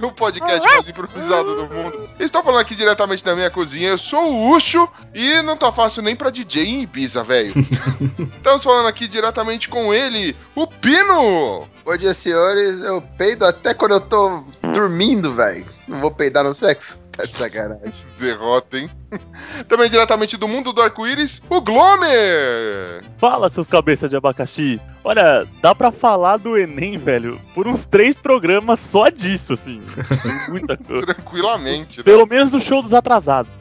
O 0.00 0.12
podcast 0.12 0.66
mais 0.66 0.88
improvisado 0.88 1.56
do 1.56 1.74
mundo. 1.74 2.08
Estou 2.20 2.42
falando 2.42 2.60
aqui 2.60 2.74
diretamente 2.74 3.24
da 3.24 3.34
minha 3.34 3.50
cozinha. 3.50 3.88
Eu 3.88 3.98
sou 3.98 4.32
o 4.32 4.50
Ucho 4.50 4.88
e 5.14 5.40
não 5.42 5.56
tá 5.56 5.72
fácil 5.72 6.02
nem 6.02 6.14
pra 6.14 6.30
DJ 6.30 6.66
em 6.66 6.82
Ibiza, 6.82 7.22
velho. 7.22 7.54
Estamos 8.36 8.62
falando 8.62 8.86
aqui 8.86 9.08
diretamente 9.08 9.68
com 9.68 9.92
ele, 9.94 10.36
o 10.54 10.66
Pino. 10.66 11.66
Bom 11.84 11.96
dia, 11.96 12.12
senhores. 12.12 12.80
Eu 12.80 13.00
peido 13.16 13.46
até 13.46 13.72
quando 13.72 13.92
eu 13.92 14.00
tô 14.00 14.44
dormindo, 14.62 15.34
velho. 15.34 15.66
Não 15.88 16.00
vou 16.00 16.10
peidar 16.10 16.44
no 16.44 16.54
sexo. 16.54 16.98
Sacanagem. 17.32 17.92
Derrota, 18.18 18.78
hein? 18.78 18.90
Também 19.68 19.88
diretamente 19.88 20.36
do 20.36 20.48
mundo 20.48 20.72
do 20.72 20.82
arco-íris, 20.82 21.40
o 21.48 21.60
Glomer. 21.60 23.04
Fala, 23.18 23.48
seus 23.48 23.66
cabeças 23.66 24.10
de 24.10 24.16
abacaxi. 24.16 24.80
Olha, 25.04 25.46
dá 25.60 25.74
pra 25.74 25.92
falar 25.92 26.36
do 26.36 26.56
Enem, 26.56 26.98
velho, 26.98 27.40
por 27.54 27.68
uns 27.68 27.86
três 27.86 28.16
programas 28.16 28.80
só 28.80 29.08
disso, 29.08 29.52
assim. 29.52 29.80
Muita 30.48 30.76
coisa. 30.76 31.06
Tranquilamente, 31.06 31.98
né? 31.98 32.04
Pelo 32.04 32.26
menos 32.26 32.50
no 32.50 32.60
show 32.60 32.82
dos 32.82 32.92
atrasados. 32.92 33.52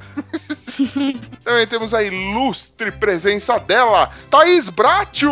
Também 1.44 1.68
temos 1.68 1.94
a 1.94 2.04
ilustre 2.04 2.92
presença 2.92 3.60
dela, 3.60 4.12
Thaís 4.30 4.70
Bratio. 4.70 5.32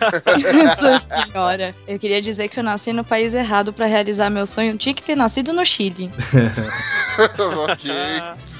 Nossa 0.00 1.30
senhora. 1.30 1.74
Eu 1.86 1.98
queria 1.98 2.20
dizer 2.20 2.48
que 2.48 2.58
eu 2.58 2.64
nasci 2.64 2.92
no 2.92 3.04
país 3.04 3.34
errado 3.34 3.72
pra 3.72 3.86
realizar 3.86 4.30
meu 4.30 4.46
sonho. 4.46 4.76
Tinha 4.76 4.94
que 4.94 5.02
ter 5.02 5.16
nascido 5.16 5.52
no 5.52 5.64
Chile. 5.64 6.10
ok, 7.68 7.90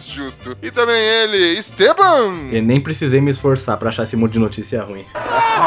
justo. 0.06 0.56
E 0.62 0.70
também 0.70 1.00
ele, 1.00 1.58
Esteban. 1.58 2.50
E 2.52 2.60
nem 2.60 2.80
precisei 2.80 3.20
me 3.20 3.30
esforçar 3.30 3.76
pra 3.76 3.90
achar 3.90 4.02
esse 4.02 4.16
monte 4.16 4.32
de 4.32 4.38
notícia 4.38 4.82
ruim. 4.82 5.04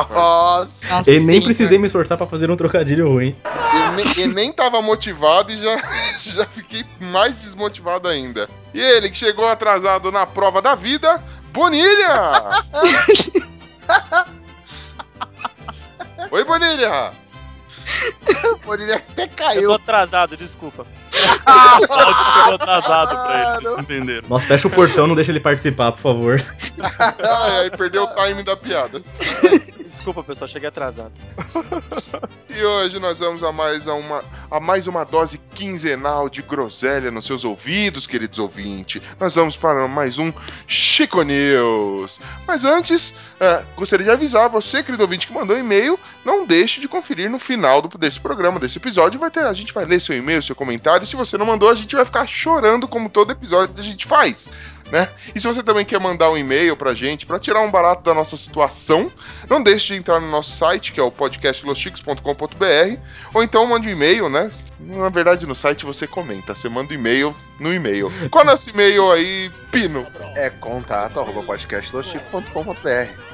Nossa. 0.10 1.10
E 1.10 1.20
nem 1.20 1.38
sim. 1.38 1.44
precisei 1.44 1.78
me 1.78 1.88
esforçar 1.88 2.18
pra 2.18 2.28
fazer 2.28 2.52
um 2.52 2.58
trocadilho 2.58 3.08
ruim. 3.08 3.36
E 3.74 3.96
nem, 3.96 4.26
e 4.26 4.28
nem 4.28 4.52
tava 4.52 4.82
motivado 4.82 5.52
e 5.52 5.58
já, 5.58 5.78
já 6.24 6.46
fiquei 6.48 6.84
mais 7.00 7.42
desmotivado 7.42 8.08
ainda. 8.08 8.50
E 8.74 8.80
ele 8.80 9.10
que 9.10 9.18
chegou 9.18 9.48
atrasado 9.48 10.12
na 10.12 10.26
prova 10.26 10.62
da 10.62 10.76
vida, 10.76 11.22
Bonilha! 11.54 12.32
Oi, 16.30 16.44
Bonilha! 16.44 17.12
O 18.54 18.56
Bonilha 18.66 18.98
até 18.98 19.24
Eu 19.24 19.28
tô 19.30 19.36
caiu. 19.36 19.74
atrasado, 19.74 20.38
desculpa. 20.38 20.86
Chegou 21.22 22.56
atrasado 22.56 23.10
pra 23.10 23.58
eles, 23.64 23.80
entenderam? 23.80 24.28
Nossa, 24.30 24.48
fecha 24.48 24.68
o 24.68 24.72
portão, 24.72 25.08
não 25.08 25.16
deixa 25.16 25.32
ele 25.32 25.40
participar, 25.40 25.92
por 25.92 26.00
favor. 26.02 26.44
Ai, 26.80 27.62
ai, 27.64 27.70
perdeu 27.72 28.04
o 28.04 28.08
timing 28.08 28.44
da 28.44 28.56
piada. 28.56 29.02
Desculpa, 29.86 30.24
pessoal, 30.24 30.48
cheguei 30.48 30.70
atrasado. 30.70 31.12
E 32.50 32.64
hoje 32.64 32.98
nós 33.00 33.20
vamos 33.20 33.44
a 33.44 33.52
mais 33.52 33.88
a 33.88 33.94
uma, 33.94 34.24
a 34.50 34.60
mais 34.60 34.88
uma 34.88 35.04
dose 35.04 35.38
quinzenal 35.54 36.30
de 36.30 36.42
groselha 36.42 37.12
nos 37.12 37.26
seus 37.26 37.44
ouvidos, 37.44 38.08
queridos 38.08 38.40
ouvintes. 38.40 39.02
Nós 39.20 39.36
vamos 39.36 39.56
para 39.58 39.88
mais 39.88 40.18
um 40.18 40.32
Chico 40.68 41.22
News. 41.24 42.20
Mas 42.48 42.64
antes, 42.64 43.14
é, 43.40 43.64
gostaria 43.76 44.06
de 44.06 44.12
avisar 44.12 44.50
você, 44.50 44.82
querido 44.84 45.04
ouvinte, 45.04 45.28
que 45.28 45.34
mandou 45.34 45.56
um 45.56 45.60
e-mail, 45.60 46.00
não 46.24 46.46
deixe 46.46 46.80
de 46.80 46.88
conferir 46.88 47.30
no 47.30 47.40
final 47.40 47.82
do- 47.82 47.98
desse 47.98 48.20
programa, 48.20 48.60
desse 48.60 48.78
episódio. 48.78 49.20
Vai 49.20 49.30
ter, 49.30 49.42
a 49.44 49.54
gente 49.54 49.74
vai 49.74 49.84
ler 49.86 50.00
seu 50.00 50.16
e-mail, 50.18 50.42
seu 50.42 50.56
comentário. 50.56 51.06
Se 51.12 51.16
você 51.18 51.38
não 51.38 51.46
mandou, 51.46 51.70
a 51.70 51.76
gente 51.76 51.94
vai 51.94 52.06
ficar 52.06 52.26
chorando 52.26 52.88
como 52.88 53.10
todo 53.10 53.34
episódio 53.34 53.76
a 53.78 53.84
gente 53.84 54.08
faz. 54.08 54.48
Né? 54.90 55.10
E 55.36 55.42
se 55.42 55.46
você 55.46 55.62
também 55.62 55.84
quer 55.84 56.00
mandar 56.00 56.32
um 56.32 56.38
e-mail 56.38 56.78
pra 56.78 56.94
gente, 56.94 57.26
pra 57.26 57.38
tirar 57.38 57.60
um 57.60 57.70
barato 57.70 58.02
da 58.02 58.14
nossa 58.14 58.38
situação, 58.38 59.12
não 59.50 59.62
deixe 59.62 59.88
de 59.88 60.00
entrar 60.00 60.22
no 60.22 60.32
nosso 60.32 60.56
site, 60.56 60.94
que 60.94 61.02
é 61.02 61.04
o 61.04 61.12
podcastlosticos.com.br, 61.12 62.98
ou 63.34 63.44
então 63.44 63.66
mande 63.66 63.90
um 63.90 63.92
e-mail, 63.92 64.30
né? 64.30 64.50
Na 64.80 65.10
verdade, 65.10 65.46
no 65.46 65.54
site 65.54 65.86
você 65.86 66.08
comenta, 66.08 66.56
você 66.56 66.70
manda 66.70 66.94
um 66.94 66.96
e-mail 66.96 67.36
no 67.60 67.74
e-mail. 67.74 68.10
Qual 68.30 68.46
é 68.46 68.48
o 68.48 68.52
nosso 68.52 68.70
e-mail 68.70 69.12
aí, 69.12 69.52
Pino? 69.70 70.08
É 70.36 70.50
contato, 70.50 71.20
arroba. 71.20 71.44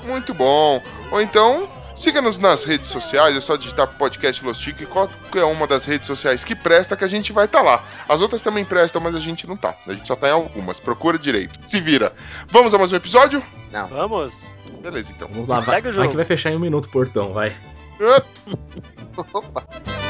Muito 0.03 0.33
bom. 0.33 0.81
Ou 1.11 1.21
então, 1.21 1.69
siga-nos 1.97 2.37
nas 2.37 2.63
redes 2.63 2.87
sociais, 2.87 3.35
é 3.35 3.41
só 3.41 3.55
digitar 3.55 3.87
podcast 3.97 4.43
Los 4.43 4.57
Chico 4.59 4.83
e 4.83 4.85
qual 4.85 5.09
é 5.35 5.43
uma 5.43 5.67
das 5.67 5.85
redes 5.85 6.07
sociais 6.07 6.43
que 6.43 6.55
presta 6.55 6.95
que 6.95 7.03
a 7.03 7.07
gente 7.07 7.31
vai 7.33 7.45
estar 7.45 7.61
lá. 7.61 7.83
As 8.07 8.21
outras 8.21 8.41
também 8.41 8.63
prestam, 8.63 9.01
mas 9.01 9.15
a 9.15 9.19
gente 9.19 9.47
não 9.47 9.57
tá. 9.57 9.75
A 9.87 9.93
gente 9.93 10.07
só 10.07 10.15
tá 10.15 10.27
em 10.27 10.31
algumas. 10.31 10.79
Procura 10.79 11.17
direito. 11.17 11.57
Se 11.67 11.81
vira. 11.81 12.13
Vamos 12.47 12.73
a 12.73 12.77
mais 12.77 12.91
um 12.91 12.95
episódio? 12.95 13.43
Vamos? 13.89 14.53
Beleza, 14.81 15.11
então. 15.15 15.27
Vamos 15.31 15.47
lá, 15.47 15.59
vai, 15.59 15.75
Segue 15.75 15.89
o 15.89 15.91
vai 15.91 15.93
jogo. 15.93 16.09
que 16.09 16.15
vai 16.15 16.25
fechar 16.25 16.51
em 16.51 16.55
um 16.55 16.59
minuto 16.59 16.85
o 16.85 16.89
portão, 16.89 17.33
vai. 17.33 17.55
Opa. 19.33 19.63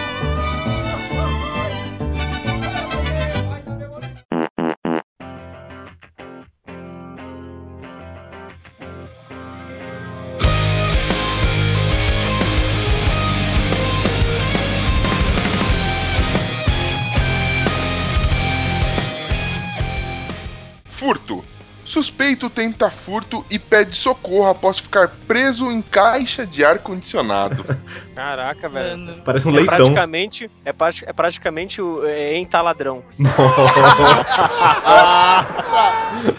Furto. 21.07 21.41
Suspeito 21.85 22.49
tenta 22.49 22.91
furto 22.91 23.45
e 23.49 23.57
pede 23.57 23.95
socorro 23.95 24.49
após 24.49 24.77
ficar 24.77 25.07
preso 25.25 25.71
em 25.71 25.81
caixa 25.81 26.45
de 26.45 26.65
ar-condicionado. 26.65 27.63
Caraca, 28.13 28.67
velho. 28.67 28.97
Mano. 28.99 29.21
Parece 29.23 29.47
um 29.47 29.51
É 29.51 29.53
leitão. 29.55 29.77
praticamente, 29.77 30.51
é, 30.65 30.73
prati- 30.73 31.05
é 31.07 31.13
praticamente 31.13 31.81
o 31.81 32.05
é, 32.05 32.35
entaladrão. 32.37 33.05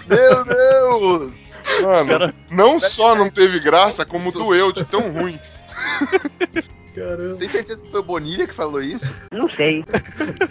Meu 0.07 0.45
Deus! 0.45 1.33
Mano, 1.81 2.09
Cara- 2.11 2.34
não 2.51 2.78
só 2.78 3.15
não 3.15 3.31
teve 3.31 3.59
graça, 3.59 4.05
como 4.05 4.31
doeu 4.31 4.71
de 4.71 4.84
tão 4.84 5.11
ruim. 5.11 5.41
Caramba. 6.98 7.36
Tem 7.36 7.48
certeza 7.48 7.81
que 7.82 7.91
foi 7.91 8.00
o 8.00 8.03
Bonilha 8.03 8.47
que 8.47 8.54
falou 8.54 8.82
isso? 8.82 9.04
Não 9.32 9.48
sei. 9.50 9.84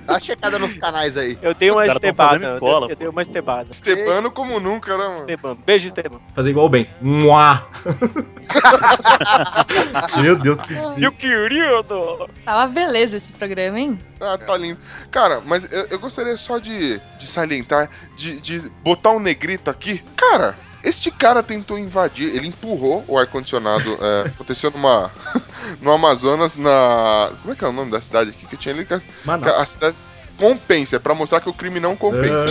Dá 0.05 0.13
uma 0.13 0.19
checada 0.19 0.59
nos 0.59 0.73
canais 0.75 1.17
aí. 1.17 1.37
Eu 1.41 1.53
dei 1.53 1.71
uma 1.71 1.85
estebada. 1.87 2.45
eu 2.45 2.53
escola, 2.53 2.87
dei- 2.87 2.93
eu 2.95 2.99
dei 2.99 3.07
uma 3.07 3.21
estebada. 3.21 3.69
Estebano 3.71 4.31
como 4.31 4.59
nunca, 4.59 4.97
né, 4.97 5.03
mano? 5.07 5.19
Esteban. 5.21 5.57
Beijo, 5.65 5.87
Esteban. 5.87 6.19
Fazer 6.35 6.49
igual 6.49 6.65
o 6.65 6.69
Ben. 6.69 6.87
Mua! 7.01 7.67
Meu 10.21 10.37
Deus, 10.37 10.61
que 10.61 10.73
Meu 10.99 11.11
querido! 11.11 12.29
Tava 12.45 12.71
beleza 12.71 13.17
esse 13.17 13.31
programa, 13.33 13.79
hein? 13.79 13.97
Ah, 14.19 14.37
tá 14.37 14.55
lindo. 14.57 14.79
Cara, 15.11 15.41
mas 15.45 15.71
eu, 15.71 15.87
eu 15.91 15.99
gostaria 15.99 16.35
só 16.37 16.57
de, 16.57 16.99
de 17.19 17.27
salientar, 17.27 17.89
de, 18.17 18.39
de 18.39 18.59
botar 18.83 19.11
um 19.11 19.19
negrito 19.19 19.69
aqui. 19.69 20.01
Cara, 20.15 20.55
este 20.87 21.11
cara 21.11 21.41
tentou 21.43 21.77
invadir, 21.77 22.33
ele 22.35 22.47
empurrou 22.47 23.03
o 23.07 23.17
ar-condicionado. 23.17 23.97
É, 24.01 24.27
aconteceu 24.33 24.71
numa. 24.71 25.11
no 25.81 25.91
Amazonas, 25.91 26.55
na. 26.55 27.31
Como 27.41 27.53
é 27.53 27.55
que 27.55 27.63
é 27.65 27.67
o 27.67 27.71
nome 27.73 27.91
da 27.91 28.01
cidade 28.01 28.29
aqui 28.31 28.45
que 28.45 28.55
eu 28.55 28.59
tinha 28.59 28.73
ali? 28.75 28.85
Que 28.85 28.93
a- 28.93 28.99
que 28.99 29.05
Manaus. 29.25 29.53
a 29.61 29.65
cidade 29.65 29.95
compensa, 30.37 30.95
é 30.97 30.99
pra 30.99 31.15
mostrar 31.15 31.41
que 31.41 31.49
o 31.49 31.53
crime 31.53 31.79
não 31.79 31.95
compensa. 31.95 32.45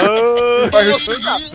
Ah, 0.00 0.70
Mas- 0.72 1.50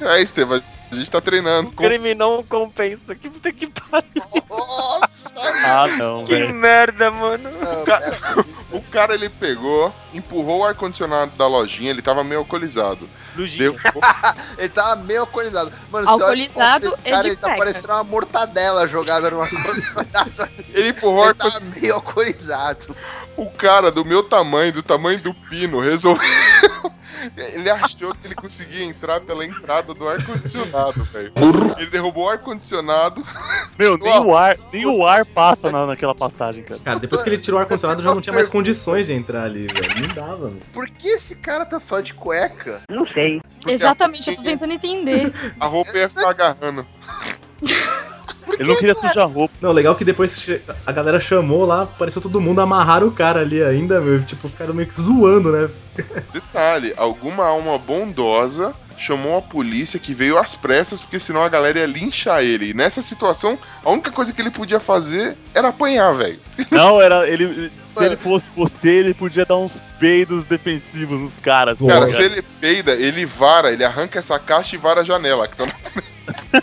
é, 0.00 0.22
Estevam, 0.22 0.62
a 0.96 0.98
gente 1.00 1.10
tá 1.10 1.20
treinando. 1.20 1.70
Com... 1.72 1.84
Crime 1.84 2.14
não 2.14 2.42
compensa. 2.42 3.14
Que 3.14 3.28
puta 3.30 3.52
que 3.52 3.66
pariu. 3.66 4.08
Nossa! 4.48 5.08
Ah, 5.66 5.86
não, 5.98 6.24
Que 6.24 6.32
velho. 6.34 6.54
merda, 6.54 7.10
mano. 7.10 7.50
Não, 7.50 7.84
Ca- 7.84 7.98
pera- 7.98 8.44
O 8.70 8.80
cara 8.82 9.14
ele 9.14 9.28
pegou, 9.28 9.92
empurrou 10.12 10.60
o 10.60 10.64
ar-condicionado 10.64 11.32
da 11.36 11.46
lojinha, 11.46 11.90
ele 11.90 12.02
tava 12.02 12.22
meio 12.22 12.40
alcoolizado. 12.40 13.08
Deu, 13.58 13.74
Ele 14.56 14.68
tava 14.68 14.94
meio 15.02 15.22
alcoolizado. 15.22 15.72
Mano, 15.90 16.08
Alcoolizado 16.08 16.86
esse 16.86 16.96
é 17.04 17.10
cara, 17.10 17.22
de 17.24 17.28
ele 17.30 17.36
tá 17.36 17.56
parecendo 17.56 17.88
uma 17.88 18.04
mortadela 18.04 18.86
jogada 18.86 19.28
numa 19.28 19.42
ar-condicionado. 19.42 20.48
ele 20.72 20.90
empurrou 20.90 21.24
o 21.24 21.30
Ele 21.30 21.34
tá 21.34 21.60
meio 21.60 21.94
alcoolizado. 21.94 22.96
O 23.36 23.50
cara 23.50 23.90
do 23.90 24.04
meu 24.04 24.22
tamanho, 24.22 24.72
do 24.72 24.84
tamanho 24.84 25.18
do 25.20 25.34
pino, 25.34 25.80
resolveu. 25.80 26.24
Ele 27.36 27.70
achou 27.70 28.14
que 28.14 28.26
ele 28.26 28.34
conseguia 28.34 28.84
entrar 28.84 29.20
pela 29.20 29.44
entrada 29.44 29.94
do 29.94 30.08
ar-condicionado, 30.08 31.02
velho. 31.04 31.32
Ele 31.76 31.90
derrubou 31.90 32.24
o 32.24 32.28
ar-condicionado. 32.28 33.24
Meu, 33.78 33.96
nem 33.96 34.18
o 34.18 34.36
ar, 34.36 34.56
nem 34.72 34.86
o 34.86 35.06
ar 35.06 35.24
passa 35.24 35.70
na, 35.70 35.86
naquela 35.86 36.14
passagem, 36.14 36.62
cara. 36.62 36.80
Cara, 36.80 36.98
depois 36.98 37.22
que 37.22 37.28
ele 37.28 37.38
tirou 37.38 37.58
o 37.58 37.62
ar-condicionado 37.62 38.02
já 38.02 38.14
não 38.14 38.20
tinha 38.20 38.34
mais 38.34 38.48
condições 38.48 39.06
de 39.06 39.12
entrar 39.12 39.44
ali, 39.44 39.66
velho. 39.66 40.08
Não 40.08 40.14
dava, 40.14 40.44
mano. 40.44 40.60
Por 40.72 40.88
que 40.88 41.08
esse 41.08 41.34
cara 41.34 41.64
tá 41.64 41.80
só 41.80 42.00
de 42.00 42.14
cueca? 42.14 42.82
Não 42.88 43.06
sei. 43.08 43.40
porque 43.60 43.72
Exatamente, 43.72 44.30
eu 44.30 44.36
tô 44.36 44.42
tentando 44.42 44.72
entender. 44.72 45.32
A 45.58 45.66
roupa 45.66 45.96
ia 45.96 46.08
ficar 46.08 46.30
agarrando. 46.30 46.86
Ele 48.58 48.68
não 48.68 48.76
queria 48.76 48.94
sujar 48.94 49.28
roupa. 49.28 49.54
Não, 49.60 49.72
legal 49.72 49.94
que 49.94 50.04
depois 50.04 50.46
a 50.86 50.92
galera 50.92 51.18
chamou 51.20 51.64
lá, 51.64 51.82
apareceu 51.82 52.20
todo 52.22 52.40
mundo, 52.40 52.60
amarraram 52.60 53.08
o 53.08 53.12
cara 53.12 53.40
ali 53.40 53.62
ainda, 53.62 54.00
meu. 54.00 54.22
Tipo, 54.22 54.48
ficaram 54.48 54.74
meio 54.74 54.88
que 54.88 54.94
zoando, 54.94 55.50
né? 55.52 55.68
Detalhe, 56.32 56.92
alguma 56.96 57.44
alma 57.46 57.78
bondosa 57.78 58.74
chamou 58.96 59.36
a 59.36 59.42
polícia 59.42 59.98
que 59.98 60.14
veio 60.14 60.38
às 60.38 60.54
pressas, 60.54 61.00
porque 61.00 61.18
senão 61.18 61.42
a 61.42 61.48
galera 61.48 61.80
ia 61.80 61.86
linchar 61.86 62.42
ele. 62.42 62.70
E 62.70 62.74
nessa 62.74 63.02
situação, 63.02 63.58
a 63.84 63.90
única 63.90 64.10
coisa 64.10 64.32
que 64.32 64.40
ele 64.40 64.50
podia 64.50 64.80
fazer 64.80 65.36
era 65.52 65.68
apanhar, 65.68 66.12
velho. 66.14 66.38
Não, 66.70 67.02
era. 67.02 67.28
Ele. 67.28 67.70
Se 67.96 68.04
ele 68.04 68.16
fosse 68.16 68.56
você, 68.56 68.88
ele 68.90 69.14
podia 69.14 69.44
dar 69.44 69.56
uns 69.56 69.80
peidos 70.00 70.44
defensivos 70.46 71.20
nos 71.20 71.34
caras. 71.34 71.78
Cara, 71.78 71.92
Cara, 71.92 72.06
tá 72.06 72.12
se 72.12 72.22
ele 72.22 72.42
peida, 72.60 72.92
ele 72.92 73.24
vara, 73.24 73.70
ele 73.72 73.84
arranca 73.84 74.18
essa 74.18 74.38
caixa 74.38 74.74
e 74.74 74.78
vara 74.78 75.02
a 75.02 75.04
janela. 75.04 75.46
Que 75.46 75.56
tá 75.56 75.66
na- 75.66 76.62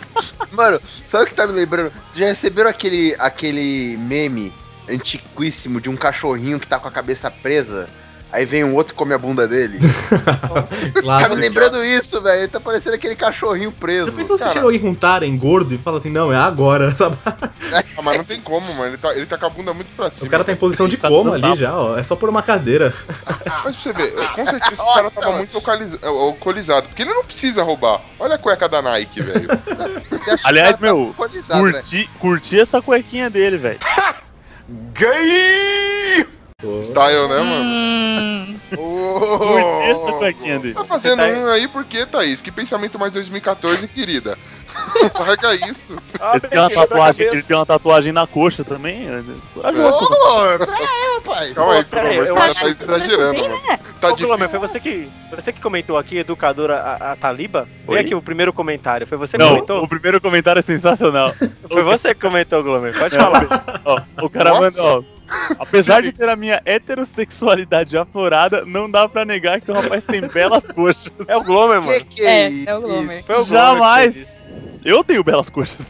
Mano, 0.52 0.80
sabe 1.06 1.24
o 1.24 1.26
que 1.26 1.34
tá 1.34 1.46
me 1.46 1.52
lembrando? 1.52 1.90
Vocês 1.90 2.16
já 2.18 2.26
receberam 2.26 2.68
aquele, 2.68 3.16
aquele 3.18 3.96
meme 3.96 4.52
antiquíssimo 4.88 5.80
de 5.80 5.88
um 5.88 5.96
cachorrinho 5.96 6.60
que 6.60 6.66
tá 6.66 6.78
com 6.78 6.88
a 6.88 6.92
cabeça 6.92 7.30
presa? 7.30 7.88
Aí 8.32 8.46
vem 8.46 8.64
um 8.64 8.74
outro 8.74 8.94
e 8.94 8.96
come 8.96 9.12
a 9.12 9.18
bunda 9.18 9.46
dele. 9.46 9.78
Tá 10.24 10.66
Claro. 11.02 11.34
me 11.36 11.42
lembrando 11.42 11.84
isso, 11.84 12.20
velho. 12.22 12.48
Tá 12.48 12.58
parecendo 12.58 12.94
aquele 12.94 13.14
cachorrinho 13.14 13.70
preso. 13.70 14.06
Já 14.10 14.16
pensou 14.16 14.36
se 14.38 14.42
Cara. 14.44 14.52
chega 14.54 14.64
alguém 14.64 14.80
com 14.80 14.88
um 14.88 14.94
Taren 14.94 15.36
gordo 15.36 15.74
e 15.74 15.78
fala 15.78 15.98
assim, 15.98 16.08
não, 16.10 16.32
é 16.32 16.36
agora, 16.36 16.94
sabe? 16.96 17.18
Ah, 17.26 18.02
mas 18.02 18.16
não 18.16 18.24
tem 18.24 18.40
como, 18.40 18.66
mano. 18.74 18.86
Ele 18.86 18.96
tá, 18.96 19.14
ele 19.14 19.26
tá 19.26 19.36
com 19.36 19.46
a 19.46 19.50
bunda 19.50 19.74
muito 19.74 19.88
pra 19.94 20.10
cima. 20.10 20.26
O 20.26 20.30
cara 20.30 20.44
tá 20.44 20.52
em 20.52 20.56
posição 20.56 20.88
de 20.88 20.96
Tá 20.96 21.08
coma 21.08 21.34
ali 21.34 21.54
já, 21.56 21.76
ó. 21.76 21.98
É 21.98 22.02
só 22.02 22.16
por 22.16 22.28
uma 22.30 22.42
cadeira. 22.42 22.94
Mas 23.64 23.76
pra 23.76 23.82
você 23.82 23.92
ver, 23.92 24.12
com 24.12 24.46
certeza 24.46 24.72
esse 24.72 24.94
cara 24.94 25.10
tava 25.10 25.32
muito 25.36 25.56
alcooliza- 25.56 25.98
alcoolizado. 26.02 26.86
Porque 26.88 27.02
ele 27.02 27.12
não 27.12 27.24
precisa 27.24 27.62
roubar. 27.62 28.00
Olha 28.18 28.36
a 28.36 28.38
cueca 28.38 28.68
da 28.68 28.80
Nike, 28.80 29.20
velho. 29.22 29.48
Aliás, 30.42 30.72
tá 30.72 30.78
meu, 30.80 30.98
alcoolizado? 31.08 31.60
Curti, 31.70 32.10
curti 32.18 32.60
essa 32.60 32.80
cuequinha 32.80 33.28
dele, 33.28 33.56
velho. 33.58 33.78
Pô. 36.62 36.80
Style, 36.80 37.28
né, 37.28 37.40
mano? 37.40 37.64
Hum, 37.64 38.56
Curti 38.70 39.90
essa 39.90 40.12
cuequinha 40.12 40.58
dele. 40.60 40.74
Tá 40.74 40.84
fazendo 40.84 41.18
tá- 41.18 41.26
um 41.26 41.46
aí 41.50 41.66
por 41.66 41.84
quê, 41.84 42.06
Thaís? 42.06 42.40
Que 42.40 42.52
pensamento 42.52 42.98
mais 42.98 43.12
2014, 43.12 43.88
querida? 43.88 44.38
Larga 45.18 45.54
isso. 45.70 45.96
Ah, 46.20 46.32
Ele 46.36 46.48
tem 46.48 46.58
uma 46.60 46.70
tatuagem, 46.70 47.26
ele 47.26 47.42
tem 47.42 47.56
uma 47.56 47.66
tatuagem 47.66 48.12
na 48.12 48.26
coxa 48.26 48.64
também. 48.64 49.08
Ajuda. 49.08 49.38
Ô, 49.64 50.58
pera 50.58 50.72
aí, 50.78 51.14
rapaz. 51.16 51.54
Calma 51.54 51.72
aí, 51.74 51.84
pera 51.84 52.08
aí, 52.08 52.16
eu 52.16 52.26
você 52.26 52.32
já 52.34 52.44
acho 52.44 52.54
tá 52.54 52.74
que 52.74 52.82
exagerando, 52.82 53.32
bem, 53.32 53.48
mano. 53.48 53.78
Tá 54.00 54.08
Ô, 54.08 54.16
Glomer, 54.16 54.48
foi 54.48 54.58
você 54.58 54.80
que, 54.80 55.08
foi 55.28 55.40
você 55.40 55.52
que 55.52 55.60
comentou 55.60 55.96
aqui, 55.96 56.18
educadora 56.18 56.76
a, 56.76 57.12
a 57.12 57.16
Taliba? 57.16 57.68
Vem 57.88 57.98
aqui 57.98 58.14
o 58.14 58.22
primeiro 58.22 58.52
comentário. 58.52 59.06
Foi 59.06 59.16
você 59.18 59.36
que 59.36 59.42
Não, 59.42 59.50
comentou? 59.54 59.82
o 59.82 59.88
primeiro 59.88 60.20
comentário 60.20 60.60
é 60.60 60.62
sensacional. 60.62 61.32
Foi 61.68 61.82
você 61.82 62.14
que 62.14 62.20
comentou, 62.20 62.62
Glomer. 62.62 62.98
Pode 62.98 63.16
falar. 63.16 63.80
Ó, 63.84 64.00
o 64.22 64.30
cara 64.30 64.52
ó. 64.54 65.02
Apesar 65.58 66.02
de 66.02 66.12
ter 66.12 66.28
a 66.28 66.36
minha 66.36 66.60
heterossexualidade 66.64 67.96
aflorada, 67.96 68.64
não 68.66 68.90
dá 68.90 69.08
pra 69.08 69.24
negar 69.24 69.60
que 69.60 69.70
o 69.70 69.74
rapaz 69.74 70.04
tem 70.04 70.20
belas 70.28 70.66
coxas. 70.66 71.10
É 71.26 71.36
o 71.36 71.42
Glomer, 71.42 71.80
Que 71.80 71.86
mano. 71.86 72.04
que 72.06 72.22
é, 72.26 72.48
isso? 72.48 72.68
é 72.70 72.76
o 72.76 72.80
Glomer. 72.82 73.24
Foi 73.24 73.36
o 73.36 73.46
Glomer 73.46 73.62
Jamais. 73.62 74.41
Eu 74.84 75.04
tenho 75.04 75.22
belas 75.24 75.48
coxas. 75.48 75.86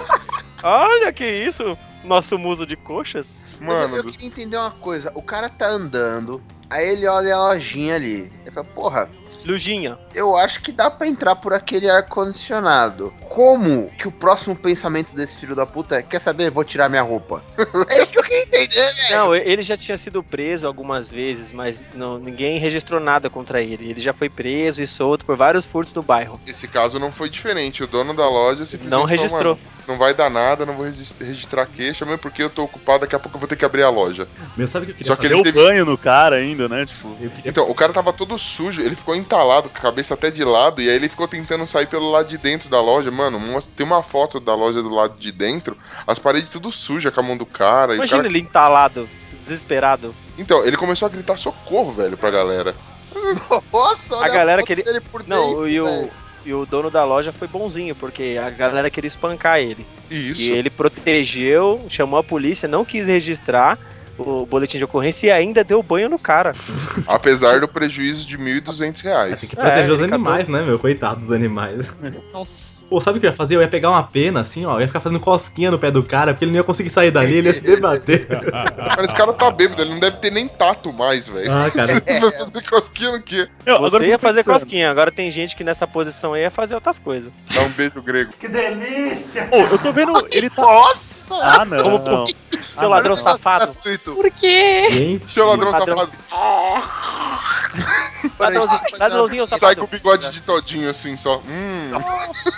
Olha 0.62 1.12
que 1.12 1.24
isso. 1.24 1.76
Nosso 2.04 2.38
muso 2.38 2.64
de 2.66 2.76
coxas. 2.76 3.44
Mas 3.60 3.68
eu- 3.82 3.82
Mano, 3.82 3.96
eu 3.96 4.02
do- 4.04 4.12
queria 4.12 4.26
entender 4.26 4.56
uma 4.56 4.70
coisa. 4.70 5.12
O 5.14 5.22
cara 5.22 5.48
tá 5.48 5.68
andando, 5.68 6.42
aí 6.68 6.88
ele 6.88 7.06
olha 7.06 7.34
a 7.34 7.38
lojinha 7.48 7.94
ali. 7.96 8.32
Ele 8.42 8.50
fala, 8.50 8.66
porra, 8.74 9.10
Lujinha. 9.44 9.98
eu 10.14 10.36
acho 10.36 10.60
que 10.62 10.72
dá 10.72 10.90
pra 10.90 11.06
entrar 11.06 11.36
por 11.36 11.52
aquele 11.52 11.88
ar-condicionado. 11.90 13.12
Como 13.28 13.90
que 13.98 14.06
o 14.08 14.12
próximo 14.12 14.54
pensamento 14.56 15.14
desse 15.14 15.36
filho 15.36 15.54
da 15.54 15.66
puta 15.66 15.96
é, 15.96 16.02
quer 16.02 16.20
saber, 16.20 16.50
vou 16.50 16.64
tirar 16.64 16.88
minha 16.88 17.02
roupa? 17.02 17.42
é 17.88 18.02
isso 18.02 18.12
que 18.12 18.18
eu 18.18 18.22
queria 18.22 18.42
entender, 18.42 18.92
velho. 18.94 19.16
Não, 19.16 19.34
ele 19.34 19.62
já 19.62 19.76
tinha 19.76 19.96
sido 19.96 20.22
preso 20.22 20.66
algumas 20.66 21.10
vezes, 21.10 21.52
mas 21.52 21.82
não, 21.94 22.18
ninguém 22.18 22.58
registrou 22.58 23.00
nada 23.00 23.28
contra 23.30 23.62
ele. 23.62 23.90
Ele 23.90 24.00
já 24.00 24.12
foi 24.12 24.28
preso 24.28 24.82
e 24.82 24.86
solto 24.86 25.24
por 25.24 25.36
vários 25.36 25.66
furtos 25.66 25.94
no 25.94 26.02
bairro. 26.02 26.40
esse 26.46 26.66
caso 26.68 26.98
não 26.98 27.12
foi 27.12 27.28
diferente. 27.30 27.82
O 27.82 27.86
dono 27.86 28.14
da 28.14 28.28
loja 28.28 28.64
simplesmente 28.64 28.90
Não 28.90 29.04
registrou. 29.04 29.54
"Mano, 29.56 29.58
não 29.90 29.98
vai 29.98 30.14
dar 30.14 30.30
nada, 30.30 30.64
não 30.64 30.74
vou 30.74 30.86
regis- 30.86 31.14
registrar 31.20 31.66
queixa, 31.66 32.04
mesmo 32.04 32.18
porque 32.18 32.42
eu 32.42 32.48
tô 32.48 32.62
ocupado, 32.62 33.00
daqui 33.00 33.14
a 33.14 33.18
pouco 33.18 33.36
eu 33.36 33.40
vou 33.40 33.48
ter 33.48 33.56
que 33.56 33.64
abrir 33.64 33.82
a 33.82 33.90
loja. 33.90 34.26
Meu, 34.56 34.66
sabe 34.68 34.84
o 34.84 34.86
que 34.86 34.92
eu 34.92 34.96
queria 34.96 35.08
Só 35.12 35.16
que 35.16 35.22
fazer? 35.22 35.34
ele 35.34 35.42
Deu 35.42 35.52
teve- 35.52 35.66
banho 35.66 35.84
no 35.84 35.98
cara 35.98 36.36
ainda, 36.36 36.68
né? 36.68 36.86
Tipo, 36.86 37.14
queria... 37.16 37.32
Então, 37.44 37.68
o 37.68 37.74
cara 37.74 37.92
tava 37.92 38.12
todo 38.12 38.38
sujo, 38.38 38.80
ele 38.80 38.94
ficou 38.96 39.14
entalado, 39.14 39.68
com 39.68 39.76
a 39.78 39.80
cabeça 39.80 40.14
até 40.14 40.30
de 40.30 40.44
lado, 40.44 40.80
e 40.80 40.88
aí 40.88 40.94
ele 40.96 41.08
ficou 41.08 41.26
tentando 41.28 41.66
sair 41.66 41.86
pelo 41.86 42.10
lado 42.10 42.28
de 42.28 42.38
dentro 42.38 42.68
da 42.68 42.80
loja. 42.80 43.10
Mano, 43.10 43.38
mostra- 43.40 43.72
tem 43.76 43.84
uma 43.84 44.02
foto 44.02 44.38
da 44.40 44.54
loja 44.54 44.80
do 44.82 44.88
lado 44.88 45.18
de 45.18 45.32
dentro, 45.32 45.76
as 46.06 46.18
paredes 46.18 46.48
tudo 46.48 46.70
sujas 46.72 47.12
com 47.12 47.20
a 47.20 47.22
mão 47.22 47.36
do 47.36 47.44
cara. 47.46 47.92
e 47.92 47.96
Imagina 47.96 48.18
cara... 48.18 48.28
ele 48.28 48.38
entalado, 48.38 49.08
desesperado. 49.38 50.14
Então, 50.38 50.64
ele 50.64 50.76
começou 50.76 51.06
a 51.06 51.08
gritar 51.10 51.36
socorro, 51.36 51.92
velho, 51.92 52.16
pra 52.16 52.30
galera. 52.30 52.74
Nossa, 53.72 54.16
olha 54.16 54.24
A 54.26 54.28
galera 54.28 54.58
foto 54.62 54.66
que 54.66 54.72
ele- 54.72 54.82
dele 54.84 55.00
por 55.00 55.26
Não, 55.26 55.46
dentro, 55.48 55.68
e 55.68 55.80
o, 55.80 55.84
velho. 55.86 56.10
E 56.44 56.52
o 56.54 56.64
dono 56.66 56.90
da 56.90 57.04
loja 57.04 57.32
foi 57.32 57.46
bonzinho, 57.48 57.94
porque 57.94 58.38
a 58.42 58.50
galera 58.50 58.90
queria 58.90 59.08
espancar 59.08 59.58
ele. 59.58 59.86
E 60.10 60.30
isso. 60.30 60.40
E 60.40 60.50
ele 60.50 60.70
protegeu, 60.70 61.84
chamou 61.88 62.18
a 62.18 62.24
polícia, 62.24 62.68
não 62.68 62.84
quis 62.84 63.06
registrar 63.06 63.78
o 64.18 64.44
boletim 64.44 64.78
de 64.78 64.84
ocorrência 64.84 65.28
e 65.28 65.30
ainda 65.30 65.64
deu 65.64 65.82
banho 65.82 66.08
no 66.08 66.18
cara. 66.18 66.52
Apesar 67.06 67.60
do 67.60 67.68
prejuízo 67.68 68.26
de 68.26 68.36
1.200 68.36 69.02
reais. 69.02 69.40
Tem 69.40 69.48
que 69.48 69.56
proteger 69.56 69.90
É, 69.90 69.92
os 69.92 70.00
animais, 70.02 70.46
né, 70.46 70.62
meu? 70.62 70.78
Coitado 70.78 71.20
dos 71.20 71.32
animais. 71.32 71.86
nossa. 72.32 72.69
Pô, 72.90 73.00
sabe 73.00 73.18
o 73.18 73.20
que 73.20 73.26
eu 73.26 73.30
ia 73.30 73.36
fazer? 73.36 73.54
Eu 73.54 73.60
ia 73.60 73.68
pegar 73.68 73.88
uma 73.88 74.02
pena, 74.02 74.40
assim, 74.40 74.66
ó. 74.66 74.74
Eu 74.74 74.80
ia 74.80 74.88
ficar 74.88 74.98
fazendo 74.98 75.20
cosquinha 75.20 75.70
no 75.70 75.78
pé 75.78 75.92
do 75.92 76.02
cara, 76.02 76.34
porque 76.34 76.44
ele 76.44 76.50
não 76.50 76.58
ia 76.58 76.64
conseguir 76.64 76.90
sair 76.90 77.12
dali, 77.12 77.36
ele 77.36 77.46
ia 77.46 77.54
se 77.54 77.60
debater. 77.60 78.26
Mas 78.96 79.04
esse 79.04 79.14
cara 79.14 79.32
tá 79.32 79.48
bêbado, 79.48 79.80
ele 79.80 79.90
não 79.90 80.00
deve 80.00 80.16
ter 80.16 80.32
nem 80.32 80.48
tato 80.48 80.92
mais, 80.92 81.28
velho. 81.28 81.52
Ah, 81.52 81.70
cara. 81.70 82.02
Vai 82.20 82.32
fazer 82.32 82.62
cosquinha 82.68 83.12
no 83.12 83.22
quê? 83.22 83.48
eu, 83.64 83.76
agora 83.76 83.90
Você 83.90 84.04
eu 84.04 84.08
ia 84.08 84.18
fazer 84.18 84.42
pensando. 84.42 84.60
cosquinha, 84.60 84.90
agora 84.90 85.12
tem 85.12 85.30
gente 85.30 85.54
que 85.54 85.62
nessa 85.62 85.86
posição 85.86 86.34
aí 86.34 86.42
ia 86.42 86.50
fazer 86.50 86.74
outras 86.74 86.98
coisas. 86.98 87.32
Dá 87.54 87.62
um 87.62 87.70
beijo 87.70 88.02
grego. 88.02 88.32
Pô, 89.50 89.56
eu 89.58 89.78
tô 89.78 89.92
vendo. 89.92 90.26
Ele 90.32 90.50
tá. 90.50 90.62
Nossa! 90.62 91.19
Ah, 91.30 91.64
não. 91.64 91.82
Como- 91.82 91.98
não. 91.98 92.26
Seu 92.72 92.88
Ah, 92.88 92.96
ladrão 92.96 93.16
não. 93.16 93.22
safado. 93.22 93.66
Gratuito. 93.72 94.14
Por 94.14 94.30
quê? 94.30 94.88
Gente. 94.90 95.32
Seu 95.32 95.46
ladrão 95.46 95.70
Ladrão. 95.70 95.96
safado. 95.96 96.12
Ladrãozinho, 98.38 98.80
ladrãozinho 98.98 99.46
Sai 99.46 99.58
safado. 99.58 99.80
com 99.80 99.86
o 99.86 99.88
bigode 99.88 100.30
de 100.30 100.40
todinho 100.42 100.90
assim 100.90 101.16
só. 101.16 101.38
Hum. 101.46 101.90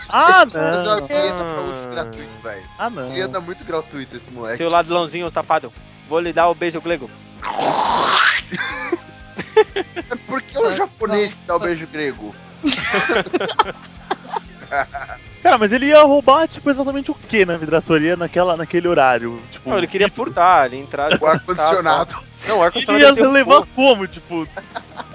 Ah, 0.08 0.44
não. 0.52 1.06
vinheta 1.06 1.44
pra 1.44 1.60
uso 1.62 1.88
gratuito, 1.90 2.42
velho. 2.42 2.62
Ah, 2.78 2.90
não. 2.90 3.08
Queria 3.08 3.28
dar 3.28 3.40
muito 3.40 3.64
gratuito 3.64 4.16
esse 4.16 4.30
moleque. 4.30 4.56
Seu 4.56 4.68
ladrãozinho 4.70 5.28
safado. 5.30 5.72
Vou 6.08 6.18
lhe 6.20 6.32
dar 6.32 6.48
o 6.48 6.54
beijo 6.54 6.80
grego. 6.80 7.08
Por 10.26 10.42
que 10.42 10.58
o 10.58 10.74
japonês 10.74 11.32
que 11.34 11.40
dá 11.46 11.56
o 11.56 11.60
beijo 11.60 11.86
grego? 11.86 12.34
Cara, 15.42 15.58
mas 15.58 15.72
ele 15.72 15.86
ia 15.86 16.00
roubar, 16.02 16.46
tipo, 16.46 16.70
exatamente 16.70 17.10
o 17.10 17.14
que 17.14 17.44
na 17.44 17.56
vidraçaria 17.56 18.16
naquela, 18.16 18.56
naquele 18.56 18.86
horário? 18.86 19.42
Tipo, 19.50 19.70
Não, 19.70 19.78
ele 19.78 19.88
queria 19.88 20.08
furtar, 20.08 20.66
ele 20.66 20.76
entrar. 20.78 21.20
O 21.20 21.26
ar-condicionado. 21.26 22.14
Não, 22.46 22.58
o 22.58 22.58
Ele 22.58 22.64
ar-condicionado 22.64 23.02
ia 23.02 23.08
ele 23.08 23.14
derrubou. 23.16 23.32
levar 23.34 23.66
como? 23.74 24.06
Tipo. 24.06 24.46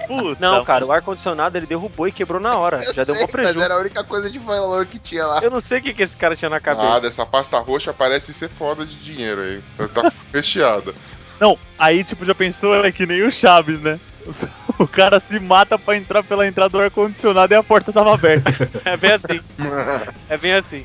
Puta, 0.06 0.36
Não, 0.40 0.64
cara, 0.64 0.84
o 0.86 0.92
ar-condicionado 0.92 1.56
ele 1.58 1.66
derrubou 1.66 2.06
e 2.08 2.12
quebrou 2.12 2.40
na 2.40 2.56
hora. 2.56 2.78
Eu 2.78 2.94
Já 2.94 3.04
deu 3.04 3.14
sei, 3.14 3.24
um 3.24 3.26
mas 3.26 3.32
prejuízo. 3.32 3.62
era 3.64 3.74
a 3.74 3.78
única 3.78 4.04
coisa 4.04 4.30
de 4.30 4.38
valor 4.38 4.84
que 4.86 4.98
tinha 4.98 5.26
lá. 5.26 5.40
Eu 5.42 5.50
não 5.50 5.60
sei 5.60 5.78
o 5.78 5.82
que, 5.82 5.92
que 5.94 6.02
esse 6.02 6.16
cara 6.16 6.34
tinha 6.36 6.48
na 6.50 6.56
Ah, 6.56 6.60
cabeça. 6.60 7.00
dessa 7.00 7.26
pasta 7.26 7.58
roxa 7.58 7.92
parece 7.92 8.32
ser 8.32 8.48
foda 8.50 8.84
de 8.86 8.96
dinheiro 8.96 9.40
aí. 9.40 9.62
Tá 9.88 10.10
recheada. 10.32 10.94
Não, 11.40 11.58
aí, 11.78 12.02
tipo, 12.04 12.24
já 12.24 12.34
pensou, 12.34 12.74
é 12.84 12.90
que 12.92 13.06
nem 13.06 13.22
o 13.22 13.30
Chaves, 13.30 13.80
né? 13.80 13.98
O 14.80 14.86
cara 14.86 15.18
se 15.18 15.40
mata 15.40 15.76
pra 15.76 15.96
entrar 15.96 16.22
pela 16.22 16.46
entrada 16.46 16.70
do 16.70 16.80
ar-condicionado 16.80 17.52
e 17.52 17.56
a 17.56 17.62
porta 17.62 17.92
tava 17.92 18.14
aberta. 18.14 18.50
É 18.84 18.96
bem 18.96 19.12
assim. 19.12 19.40
É 20.28 20.36
bem 20.36 20.52
assim. 20.52 20.84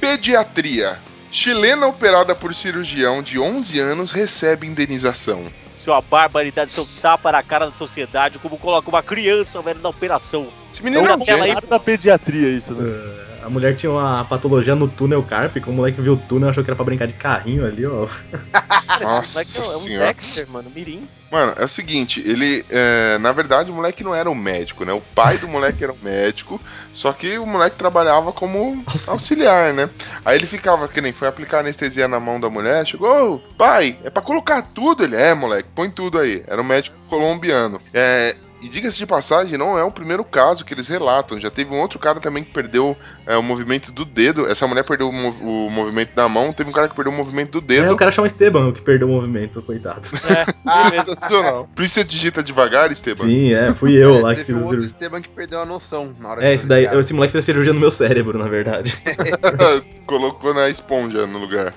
Pediatria. 0.00 0.98
Chilena 1.32 1.88
operada 1.88 2.34
por 2.34 2.54
cirurgião 2.54 3.20
de 3.22 3.38
11 3.38 3.78
anos 3.80 4.10
recebe 4.12 4.66
indenização. 4.66 5.46
Sua 5.76 6.00
barbaridade, 6.00 6.70
seu 6.70 6.86
tapa 7.02 7.30
na 7.32 7.42
cara 7.42 7.66
da 7.66 7.72
sociedade, 7.72 8.38
como 8.38 8.56
coloca 8.58 8.88
uma 8.88 9.02
criança, 9.02 9.60
velho, 9.60 9.80
na 9.80 9.88
operação. 9.88 10.46
Esse 10.72 10.82
menino 10.82 11.04
é 11.06 11.16
um 11.16 11.42
aí 11.42 11.54
da 11.68 11.78
pediatria 11.78 12.48
isso, 12.48 12.72
né? 12.74 12.92
Ah, 12.96 13.25
A 13.46 13.48
mulher 13.50 13.76
tinha 13.76 13.92
uma 13.92 14.24
patologia 14.24 14.74
no 14.74 14.88
túnel 14.88 15.22
cárpico, 15.22 15.70
o 15.70 15.72
moleque 15.72 16.00
viu 16.00 16.14
o 16.14 16.16
túnel 16.16 16.48
achou 16.48 16.64
que 16.64 16.68
era 16.70 16.74
pra 16.74 16.84
brincar 16.84 17.06
de 17.06 17.14
carrinho 17.14 17.64
ali, 17.64 17.86
ó. 17.86 18.08
Cara, 18.52 18.94
esse 18.96 19.04
Nossa 19.04 19.32
moleque 19.34 19.56
é 19.56 19.60
um- 19.60 19.64
é 19.72 19.76
um 19.76 19.80
senhora. 19.80 20.06
Dexter, 20.14 20.50
mano, 20.50 20.70
mirim. 20.74 21.08
Mano, 21.30 21.52
é 21.56 21.64
o 21.64 21.68
seguinte, 21.68 22.20
ele. 22.26 22.64
é, 22.68 23.18
na 23.18 23.30
verdade, 23.30 23.70
o 23.70 23.74
moleque 23.74 24.02
não 24.02 24.12
era 24.14 24.28
um 24.28 24.34
médico, 24.34 24.84
né? 24.84 24.92
O 24.92 25.00
pai 25.00 25.38
do 25.38 25.46
moleque 25.46 25.82
era 25.84 25.92
um 25.92 25.98
médico, 26.02 26.60
só 26.92 27.12
que 27.12 27.38
o 27.38 27.46
moleque 27.46 27.76
trabalhava 27.76 28.32
como 28.32 28.82
Auxiliar. 28.86 29.14
auxiliar, 29.14 29.72
né? 29.74 29.90
Aí 30.24 30.36
ele 30.36 30.46
ficava, 30.46 30.88
que 30.88 31.00
nem 31.00 31.12
foi 31.12 31.28
aplicar 31.28 31.60
anestesia 31.60 32.08
na 32.08 32.18
mão 32.18 32.40
da 32.40 32.50
mulher, 32.50 32.84
chegou, 32.84 33.34
"Ô, 33.34 33.38
pai, 33.56 33.96
é 34.02 34.10
pra 34.10 34.22
colocar 34.22 34.62
tudo? 34.74 35.04
Ele, 35.04 35.14
é, 35.14 35.34
moleque, 35.34 35.68
põe 35.74 35.88
tudo 35.88 36.18
aí. 36.18 36.42
Era 36.48 36.60
um 36.60 36.64
médico 36.64 36.96
colombiano. 37.08 37.80
É. 37.94 38.34
E 38.62 38.68
diga-se 38.70 38.96
de 38.96 39.04
passagem, 39.04 39.58
não 39.58 39.78
é 39.78 39.84
o 39.84 39.90
primeiro 39.92 40.24
caso 40.24 40.64
que 40.64 40.72
eles 40.72 40.88
relatam. 40.88 41.38
Já 41.38 41.50
teve 41.50 41.74
um 41.74 41.78
outro 41.78 41.98
cara 41.98 42.18
também 42.20 42.42
que 42.42 42.50
perdeu 42.52 42.96
é, 43.26 43.36
o 43.36 43.42
movimento 43.42 43.90
do 43.92 44.04
dedo. 44.04 44.46
Essa 44.46 44.66
mulher 44.66 44.84
perdeu 44.84 45.08
o, 45.08 45.12
mov- 45.12 45.42
o 45.42 45.70
movimento 45.70 46.14
da 46.14 46.28
mão. 46.28 46.52
Teve 46.52 46.70
um 46.70 46.72
cara 46.72 46.88
que 46.88 46.94
perdeu 46.94 47.12
o 47.12 47.16
movimento 47.16 47.60
do 47.60 47.64
É, 47.72 47.76
dedo. 47.82 47.92
o 47.92 47.96
cara 47.96 48.10
chama 48.12 48.26
Esteban, 48.26 48.68
o 48.68 48.72
que 48.72 48.80
perdeu 48.82 49.08
o 49.08 49.12
movimento, 49.12 49.60
coitado. 49.62 50.08
É, 50.28 50.44
beleza. 50.90 51.06
Sensacional. 51.14 51.68
Por 51.74 51.84
isso 51.84 51.94
você 51.94 52.04
digita 52.04 52.42
devagar, 52.42 52.90
Esteban. 52.92 53.24
Sim, 53.24 53.52
é, 53.52 53.74
fui 53.74 53.92
eu 53.94 54.20
lá 54.20 54.34
que 54.34 54.44
fiz 54.44 54.54
a 54.54 54.58
outro 54.58 54.70
cirurgia. 54.70 54.86
Esteban 54.86 55.20
que 55.22 55.28
perdeu 55.28 55.60
a 55.60 55.64
noção 55.64 56.12
na 56.20 56.28
hora 56.30 56.44
É, 56.44 56.48
de 56.48 56.54
esse 56.54 56.66
daí, 56.66 56.84
esse 56.86 57.12
moleque 57.12 57.32
fez 57.32 57.44
cirurgia 57.44 57.72
no 57.72 57.80
meu 57.80 57.90
cérebro, 57.90 58.38
na 58.38 58.48
verdade. 58.48 58.96
Colocou 60.06 60.54
na 60.54 60.68
esponja 60.68 61.26
no 61.26 61.38
lugar. 61.38 61.74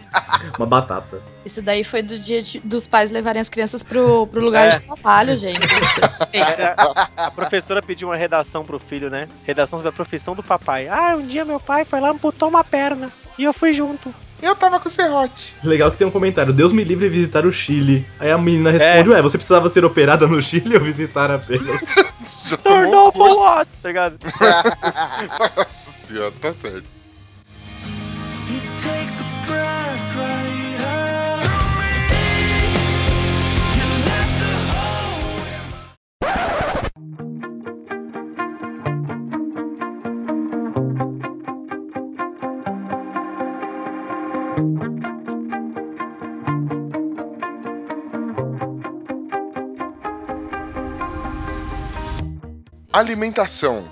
Uma 0.57 0.67
batata. 0.67 1.19
Isso 1.45 1.61
daí 1.61 1.83
foi 1.83 2.01
do 2.03 2.19
dia 2.19 2.41
de- 2.43 2.59
dos 2.59 2.85
pais 2.85 3.09
levarem 3.09 3.41
as 3.41 3.49
crianças 3.49 3.81
pro, 3.81 4.27
pro 4.27 4.39
lugar 4.41 4.67
É. 4.67 4.79
de 4.79 4.85
trabalho, 4.85 5.35
gente. 5.37 5.59
É, 6.31 6.41
a, 6.77 7.09
a 7.25 7.31
professora 7.31 7.81
pediu 7.81 8.07
uma 8.09 8.15
redação 8.15 8.63
pro 8.63 8.77
filho, 8.77 9.09
né? 9.09 9.27
Redação 9.47 9.79
sobre 9.79 9.89
a 9.89 9.91
profissão 9.91 10.35
do 10.35 10.43
papai. 10.43 10.87
Ah, 10.87 11.15
um 11.17 11.25
dia 11.25 11.38
meu 11.45 11.59
pai 11.59 11.85
foi 11.85 11.99
lá 11.99 12.09
e 12.09 12.11
amputou 12.11 12.49
uma 12.49 12.63
perna. 12.63 13.11
E 13.37 13.43
eu 13.43 13.53
fui 13.53 13.73
junto. 13.73 14.13
Eu 14.41 14.55
tava 14.55 14.79
com 14.79 14.87
serrote. 14.87 15.53
Legal 15.63 15.91
que 15.91 15.97
tem 15.97 16.07
um 16.07 16.11
comentário, 16.11 16.53
Deus 16.53 16.71
me 16.71 16.83
livre 16.83 17.09
de 17.09 17.15
visitar 17.15 17.45
o 17.45 17.51
Chile. 17.51 18.05
Aí 18.19 18.31
a 18.31 18.37
menina 18.37 18.71
responde, 18.71 19.09
ué, 19.09 19.21
você 19.21 19.37
precisava 19.37 19.69
ser 19.69 19.83
operada 19.83 20.27
no 20.27 20.41
Chile 20.41 20.75
ou 20.75 20.81
visitar 20.81 21.29
apenas? 21.29 21.81
Tornou 22.63 23.11
pro 23.11 23.35
Watts, 23.35 23.77
tá 23.81 23.89
ligado? 23.89 24.17
Nossa 25.57 26.07
senhora, 26.07 26.33
tá 26.39 26.53
certo. 26.53 26.99
Alimentação. 52.91 53.83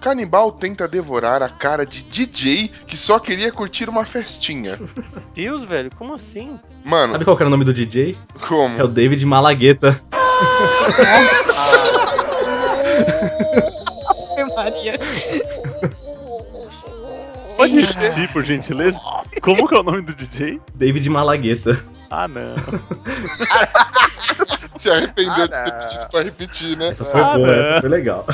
Canibal 0.00 0.52
tenta 0.52 0.86
devorar 0.86 1.42
a 1.42 1.48
cara 1.48 1.86
de 1.86 2.02
DJ 2.02 2.70
que 2.86 2.96
só 2.96 3.18
queria 3.18 3.50
curtir 3.50 3.88
uma 3.88 4.04
festinha. 4.04 4.78
Deus, 5.32 5.64
velho, 5.64 5.90
como 5.96 6.12
assim? 6.12 6.58
Sabe 6.58 6.90
Mano, 6.90 7.24
qual 7.24 7.36
que 7.36 7.42
era 7.42 7.48
o 7.48 7.50
nome 7.50 7.64
do 7.64 7.72
DJ? 7.72 8.18
como? 8.46 8.78
É 8.78 8.84
o 8.84 8.88
David 8.88 9.24
Malagueta. 9.24 9.98
Pode 17.62 17.80
repetir, 17.80 18.32
por 18.32 18.44
gentileza? 18.44 18.98
Como 19.40 19.66
que 19.68 19.74
é 19.74 19.80
o 19.80 19.82
nome 19.82 20.02
do 20.02 20.14
DJ? 20.14 20.60
David 20.74 21.08
Malagueta. 21.10 21.82
Ah, 22.10 22.28
não. 22.28 22.54
Se 24.76 24.90
arrependeu 24.90 25.48
de 25.48 25.54
Ah, 25.54 25.62
ter 25.64 25.72
não. 25.72 25.78
pedido 25.78 26.08
pra 26.10 26.22
repetir, 26.22 26.76
né? 26.76 26.88
Essa 26.88 27.04
foi 27.04 27.20
Ah, 27.20 27.34
boa, 27.34 27.46
né? 27.46 27.70
essa 27.70 27.80
foi 27.80 27.90
legal. 27.90 28.26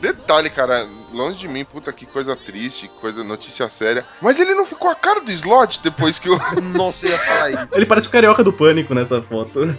Detalhe, 0.00 0.50
cara, 0.50 0.86
longe 1.12 1.38
de 1.40 1.48
mim, 1.48 1.64
puta 1.64 1.92
que 1.92 2.06
coisa 2.06 2.34
triste, 2.34 2.88
que 2.88 3.00
coisa 3.00 3.22
notícia 3.22 3.68
séria. 3.68 4.04
Mas 4.20 4.38
ele 4.40 4.54
não 4.54 4.64
ficou 4.66 4.90
a 4.90 4.94
cara 4.94 5.20
do 5.20 5.30
slot 5.30 5.80
depois 5.82 6.18
que 6.18 6.28
o. 6.30 6.38
Nossa, 6.74 7.06
eu 7.06 7.10
ia 7.12 7.18
falar 7.18 7.50
isso. 7.50 7.68
Ele 7.72 7.86
parece 7.86 8.08
o 8.08 8.10
carioca 8.10 8.42
do 8.42 8.52
pânico 8.52 8.94
nessa 8.94 9.20
foto. 9.22 9.60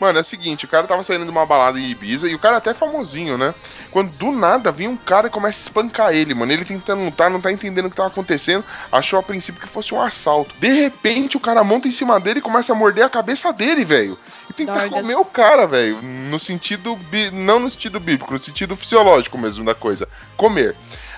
Mano, 0.00 0.18
é 0.18 0.22
o 0.22 0.24
seguinte, 0.24 0.64
o 0.64 0.68
cara 0.68 0.86
tava 0.86 1.02
saindo 1.02 1.24
de 1.24 1.30
uma 1.30 1.44
balada 1.44 1.78
em 1.78 1.90
Ibiza 1.90 2.26
e 2.26 2.34
o 2.34 2.38
cara 2.38 2.56
até 2.56 2.70
é 2.70 2.74
famosinho, 2.74 3.36
né? 3.36 3.54
Quando 3.90 4.10
do 4.16 4.32
nada 4.32 4.72
vem 4.72 4.88
um 4.88 4.96
cara 4.96 5.26
e 5.26 5.30
começa 5.30 5.58
a 5.58 5.62
espancar 5.62 6.14
ele, 6.14 6.34
mano. 6.34 6.50
Ele 6.50 6.64
tentando 6.64 7.04
lutar, 7.04 7.28
não 7.28 7.40
tá 7.40 7.52
entendendo 7.52 7.86
o 7.86 7.90
que 7.90 7.96
tava 7.96 8.08
acontecendo. 8.08 8.64
Achou 8.90 9.18
a 9.18 9.22
princípio 9.22 9.60
que 9.60 9.68
fosse 9.68 9.92
um 9.92 10.00
assalto. 10.00 10.54
De 10.58 10.68
repente, 10.68 11.36
o 11.36 11.40
cara 11.40 11.62
monta 11.62 11.86
em 11.86 11.92
cima 11.92 12.18
dele 12.18 12.38
e 12.38 12.42
começa 12.42 12.72
a 12.72 12.74
morder 12.74 13.04
a 13.04 13.10
cabeça 13.10 13.52
dele, 13.52 13.84
velho. 13.84 14.18
E 14.48 14.52
tenta 14.54 14.72
Dorgas. 14.72 14.90
comer 14.90 15.16
o 15.16 15.24
cara, 15.24 15.66
velho. 15.66 16.00
No 16.00 16.40
sentido. 16.40 16.98
Não 17.32 17.60
no 17.60 17.70
sentido 17.70 18.00
bíblico, 18.00 18.32
no 18.32 18.42
sentido 18.42 18.74
fisiológico 18.76 19.36
mesmo 19.36 19.64
da 19.64 19.74
coisa. 19.74 20.08
Comer. 20.34 20.74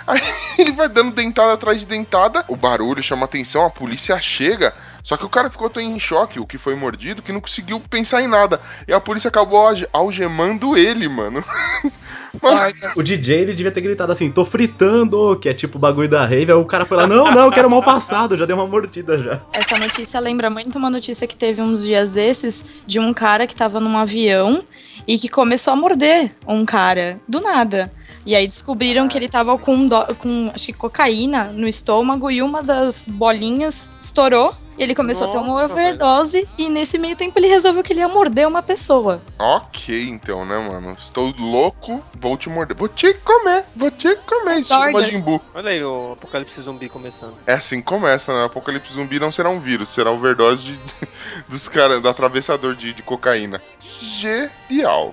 Aí 0.06 0.20
ele 0.58 0.72
vai 0.72 0.88
dando 0.88 1.14
dentada 1.14 1.52
atrás 1.52 1.80
de 1.80 1.86
dentada, 1.86 2.44
o 2.48 2.56
barulho 2.56 3.02
chama 3.02 3.26
atenção, 3.26 3.64
a 3.64 3.70
polícia 3.70 4.18
chega. 4.20 4.74
Só 5.02 5.16
que 5.16 5.24
o 5.24 5.28
cara 5.28 5.50
ficou 5.50 5.68
tão 5.68 5.82
em 5.82 5.98
choque, 5.98 6.38
o 6.38 6.46
que 6.46 6.56
foi 6.58 6.74
mordido, 6.76 7.22
que 7.22 7.32
não 7.32 7.40
conseguiu 7.40 7.80
pensar 7.80 8.22
em 8.22 8.28
nada. 8.28 8.60
E 8.86 8.92
a 8.92 9.00
polícia 9.00 9.28
acabou 9.28 9.58
alge- 9.60 9.88
algemando 9.92 10.76
ele, 10.76 11.08
mano. 11.08 11.42
Mano, 12.40 12.58
O 12.96 13.02
DJ, 13.02 13.40
ele 13.40 13.52
devia 13.54 13.70
ter 13.70 13.82
gritado 13.82 14.10
assim, 14.10 14.30
tô 14.30 14.42
fritando, 14.42 15.38
que 15.38 15.50
é 15.50 15.54
tipo 15.54 15.76
o 15.76 15.80
bagulho 15.80 16.08
da 16.08 16.24
rave. 16.24 16.50
Aí 16.50 16.56
o 16.58 16.64
cara 16.64 16.86
foi 16.86 16.96
lá, 16.96 17.06
não, 17.06 17.30
não, 17.30 17.44
eu 17.44 17.52
quero 17.52 17.68
mal 17.68 17.82
passado, 17.82 18.38
já 18.38 18.46
deu 18.46 18.56
uma 18.56 18.66
mordida 18.66 19.18
já. 19.22 19.42
Essa 19.52 19.78
notícia 19.78 20.18
lembra 20.18 20.48
muito 20.48 20.78
uma 20.78 20.88
notícia 20.88 21.26
que 21.26 21.36
teve 21.36 21.60
uns 21.60 21.84
dias 21.84 22.10
desses 22.10 22.64
de 22.86 22.98
um 22.98 23.12
cara 23.12 23.46
que 23.46 23.54
tava 23.54 23.78
num 23.80 23.98
avião 23.98 24.64
e 25.06 25.18
que 25.18 25.28
começou 25.28 25.74
a 25.74 25.76
morder 25.76 26.32
um 26.48 26.64
cara 26.64 27.20
do 27.28 27.38
nada. 27.40 27.92
E 28.24 28.34
aí 28.36 28.46
descobriram 28.46 29.08
que 29.08 29.18
ele 29.18 29.28
tava 29.28 29.56
com, 29.58 29.86
do- 29.86 30.14
com 30.16 30.50
acho 30.54 30.66
que 30.66 30.72
cocaína 30.72 31.44
no 31.46 31.66
estômago 31.66 32.30
e 32.30 32.40
uma 32.42 32.62
das 32.62 33.02
bolinhas 33.06 33.90
estourou. 34.00 34.54
E 34.78 34.82
ele 34.82 34.94
começou 34.94 35.26
a 35.28 35.30
ter 35.30 35.36
uma 35.36 35.48
Nossa, 35.48 35.70
overdose 35.72 36.48
e 36.56 36.70
nesse 36.70 36.96
meio 36.96 37.14
tempo 37.14 37.38
ele 37.38 37.46
resolveu 37.46 37.82
que 37.82 37.92
ele 37.92 38.00
ia 38.00 38.08
morder 38.08 38.48
uma 38.48 38.62
pessoa. 38.62 39.20
ok, 39.38 40.08
então, 40.08 40.46
né, 40.46 40.56
mano? 40.66 40.96
Estou 40.98 41.30
louco, 41.38 42.02
vou 42.18 42.38
te 42.38 42.48
morder. 42.48 42.74
Vou 42.74 42.88
te 42.88 43.12
comer, 43.12 43.64
vou 43.76 43.90
te 43.90 44.16
comer. 44.26 44.60
Estilo. 44.60 44.92
Majin 44.92 45.20
Buu. 45.20 45.42
Olha 45.54 45.68
aí 45.70 45.84
o 45.84 46.12
apocalipse 46.12 46.58
zumbi 46.62 46.88
começando. 46.88 47.34
É 47.46 47.52
assim 47.52 47.80
que 47.80 47.86
começa, 47.86 48.32
né? 48.32 48.46
Apocalipse 48.46 48.94
zumbi 48.94 49.20
não 49.20 49.30
será 49.30 49.50
um 49.50 49.60
vírus, 49.60 49.90
será 49.90 50.10
overdose 50.10 50.62
de, 50.62 50.80
dos 51.50 51.68
caras, 51.68 52.00
do 52.00 52.08
atravessador 52.08 52.74
de, 52.74 52.94
de 52.94 53.02
cocaína. 53.02 53.60
Genial. 54.00 55.12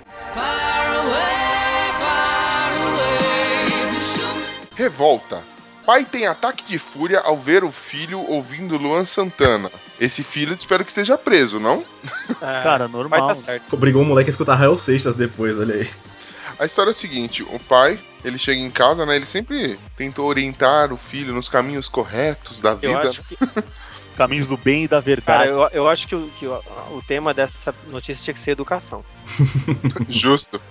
Revolta. 4.79 5.43
Pai 5.85 6.05
tem 6.05 6.25
ataque 6.25 6.63
de 6.63 6.79
fúria 6.79 7.19
ao 7.19 7.35
ver 7.35 7.65
o 7.65 7.71
filho 7.71 8.17
ouvindo 8.21 8.77
Luan 8.77 9.03
Santana. 9.03 9.69
Esse 9.99 10.23
filho 10.23 10.53
espero 10.53 10.85
que 10.85 10.91
esteja 10.91 11.17
preso, 11.17 11.59
não? 11.59 11.83
É, 12.41 12.63
Cara, 12.63 12.87
normal. 12.87 13.27
tá 13.27 13.35
certo. 13.35 13.73
Obrigou 13.73 14.03
o 14.03 14.05
moleque 14.05 14.29
a 14.29 14.31
escutar 14.31 14.55
Rael 14.55 14.77
Seixas 14.77 15.17
depois, 15.17 15.59
olha 15.59 15.75
aí. 15.75 15.89
A 16.57 16.65
história 16.65 16.91
é 16.91 16.93
o 16.93 16.95
seguinte: 16.95 17.43
o 17.43 17.59
pai, 17.59 17.99
ele 18.23 18.37
chega 18.37 18.61
em 18.61 18.71
casa, 18.71 19.05
né? 19.05 19.17
Ele 19.17 19.25
sempre 19.25 19.77
tentou 19.97 20.25
orientar 20.27 20.93
o 20.93 20.97
filho 20.97 21.33
nos 21.33 21.49
caminhos 21.49 21.89
corretos 21.89 22.61
da 22.61 22.77
Eu 22.81 22.95
vida. 22.95 23.09
acho 23.09 23.23
que, 23.23 23.37
Caminhos 24.15 24.47
do 24.47 24.55
bem 24.55 24.85
e 24.85 24.87
da 24.87 25.01
cara, 25.01 25.03
verdade. 25.03 25.49
eu, 25.49 25.69
eu 25.73 25.89
acho 25.89 26.07
que, 26.07 26.15
o, 26.15 26.29
que 26.39 26.47
o, 26.47 26.53
o 26.91 27.03
tema 27.05 27.33
dessa 27.33 27.75
notícia 27.89 28.23
tinha 28.23 28.33
que 28.33 28.39
ser 28.39 28.51
educação. 28.51 29.03
Justo. 30.07 30.61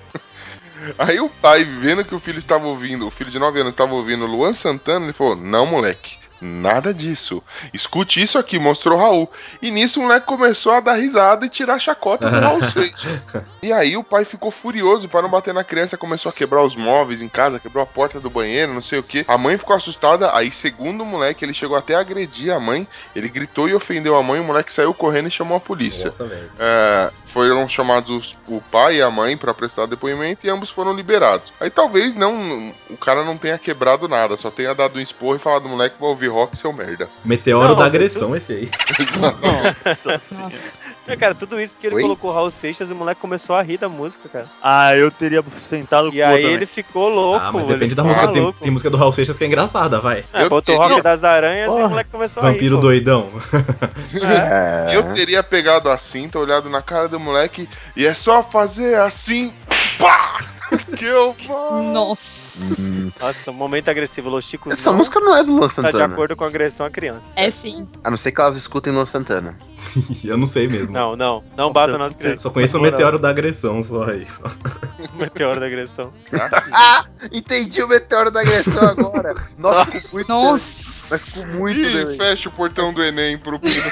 Aí 0.99 1.21
o 1.21 1.29
pai, 1.29 1.65
vendo 1.65 2.05
que 2.05 2.15
o 2.15 2.21
filho 2.21 2.39
estava 2.39 2.67
ouvindo, 2.67 3.07
o 3.07 3.11
filho 3.11 3.31
de 3.31 3.39
9 3.39 3.61
anos 3.61 3.73
estava 3.73 3.95
ouvindo 3.95 4.27
Luan 4.27 4.53
Santana, 4.53 5.07
ele 5.07 5.13
falou: 5.13 5.37
Não, 5.37 5.67
moleque, 5.67 6.19
nada 6.41 6.95
disso. 6.95 7.43
Escute 7.73 8.23
isso 8.23 8.39
aqui, 8.39 8.59
mostrou 8.59 8.99
Raul. 8.99 9.31
E 9.61 9.71
nisso 9.71 10.01
o 10.01 10.03
moleque 10.05 10.27
começou 10.27 10.73
a 10.73 10.81
dar 10.81 10.95
risada 10.95 11.45
e 11.45 11.49
tirar 11.49 11.75
a 11.75 11.79
chacota 11.79 12.31
do 12.31 12.41
Raul 12.41 12.63
Seixas. 12.71 13.33
E 13.63 13.73
aí 13.73 13.97
o 13.97 14.05
pai 14.05 14.25
ficou 14.25 14.51
furioso 14.51 15.09
para 15.09 15.23
não 15.23 15.31
bater 15.31 15.53
na 15.53 15.65
criança, 15.65 15.97
começou 15.97 16.31
a 16.31 16.33
quebrar 16.33 16.65
os 16.65 16.77
móveis 16.77 17.23
em 17.23 17.29
casa, 17.29 17.59
quebrou 17.59 17.83
a 17.83 17.87
porta 17.87 18.21
do 18.21 18.31
banheiro, 18.31 18.73
não 18.73 18.83
sei 18.83 18.99
o 18.99 19.03
que. 19.03 19.25
A 19.27 19.37
mãe 19.37 19.59
ficou 19.59 19.75
assustada, 19.75 20.35
aí 20.37 20.51
segundo 20.51 21.03
o 21.03 21.07
moleque, 21.07 21.45
ele 21.45 21.55
chegou 21.55 21.77
até 21.77 21.95
a 21.95 22.01
agredir 22.01 22.53
a 22.53 22.61
mãe, 22.61 22.87
ele 23.15 23.29
gritou 23.29 23.69
e 23.69 23.75
ofendeu 23.75 24.17
a 24.17 24.23
mãe, 24.23 24.41
o 24.41 24.45
moleque 24.45 24.73
saiu 24.73 24.95
correndo 24.95 25.29
e 25.29 25.33
chamou 25.33 25.57
a 25.57 25.61
polícia. 25.61 26.13
É, 26.59 27.11
foram 27.33 27.69
chamados 27.69 28.37
o 28.47 28.61
pai 28.71 28.97
e 28.97 29.03
a 29.03 29.11
mãe 29.11 29.37
para 29.37 29.55
prestar 29.55 29.87
depoimento 29.87 30.47
e 30.47 30.51
ambos 30.51 30.71
foram 30.71 30.95
liberados. 30.95 31.53
Aí 31.61 31.71
talvez 31.71 32.15
não, 32.15 32.73
o 32.91 32.97
cara 32.97 33.25
não 33.25 33.37
tenha 33.37 33.59
quebrado 33.59 34.09
nada, 34.09 34.37
só 34.37 34.51
tenha 34.51 34.75
dado 34.75 34.99
um 34.99 35.01
esporro 35.01 35.37
e 35.37 35.39
falado 35.39 35.69
moleque 35.69 35.97
vai 36.01 36.09
ouvir 36.09 36.29
rock 36.29 36.57
seu 36.57 36.73
merda. 36.73 37.09
Meteoro 37.25 37.69
Não, 37.69 37.77
da 37.77 37.87
agressão 37.87 38.35
esse 38.35 38.53
aí. 38.53 38.71
Nossa. 40.31 40.88
É, 41.09 41.17
cara, 41.17 41.35
tudo 41.35 41.61
isso 41.61 41.73
porque 41.73 41.87
ele 41.87 41.97
Oi? 41.97 42.03
colocou 42.03 42.33
Raul 42.33 42.51
Seixas 42.51 42.91
e 42.91 42.93
o 42.93 42.97
moleque 42.97 43.21
começou 43.21 43.57
a 43.57 43.63
rir 43.63 43.79
da 43.79 43.89
música, 43.89 44.29
cara. 44.29 44.47
Ah, 44.63 44.95
eu 44.95 45.11
teria 45.11 45.43
sentado 45.69 46.13
E 46.13 46.23
aí 46.23 46.45
ele 46.45 46.67
ficou 46.67 47.09
louco. 47.09 47.45
Ah, 47.45 47.51
mas 47.51 47.65
ele 47.65 47.73
depende 47.73 47.95
da 47.95 48.05
música. 48.05 48.29
Tem, 48.29 48.53
tem 48.53 48.71
música 48.71 48.91
do 48.91 48.97
Raul 48.97 49.13
Seixas 49.13 49.37
que 49.39 49.45
é 49.45 49.47
engraçada, 49.47 50.01
vai. 50.01 50.25
É, 50.33 50.43
Eu 50.43 50.51
botou 50.51 50.75
o 50.75 50.79
Rock 50.79 51.01
das 51.01 51.25
Aranhas 51.25 51.69
e 51.69 51.75
Porra, 51.75 51.87
o 51.87 51.91
moleque 51.91 52.11
começou 52.11 52.43
a 52.43 52.47
rir. 52.47 52.53
Vampiro 52.53 52.77
pô. 52.77 52.83
doidão. 52.83 53.29
É. 54.21 54.97
Eu 54.97 55.15
teria 55.15 55.43
pegado 55.43 55.89
a 55.91 55.99
cinta, 55.99 56.39
olhado 56.39 56.69
na 56.69 56.83
cara 56.83 57.09
do 57.09 57.19
moleque 57.19 57.69
e 57.97 58.07
é 58.07 58.15
só 58.15 58.43
fazer 58.43 58.97
assim. 58.97 59.53
Pá! 59.99 60.41
Que 60.97 61.07
eu 61.07 61.35
vou. 61.47 61.83
Nossa. 61.83 62.48
Hum, 62.61 63.11
Nossa, 63.21 63.51
um 63.51 63.55
momento 63.55 63.89
agressivo. 63.89 64.29
Los 64.29 64.45
Chicos 64.45 64.73
Essa 64.75 64.91
não 64.91 64.99
música 64.99 65.21
não 65.21 65.37
é 65.37 65.45
do 65.45 65.53
Luan 65.53 65.61
tá 65.61 65.67
de 65.67 65.75
Santana. 65.75 66.05
acordo 66.13 66.35
com 66.37 66.45
a 66.45 66.49
agressão 66.49 66.85
à 66.85 66.91
criança. 66.91 67.33
É 67.37 67.51
sim. 67.53 67.89
A 68.03 68.11
não 68.11 68.17
ser 68.17 68.33
que 68.33 68.41
elas 68.41 68.57
escutem 68.57 68.93
Luan 68.93 69.07
Santana. 69.07 69.57
eu 70.25 70.37
não 70.37 70.47
sei 70.47 70.67
mesmo. 70.67 70.93
Não, 70.93 71.15
não. 71.15 71.43
Não 71.57 71.73
bata 71.73 71.97
nas 71.97 72.13
Só 72.13 72.19
crianças. 72.19 72.53
conheço 72.53 72.77
o 72.79 72.81
meteoro 72.81 73.19
da 73.19 73.29
agressão, 73.31 73.83
só 73.83 74.05
aí. 74.05 74.27
Meteoro 75.19 75.61
da 75.61 75.67
agressão. 75.67 76.13
Ah, 76.73 77.05
entendi 77.33 77.83
o 77.83 77.89
meteoro 77.89 78.31
da 78.31 78.41
agressão 78.41 78.89
agora. 78.89 79.35
Nossa, 79.57 79.91
ficou 79.93 80.13
muito. 80.15 80.29
Nossa. 80.29 80.89
Mas 81.11 81.23
ficou 81.23 81.47
muito. 81.47 81.81
Ih, 81.81 82.17
fecha 82.19 82.49
o 82.49 82.53
portão 82.53 82.93
do 82.93 83.03
Enem 83.03 83.39
pro 83.39 83.59
Pino. 83.59 83.83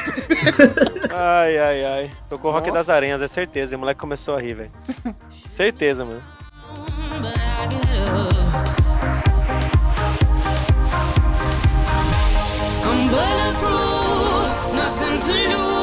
Ai, 1.15 1.59
ai, 1.59 1.85
ai. 1.85 2.11
Tocou 2.29 2.51
o 2.51 2.55
Rock 2.55 2.69
Nossa. 2.69 2.79
das 2.81 2.89
Aranhas, 2.91 3.23
é 3.23 3.29
certeza. 3.29 3.75
E 3.75 3.77
o 3.77 3.79
moleque 3.79 4.01
começou 4.01 4.37
a 4.37 4.41
rir, 4.41 4.55
velho. 4.55 4.71
certeza, 5.49 6.05
mano. 6.05 6.23
Bulletproof, 13.17 14.75
nothing 14.75 15.19
to 15.21 15.33
lose. 15.33 15.76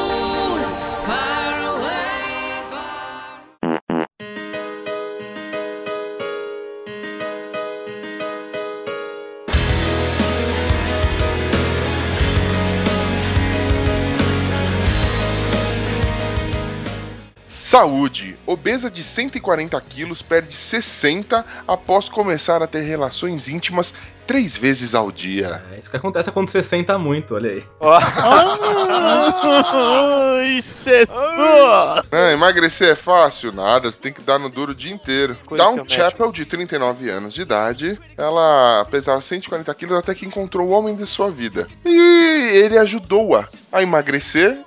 Saúde. 17.73 18.37
Obesa 18.45 18.87
de 18.87 19.01
140 19.01 19.81
quilos 19.81 20.21
perde 20.21 20.53
60 20.53 21.43
após 21.67 22.07
começar 22.07 22.61
a 22.61 22.67
ter 22.67 22.81
relações 22.81 23.47
íntimas 23.47 23.95
três 24.27 24.55
vezes 24.55 24.93
ao 24.93 25.11
dia. 25.11 25.63
É 25.73 25.79
isso 25.79 25.89
que 25.89 25.97
acontece 25.97 26.31
quando 26.31 26.49
você 26.49 26.61
senta 26.61 26.99
muito, 26.99 27.33
olha 27.33 27.49
aí. 27.49 27.63
Ó, 27.79 27.97
Ai, 30.37 30.63
Jesus! 30.83 31.07
Ah, 32.11 32.31
emagrecer 32.31 32.89
é 32.89 32.95
fácil? 32.95 33.51
Nada, 33.51 33.91
você 33.91 33.99
tem 33.99 34.13
que 34.13 34.21
dar 34.21 34.37
no 34.37 34.49
duro 34.49 34.73
o 34.73 34.75
dia 34.75 34.93
inteiro. 34.93 35.35
O 35.49 35.55
médico. 35.55 35.89
Chappell, 35.89 36.31
de 36.31 36.45
39 36.45 37.09
anos 37.09 37.33
de 37.33 37.41
idade, 37.41 37.99
ela 38.15 38.85
pesava 38.91 39.19
140 39.19 39.73
quilos 39.73 39.97
até 39.97 40.13
que 40.13 40.27
encontrou 40.27 40.67
o 40.67 40.71
homem 40.71 40.95
de 40.95 41.07
sua 41.07 41.31
vida. 41.31 41.65
E 41.83 42.51
ele 42.53 42.77
ajudou-a 42.77 43.47
a 43.71 43.81
emagrecer 43.81 44.59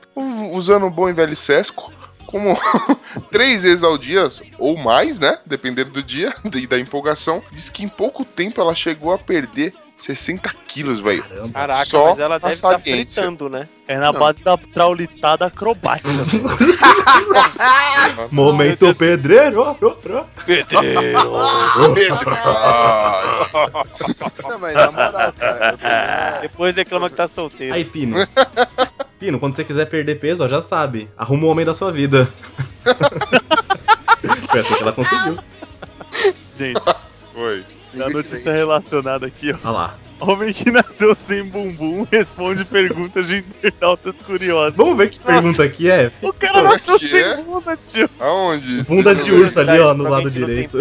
usando 0.52 0.86
um 0.86 0.90
bom 0.90 1.08
e 1.08 1.12
velho 1.12 1.36
sesco. 1.36 1.92
Como 2.26 2.58
três 3.30 3.62
vezes 3.62 3.82
ao 3.82 3.96
dia, 3.96 4.30
ou 4.58 4.76
mais, 4.76 5.18
né? 5.18 5.38
Dependendo 5.46 5.90
do 5.90 6.02
dia 6.02 6.34
e 6.54 6.66
da 6.66 6.78
empolgação. 6.78 7.42
Diz 7.52 7.68
que 7.68 7.84
em 7.84 7.88
pouco 7.88 8.24
tempo 8.24 8.60
ela 8.60 8.74
chegou 8.74 9.12
a 9.12 9.18
perder 9.18 9.72
60 9.96 10.50
quilos, 10.68 11.00
velho. 11.00 11.24
Caraca, 11.52 11.84
Só 11.86 12.08
mas 12.08 12.18
ela 12.18 12.38
deve 12.38 12.52
estar 12.52 12.78
saliência. 12.78 13.22
fritando, 13.22 13.48
né? 13.48 13.66
É 13.88 13.96
na 13.96 14.12
base 14.12 14.42
da 14.42 14.56
traulitada 14.56 15.46
acrobática. 15.46 16.08
Momento 18.30 18.94
pedreiro. 18.94 19.64
Ai. 19.64 19.76
Não, 24.48 24.58
mas 24.58 24.74
na 24.74 24.92
moral, 24.92 25.32
cara. 25.32 26.38
Depois 26.42 26.76
reclama 26.76 27.08
que 27.08 27.16
tá 27.16 27.26
solteiro. 27.26 27.74
Aí, 27.74 27.84
Pino. 27.84 28.16
Pino, 29.18 29.40
quando 29.40 29.56
você 29.56 29.64
quiser 29.64 29.86
perder 29.86 30.16
peso, 30.16 30.44
ó, 30.44 30.48
já 30.48 30.60
sabe. 30.60 31.08
Arruma 31.16 31.46
o 31.46 31.50
homem 31.50 31.64
da 31.64 31.72
sua 31.72 31.90
vida. 31.90 32.28
Foi 34.50 34.60
assim 34.60 34.74
que 34.74 34.82
ela 34.82 34.92
conseguiu. 34.92 35.38
Gente, 36.56 36.80
Foi. 37.32 37.64
a 37.94 38.10
notícia 38.10 38.52
relacionada 38.52 39.26
aqui, 39.26 39.52
ó. 39.52 39.56
Olha 39.64 39.70
lá. 39.70 39.94
Homem 40.18 40.50
que 40.50 40.70
nasceu 40.70 41.14
sem 41.28 41.44
bumbum 41.44 42.06
responde 42.10 42.64
perguntas 42.64 43.26
de 43.26 43.38
internautas 43.38 44.16
curiosos. 44.22 44.74
Vamos 44.74 44.96
ver 44.96 45.10
que 45.10 45.18
pergunta 45.18 45.68
que 45.68 45.90
é. 45.90 46.10
O 46.22 46.32
cara 46.32 46.62
nasceu 46.62 46.98
sem 46.98 47.18
é? 47.18 47.36
bunda, 47.36 47.78
tio. 47.86 48.08
Aonde? 48.18 48.82
Bunda 48.84 49.14
de 49.14 49.30
urso 49.30 49.60
ali, 49.60 49.78
ó, 49.78 49.92
no 49.92 50.08
lado 50.08 50.30
direito. 50.30 50.78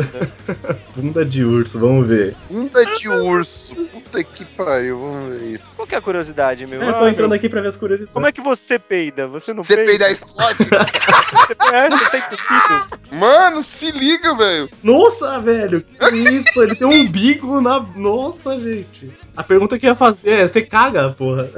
Bunda 0.96 1.26
de 1.26 1.44
urso, 1.44 1.78
vamos 1.78 2.08
ver. 2.08 2.34
Bunda 2.50 2.86
de 2.96 3.10
urso. 3.10 3.76
Puta 4.16 4.24
que 4.24 4.46
pariu, 4.46 5.00
vamos 5.00 5.30
ver 5.40 5.46
isso. 5.54 5.64
Qual 5.76 5.88
que 5.88 5.96
é 5.96 5.98
a 5.98 6.02
curiosidade, 6.02 6.66
meu? 6.68 6.82
É, 6.82 6.90
eu 6.90 6.94
tô 6.94 7.04
Ah, 7.06 7.10
entrando 7.10 7.34
aqui 7.34 7.50
pra 7.50 7.62
ver 7.62 7.68
as 7.70 7.78
curiosidades. 7.78 8.14
Como 8.14 8.26
é 8.26 8.32
que 8.32 8.42
você 8.42 8.80
peida? 8.80 9.28
Você 9.28 9.54
não 9.54 9.64
Você 9.64 9.76
peida? 9.76 9.90
peidar 9.92 10.12
explode? 10.12 10.58
Você 11.46 11.56
peida, 11.56 11.98
você 11.98 12.18
é? 12.18 13.16
Mano, 13.16 13.64
se 13.64 13.92
liga, 13.92 14.34
velho. 14.36 14.70
Nossa, 14.84 15.40
velho, 15.40 15.82
que 15.82 16.16
isso? 16.16 16.62
Ele 16.64 16.76
tem 16.76 16.88
um 16.88 16.92
umbigo 16.92 17.62
na. 17.62 17.80
Nossa, 17.80 18.60
gente. 18.60 19.14
A 19.36 19.44
pergunta 19.44 19.78
que 19.78 19.86
eu 19.86 19.90
ia 19.92 19.96
fazer 19.96 20.32
é: 20.32 20.48
você 20.48 20.62
caga, 20.62 21.10
porra? 21.12 21.50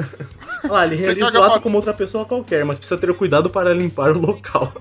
Olha 0.63 0.73
lá, 0.73 0.85
ele 0.87 0.97
Você 0.97 1.03
realiza 1.03 1.39
o 1.39 1.43
ato 1.43 1.51
pra- 1.53 1.61
como 1.61 1.77
outra 1.77 1.93
pessoa 1.93 2.25
qualquer, 2.25 2.65
mas 2.65 2.77
precisa 2.77 2.99
ter 2.99 3.13
cuidado 3.13 3.49
para 3.49 3.73
limpar 3.73 4.11
o 4.11 4.19
local. 4.19 4.73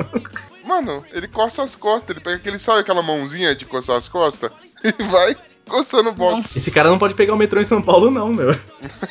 Mano, 0.64 1.04
ele 1.12 1.28
coça 1.28 1.62
as 1.62 1.76
costas. 1.76 2.16
Ele 2.16 2.24
pega 2.24 2.36
aquele, 2.36 2.58
sabe 2.58 2.80
aquela 2.80 3.02
mãozinha 3.02 3.54
de 3.54 3.64
coçar 3.64 3.96
as 3.96 4.08
costas? 4.08 4.50
E 4.84 5.02
vai 5.04 5.36
coçando 5.68 6.10
o 6.10 6.12
box. 6.12 6.56
Esse 6.56 6.70
cara 6.70 6.88
não 6.88 6.98
pode 6.98 7.14
pegar 7.14 7.34
o 7.34 7.36
metrô 7.36 7.60
em 7.60 7.64
São 7.64 7.82
Paulo, 7.82 8.10
não, 8.10 8.28
meu. 8.32 8.58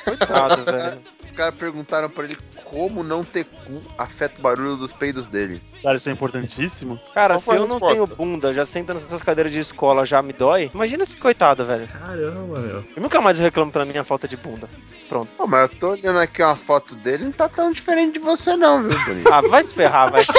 Coitado, 0.04 0.64
velho. 0.72 0.98
Os 1.24 1.32
caras 1.32 1.56
perguntaram 1.56 2.10
pra 2.10 2.24
ele 2.24 2.38
como 2.66 3.04
não 3.04 3.24
ter 3.24 3.46
cu 3.46 3.82
afeta 3.98 4.40
o 4.40 4.42
barulho 4.42 4.76
dos 4.76 4.92
peidos 4.92 5.28
dele. 5.28 5.62
Cara, 5.82 5.98
isso 5.98 6.10
é 6.10 6.12
importantíssimo. 6.12 7.00
Cara, 7.14 7.36
Qual 7.36 7.40
se 7.40 7.56
eu 7.56 7.68
não 7.68 7.80
tenho 7.80 8.08
bunda, 8.08 8.54
já 8.54 8.66
sento 8.66 8.94
nessas 8.94 9.22
cadeiras 9.22 9.52
de 9.52 9.60
escola, 9.60 10.06
já 10.06 10.22
me 10.22 10.34
dói. 10.34 10.70
Imagina 10.74 11.04
esse 11.04 11.16
coitado, 11.16 11.66
velho. 11.66 11.88
Caramba, 11.88 12.60
meu. 12.60 12.84
Eu 12.96 13.02
nunca 13.02 13.22
mais 13.22 13.38
eu 13.38 13.44
reclamo 13.44 13.72
pela 13.72 13.86
minha 13.86 14.04
falta 14.04 14.28
de 14.28 14.36
bunda. 14.38 14.68
Pronto. 15.08 15.30
Pô, 15.38 15.48
mas 15.48 15.62
eu 15.62 15.70
tô 15.80 15.90
olhando 15.92 16.20
aqui 16.20 16.42
uma 16.42 16.56
foto 16.56 16.96
dele, 16.96 17.26
não 17.26 17.32
tá 17.32 17.48
tão 17.48 17.72
diferente 17.72 18.14
de 18.14 18.20
você 18.20 18.56
não, 18.56 18.84
viu, 18.84 19.00
Bonito? 19.06 19.30
Ah, 19.32 19.42
vai 19.42 19.64
se 19.64 19.74
ferrar, 19.74 20.12
vai. 20.12 20.24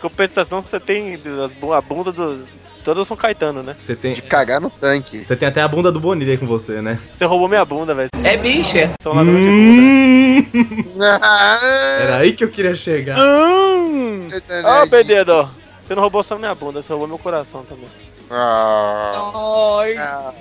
Compensação, 0.00 0.60
você 0.60 0.78
tem 0.78 1.14
a 1.14 1.80
bunda 1.80 2.12
do. 2.12 2.46
Todas 2.86 3.08
São 3.08 3.16
Caetano, 3.16 3.64
né? 3.64 3.74
Você 3.84 3.96
tem. 3.96 4.14
De 4.14 4.22
cagar 4.22 4.60
no 4.60 4.70
tanque. 4.70 5.26
Você 5.26 5.34
tem 5.34 5.48
até 5.48 5.60
a 5.60 5.66
bunda 5.66 5.90
do 5.90 5.98
Bonilha 5.98 6.30
aí 6.30 6.38
com 6.38 6.46
você, 6.46 6.80
né? 6.80 7.00
Você 7.12 7.24
roubou 7.24 7.48
minha 7.48 7.64
bunda, 7.64 7.92
velho. 7.92 8.08
É 8.22 8.36
bicha. 8.36 8.92
Sou 9.02 9.12
um 9.12 9.16
ladrão 9.16 9.34
de 9.34 9.40
bunda. 9.48 10.56
Hum, 10.56 11.02
Era 11.02 12.16
aí 12.18 12.32
que 12.32 12.44
eu 12.44 12.48
queria 12.48 12.76
chegar. 12.76 13.18
Ah, 13.18 14.86
perdido. 14.88 15.50
Você 15.82 15.96
não 15.96 16.02
roubou 16.02 16.22
só 16.22 16.38
minha 16.38 16.54
bunda, 16.54 16.80
você 16.80 16.92
roubou 16.92 17.08
meu 17.08 17.18
coração 17.18 17.64
também. 17.64 17.88
Ah, 18.30 19.32
Ai. 19.80 19.96
Ah. 19.96 20.32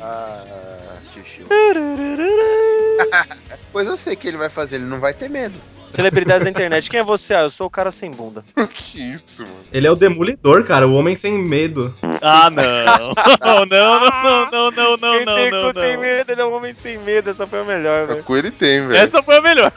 Pois 3.72 3.88
eu 3.88 3.98
sei 3.98 4.16
que 4.16 4.28
ele 4.28 4.38
vai 4.38 4.50
fazer, 4.50 4.76
ele 4.76 4.86
não 4.86 5.00
vai 5.00 5.14
ter 5.14 5.30
medo. 5.30 5.60
Celebridades 5.96 6.44
da 6.44 6.50
internet, 6.50 6.90
quem 6.90 7.00
é 7.00 7.04
você? 7.04 7.34
Ah, 7.34 7.42
eu 7.44 7.50
sou 7.50 7.68
o 7.68 7.70
cara 7.70 7.92
sem 7.92 8.12
bunda. 8.12 8.44
que 8.74 9.00
isso, 9.14 9.42
mano. 9.44 9.56
Ele 9.72 9.88
é 9.88 9.92
o 9.92 9.96
demolidor, 9.96 10.64
cara, 10.66 10.88
o 10.88 10.94
homem 10.94 11.16
sem 11.16 11.38
medo. 11.38 11.94
Ah, 12.22 12.50
não. 12.50 12.66
não, 13.42 13.66
não, 13.66 14.00
não, 14.00 14.52
não, 14.52 14.72
não, 14.72 14.98
não, 14.98 15.18
quem 15.18 15.26
não, 15.26 15.36
tem 15.36 15.52
não, 15.52 15.62
cu 15.68 15.74
tem 15.74 15.94
não. 15.96 16.02
medo, 16.02 16.32
ele 16.32 16.42
é 16.42 16.46
um 16.46 16.54
homem 16.56 16.74
sem 16.74 16.98
medo. 17.00 17.30
Essa 17.30 17.48
foi 17.48 17.62
a 17.62 17.64
melhor, 17.64 18.06
velho. 18.08 18.24
Com 18.24 18.36
ele 18.38 18.52
tem, 18.52 18.88
velho. 18.88 18.96
Essa 19.00 19.22
foi 19.24 19.38
a 19.38 19.42
melhor. 19.42 19.72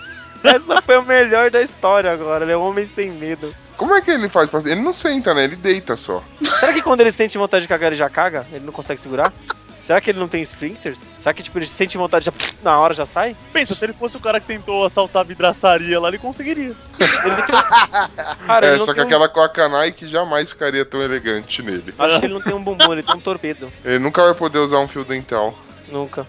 Essa 0.45 0.81
foi 0.83 0.95
a 0.97 1.03
melhor 1.03 1.51
da 1.51 1.61
história 1.61 2.13
agora. 2.13 2.45
Ele 2.45 2.53
é 2.53 2.57
um 2.57 2.69
homem 2.69 2.87
sem 2.87 3.11
medo. 3.11 3.55
Como 3.77 3.95
é 3.95 4.01
que 4.01 4.11
ele 4.11 4.29
faz? 4.29 4.49
pra- 4.51 4.61
Ele 4.61 4.81
não 4.81 4.93
senta, 4.93 5.35
né? 5.35 5.45
Ele 5.45 5.57
deita 5.57 5.97
só. 5.97 6.23
Será 6.61 6.73
que 6.73 6.83
quando 6.83 7.01
ele 7.01 7.11
sente 7.13 7.37
vontade 7.39 7.63
de 7.63 7.69
cagar, 7.69 7.89
ele 7.89 7.97
já 7.97 8.09
caga? 8.09 8.47
Ele 8.53 8.65
não 8.65 8.73
consegue 8.73 9.01
segurar? 9.01 9.33
Será 9.89 10.03
que 10.03 10.11
ele 10.11 10.19
não 10.19 10.29
tem 10.29 10.43
sphincters? 10.43 11.07
Será 11.19 11.33
que, 11.33 11.43
tipo, 11.43 11.59
ele 11.59 11.65
sente 11.65 11.97
vontade 11.97 12.23
de 12.23 12.31
já 12.31 12.53
na 12.63 12.79
hora 12.79 12.93
já 12.93 13.07
sai? 13.07 13.35
Pensa, 13.55 13.75
se 13.75 13.83
ele 13.83 13.95
fosse 13.95 14.19
o 14.19 14.21
cara 14.21 14.39
que 14.39 14.47
tentou 14.47 14.85
assaltar 14.85 15.21
a 15.21 15.25
vidraçaria 15.25 15.99
lá, 15.99 16.09
ele 16.09 16.19
conseguiria. 16.19 16.75
Ele 16.99 17.43
tem. 17.47 17.57
Cara, 18.47 18.67
é, 18.67 18.71
ele 18.73 18.81
só 18.81 18.93
que 18.93 19.01
um... 19.01 19.05
aquela 19.05 19.31
com 19.31 19.41
a 19.41 19.67
Nike 19.67 20.07
jamais 20.07 20.51
ficaria 20.51 20.85
tão 20.85 21.01
elegante 21.01 21.63
nele. 21.63 21.95
Acho 21.99 22.21
que 22.21 22.27
ele 22.27 22.35
não 22.35 22.43
tem 22.43 22.53
um 22.53 22.63
bumbum, 22.63 22.93
ele 22.93 23.03
tem 23.03 23.15
um 23.15 23.21
torpedo. 23.21 23.73
Ele 23.83 23.99
nunca 23.99 24.23
vai 24.23 24.35
poder 24.35 24.59
usar 24.59 24.79
um 24.79 24.89
fio 24.89 25.05
dental. 25.05 25.59
Nunca. 25.91 26.27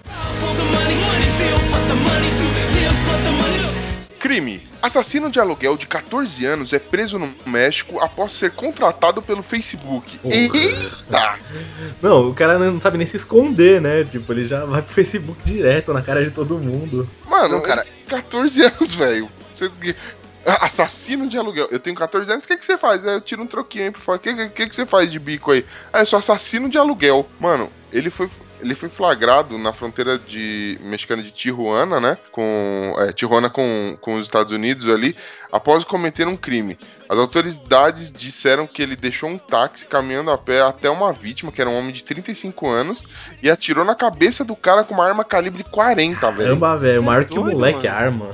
Crime. 4.20 4.62
Assassino 4.82 5.30
de 5.32 5.40
aluguel 5.40 5.78
de 5.78 5.88
14 5.88 6.46
anos 6.46 6.74
é 6.74 6.80
preso 6.80 7.18
no 7.18 7.34
México 7.46 8.00
após 8.00 8.32
ser 8.34 8.52
contratado 8.52 9.22
pelo 9.22 9.42
Facebook. 9.42 10.18
Porra. 10.20 10.36
Eita! 10.36 11.40
Não, 12.02 12.30
o 12.30 12.34
cara 12.34 12.60
não 12.60 12.80
sabe 12.80 12.98
nem 12.98 13.08
se 13.08 13.18
esconder, 13.18 13.80
né? 13.82 14.04
Tipo, 14.04 14.32
ele 14.34 14.48
já 14.48 14.64
vai 14.66 14.82
pro 14.82 14.94
Facebook 14.94 15.42
direto 15.44 15.94
na 15.94 16.02
cara 16.02 16.24
de 16.24 16.32
todo 16.32 16.58
mundo. 16.60 17.10
Mano, 17.28 17.56
Não, 17.56 17.62
cara. 17.62 17.82
ele 17.82 17.92
tem 18.08 18.18
14 18.20 18.62
anos, 18.64 18.94
velho. 18.94 19.30
Você- 19.56 19.96
Assassino 20.46 21.28
de 21.28 21.38
aluguel. 21.38 21.68
Eu 21.70 21.80
tenho 21.80 21.96
14 21.96 22.32
anos, 22.32 22.46
o 22.46 22.48
que, 22.48 22.58
que 22.58 22.66
você 22.66 22.78
faz? 22.78 23.06
Aí 23.06 23.14
eu 23.16 23.22
tiro 23.22 23.42
um 23.44 23.48
troquinho 23.48 23.86
aí 23.86 23.92
por 23.92 24.02
fora. 24.02 24.18
O 24.18 24.22
que, 24.22 24.50
que, 24.50 24.68
que 24.70 24.76
você 24.76 24.86
faz 24.86 25.12
de 25.12 25.20
bico 25.20 25.52
aí? 25.52 25.66
Ah, 25.92 26.00
eu 26.02 26.06
sou 26.06 26.18
assassino 26.18 26.70
de 26.70 26.78
aluguel. 26.78 27.28
Mano, 27.40 27.70
ele 27.92 28.10
foi. 28.10 28.30
Ele 28.62 28.76
foi 28.76 28.90
flagrado 28.90 29.58
na 29.58 29.72
fronteira 29.72 30.18
de 30.18 30.78
mexicana 30.82 31.24
de 31.24 31.32
Tijuana, 31.32 32.00
né? 32.00 32.18
Com 32.32 32.96
é, 32.98 33.14
Tijuana 33.14 33.50
com, 33.50 33.98
com 34.02 34.16
os 34.16 34.26
Estados 34.26 34.52
Unidos 34.52 34.88
ali, 34.88 35.16
após 35.52 35.84
cometer 35.84 36.28
um 36.28 36.36
crime. 36.36 36.78
As 37.08 37.18
autoridades 37.18 38.12
disseram 38.12 38.68
que 38.68 38.82
ele 38.82 38.96
deixou 38.96 39.30
um 39.30 39.38
táxi 39.38 39.86
caminhando 39.86 40.32
a 40.32 40.38
pé 40.38 40.62
até 40.62 40.90
uma 40.90 41.12
vítima, 41.12 41.52
que 41.52 41.62
era 41.62 41.70
um 41.70 41.78
homem 41.78 41.92
de 41.92 42.04
35 42.04 42.70
anos, 42.70 43.04
e 43.42 43.50
atirou 43.50 43.84
na 43.84 43.96
cabeça 43.96 44.44
do 44.44 44.56
cara 44.56 44.84
com 44.84 44.94
uma 44.94 45.08
arma 45.08 45.24
calibre 45.24 45.64
40, 45.64 46.32
velho. 46.32 46.38
Caramba, 46.38 46.76
velho, 46.76 47.04
maior 47.04 47.26
que 47.26 47.40
o 47.40 47.46
moleque 47.46 47.88
mano. 47.88 48.00
arma. 48.00 48.30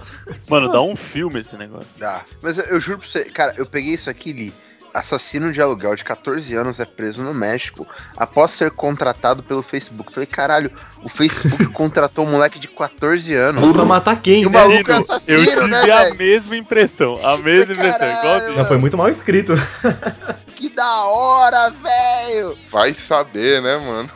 Mano, 0.50 0.72
dá 0.72 0.82
um 0.82 0.96
filme 0.96 1.40
esse 1.40 1.56
negócio. 1.56 1.88
Dá. 1.98 2.24
Mas 2.42 2.58
eu, 2.58 2.66
eu 2.66 2.80
juro 2.80 3.00
pra 3.00 3.08
você, 3.08 3.26
cara, 3.26 3.54
eu 3.58 3.66
peguei 3.66 3.94
isso 3.94 4.10
aqui 4.10 4.32
e 4.32 4.34
li. 4.34 4.54
Assassino 4.96 5.52
de 5.52 5.62
aluguel 5.62 5.96
de 5.96 6.04
14 6.04 6.56
anos 6.56 6.80
é 6.80 6.86
preso 6.86 7.22
no 7.22 7.34
México 7.34 7.86
após 8.16 8.52
ser 8.52 8.72
contratado 8.72 9.44
pelo 9.44 9.62
Facebook. 9.62 10.14
Falei, 10.14 10.26
caralho, 10.26 10.72
o 11.04 11.10
Facebook 11.10 11.66
contratou 11.74 12.26
um 12.26 12.32
moleque 12.32 12.58
de 12.58 12.68
14 12.70 13.34
anos. 13.34 13.74
Pra 13.74 13.84
matar 13.86 14.22
quem, 14.22 14.44
E 14.44 14.46
o 14.46 14.50
né? 14.50 14.58
maluco 14.60 14.90
é 14.92 14.94
Eu 14.96 15.00
assassino, 15.00 15.38
tive 15.46 15.68
né, 15.68 15.80
a 15.92 16.04
velho? 16.04 16.16
mesma 16.16 16.56
impressão. 16.56 17.20
A 17.26 17.38
mesma 17.38 17.74
impressão. 17.74 18.00
Caralho. 18.00 18.56
Não, 18.56 18.66
foi 18.66 18.78
muito 18.78 18.98
mal 18.98 19.10
escrito. 19.10 19.54
Que 20.56 20.70
da 20.70 21.04
hora, 21.06 21.70
velho! 21.72 22.58
Vai 22.72 22.94
saber, 22.94 23.62
né, 23.62 23.78
mano? 23.78 24.10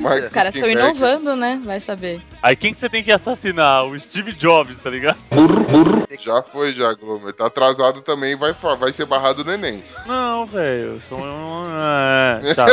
Mas- 0.00 0.24
Os 0.24 0.30
caras 0.30 0.54
estão 0.54 0.68
inovando, 0.70 1.34
né? 1.36 1.60
Vai 1.64 1.80
saber. 1.80 2.20
Aí 2.42 2.54
quem 2.56 2.72
que 2.72 2.80
você 2.80 2.88
tem 2.88 3.02
que 3.02 3.10
assassinar? 3.12 3.84
O 3.84 3.98
Steve 3.98 4.32
Jobs, 4.32 4.76
tá 4.78 4.90
ligado? 4.90 5.18
Já 6.20 6.42
foi, 6.42 6.72
já, 6.72 6.92
Glomer. 6.94 7.32
Tá 7.32 7.46
atrasado 7.46 8.00
também, 8.02 8.36
vai, 8.36 8.52
vai 8.78 8.92
ser 8.92 9.06
barrado 9.06 9.44
no 9.44 9.52
Enem. 9.52 9.82
Não, 10.06 10.46
velho. 10.46 10.82
eu 10.94 11.00
sou 11.08 11.18
um. 11.18 11.68
É, 11.70 12.54
tá. 12.54 12.66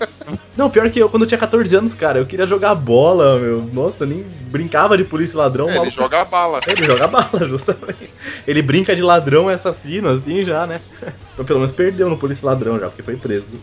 Não, 0.56 0.68
pior 0.68 0.90
que 0.90 0.98
eu, 0.98 1.08
quando 1.08 1.22
eu 1.22 1.26
tinha 1.26 1.38
14 1.38 1.74
anos, 1.74 1.94
cara, 1.94 2.18
eu 2.18 2.26
queria 2.26 2.44
jogar 2.46 2.74
bola, 2.74 3.38
meu. 3.38 3.62
Nossa, 3.72 4.04
eu 4.04 4.08
nem 4.08 4.22
brincava 4.50 4.96
de 4.96 5.04
polícia 5.04 5.34
e 5.34 5.38
ladrão. 5.38 5.68
É, 5.70 5.78
ele 5.78 5.90
joga 5.90 6.20
a 6.20 6.24
bala. 6.24 6.60
Ele 6.66 6.84
joga 6.84 7.06
bala, 7.08 7.44
justamente. 7.48 8.10
Ele 8.46 8.60
brinca 8.62 8.94
de 8.94 9.02
ladrão 9.02 9.50
e 9.50 9.54
assassino, 9.54 10.10
assim, 10.10 10.44
já, 10.44 10.66
né? 10.66 10.80
Então, 11.32 11.46
pelo 11.46 11.60
menos 11.60 11.72
perdeu 11.72 12.10
no 12.10 12.18
polícia 12.18 12.44
e 12.44 12.46
ladrão 12.46 12.78
já, 12.78 12.88
porque 12.88 13.02
foi 13.02 13.16
preso. 13.16 13.58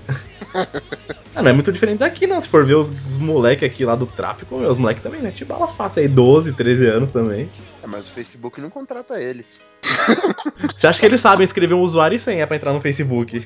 ah, 1.35 1.41
não 1.41 1.49
é 1.49 1.53
muito 1.53 1.71
diferente 1.71 1.99
daqui, 1.99 2.27
não. 2.27 2.39
Se 2.39 2.47
for 2.47 2.65
ver 2.65 2.75
os, 2.75 2.89
os 2.89 3.17
moleques 3.17 3.63
aqui 3.63 3.85
lá 3.85 3.95
do 3.95 4.05
tráfico, 4.05 4.57
meu, 4.57 4.69
os 4.69 4.77
moleques 4.77 5.03
também, 5.03 5.21
né? 5.21 5.31
Tipo 5.31 5.53
bala 5.53 5.67
fácil 5.67 6.01
aí, 6.01 6.07
12, 6.07 6.53
13 6.53 6.87
anos 6.87 7.09
também. 7.09 7.49
É, 7.83 7.87
mas 7.87 8.07
o 8.07 8.11
Facebook 8.11 8.59
não 8.59 8.69
contrata 8.69 9.21
eles. 9.21 9.59
Você 10.75 10.87
acha 10.87 10.99
que 10.99 11.05
eles 11.05 11.21
sabem 11.21 11.45
escrever 11.45 11.73
um 11.73 11.81
usuário 11.81 12.15
e 12.15 12.19
senha 12.19 12.45
pra 12.45 12.57
entrar 12.57 12.73
no 12.73 12.81
Facebook? 12.81 13.45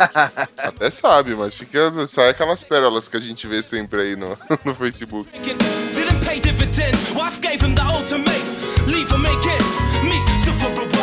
Até 0.58 0.90
sabe, 0.90 1.34
mas 1.34 1.54
fica, 1.54 2.06
sai 2.06 2.30
aquelas 2.30 2.62
pérolas 2.62 3.08
que 3.08 3.16
a 3.16 3.20
gente 3.20 3.46
vê 3.46 3.62
sempre 3.62 4.02
aí 4.02 4.16
no, 4.16 4.36
no 4.64 4.74
Facebook. 4.74 5.28
Didn't 5.40 6.24
pay 6.24 6.40
dividends. 6.40 7.10
Wife 7.14 7.40
gave 7.40 7.64
him 7.64 7.74
the 7.74 7.82
ultimatum. 7.82 8.60
Leave 8.86 9.12
or 9.12 9.18
make 9.18 9.46
ends. 9.46 9.80
Meet. 10.02 10.28
So 10.44 10.99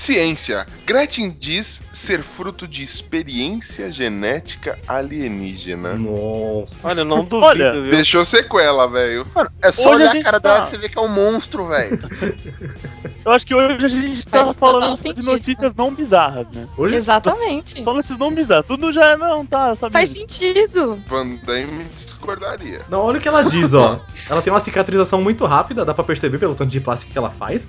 Ciência. 0.00 0.66
Gretchen 0.86 1.36
diz 1.38 1.78
ser 1.92 2.22
fruto 2.22 2.66
de 2.66 2.82
experiência 2.82 3.92
genética 3.92 4.78
alienígena. 4.88 5.92
Nossa. 5.92 6.74
Olha, 6.82 7.00
eu 7.02 7.04
não 7.04 7.22
duvido, 7.22 7.44
Olha, 7.44 7.70
viu? 7.72 7.90
Deixou 7.90 8.24
sequela, 8.24 8.88
velho. 8.88 9.26
Mano, 9.34 9.50
é 9.60 9.70
só 9.70 9.90
Hoje 9.90 10.04
olhar 10.04 10.16
a 10.16 10.22
cara 10.22 10.40
tá- 10.40 10.54
dela 10.54 10.64
que 10.64 10.70
você 10.70 10.78
vê 10.78 10.88
que 10.88 10.98
é 10.98 11.02
um 11.02 11.08
monstro, 11.08 11.68
velho. 11.68 11.98
Eu 13.22 13.32
acho 13.32 13.46
que 13.46 13.54
hoje 13.54 13.84
a 13.84 13.88
gente 13.88 14.24
tá 14.24 14.44
Faz 14.44 14.56
falando 14.58 14.96
de 14.96 15.02
sentido. 15.02 15.26
notícias 15.26 15.74
não 15.76 15.92
bizarras, 15.94 16.46
né? 16.50 16.66
Hoje 16.78 16.96
Exatamente. 16.96 17.84
Só 17.84 17.92
notícias 17.92 18.18
não 18.18 18.34
bizarras. 18.34 18.64
Tudo 18.64 18.90
já 18.90 19.18
não, 19.18 19.44
tá, 19.44 19.68
eu 19.68 19.76
sabia. 19.76 19.92
Faz 19.92 20.08
sentido. 20.08 20.98
Van 21.06 21.36
Damme 21.44 21.84
discordaria. 21.94 22.80
Não, 22.88 23.00
olha 23.02 23.18
o 23.18 23.20
que 23.20 23.28
ela 23.28 23.42
diz, 23.42 23.74
ó. 23.74 24.00
Ela 24.30 24.40
tem 24.40 24.50
uma 24.50 24.60
cicatrização 24.60 25.20
muito 25.20 25.44
rápida, 25.44 25.84
dá 25.84 25.92
pra 25.92 26.02
perceber 26.02 26.38
pelo 26.38 26.54
tanto 26.54 26.70
de 26.70 26.80
plástico 26.80 27.12
que 27.12 27.18
ela 27.18 27.28
faz. 27.30 27.68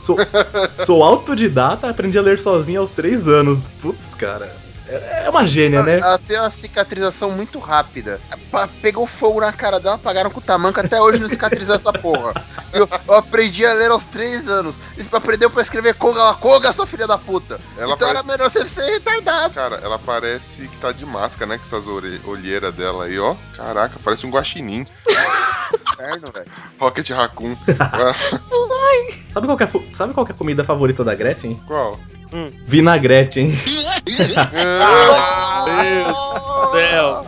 Sou, 0.00 0.16
sou 0.86 1.02
autodidata, 1.04 1.90
aprendi 1.90 2.18
a 2.18 2.22
ler 2.22 2.38
sozinha 2.38 2.80
aos 2.80 2.90
3 2.90 3.28
anos. 3.28 3.66
Putz, 3.80 4.14
cara. 4.16 4.50
É 5.24 5.30
uma 5.30 5.46
gênia, 5.46 5.82
né? 5.82 5.98
Ela 5.98 6.18
tem 6.18 6.38
uma 6.38 6.50
cicatrização 6.50 7.30
muito 7.30 7.58
rápida. 7.58 8.20
Pegou 8.82 9.06
fogo 9.06 9.40
na 9.40 9.52
cara 9.52 9.78
dela, 9.78 9.94
apagaram 9.94 10.30
com 10.30 10.40
o 10.40 10.42
tamanco, 10.42 10.80
até 10.80 11.00
hoje 11.00 11.20
não 11.20 11.28
cicatrizou 11.28 11.74
essa 11.76 11.92
porra. 11.92 12.32
Eu, 12.72 12.88
eu 13.06 13.14
aprendi 13.14 13.64
a 13.64 13.72
ler 13.72 13.90
aos 13.90 14.04
3 14.06 14.48
anos. 14.48 14.76
E 14.98 15.04
aprendeu 15.12 15.48
pra 15.50 15.62
escrever 15.62 15.94
Koga, 15.94 16.20
ela 16.20 16.34
Koga, 16.34 16.72
sua 16.72 16.86
filha 16.86 17.06
da 17.06 17.16
puta. 17.16 17.60
Ela 17.78 17.94
então 17.94 18.08
era 18.08 18.22
parece- 18.24 18.28
melhor 18.38 18.50
você 18.50 18.68
ser 18.68 18.90
retardado. 18.92 19.54
Cara, 19.54 19.76
ela 19.82 19.98
parece 19.98 20.62
que 20.68 20.76
tá 20.78 20.90
de 20.92 21.06
máscara, 21.06 21.46
né? 21.46 21.58
Com 21.58 21.64
essas 21.64 21.86
ore- 21.86 22.20
olheiras 22.24 22.74
dela 22.74 23.04
aí, 23.04 23.18
ó. 23.18 23.34
Caraca, 23.56 23.96
parece 24.02 24.26
um 24.26 24.30
guaxinim. 24.30 24.84
Inferno, 25.92 26.32
velho. 26.32 26.46
Rocket 26.80 27.08
Raccoon. 27.10 27.54
Sabe 29.32 29.46
qual, 29.46 29.56
que 29.56 29.62
é, 29.64 29.68
sabe 29.92 30.12
qual 30.14 30.26
que 30.26 30.32
é 30.32 30.34
a 30.34 30.38
comida 30.38 30.64
favorita 30.64 31.04
da 31.04 31.14
Gretchen? 31.14 31.54
Qual? 31.66 31.98
Vinagrete, 32.66 33.40
hein? 33.40 33.52
Meu 34.06 36.04
Deus 36.04 36.30
do 36.60 36.78
céu. 36.78 37.26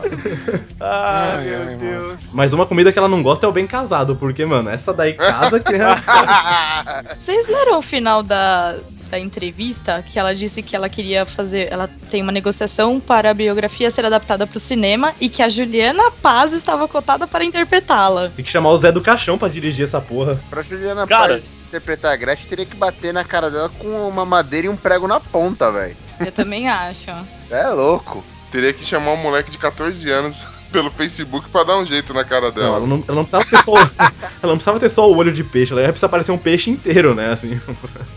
Ai, 0.80 1.36
Ai, 1.36 1.44
meu 1.44 1.62
ai, 1.68 1.76
Deus. 1.76 2.20
Mas 2.32 2.52
uma 2.52 2.66
comida 2.66 2.92
que 2.92 2.98
ela 2.98 3.08
não 3.08 3.22
gosta 3.22 3.46
é 3.46 3.48
o 3.48 3.52
bem 3.52 3.66
casado, 3.66 4.16
porque, 4.16 4.44
mano, 4.44 4.70
essa 4.70 4.92
daí 4.92 5.14
casa 5.14 5.60
que 5.60 5.74
é. 5.74 7.14
Vocês 7.18 7.46
leram 7.48 7.78
o 7.78 7.82
final 7.82 8.22
da, 8.22 8.76
da 9.10 9.18
entrevista 9.18 10.02
que 10.02 10.18
ela 10.18 10.34
disse 10.34 10.62
que 10.62 10.74
ela 10.74 10.88
queria 10.88 11.26
fazer. 11.26 11.68
Ela 11.70 11.88
tem 12.10 12.22
uma 12.22 12.32
negociação 12.32 12.98
para 13.00 13.30
a 13.30 13.34
biografia 13.34 13.90
ser 13.90 14.04
adaptada 14.04 14.46
para 14.46 14.56
o 14.56 14.60
cinema 14.60 15.14
e 15.20 15.28
que 15.28 15.42
a 15.42 15.48
Juliana 15.48 16.10
Paz 16.22 16.52
estava 16.52 16.88
cotada 16.88 17.26
para 17.26 17.44
interpretá-la. 17.44 18.30
Tem 18.30 18.44
que 18.44 18.50
chamar 18.50 18.70
o 18.70 18.78
Zé 18.78 18.90
do 18.90 19.00
Caixão 19.00 19.36
pra 19.36 19.48
dirigir 19.48 19.84
essa 19.84 20.00
porra. 20.00 20.40
Pra 20.48 20.62
Juliana 20.62 21.06
Cara. 21.06 21.34
Paz 21.34 21.61
interpretar 21.72 22.12
a 22.12 22.16
Gretchen, 22.16 22.46
teria 22.46 22.66
que 22.66 22.76
bater 22.76 23.14
na 23.14 23.24
cara 23.24 23.50
dela 23.50 23.70
com 23.78 24.06
uma 24.06 24.26
madeira 24.26 24.66
e 24.66 24.70
um 24.70 24.76
prego 24.76 25.08
na 25.08 25.18
ponta, 25.18 25.72
velho. 25.72 25.96
Eu 26.20 26.30
também 26.30 26.68
acho. 26.68 27.10
É 27.50 27.68
louco. 27.68 28.22
Teria 28.50 28.74
que 28.74 28.84
chamar 28.84 29.12
um 29.12 29.16
moleque 29.16 29.50
de 29.50 29.56
14 29.56 30.10
anos 30.10 30.44
pelo 30.72 30.90
Facebook 30.90 31.48
pra 31.50 31.62
dar 31.64 31.76
um 31.76 31.84
jeito 31.86 32.14
na 32.14 32.24
cara 32.24 32.46
Não, 32.46 32.52
dela. 32.52 32.76
ela 32.78 32.86
não, 32.86 33.04
ela 33.06 33.16
não 33.16 33.24
precisava 33.24 33.44
ter 33.44 33.62
só. 33.62 33.74
ela 34.02 34.12
não 34.42 34.56
precisava 34.56 34.80
ter 34.80 34.88
só 34.88 35.10
o 35.10 35.16
olho 35.16 35.32
de 35.32 35.44
peixe, 35.44 35.72
ela 35.72 35.82
ia 35.82 35.88
precisar 35.88 36.08
parecer 36.08 36.32
um 36.32 36.38
peixe 36.38 36.70
inteiro, 36.70 37.14
né? 37.14 37.32
Assim. 37.32 37.60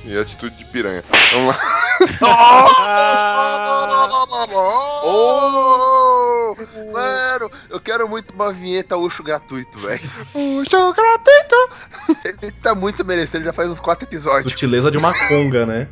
E 0.06 0.18
atitude 0.18 0.56
de 0.56 0.66
piranha. 0.66 1.04
Vamos 1.32 1.48
lá. 1.48 1.58
Oh, 5.08 6.56
mano, 6.92 7.52
eu 7.70 7.80
quero 7.80 8.08
muito 8.08 8.34
uma 8.34 8.52
vinheta 8.52 8.98
Ucho 8.98 9.24
gratuito, 9.24 9.78
velho. 9.78 10.10
Puxa, 10.32 10.94
gratuito. 10.94 11.70
Ele 12.42 12.52
tá 12.52 12.74
muito 12.74 13.06
merecendo, 13.06 13.46
já 13.46 13.54
faz 13.54 13.70
uns 13.70 13.80
quatro 13.80 14.08
episódios. 14.08 14.52
Sutileza 14.52 14.90
de 14.90 14.98
uma 14.98 15.14
conga, 15.28 15.66
né? 15.66 15.88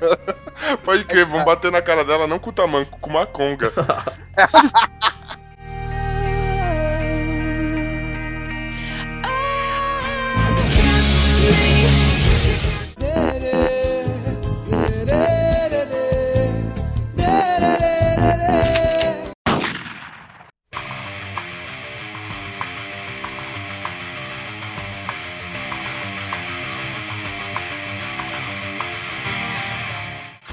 Pode 0.84 1.04
crer, 1.04 1.26
vamos 1.26 1.44
bater 1.44 1.70
na 1.70 1.82
cara 1.82 2.04
dela 2.04 2.26
não 2.26 2.38
com 2.38 2.50
o 2.50 2.52
tamanco, 2.52 2.98
com 3.00 3.10
uma 3.10 3.26
conga. 3.26 3.72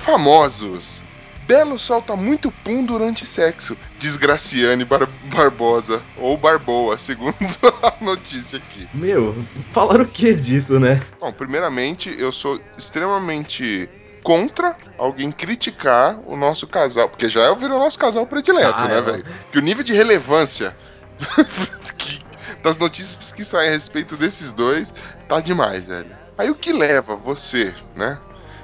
Famosos. 0.09 1.03
Belo 1.49 1.79
solta 1.79 2.15
muito 2.15 2.51
pum 2.51 2.85
durante 2.85 3.25
sexo, 3.25 3.75
diz 3.97 4.15
Graciane 4.15 4.85
Bar- 4.85 5.09
Barbosa, 5.33 5.99
ou 6.15 6.37
Barboa, 6.37 6.95
segundo 6.99 7.33
a 7.81 8.03
notícia 8.05 8.59
aqui. 8.59 8.87
Meu, 8.93 9.35
falaram 9.71 10.03
o 10.03 10.07
que 10.07 10.35
disso, 10.35 10.79
né? 10.79 11.01
Bom, 11.19 11.33
primeiramente, 11.33 12.15
eu 12.19 12.31
sou 12.31 12.61
extremamente 12.77 13.89
contra 14.21 14.77
alguém 14.95 15.31
criticar 15.31 16.19
o 16.27 16.37
nosso 16.37 16.67
casal, 16.67 17.09
porque 17.09 17.27
já 17.27 17.51
virou 17.55 17.77
o 17.77 17.83
nosso 17.83 17.97
casal 17.97 18.27
predileto, 18.27 18.83
Ah, 18.83 18.87
né, 18.87 18.97
é. 18.99 19.01
velho? 19.01 19.25
Que 19.51 19.57
o 19.57 19.61
nível 19.63 19.83
de 19.83 19.93
relevância 19.93 20.77
que- 21.97 22.19
das 22.61 22.77
notícias 22.77 23.31
que 23.33 23.43
saem 23.43 23.69
a 23.69 23.73
respeito 23.73 24.15
desses 24.15 24.51
dois 24.51 24.93
tá 25.27 25.39
demais, 25.41 25.87
velho. 25.87 26.15
Aí 26.37 26.51
o 26.51 26.55
que 26.55 26.71
leva 26.71 27.15
você, 27.15 27.73
né? 27.95 28.19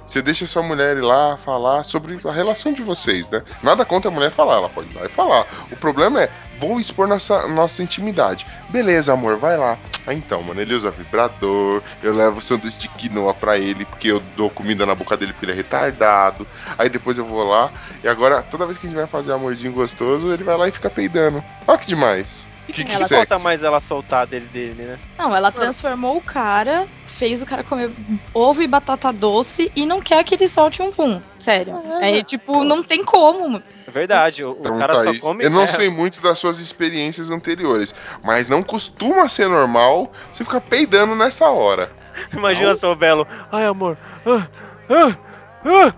Você 0.05 0.21
deixa 0.21 0.45
sua 0.45 0.61
mulher 0.61 0.97
ir 0.97 1.01
lá 1.01 1.37
falar 1.37 1.83
sobre 1.83 2.19
a 2.23 2.31
relação 2.31 2.71
de 2.71 2.83
vocês, 2.83 3.29
né? 3.29 3.43
Nada 3.63 3.83
contra 3.83 4.09
a 4.09 4.13
mulher 4.13 4.29
falar, 4.29 4.57
ela 4.57 4.69
pode 4.69 4.89
ir 4.89 4.95
lá 4.95 5.05
e 5.05 5.09
falar. 5.09 5.47
O 5.71 5.75
problema 5.75 6.21
é, 6.21 6.29
vou 6.59 6.79
expor 6.79 7.07
nossa, 7.07 7.47
nossa 7.47 7.81
intimidade. 7.81 8.45
Beleza, 8.69 9.13
amor, 9.13 9.37
vai 9.37 9.57
lá. 9.57 9.77
Ah, 10.05 10.13
então, 10.13 10.43
mano, 10.43 10.61
ele 10.61 10.75
usa 10.75 10.91
vibrador, 10.91 11.81
eu 12.03 12.13
levo 12.13 12.39
sanduíche 12.39 12.81
de 12.81 12.89
quinoa 12.89 13.33
pra 13.33 13.57
ele, 13.57 13.85
porque 13.85 14.09
eu 14.09 14.21
dou 14.37 14.49
comida 14.51 14.85
na 14.85 14.93
boca 14.93 15.17
dele 15.17 15.33
porque 15.33 15.45
ele 15.45 15.53
é 15.53 15.55
retardado. 15.55 16.47
Aí 16.77 16.87
depois 16.87 17.17
eu 17.17 17.25
vou 17.25 17.43
lá, 17.43 17.71
e 18.03 18.07
agora, 18.07 18.43
toda 18.43 18.67
vez 18.67 18.77
que 18.77 18.85
a 18.85 18.89
gente 18.89 18.97
vai 18.97 19.07
fazer 19.07 19.33
amorzinho 19.33 19.73
gostoso, 19.73 20.31
ele 20.31 20.43
vai 20.43 20.55
lá 20.55 20.67
e 20.67 20.71
fica 20.71 20.89
peidando. 20.89 21.43
Olha 21.67 21.77
que 21.79 21.87
demais. 21.87 22.45
Que, 22.67 22.83
que 22.83 22.91
ela 22.91 23.05
sexy. 23.05 23.15
conta 23.15 23.39
mais 23.39 23.63
ela 23.63 23.79
soltar 23.79 24.25
dele, 24.25 24.47
dele, 24.51 24.83
né? 24.83 24.99
Não, 25.17 25.35
ela 25.35 25.51
transformou 25.51 26.17
o 26.17 26.21
cara, 26.21 26.87
fez 27.15 27.41
o 27.41 27.45
cara 27.45 27.63
comer 27.63 27.89
ovo 28.33 28.61
e 28.61 28.67
batata 28.67 29.11
doce 29.11 29.71
e 29.75 29.85
não 29.85 30.01
quer 30.01 30.23
que 30.23 30.35
ele 30.35 30.47
solte 30.47 30.81
um 30.81 30.91
pum. 30.91 31.21
Sério. 31.39 31.81
Aí, 32.01 32.23
tipo, 32.23 32.63
não 32.63 32.83
tem 32.83 33.03
como. 33.03 33.61
É 33.87 33.91
verdade, 33.91 34.43
o, 34.43 34.51
o 34.51 34.57
Então, 34.59 34.77
cara 34.77 34.95
só 34.95 35.03
Thaís, 35.03 35.19
come. 35.19 35.43
eu 35.43 35.49
não 35.49 35.63
é, 35.63 35.67
sei 35.67 35.89
muito 35.89 36.21
das 36.21 36.37
suas 36.37 36.59
experiências 36.59 37.29
anteriores, 37.29 37.95
mas 38.23 38.49
não 38.49 38.61
costuma 38.61 39.29
ser 39.29 39.47
normal 39.47 40.11
você 40.31 40.43
ficar 40.43 40.59
peidando 40.61 41.15
nessa 41.15 41.49
hora. 41.49 41.91
Imagina 42.33 42.75
só 42.75 42.91
o 42.91 42.95
Belo. 42.95 43.27
Ai, 43.51 43.65
amor. 43.65 43.97
Ah, 44.25 44.45
ah, 44.89 45.17
ah. 45.65 45.93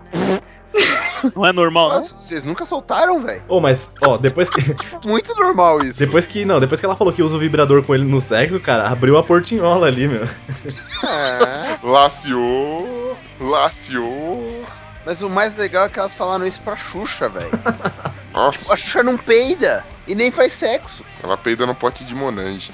Não 1.34 1.44
é 1.46 1.52
normal, 1.52 1.88
não? 1.88 1.96
Nossa, 1.96 2.14
vocês 2.14 2.44
nunca 2.44 2.64
soltaram, 2.64 3.22
velho? 3.22 3.42
Ô, 3.48 3.60
mas, 3.60 3.92
ó, 4.02 4.16
depois 4.16 4.48
que. 4.50 4.60
Muito 5.04 5.34
normal 5.34 5.82
isso. 5.84 5.98
Depois 5.98 6.26
que. 6.26 6.44
Não, 6.44 6.60
depois 6.60 6.78
que 6.80 6.86
ela 6.86 6.94
falou 6.96 7.12
que 7.12 7.22
usa 7.22 7.36
o 7.36 7.38
vibrador 7.38 7.82
com 7.82 7.94
ele 7.94 8.04
no 8.04 8.20
sexo, 8.20 8.60
cara, 8.60 8.88
abriu 8.88 9.16
a 9.18 9.22
portinhola 9.22 9.86
ali, 9.86 10.06
meu. 10.06 10.24
É. 10.24 11.78
Laciou, 11.82 13.16
laciou. 13.40 14.64
Mas 15.04 15.22
o 15.22 15.30
mais 15.30 15.56
legal 15.56 15.86
é 15.86 15.88
que 15.88 15.98
elas 15.98 16.12
falaram 16.12 16.46
isso 16.46 16.60
pra 16.60 16.76
Xuxa, 16.76 17.28
velho. 17.28 17.50
A 18.34 18.38
Nossa, 18.44 18.76
Xuxa 18.76 19.02
não 19.02 19.16
peida 19.16 19.84
e 20.06 20.14
nem 20.14 20.30
faz 20.30 20.52
sexo. 20.52 21.02
ela 21.22 21.36
peida 21.36 21.66
no 21.66 21.74
pote 21.74 22.04
de 22.04 22.14
Monange. 22.14 22.70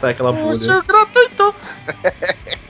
Sai 0.00 0.12
aquela 0.12 0.32
bolha. 0.32 0.82
gratuito. 0.86 1.54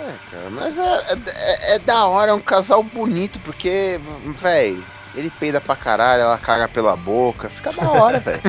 É, 0.00 0.12
cara, 0.30 0.50
mas 0.50 0.78
é, 0.78 0.82
é, 0.82 1.74
é 1.74 1.78
da 1.78 2.06
hora, 2.06 2.30
é 2.30 2.34
um 2.34 2.40
casal 2.40 2.82
bonito, 2.82 3.38
porque, 3.40 4.00
velho, 4.40 4.82
ele 5.14 5.30
peida 5.38 5.60
pra 5.60 5.76
caralho, 5.76 6.22
ela 6.22 6.38
caga 6.38 6.66
pela 6.68 6.96
boca, 6.96 7.48
fica 7.50 7.72
da 7.72 7.90
hora, 7.90 8.20
velho. 8.20 8.40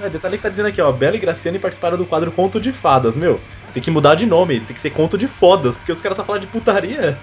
É, 0.00 0.08
detalhe 0.08 0.36
que 0.36 0.42
tá 0.42 0.48
dizendo 0.48 0.68
aqui, 0.68 0.80
ó. 0.80 0.90
Bela 0.92 1.16
e 1.16 1.18
Graciane 1.18 1.58
participaram 1.58 1.96
do 1.96 2.06
quadro 2.06 2.30
Conto 2.32 2.60
de 2.60 2.72
Fadas, 2.72 3.16
meu. 3.16 3.40
Tem 3.72 3.82
que 3.82 3.90
mudar 3.90 4.14
de 4.14 4.24
nome, 4.24 4.60
tem 4.60 4.74
que 4.74 4.80
ser 4.80 4.90
Conto 4.90 5.18
de 5.18 5.28
Fodas, 5.28 5.76
porque 5.76 5.92
os 5.92 6.00
caras 6.00 6.16
só 6.16 6.24
falam 6.24 6.40
de 6.40 6.46
putaria. 6.46 7.18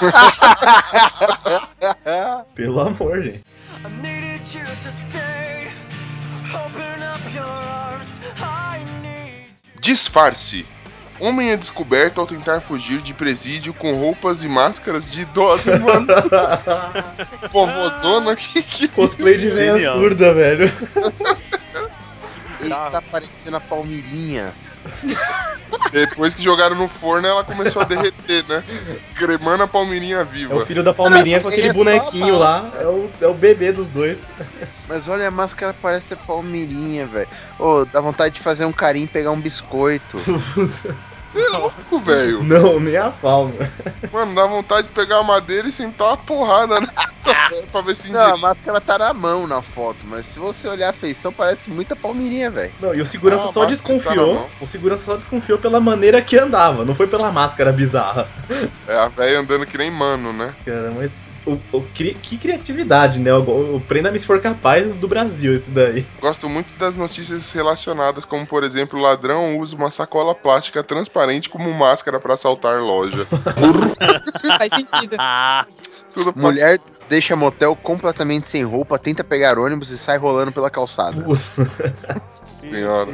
Pelo 2.54 2.80
amor, 2.80 3.22
gente. 3.22 3.44
I 3.84 3.88
needed 4.02 4.40
you 4.54 4.64
to 4.64 4.90
stay. 4.90 5.68
Open 6.54 7.02
up 7.02 7.20
your 7.34 7.44
arms. 7.44 8.20
I 8.40 8.82
need. 9.02 9.52
Disfarce. 9.80 10.64
Homem 11.20 11.50
é 11.50 11.56
descoberto 11.56 12.20
ao 12.20 12.26
tentar 12.26 12.60
fugir 12.60 13.00
de 13.00 13.12
presídio 13.12 13.74
com 13.74 13.94
roupas 13.96 14.42
e 14.44 14.48
máscaras 14.48 15.04
de 15.10 15.22
idoso, 15.22 15.70
mano. 15.80 16.06
Vovozona, 17.50 18.36
que 18.36 18.62
que 18.62 18.84
é 18.84 18.88
Cosplay 18.88 19.36
de 19.36 19.50
Genial. 19.50 19.98
surda, 19.98 20.32
velho. 20.32 20.72
Ele 22.60 22.70
tá 22.70 23.02
parecendo 23.10 23.56
a 23.56 23.60
Palmirinha. 23.60 24.52
Depois 25.92 26.34
que 26.34 26.42
jogaram 26.42 26.76
no 26.76 26.88
forno, 26.88 27.26
ela 27.26 27.44
começou 27.44 27.82
a 27.82 27.84
derreter, 27.84 28.44
né? 28.48 28.62
Cremando 29.14 29.62
a 29.62 29.68
palmeirinha 29.68 30.16
É 30.18 30.22
o 30.22 30.26
viva. 30.26 30.66
filho 30.66 30.82
da 30.82 30.94
Palmeirinha 30.94 31.40
com 31.40 31.48
Ele 31.50 31.56
aquele 31.56 31.68
é 31.68 31.72
bonequinho 31.72 32.38
lá. 32.38 32.70
É 32.80 32.86
o, 32.86 33.10
é 33.20 33.26
o 33.26 33.34
bebê 33.34 33.72
dos 33.72 33.88
dois. 33.88 34.18
Mas 34.88 35.08
olha, 35.08 35.28
a 35.28 35.30
máscara 35.30 35.74
parece 35.80 36.14
a 36.14 36.16
Palmirinha, 36.16 37.06
velho. 37.06 37.28
Ô, 37.58 37.84
dá 37.84 38.00
vontade 38.00 38.34
de 38.36 38.40
fazer 38.40 38.64
um 38.64 38.72
carinho 38.72 39.04
e 39.04 39.08
pegar 39.08 39.30
um 39.30 39.40
biscoito. 39.40 40.18
Você 40.56 40.88
é 41.34 41.48
louco, 41.48 42.00
velho. 42.00 42.42
Não, 42.42 42.80
nem 42.80 42.96
a 42.96 43.10
palma. 43.10 43.52
Mano, 44.10 44.34
dá 44.34 44.46
vontade 44.46 44.88
de 44.88 44.94
pegar 44.94 45.18
a 45.18 45.22
madeira 45.22 45.68
e 45.68 45.72
sentar 45.72 46.08
uma 46.08 46.16
porrada, 46.16 46.80
né? 46.80 46.88
pra 47.70 47.80
ver 47.80 47.96
se 47.96 48.10
Não, 48.10 48.34
a 48.34 48.36
máscara 48.36 48.80
tá 48.80 48.98
na 48.98 49.12
mão 49.12 49.46
na 49.46 49.62
foto, 49.62 49.98
mas 50.04 50.26
se 50.26 50.38
você 50.38 50.68
olhar 50.68 50.90
a 50.90 50.92
feição, 50.92 51.32
parece 51.32 51.70
muito 51.70 51.92
a 51.92 51.96
Palmirinha, 51.96 52.50
velho. 52.50 52.72
Não, 52.80 52.94
e 52.94 53.00
o 53.00 53.06
segurança 53.06 53.44
Não, 53.46 53.52
só 53.52 53.60
tá 53.60 53.66
desconfiou. 53.70 54.34
mão. 54.34 54.46
O 54.60 54.66
segurança 54.66 55.04
só 55.04 55.16
desconfiou 55.16 55.58
pela 55.58 55.80
maneira 55.80 56.20
que 56.22 56.36
andava, 56.38 56.84
não 56.84 56.94
foi 56.94 57.06
pela 57.06 57.30
máscara 57.32 57.72
bizarra. 57.72 58.28
É 58.86 58.96
a 58.96 59.08
velha 59.08 59.40
andando 59.40 59.66
que 59.66 59.78
nem 59.78 59.90
mano, 59.90 60.32
né? 60.32 60.54
Cara, 60.64 60.90
mas. 60.94 61.12
O, 61.46 61.58
o 61.72 61.82
que 61.94 62.36
criatividade, 62.36 63.18
né? 63.18 63.32
O, 63.32 63.76
o 63.76 63.80
Prenda-me 63.80 64.18
se 64.18 64.26
for 64.26 64.38
capaz 64.38 64.92
do 64.96 65.08
Brasil, 65.08 65.54
esse 65.54 65.70
daí. 65.70 66.04
Gosto 66.20 66.46
muito 66.46 66.76
das 66.78 66.94
notícias 66.94 67.50
relacionadas, 67.52 68.26
como 68.26 68.46
por 68.46 68.64
exemplo, 68.64 69.00
ladrão 69.00 69.56
usa 69.58 69.74
uma 69.74 69.90
sacola 69.90 70.34
plástica 70.34 70.82
transparente 70.82 71.48
como 71.48 71.72
máscara 71.72 72.20
pra 72.20 72.34
assaltar 72.34 72.82
loja. 72.82 73.26
Faz 74.58 74.72
sentido. 74.74 75.16
Tudo 76.12 76.34
pra... 76.34 76.42
Mulher 76.42 76.78
deixa 77.08 77.34
motel 77.34 77.74
completamente 77.76 78.48
sem 78.48 78.62
roupa, 78.64 78.98
tenta 78.98 79.24
pegar 79.24 79.58
ônibus 79.58 79.90
e 79.90 79.98
sai 79.98 80.18
rolando 80.18 80.52
pela 80.52 80.70
calçada. 80.70 81.24
Senhora. 82.28 83.10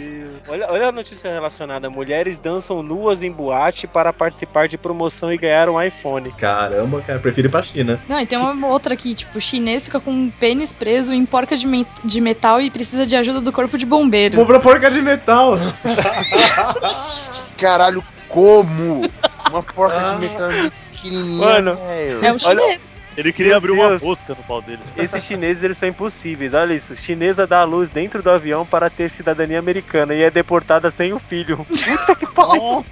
Olha, 0.49 0.67
olha 0.71 0.89
a 0.89 0.93
notícia 0.93 1.31
relacionada. 1.33 1.89
Mulheres 1.89 2.39
dançam 2.39 2.83
nuas 2.83 3.23
em 3.23 3.31
boate 3.31 3.87
para 3.87 4.13
participar 4.13 4.69
de 4.69 4.77
promoção 4.77 5.33
e 5.33 5.39
ganhar 5.39 5.69
um 5.69 5.81
iPhone. 5.81 6.31
Caramba, 6.33 7.01
cara, 7.03 7.19
prefiro 7.19 7.49
ir 7.49 7.51
pra 7.51 7.63
China. 7.63 8.01
Não, 8.09 8.21
e 8.21 8.27
tem 8.27 8.37
uma 8.39 8.67
outra 8.69 8.95
aqui, 8.95 9.15
tipo, 9.15 9.39
o 9.39 9.41
chinês 9.41 9.85
fica 9.85 10.01
com 10.01 10.11
um 10.11 10.31
pênis 10.31 10.71
preso 10.71 11.13
em 11.13 11.25
porca 11.25 11.57
de, 11.57 11.67
men- 11.67 11.87
de 12.05 12.21
metal 12.21 12.61
e 12.61 12.71
precisa 12.71 13.07
de 13.07 13.15
ajuda 13.17 13.41
do 13.41 13.53
corpo 13.53 13.79
de 13.79 13.87
bombeiros. 13.87 14.45
Pra 14.47 14.61
porca 14.61 14.91
de 14.91 15.01
metal. 15.01 15.57
Caralho, 17.59 18.03
como? 18.29 19.09
Uma 19.51 19.63
porca 19.63 19.97
Ah. 19.97 20.15
de 20.15 20.21
metal 20.21 20.49
pequenininha, 20.93 21.47
Mano. 21.47 21.79
É 22.23 22.33
um 22.33 22.39
chinês. 22.39 22.94
Ele 23.17 23.33
queria 23.33 23.51
Meu 23.51 23.59
abrir 23.59 23.71
uma 23.73 23.89
Deus. 23.91 24.03
mosca 24.03 24.35
no 24.35 24.43
pau 24.45 24.61
dele. 24.61 24.81
Esses 24.97 25.25
chineses, 25.25 25.63
eles 25.63 25.77
são 25.77 25.89
impossíveis. 25.89 26.55
Olha 26.55 26.75
isso. 26.75 26.97
Chinesa 26.97 27.47
dá 27.47 27.61
à 27.61 27.65
luz 27.65 27.89
dentro 27.89 28.23
do 28.23 28.31
avião 28.31 28.67
para 28.67 28.91
ter 28.91 29.09
cidadania 29.09 29.59
americana 29.59 30.15
e 30.15 30.23
é 30.23 30.31
deportada 30.31 30.91
sem 30.91 31.13
o 31.13 31.19
filho. 31.19 31.65
Puta 31.67 32.15
que 32.17 32.27
pariu. 32.27 32.63
Nossa, 32.63 32.91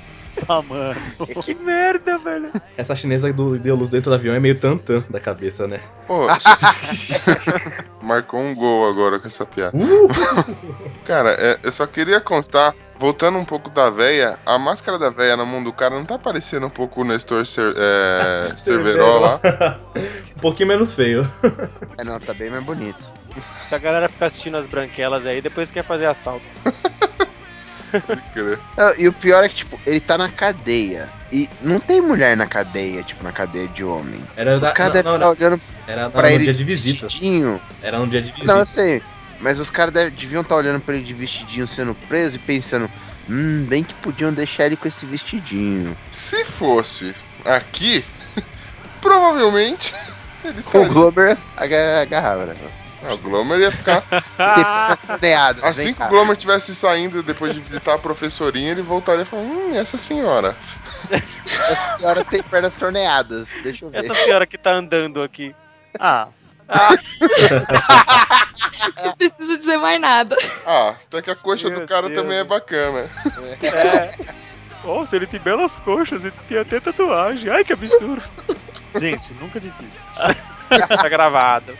mano. 0.69 1.01
que 1.45 1.55
merda, 1.55 2.19
velho. 2.19 2.51
Essa 2.77 2.95
chinesa 2.95 3.33
do 3.33 3.59
deu 3.59 3.77
luz 3.77 3.91
dentro 3.91 4.11
do 4.11 4.15
avião 4.15 4.35
é 4.35 4.41
meio 4.41 4.59
tantã 4.59 5.05
da 5.09 5.21
cabeça, 5.21 5.67
né? 5.67 5.81
Pô, 6.07 6.27
marcou 8.03 8.41
um 8.41 8.55
gol 8.55 8.89
agora 8.89 9.19
com 9.19 9.29
essa 9.29 9.47
piada. 9.47 9.77
Uh! 9.77 10.09
Cara, 11.05 11.31
é, 11.39 11.59
eu 11.63 11.73
só 11.73 11.87
queria 11.87 12.21
constar, 12.21 12.75
voltando 12.99 13.39
um 13.39 13.45
pouco 13.45 13.71
da 13.71 13.91
véia, 13.91 14.39
a 14.45 14.59
máscara 14.59 14.99
da 14.99 15.11
véia 15.11 15.37
na 15.37 15.45
mão 15.45 15.63
do 15.63 15.73
cara 15.73 15.95
não 15.95 16.05
tá 16.05 16.19
parecendo 16.19 16.67
um 16.67 16.71
pouco 16.71 17.03
o 17.03 17.05
Nestor 17.05 17.47
Cer, 17.47 17.75
é, 17.77 18.55
Cerveró 18.57 19.19
lá? 19.19 19.41
um 20.37 20.41
pouquinho 20.41 20.69
menos 20.69 20.95
feio. 20.95 21.31
É, 21.99 22.05
não, 22.05 22.19
tá 22.19 22.35
bem 22.35 22.51
mais 22.51 22.65
bonito. 22.65 22.99
Se 23.67 23.75
a 23.75 23.79
galera 23.79 24.09
ficar 24.09 24.27
assistindo 24.27 24.57
as 24.57 24.67
branquelas 24.67 25.25
aí, 25.25 25.41
depois 25.41 25.71
quer 25.71 25.83
fazer 25.83 26.07
assalto. 26.07 26.45
E 28.99 29.09
o 29.09 29.13
pior 29.13 29.45
é 29.45 29.49
que, 29.49 29.57
tipo, 29.57 29.79
ele 29.87 30.01
tá 30.01 30.17
na 30.19 30.29
cadeia. 30.29 31.09
E 31.31 31.49
não 31.63 31.81
tem 31.81 32.01
mulher 32.01 32.37
na 32.37 32.47
cadeia, 32.47 33.03
tipo, 33.03 33.23
na 33.25 33.33
cadeia 33.33 33.67
de 33.69 33.83
homem. 33.85 34.21
Era, 34.37 34.57
Os 34.57 34.61
da, 34.63 34.73
caras 34.73 35.03
não, 35.05 35.13
devem 35.13 35.29
estar 35.31 35.45
olhando 35.45 35.61
era, 35.87 36.11
pra 36.11 36.23
no 36.23 36.29
ele 36.29 36.45
dia 36.45 36.55
de 36.55 36.65
visitas. 36.65 37.01
vestidinho. 37.13 37.61
Era 37.83 37.99
no 37.99 38.07
dia 38.07 38.21
de 38.21 38.31
visitas. 38.31 38.47
Não, 38.47 38.59
eu 38.61 38.67
sei. 38.67 39.03
Mas 39.41 39.59
os 39.59 39.71
caras 39.71 39.93
deviam 39.93 40.43
estar 40.43 40.55
olhando 40.57 40.81
pra 40.81 40.95
ele 40.95 41.05
de 41.05 41.15
vestidinho 41.15 41.67
sendo 41.67 41.95
preso 42.07 42.37
e 42.37 42.39
pensando, 42.39 42.89
hum, 43.29 43.65
bem 43.69 43.83
que 43.83 43.95
podiam 43.95 44.33
deixar 44.33 44.67
ele 44.67 44.77
com 44.77 44.87
esse 44.87 45.05
vestidinho. 45.07 45.97
Se 46.11 46.45
fosse 46.45 47.15
aqui, 47.45 48.05
provavelmente 49.01 49.93
ele 50.45 50.63
Com 50.63 50.83
o. 50.83 50.89
Glober 50.89 51.37
aga- 51.57 52.03
agarrava, 52.03 52.47
né? 52.47 52.55
Ah, 53.05 53.15
o 53.15 53.19
Glomer 53.19 53.61
ia 53.61 53.73
ficar. 53.73 54.03
Depois. 55.21 55.65
Assim 55.65 55.95
que 55.95 56.03
o. 56.03 56.09
Glomer 56.09 56.37
tivesse 56.37 56.75
saindo 56.75 57.23
depois 57.23 57.55
de 57.55 57.61
visitar 57.61 57.95
a 57.95 57.99
professorinha, 57.99 58.71
ele 58.71 58.83
voltaria 58.83 59.23
e 59.23 59.25
falaria: 59.25 59.53
Hum, 59.53 59.75
essa 59.75 59.99
senhora. 59.99 60.57
As 61.11 62.01
senhoras 62.01 62.27
têm 62.27 62.43
pernas 62.43 62.75
torneadas. 62.75 63.49
Deixa 63.63 63.85
eu 63.85 63.91
ver. 63.91 63.99
Essa 63.99 64.15
senhora 64.15 64.47
que 64.47 64.57
tá 64.57 64.73
andando 64.73 65.23
aqui. 65.23 65.55
Ah, 65.99 66.29
Não 69.05 69.17
preciso 69.17 69.59
dizer 69.59 69.77
mais 69.77 70.01
nada. 70.01 70.37
Ah, 70.67 70.95
até 71.09 71.23
que 71.23 71.31
a 71.31 71.37
coxa 71.37 71.69
Meu 71.69 71.81
do 71.81 71.87
cara 71.87 72.09
Deus. 72.09 72.21
também 72.21 72.39
é 72.39 72.45
bacana. 72.45 73.09
É. 73.63 74.15
Nossa, 74.85 75.17
ele 75.17 75.27
tem 75.27 75.41
belas 75.41 75.77
coxas 75.79 76.25
e 76.25 76.31
tem 76.31 76.59
até 76.59 76.81
tatuagem. 76.81 77.51
Ai, 77.51 77.65
que 77.65 77.73
absurdo. 77.73 78.23
gente, 78.99 79.33
nunca 79.35 79.61
disse 79.61 79.77
isso. 79.83 80.89
tá 80.89 81.09
gravado. 81.09 81.77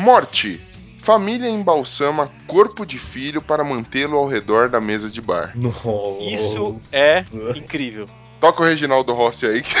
Morte. 0.00 0.58
Família 1.02 1.48
embalsama 1.48 2.30
corpo 2.46 2.86
de 2.86 2.98
filho 2.98 3.42
para 3.42 3.62
mantê-lo 3.62 4.16
ao 4.16 4.26
redor 4.26 4.68
da 4.68 4.80
mesa 4.80 5.10
de 5.10 5.20
bar. 5.20 5.54
Isso 6.20 6.80
é 6.90 7.24
incrível. 7.54 8.06
Toca 8.40 8.62
o 8.62 8.64
Reginaldo 8.64 9.12
Rossi 9.12 9.46
aí. 9.46 9.62
Que... 9.62 9.74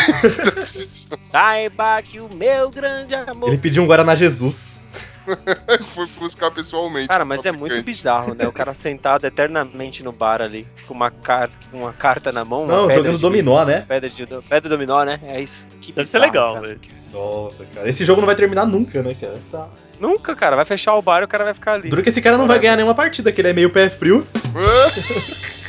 Saiba 1.18 2.02
que 2.02 2.20
o 2.20 2.28
meu 2.34 2.70
grande 2.70 3.14
amor. 3.14 3.48
Ele 3.48 3.56
pediu 3.58 3.82
um 3.82 3.86
Guaraná 3.86 4.14
Jesus. 4.14 4.78
Foi 5.94 6.06
buscar 6.18 6.50
pessoalmente. 6.50 7.08
Cara, 7.08 7.24
mas 7.24 7.44
é 7.46 7.52
muito 7.52 7.82
bizarro, 7.82 8.34
né? 8.34 8.46
O 8.46 8.52
cara 8.52 8.74
sentado 8.74 9.24
eternamente 9.24 10.02
no 10.02 10.12
bar 10.12 10.42
ali, 10.42 10.66
com 10.86 10.92
uma, 10.92 11.10
car 11.10 11.48
com 11.70 11.78
uma 11.78 11.92
carta 11.92 12.30
na 12.30 12.44
mão. 12.44 12.64
uma 12.64 12.76
Não, 12.76 12.88
pedra 12.88 12.96
jogando 13.04 13.16
de- 13.16 13.22
dominó, 13.22 13.64
né? 13.64 13.84
Pedra 13.88 14.10
de 14.10 14.26
pedra 14.26 14.68
dominó, 14.68 15.04
né? 15.04 15.18
É 15.22 15.40
isso. 15.40 15.66
Que 15.80 15.92
Deve 15.92 16.08
ser 16.08 16.18
bizarro, 16.18 16.54
legal, 16.54 16.60
velho. 16.60 16.80
Nossa, 17.12 17.64
cara. 17.74 17.88
Esse 17.88 18.04
jogo 18.04 18.20
não 18.20 18.26
vai 18.26 18.36
terminar 18.36 18.66
nunca, 18.66 19.02
né, 19.02 19.14
cara? 19.14 19.38
Tá. 19.50 19.68
Nunca, 19.98 20.34
cara. 20.34 20.56
Vai 20.56 20.64
fechar 20.64 20.94
o 20.94 21.02
bar 21.02 21.22
e 21.22 21.24
o 21.24 21.28
cara 21.28 21.44
vai 21.44 21.54
ficar 21.54 21.74
ali. 21.74 21.88
Duro 21.88 22.02
que 22.02 22.08
esse 22.08 22.22
cara 22.22 22.38
não 22.38 22.46
vai 22.46 22.58
ganhar 22.58 22.76
nenhuma 22.76 22.94
partida, 22.94 23.30
que 23.30 23.40
ele 23.40 23.48
é 23.48 23.52
meio 23.52 23.70
pé 23.70 23.90
frio. 23.90 24.26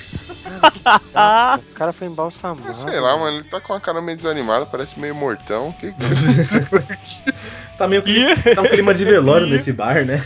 O 0.61 1.73
cara 1.73 1.91
foi 1.91 2.07
embalsamado. 2.07 2.73
Sei 2.73 2.99
lá, 2.99 3.17
mano, 3.17 3.37
ele 3.37 3.43
tá 3.45 3.59
com 3.59 3.73
a 3.73 3.81
cara 3.81 4.01
meio 4.01 4.17
desanimada, 4.17 4.65
parece 4.65 4.99
meio 4.99 5.15
mortão. 5.15 5.71
Que... 5.73 5.91
Tá 5.91 5.97
meio 7.87 8.03
que. 8.03 8.35
Tá 8.55 8.61
um 8.61 8.67
clima 8.67 8.93
de 8.93 9.05
velório 9.05 9.47
nesse 9.47 9.71
bar, 9.71 10.05
né? 10.05 10.23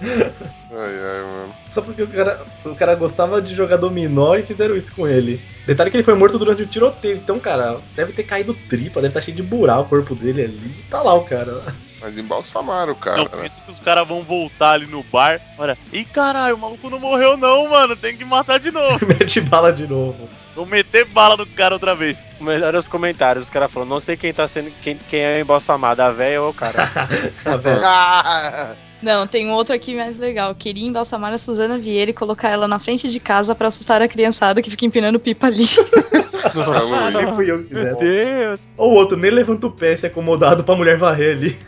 Ai, 0.00 0.94
ai, 0.94 1.22
mano. 1.22 1.54
Só 1.70 1.80
porque 1.80 2.02
o 2.02 2.06
cara, 2.06 2.44
o 2.64 2.74
cara 2.74 2.94
gostava 2.94 3.40
de 3.40 3.54
jogar 3.54 3.76
dominó 3.76 4.34
e 4.34 4.42
fizeram 4.42 4.76
isso 4.76 4.94
com 4.94 5.08
ele. 5.08 5.40
Detalhe 5.66 5.90
que 5.90 5.96
ele 5.96 6.04
foi 6.04 6.14
morto 6.14 6.38
durante 6.38 6.62
o 6.62 6.66
tiroteio. 6.66 7.16
Então, 7.16 7.38
cara, 7.38 7.78
deve 7.94 8.12
ter 8.12 8.24
caído 8.24 8.54
tripa, 8.68 9.00
deve 9.00 9.08
estar 9.08 9.20
cheio 9.22 9.36
de 9.36 9.42
buraco 9.42 9.82
o 9.82 9.88
corpo 9.88 10.14
dele 10.14 10.44
ali. 10.44 10.74
E 10.78 10.82
tá 10.90 11.02
lá 11.02 11.14
o 11.14 11.24
cara. 11.24 11.62
Mas 12.00 12.18
embalsamaram 12.18 12.92
o 12.92 12.96
cara, 12.96 13.16
não, 13.16 13.24
né? 13.24 13.30
por 13.30 13.46
isso 13.46 13.60
que 13.62 13.70
os 13.72 13.80
caras 13.80 14.06
vão 14.06 14.22
voltar 14.22 14.72
ali 14.72 14.86
no 14.86 15.02
bar. 15.02 15.40
Olha, 15.58 15.78
ih 15.92 16.04
caralho, 16.04 16.56
o 16.56 16.58
maluco 16.58 16.90
não 16.90 17.00
morreu 17.00 17.36
não, 17.36 17.68
mano. 17.68 17.96
Tem 17.96 18.16
que 18.16 18.24
matar 18.24 18.60
de 18.60 18.70
novo. 18.70 18.98
Mete 19.06 19.40
bala 19.40 19.72
de 19.72 19.86
novo. 19.86 20.28
Vou 20.56 20.64
meter 20.64 21.04
bala 21.04 21.36
no 21.36 21.46
cara 21.46 21.74
outra 21.74 21.94
vez. 21.94 22.16
O 22.40 22.44
melhor 22.44 22.74
é 22.74 22.78
os 22.78 22.88
comentários. 22.88 23.44
Os 23.44 23.50
caras 23.50 23.70
falam, 23.70 23.86
não 23.86 24.00
sei 24.00 24.16
quem 24.16 24.32
tá 24.32 24.48
sendo. 24.48 24.72
Quem, 24.82 24.96
quem 24.96 25.20
é 25.20 25.36
o 25.36 25.40
embalsamado, 25.42 26.00
a 26.00 26.10
véia 26.10 26.40
ou 26.40 26.50
o 26.50 26.54
cara. 26.54 26.90
Tá 27.44 27.56
vendo? 27.58 28.85
Não, 29.02 29.26
tem 29.26 29.46
um 29.46 29.52
outro 29.52 29.74
aqui 29.74 29.94
mais 29.94 30.18
legal. 30.18 30.54
Queria 30.54 30.86
embalsamar 30.86 31.32
a 31.32 31.38
Suzana 31.38 31.78
Vieira 31.78 32.10
e 32.10 32.14
colocar 32.14 32.48
ela 32.48 32.66
na 32.66 32.78
frente 32.78 33.08
de 33.08 33.20
casa 33.20 33.54
pra 33.54 33.68
assustar 33.68 34.00
a 34.00 34.08
criançada 34.08 34.62
que 34.62 34.70
fica 34.70 34.86
empinando 34.86 35.20
pipa 35.20 35.46
ali. 35.46 35.66
Ah, 36.46 37.10
nem 37.10 37.34
fui 37.34 37.50
eu 37.50 37.64
que 37.64 37.74
Meu. 37.74 37.96
Deus. 37.96 38.68
Ou 38.76 38.92
o 38.92 38.94
outro, 38.94 39.16
nem 39.16 39.30
levanta 39.30 39.66
o 39.66 39.70
pé 39.70 39.96
se 39.96 40.06
é 40.06 40.08
acomodado 40.08 40.62
pra 40.62 40.76
mulher 40.76 40.96
varrer 40.96 41.36
ali. 41.36 41.58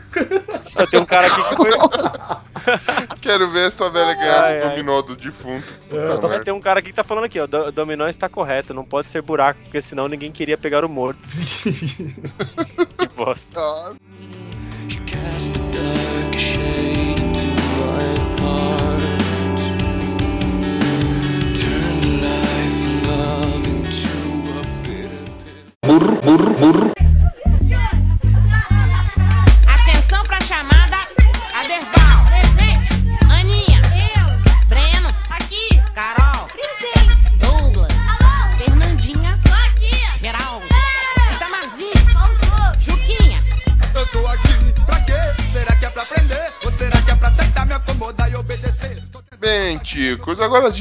Tem 0.90 1.00
um 1.00 1.04
cara 1.04 1.26
aqui 1.26 1.48
que 1.48 1.56
foi. 1.56 1.70
Quero 3.20 3.50
ver 3.50 3.68
essa 3.68 3.90
velha 3.90 4.14
ganhar 4.14 4.44
Ai, 4.44 4.60
o 4.60 4.64
ai. 4.64 4.70
dominó 4.70 5.02
do 5.02 5.16
defunto. 5.16 5.66
É. 5.90 6.38
Tem 6.40 6.54
um 6.54 6.60
cara 6.60 6.80
aqui 6.80 6.90
que 6.90 6.94
tá 6.94 7.02
falando 7.02 7.24
aqui, 7.24 7.40
ó. 7.40 7.46
Do, 7.46 7.72
dominó 7.72 8.06
está 8.08 8.28
correto, 8.28 8.72
não 8.72 8.84
pode 8.84 9.10
ser 9.10 9.20
buraco, 9.22 9.60
porque 9.64 9.82
senão 9.82 10.06
ninguém 10.06 10.30
queria 10.30 10.56
pegar 10.56 10.84
o 10.84 10.88
morto. 10.88 11.20
Que 12.98 13.08
bosta. 13.16 13.60
Ah, 13.60 13.92
heart. 18.48 18.87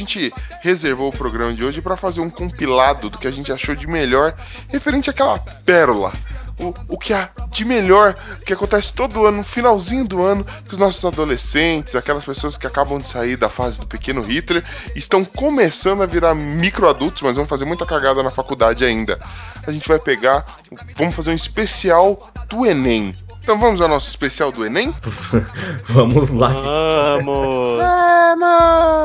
Gente 0.07 0.33
reservou 0.61 1.09
o 1.09 1.11
programa 1.11 1.53
de 1.53 1.63
hoje 1.63 1.81
pra 1.81 1.97
fazer 1.97 2.21
um 2.21 2.29
compilado 2.29 3.09
do 3.09 3.17
que 3.17 3.27
a 3.27 3.31
gente 3.31 3.51
achou 3.51 3.75
de 3.75 3.85
melhor 3.85 4.33
referente 4.69 5.09
àquela 5.09 5.37
pérola. 5.37 6.13
O, 6.59 6.73
o 6.87 6.97
que 6.97 7.13
há 7.13 7.29
de 7.51 7.63
melhor 7.63 8.15
que 8.43 8.51
acontece 8.51 8.91
todo 8.91 9.27
ano, 9.27 9.37
no 9.37 9.43
finalzinho 9.43 10.03
do 10.05 10.23
ano, 10.25 10.43
que 10.43 10.73
os 10.73 10.79
nossos 10.79 11.05
adolescentes, 11.05 11.95
aquelas 11.95 12.25
pessoas 12.25 12.57
que 12.57 12.65
acabam 12.65 12.97
de 12.97 13.07
sair 13.07 13.35
da 13.35 13.47
fase 13.47 13.79
do 13.79 13.85
pequeno 13.85 14.23
Hitler, 14.23 14.63
estão 14.95 15.23
começando 15.23 16.01
a 16.01 16.07
virar 16.07 16.33
microadultos, 16.33 17.21
mas 17.21 17.35
vão 17.37 17.45
fazer 17.45 17.65
muita 17.65 17.85
cagada 17.85 18.23
na 18.23 18.31
faculdade 18.31 18.83
ainda. 18.83 19.19
A 19.67 19.71
gente 19.71 19.87
vai 19.87 19.99
pegar, 19.99 20.57
vamos 20.95 21.13
fazer 21.13 21.29
um 21.29 21.35
especial 21.35 22.31
do 22.49 22.65
Enem. 22.65 23.15
Então 23.47 23.57
vamos 23.57 23.79
ao 23.79 23.87
nosso 23.87 24.09
especial 24.09 24.51
do 24.51 24.65
Enem? 24.65 24.93
Vamos 25.87 26.27
lá. 26.27 26.49
Vamos! 27.23 27.79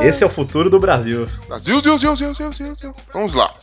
Esse 0.05 0.25
é 0.25 0.27
o 0.27 0.29
futuro 0.29 0.69
do 0.69 0.81
Brasil. 0.81 1.29
Brasil, 1.47 1.81
Zil, 1.81 1.97
Zil, 1.97 2.17
Zil, 2.17 2.53
Zil. 2.53 2.77
Vamos 3.15 3.35
lá. 3.35 3.55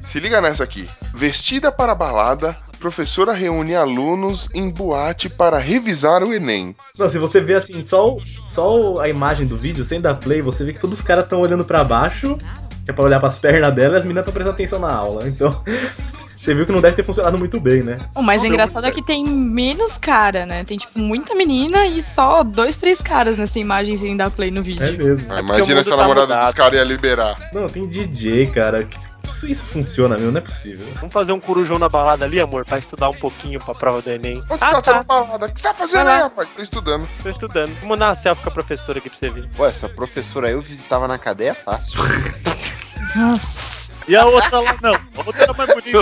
Se 0.00 0.20
liga 0.20 0.40
nessa 0.40 0.62
aqui. 0.62 0.88
Vestida 1.12 1.72
para 1.72 1.90
a 1.90 1.96
balada, 1.96 2.54
professora 2.78 3.32
reúne 3.32 3.74
alunos 3.74 4.48
em 4.54 4.70
boate 4.70 5.28
para 5.28 5.58
revisar 5.58 6.22
o 6.22 6.32
Enem. 6.32 6.76
Não, 6.96 7.08
se 7.08 7.18
você 7.18 7.40
vê 7.40 7.54
assim, 7.54 7.82
só, 7.82 8.18
só 8.46 9.00
a 9.00 9.08
imagem 9.08 9.48
do 9.48 9.56
vídeo, 9.56 9.84
sem 9.84 10.00
dar 10.00 10.14
play, 10.14 10.40
você 10.40 10.64
vê 10.64 10.72
que 10.72 10.78
todos 10.78 11.00
os 11.00 11.04
caras 11.04 11.24
estão 11.24 11.40
olhando 11.40 11.64
pra 11.64 11.82
baixo, 11.82 12.38
que 12.84 12.92
é 12.92 12.94
pra 12.94 13.04
olhar 13.04 13.18
pras 13.18 13.36
pernas 13.36 13.74
dela 13.74 13.96
e 13.96 13.98
as 13.98 14.04
meninas 14.04 14.22
estão 14.22 14.32
prestando 14.32 14.54
atenção 14.54 14.78
na 14.78 14.94
aula. 14.94 15.26
Então, 15.26 15.60
você 16.48 16.54
viu 16.54 16.64
que 16.64 16.72
não 16.72 16.80
deve 16.80 16.96
ter 16.96 17.02
funcionado 17.02 17.36
muito 17.36 17.60
bem, 17.60 17.82
né? 17.82 17.98
O 18.16 18.22
mais 18.22 18.42
Não 18.42 18.48
engraçado 18.48 18.86
é 18.86 18.90
que 18.90 19.02
tem 19.02 19.22
menos 19.26 19.98
cara, 19.98 20.46
né? 20.46 20.64
Tem, 20.64 20.78
tipo, 20.78 20.98
muita 20.98 21.34
menina 21.34 21.84
e 21.86 22.02
só 22.02 22.42
dois, 22.42 22.76
três 22.76 23.00
caras 23.02 23.36
nessa 23.36 23.58
imagem 23.58 23.96
sem 23.98 24.16
dar 24.16 24.30
play 24.30 24.50
no 24.50 24.62
vídeo. 24.62 24.82
É 24.82 24.92
mesmo. 24.92 25.26
Ah, 25.30 25.36
o 25.36 25.40
Imagina 25.40 25.82
se 25.84 25.90
a 25.92 25.96
tá 25.96 26.02
namorada 26.02 26.26
mudado. 26.26 26.46
dos 26.46 26.54
caras 26.54 26.78
ia 26.78 26.84
liberar. 26.84 27.36
Não, 27.52 27.66
tem 27.68 27.86
DJ, 27.86 28.46
cara. 28.46 28.82
que- 28.84 28.96
Isso, 29.28 29.46
isso 29.46 29.62
funciona 29.64 30.16
mesmo, 30.16 30.32
não 30.32 30.38
é 30.38 30.40
possível. 30.40 30.86
Vamos 30.96 31.12
fazer 31.12 31.32
um 31.32 31.38
corujão 31.38 31.78
na 31.78 31.86
balada 31.88 32.24
ali, 32.24 32.40
amor, 32.40 32.64
pra 32.64 32.78
estudar 32.78 33.10
um 33.10 33.14
pouquinho 33.14 33.60
pra 33.60 33.74
prova 33.74 34.00
do 34.00 34.10
Enem. 34.10 34.38
Onde 34.48 34.64
Ah, 34.64 34.70
tá, 34.72 34.82
tá. 34.82 34.92
tá. 34.94 35.02
balada? 35.02 35.46
O 35.46 35.52
que 35.52 35.60
você 35.60 35.68
tá 35.68 35.74
fazendo 35.74 36.08
aí, 36.08 36.20
rapaz? 36.22 36.48
Tô 36.56 36.62
estudando. 36.62 37.06
Tô 37.22 37.28
estudando. 37.28 37.78
Vou 37.80 37.90
mandar 37.90 38.08
uma 38.08 38.14
selfie 38.14 38.42
com 38.42 38.48
a 38.48 38.52
professora 38.52 38.98
aqui 38.98 39.10
pra 39.10 39.18
você 39.18 39.28
ver. 39.28 39.46
Ué, 39.58 39.68
essa 39.68 39.86
professora 39.88 40.50
eu 40.50 40.62
visitava 40.62 41.06
na 41.06 41.18
cadeia 41.18 41.54
fácil. 41.54 41.92
E 44.08 44.16
a 44.16 44.24
outra 44.24 44.60
lá 44.60 44.74
não. 44.82 44.92
A 44.94 45.26
outra 45.26 45.42
era 45.42 45.52
mais 45.52 45.68
bonita. 45.74 45.98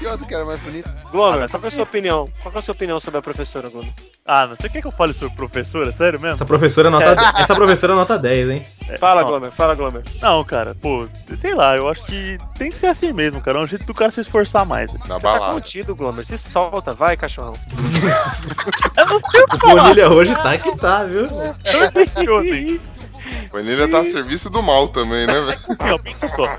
E 0.00 0.06
outro 0.06 0.26
que 0.26 0.34
era 0.34 0.44
mais 0.44 0.60
bonito. 0.60 0.90
Glomer, 1.12 1.48
qual 1.48 1.60
que 1.60 1.66
é 1.66 1.68
a 1.68 1.70
sua 1.70 1.82
opinião? 1.84 2.28
Qual 2.42 2.50
que 2.50 2.58
é 2.58 2.60
a 2.60 2.62
sua 2.62 2.72
opinião 2.74 2.98
sobre 3.00 3.18
a 3.18 3.22
professora, 3.22 3.68
Glomer? 3.70 3.92
ah, 4.26 4.46
não 4.48 4.56
sei 4.56 4.68
o 4.68 4.72
que 4.72 4.80
que 4.82 4.86
eu 4.86 4.92
falo 4.92 5.14
sobre 5.14 5.34
professora, 5.36 5.90
sério 5.92 6.20
mesmo? 6.20 6.34
Essa 6.34 6.44
professora 6.44 6.88
é 6.88 6.90
nota, 6.90 7.04
Sério? 7.14 7.38
essa 7.40 7.54
professora 7.54 7.92
é 7.92 7.96
nota 7.96 8.18
10, 8.18 8.50
hein? 8.50 8.66
Fala, 8.98 9.20
não. 9.22 9.28
Glomer, 9.28 9.50
fala, 9.52 9.74
Glomer. 9.74 10.02
Não, 10.20 10.44
cara, 10.44 10.74
pô, 10.74 11.06
sei 11.40 11.54
lá, 11.54 11.76
eu 11.76 11.88
acho 11.88 12.04
que 12.04 12.36
tem 12.58 12.70
que 12.70 12.78
ser 12.78 12.86
assim 12.88 13.12
mesmo, 13.12 13.40
cara. 13.40 13.58
É 13.58 13.62
um 13.62 13.66
jeito 13.66 13.86
do 13.86 13.94
cara 13.94 14.10
se 14.10 14.20
esforçar 14.20 14.66
mais. 14.66 14.92
Na 14.92 14.98
Você 15.00 15.08
tá 15.08 15.18
balada. 15.18 15.54
contido, 15.54 15.94
Glomer. 15.94 16.26
Se 16.26 16.36
solta, 16.36 16.92
vai, 16.94 17.16
cachorrão. 17.16 17.54
Eu 18.96 19.06
não 19.06 19.20
sei 19.30 19.40
o 19.42 19.46
que 19.46 19.56
O 19.56 19.60
falar. 19.60 19.82
Bonilha 19.84 20.10
hoje 20.10 20.34
tá 20.34 20.58
que 20.58 20.76
tá, 20.76 21.04
viu? 21.04 21.28
Eu 21.64 21.90
decepcionei. 21.92 22.80
O 23.52 23.58
Enem 23.58 23.88
tá 23.88 24.00
a 24.00 24.04
serviço 24.04 24.50
do 24.50 24.62
mal 24.62 24.88
também, 24.88 25.26
né, 25.26 25.40
velho? 25.40 25.58
Assim, 25.68 25.90
ó, 25.92 25.98
pensa 25.98 26.28
só. 26.28 26.56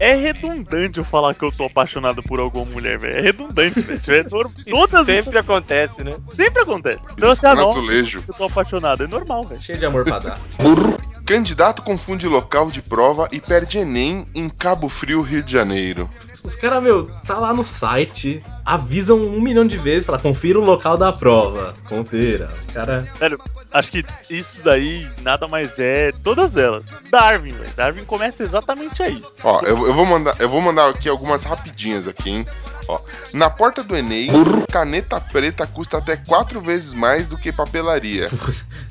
É 0.00 0.14
redundante 0.14 0.98
eu 0.98 1.04
falar 1.04 1.34
que 1.34 1.44
eu 1.44 1.50
tô 1.50 1.64
apaixonado 1.64 2.22
por 2.22 2.38
alguma 2.38 2.64
mulher, 2.66 2.98
velho. 2.98 3.18
É 3.18 3.20
redundante, 3.20 3.80
velho. 3.80 4.00
É 4.08 4.70
Todas 4.70 5.06
Sempre 5.06 5.38
acontece, 5.38 6.04
né? 6.04 6.16
sempre 6.34 6.62
acontece. 6.62 7.00
Então, 7.16 7.30
assim, 7.30 7.40
Pisca 7.40 7.60
ah, 7.60 7.62
azulejo. 7.62 8.24
eu 8.26 8.34
tô 8.34 8.44
apaixonado. 8.44 9.04
É 9.04 9.06
normal, 9.06 9.44
velho. 9.44 9.60
Cheio 9.60 9.78
de 9.78 9.86
amor 9.86 10.04
pra 10.04 10.18
dar. 10.18 10.40
Candidato 11.26 11.82
confunde 11.82 12.26
local 12.26 12.70
de 12.70 12.80
prova 12.80 13.28
e 13.30 13.38
perde 13.38 13.78
Enem 13.78 14.24
em 14.34 14.48
Cabo 14.48 14.88
Frio, 14.88 15.20
Rio 15.20 15.42
de 15.42 15.52
Janeiro. 15.52 16.08
Os 16.32 16.56
caras, 16.56 16.82
meu, 16.82 17.06
tá 17.26 17.36
lá 17.36 17.52
no 17.52 17.62
site, 17.62 18.42
avisam 18.68 19.18
um 19.18 19.40
milhão 19.40 19.66
de 19.66 19.78
vezes, 19.78 20.04
fala, 20.04 20.18
confira 20.18 20.58
o 20.58 20.64
local 20.64 20.98
da 20.98 21.10
prova. 21.10 21.72
Confira. 21.88 22.50
Os 22.58 22.74
cara. 22.74 23.08
Sério, 23.18 23.40
acho 23.72 23.90
que 23.90 24.04
isso 24.28 24.62
daí 24.62 25.08
nada 25.22 25.48
mais 25.48 25.78
é. 25.78 26.12
Todas 26.22 26.54
elas. 26.56 26.84
Darwin, 27.10 27.52
velho. 27.52 27.70
Darwin 27.74 28.04
começa 28.04 28.42
exatamente 28.42 29.02
aí. 29.02 29.22
Ó, 29.42 29.62
eu, 29.62 29.86
eu 29.86 29.94
vou 29.94 30.04
mandar, 30.04 30.36
eu 30.38 30.50
vou 30.50 30.60
mandar 30.60 30.90
aqui 30.90 31.08
algumas 31.08 31.44
rapidinhas 31.44 32.06
aqui, 32.06 32.28
hein? 32.28 32.46
Ó, 32.86 33.00
na 33.32 33.48
porta 33.48 33.82
do 33.82 33.96
Enem, 33.96 34.30
caneta 34.70 35.18
preta 35.18 35.66
custa 35.66 35.96
até 35.98 36.16
quatro 36.16 36.60
vezes 36.60 36.92
mais 36.92 37.26
do 37.26 37.38
que 37.38 37.50
papelaria. 37.50 38.28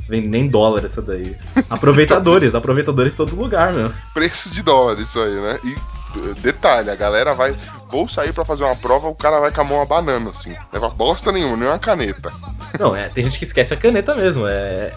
Vem 0.09 0.21
nem 0.21 0.49
dólar 0.49 0.85
essa 0.85 1.01
daí. 1.01 1.35
Aproveitadores, 1.69 2.53
aproveitadores 2.55 3.13
em 3.13 3.15
todo 3.15 3.35
lugar, 3.35 3.75
meu. 3.75 3.91
Preço 4.13 4.51
de 4.51 4.63
dólar 4.63 4.99
isso 4.99 5.19
aí, 5.19 5.33
né? 5.33 5.59
E 5.63 5.96
detalhe, 6.35 6.89
a 6.89 6.95
galera 6.95 7.33
vai. 7.33 7.55
Vou 7.89 8.07
sair 8.09 8.33
pra 8.33 8.43
fazer 8.43 8.63
uma 8.65 8.75
prova, 8.75 9.07
o 9.07 9.15
cara 9.15 9.39
vai 9.39 9.49
com 9.51 9.61
a 9.61 9.63
mão 9.63 9.81
a 9.81 9.85
banana, 9.85 10.29
assim. 10.31 10.53
Leva 10.73 10.89
bosta 10.89 11.31
nenhuma, 11.31 11.55
nem 11.55 11.67
uma 11.69 11.79
caneta. 11.79 12.31
Não, 12.77 12.93
é, 12.95 13.07
tem 13.07 13.23
gente 13.23 13.39
que 13.39 13.45
esquece 13.45 13.73
a 13.73 13.77
caneta 13.77 14.13
mesmo. 14.13 14.45
É, 14.45 14.91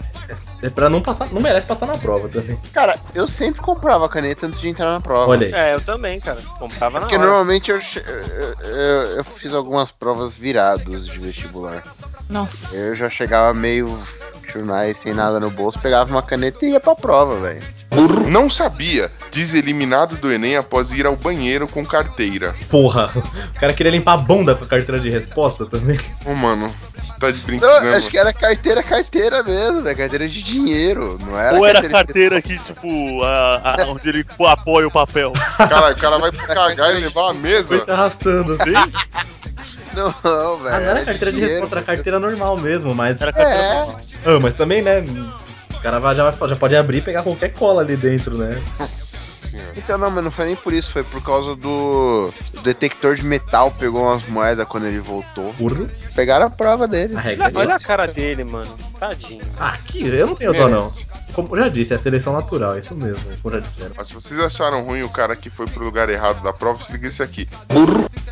é 0.61 0.69
pra 0.69 0.89
não 0.89 1.01
passar, 1.01 1.29
não 1.31 1.41
merece 1.41 1.65
passar 1.65 1.85
na 1.85 1.97
prova 1.97 2.27
também. 2.27 2.57
Cara, 2.73 2.99
eu 3.15 3.25
sempre 3.27 3.61
comprava 3.61 4.09
caneta 4.09 4.45
antes 4.45 4.59
de 4.59 4.67
entrar 4.67 4.91
na 4.91 4.99
prova. 4.99 5.31
Olha 5.31 5.47
aí. 5.47 5.53
É, 5.53 5.73
eu 5.73 5.79
também, 5.81 6.19
cara. 6.19 6.39
Comprava 6.59 6.99
na 6.99 7.05
Porque 7.05 7.15
hora. 7.17 7.25
normalmente 7.27 7.71
eu, 7.71 7.77
eu, 7.79 8.67
eu- 8.69 9.07
eu 9.17 9.23
fiz 9.23 9.53
algumas 9.53 9.89
provas 9.91 10.33
virados 10.35 11.07
de 11.07 11.17
vestibular. 11.17 11.81
Nossa. 12.29 12.75
Eu 12.75 12.93
já 12.93 13.09
chegava 13.09 13.53
meio 13.53 13.97
chunai, 14.51 14.93
sem 14.93 15.13
nada 15.13 15.39
no 15.39 15.49
bolso, 15.49 15.79
pegava 15.79 16.09
uma 16.11 16.21
caneta 16.21 16.65
e 16.65 16.71
ia 16.71 16.79
pra 16.79 16.95
prova, 16.95 17.39
velho. 17.39 17.61
Não 18.29 18.49
sabia, 18.49 19.11
diz 19.31 19.53
eliminado 19.53 20.15
do 20.17 20.31
Enem 20.31 20.55
após 20.55 20.91
ir 20.91 21.05
ao 21.05 21.15
banheiro 21.15 21.67
com 21.67 21.85
carteira. 21.85 22.55
Porra, 22.69 23.11
o 23.55 23.59
cara 23.59 23.73
queria 23.73 23.91
limpar 23.91 24.13
a 24.13 24.17
bunda 24.17 24.55
com 24.55 24.63
a 24.63 24.67
carteira 24.67 24.99
de 25.01 25.09
resposta 25.09 25.65
também. 25.65 25.99
Ô, 26.25 26.33
mano, 26.33 26.73
tá 27.19 27.29
de 27.31 27.39
Não, 27.39 27.45
brincadeira. 27.45 27.97
acho 27.97 28.09
que 28.09 28.17
era 28.17 28.31
carteira, 28.31 28.81
carteira 28.81 29.43
mesmo, 29.43 29.81
velho. 29.81 29.97
Carteira 29.97 30.27
de 30.29 30.41
dinheiro. 30.41 31.19
Não 31.21 31.37
era 31.37 31.57
Ou 31.57 31.65
era 31.65 31.79
a 31.79 31.89
carteira 31.89 32.37
de- 32.39 32.41
carteira 32.41 32.59
aqui, 32.59 32.59
tipo, 32.59 33.23
a- 33.23 33.75
a- 33.81 33.85
onde 33.89 34.07
ele 34.07 34.25
apoia 34.47 34.87
o 34.87 34.91
papel. 34.91 35.33
Cara, 35.57 35.91
o 35.93 35.97
cara 35.97 36.17
vai 36.17 36.31
cagar 36.31 36.95
e 36.95 36.99
levar 37.01 37.31
a 37.31 37.33
mesa. 37.33 37.67
Foi 37.67 37.79
se 37.81 37.91
arrastando 37.91 38.53
assim. 38.53 38.71
Não, 39.93 40.05
não, 40.23 40.57
velho. 40.59 40.75
Ah, 40.75 40.79
não 40.79 40.87
era 40.87 40.99
de 41.01 41.05
carteira 41.05 41.31
de 41.31 41.37
dinheiro. 41.39 41.53
resposta, 41.55 41.75
era 41.75 41.85
carteira 41.85 42.17
normal 42.19 42.57
mesmo, 42.57 42.95
mas. 42.95 43.21
Era 43.21 43.33
carteira 43.33 43.59
É. 43.61 43.73
normal. 43.79 44.01
Ah, 44.25 44.39
mas 44.39 44.53
também, 44.53 44.81
né? 44.81 45.03
O 45.73 45.79
cara 45.81 45.99
vai- 45.99 46.15
já, 46.15 46.29
já 46.31 46.55
pode 46.55 46.75
abrir 46.75 46.97
e 46.99 47.01
pegar 47.01 47.23
qualquer 47.23 47.53
cola 47.53 47.81
ali 47.81 47.95
dentro, 47.95 48.37
né? 48.37 48.61
Então 49.75 49.97
não, 49.97 50.09
mas 50.09 50.23
não 50.23 50.31
foi 50.31 50.45
nem 50.45 50.55
por 50.55 50.71
isso, 50.71 50.89
foi 50.91 51.03
por 51.03 51.21
causa 51.21 51.55
do 51.55 52.31
o 52.57 52.61
detector 52.61 53.15
de 53.15 53.23
metal 53.23 53.69
pegou 53.71 54.03
umas 54.03 54.25
moedas 54.27 54.65
quando 54.67 54.85
ele 54.87 54.99
voltou. 54.99 55.51
Burro. 55.53 55.89
Pegaram 56.15 56.45
a 56.45 56.49
prova 56.49 56.87
dele. 56.87 57.15
A 57.17 57.19
regra 57.19 57.45
Olha, 57.47 57.53
é 57.53 57.59
olha 57.59 57.75
a 57.75 57.79
cara 57.79 58.07
dele, 58.07 58.43
mano. 58.45 58.73
Tadinho. 58.99 59.41
Ah, 59.59 59.69
aqui, 59.69 60.07
eu 60.07 60.27
não 60.27 60.35
tenho 60.35 60.53
dó, 60.53 60.69
não. 60.69 60.83
Como 61.33 61.55
eu 61.55 61.63
já 61.63 61.69
disse, 61.69 61.93
é 61.93 61.97
seleção 61.97 62.33
natural, 62.33 62.75
é 62.75 62.79
isso 62.79 62.95
mesmo, 62.95 63.21
como 63.41 63.55
já 63.55 63.61
disseram. 63.61 63.91
Mas 63.97 64.07
se 64.07 64.13
vocês 64.13 64.39
acharam 64.39 64.83
ruim 64.83 65.03
o 65.03 65.09
cara 65.09 65.35
que 65.35 65.49
foi 65.49 65.65
pro 65.67 65.83
lugar 65.83 66.09
errado 66.09 66.41
da 66.43 66.51
prova, 66.53 66.83
se 66.83 66.91
liga 66.91 67.07
esse 67.07 67.21
aqui. 67.23 67.47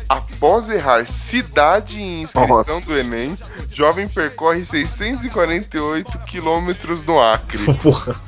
Após 0.08 0.68
errar 0.68 1.06
cidade 1.08 2.02
em 2.02 2.22
inscrição 2.22 2.48
Nossa. 2.48 2.86
do 2.86 2.98
Enem, 2.98 3.38
jovem 3.72 4.08
percorre 4.08 4.64
648 4.64 6.18
quilômetros 6.26 7.06
no 7.06 7.20
Acre. 7.20 7.58
Porra. 7.80 8.20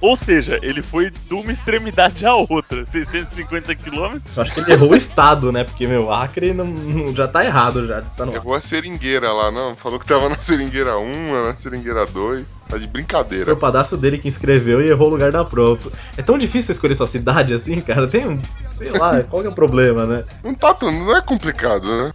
Ou 0.00 0.16
seja, 0.16 0.58
ele 0.62 0.80
foi 0.80 1.10
de 1.10 1.34
uma 1.34 1.52
extremidade 1.52 2.24
à 2.24 2.34
outra. 2.34 2.86
650 2.86 3.74
quilômetros. 3.74 4.38
Acho 4.38 4.54
que 4.54 4.60
ele 4.60 4.72
errou 4.72 4.92
o 4.92 4.96
estado, 4.96 5.50
né? 5.50 5.64
Porque, 5.64 5.86
meu, 5.86 6.12
Acre 6.12 6.54
não, 6.54 6.66
não- 6.66 7.14
já 7.14 7.26
tá 7.26 7.44
errado, 7.44 7.86
já. 7.86 8.00
Tá 8.00 8.24
no... 8.24 8.32
Errou 8.32 8.54
a 8.54 8.60
seringueira 8.60 9.32
lá, 9.32 9.50
não. 9.50 9.74
Falou 9.74 9.98
que 9.98 10.06
tava 10.06 10.28
na 10.28 10.40
seringueira 10.40 10.96
1, 10.98 11.44
na 11.46 11.54
seringueira 11.56 12.06
2. 12.06 12.46
Tá 12.68 12.76
de 12.76 12.84
Foi 12.84 12.92
brincadeira. 12.92 13.52
o 13.52 13.56
padastro 13.56 13.96
dele 13.96 14.18
que 14.18 14.28
inscreveu 14.28 14.82
e 14.82 14.88
errou 14.88 15.08
o 15.08 15.10
lugar 15.10 15.32
da 15.32 15.44
prova. 15.44 15.90
É 16.16 16.22
tão 16.22 16.36
difícil 16.36 16.72
escolher 16.72 16.94
sua 16.94 17.06
cidade 17.06 17.54
assim, 17.54 17.80
cara. 17.80 18.06
Tem 18.06 18.26
um. 18.26 18.40
Sei 18.70 18.90
lá, 18.90 19.22
qual 19.28 19.42
que 19.42 19.48
é 19.48 19.50
o 19.50 19.54
problema, 19.54 20.04
né? 20.04 20.24
Não 20.44 20.54
tá 20.54 20.74
tão, 20.74 20.92
não 20.92 21.16
é 21.16 21.22
complicado, 21.22 21.86
né? 21.86 22.10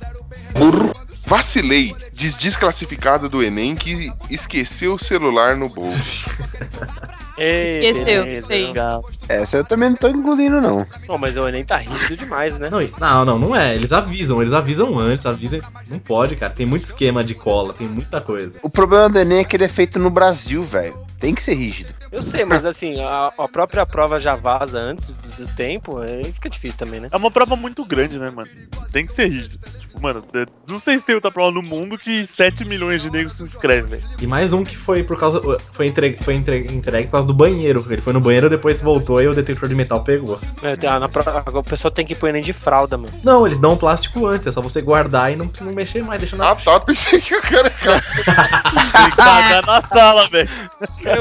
Vacilei, 1.25 1.95
diz 2.11 2.37
desclassificado 2.37 3.27
do 3.27 3.41
Enem 3.41 3.75
que 3.75 4.11
esqueceu 4.29 4.95
o 4.95 4.99
celular 4.99 5.55
no 5.55 5.69
bolso. 5.69 6.29
Ei, 7.37 7.79
Esqueceu, 7.89 8.23
beleza. 8.23 8.47
sei. 8.47 8.67
Legal. 8.67 9.03
Essa 9.27 9.57
eu 9.57 9.63
também 9.65 9.89
não 9.89 9.97
tô 9.97 10.07
incluindo, 10.07 10.61
não. 10.61 10.85
Pô, 11.07 11.17
mas 11.17 11.35
o 11.35 11.47
Enem 11.47 11.63
tá 11.63 11.77
rígido 11.77 12.17
demais, 12.17 12.59
né? 12.59 12.69
Não, 12.69 12.79
não, 12.99 13.25
não, 13.25 13.39
não 13.39 13.55
é. 13.55 13.75
Eles 13.75 13.91
avisam, 13.91 14.41
eles 14.41 14.53
avisam 14.53 14.97
antes, 14.99 15.25
avisam. 15.25 15.59
Não 15.89 15.97
pode, 15.99 16.35
cara. 16.35 16.53
Tem 16.53 16.65
muito 16.65 16.85
esquema 16.85 17.23
de 17.23 17.33
cola, 17.33 17.73
tem 17.73 17.87
muita 17.87 18.21
coisa. 18.21 18.53
O 18.61 18.69
problema 18.69 19.09
do 19.09 19.19
Enem 19.19 19.39
é 19.39 19.43
que 19.43 19.55
ele 19.55 19.63
é 19.65 19.69
feito 19.69 19.97
no 19.97 20.09
Brasil, 20.09 20.61
velho. 20.63 20.95
Tem 21.23 21.33
que 21.33 21.41
ser 21.41 21.53
rígido. 21.53 21.93
Eu 22.11 22.21
sei, 22.21 22.43
mas 22.43 22.65
assim, 22.65 23.01
a, 23.01 23.31
a 23.37 23.47
própria 23.47 23.85
prova 23.85 24.19
já 24.19 24.35
vaza 24.35 24.77
antes 24.77 25.13
do, 25.15 25.45
do 25.45 25.55
tempo, 25.55 25.99
aí 25.99 26.21
fica 26.33 26.49
difícil 26.49 26.77
também, 26.77 26.99
né? 26.99 27.07
É 27.09 27.15
uma 27.15 27.31
prova 27.31 27.55
muito 27.55 27.85
grande, 27.85 28.19
né, 28.19 28.29
mano? 28.29 28.49
Tem 28.91 29.05
que 29.05 29.13
ser 29.13 29.27
rígido. 29.29 29.57
Tipo, 29.79 30.01
mano, 30.01 30.21
é- 30.35 30.45
não 30.67 30.77
sei 30.79 30.97
se 30.99 31.05
tem 31.05 31.15
outra 31.15 31.31
prova 31.31 31.49
no 31.51 31.61
mundo 31.61 31.97
que 31.97 32.27
7 32.27 32.65
milhões 32.65 33.01
de 33.01 33.09
negros 33.09 33.37
se 33.37 33.43
inscrevem, 33.43 33.89
velho. 34.01 34.03
E 34.21 34.27
mais 34.27 34.51
um 34.51 34.65
que 34.65 34.75
foi 34.75 35.01
por 35.01 35.17
causa. 35.17 35.39
Foi 35.59 35.87
entregue, 35.87 36.21
foi 36.21 36.35
entregue, 36.35 36.75
entregue 36.75 37.05
por 37.05 37.13
causa 37.13 37.27
do 37.27 37.33
banheiro. 37.33 37.85
Ele 37.89 38.01
foi 38.01 38.11
no 38.11 38.19
banheiro, 38.19 38.49
depois 38.49 38.81
voltou 38.81 39.21
e 39.21 39.27
o 39.29 39.33
detector 39.33 39.69
de 39.69 39.75
metal 39.75 40.03
pegou. 40.03 40.37
É, 40.61 40.75
ah, 40.87 40.99
na 40.99 41.07
pro- 41.07 41.23
o 41.57 41.63
pessoal 41.63 41.89
tem 41.89 42.05
que 42.05 42.11
ir 42.11 42.15
pro 42.17 42.27
Enem 42.27 42.43
de 42.43 42.51
fralda, 42.51 42.97
mano. 42.97 43.13
Não, 43.23 43.47
eles 43.47 43.57
dão 43.57 43.71
um 43.71 43.77
plástico 43.77 44.25
antes, 44.27 44.45
é 44.47 44.51
só 44.51 44.61
você 44.61 44.81
guardar 44.81 45.31
e 45.31 45.37
não, 45.37 45.49
não 45.61 45.71
mexer 45.71 46.03
mais, 46.03 46.19
deixa 46.19 46.35
na. 46.35 46.51
Ah 46.51 46.55
tá, 46.57 46.79
pensei 46.81 47.19
que 47.21 47.33
o 47.33 47.41
cara 47.41 47.69
Tem 47.69 49.09
que 49.09 49.15
cagar 49.15 49.65
na 49.65 49.81
sala, 49.81 50.27
velho. 50.27 50.49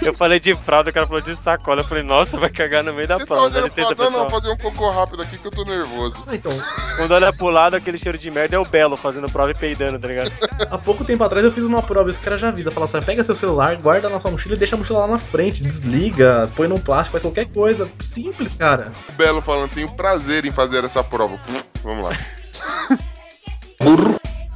Eu 0.00 0.14
falei 0.14 0.38
de 0.38 0.54
fralda, 0.54 0.90
o 0.90 0.92
cara 0.92 1.06
falou 1.06 1.20
de 1.20 1.34
sacola. 1.34 1.80
Eu 1.80 1.84
falei, 1.84 2.04
nossa, 2.04 2.38
vai 2.38 2.48
cagar 2.48 2.84
no 2.84 2.92
meio 2.92 3.08
da 3.08 3.14
Você 3.14 3.20
tá 3.20 3.26
prova. 3.26 3.50
Dá 3.50 3.58
olhando 3.58 3.96
pra... 3.96 4.10
Não, 4.10 4.30
fazer 4.30 4.50
um 4.50 4.56
cocô 4.56 4.90
rápido 4.90 5.22
aqui 5.22 5.36
que 5.36 5.46
eu 5.46 5.50
tô 5.50 5.64
nervoso. 5.64 6.22
Ah, 6.26 6.34
então, 6.34 6.52
Quando 6.96 7.12
olha 7.12 7.32
pro 7.32 7.48
lado, 7.48 7.74
aquele 7.74 7.98
cheiro 7.98 8.16
de 8.16 8.30
merda 8.30 8.56
é 8.56 8.58
o 8.58 8.64
Belo 8.64 8.96
fazendo 8.96 9.30
prova 9.30 9.50
e 9.50 9.54
peidando, 9.54 9.98
tá 9.98 10.06
ligado? 10.06 10.30
há 10.70 10.78
pouco 10.78 11.04
tempo 11.04 11.24
atrás 11.24 11.44
eu 11.44 11.50
fiz 11.50 11.64
uma 11.64 11.82
prova 11.82 12.08
e 12.08 12.12
os 12.12 12.18
caras 12.18 12.40
já 12.40 12.48
avisam. 12.48 12.72
Fala 12.72 12.84
assim: 12.84 13.02
pega 13.02 13.24
seu 13.24 13.34
celular, 13.34 13.76
guarda 13.76 14.08
na 14.08 14.20
sua 14.20 14.30
mochila 14.30 14.54
e 14.54 14.58
deixa 14.58 14.76
a 14.76 14.78
mochila 14.78 15.00
lá 15.00 15.08
na 15.08 15.18
frente, 15.18 15.62
desliga, 15.62 16.50
põe 16.54 16.68
num 16.68 16.78
plástico, 16.78 17.12
faz 17.12 17.22
qualquer 17.22 17.46
coisa. 17.52 17.88
Simples, 18.00 18.54
cara. 18.54 18.92
O 19.08 19.12
Belo 19.12 19.40
falando, 19.40 19.70
tenho 19.70 19.90
prazer 19.92 20.44
em 20.44 20.52
fazer 20.52 20.84
essa 20.84 21.02
prova. 21.02 21.38
Vamos 21.82 22.04
lá. 22.04 22.10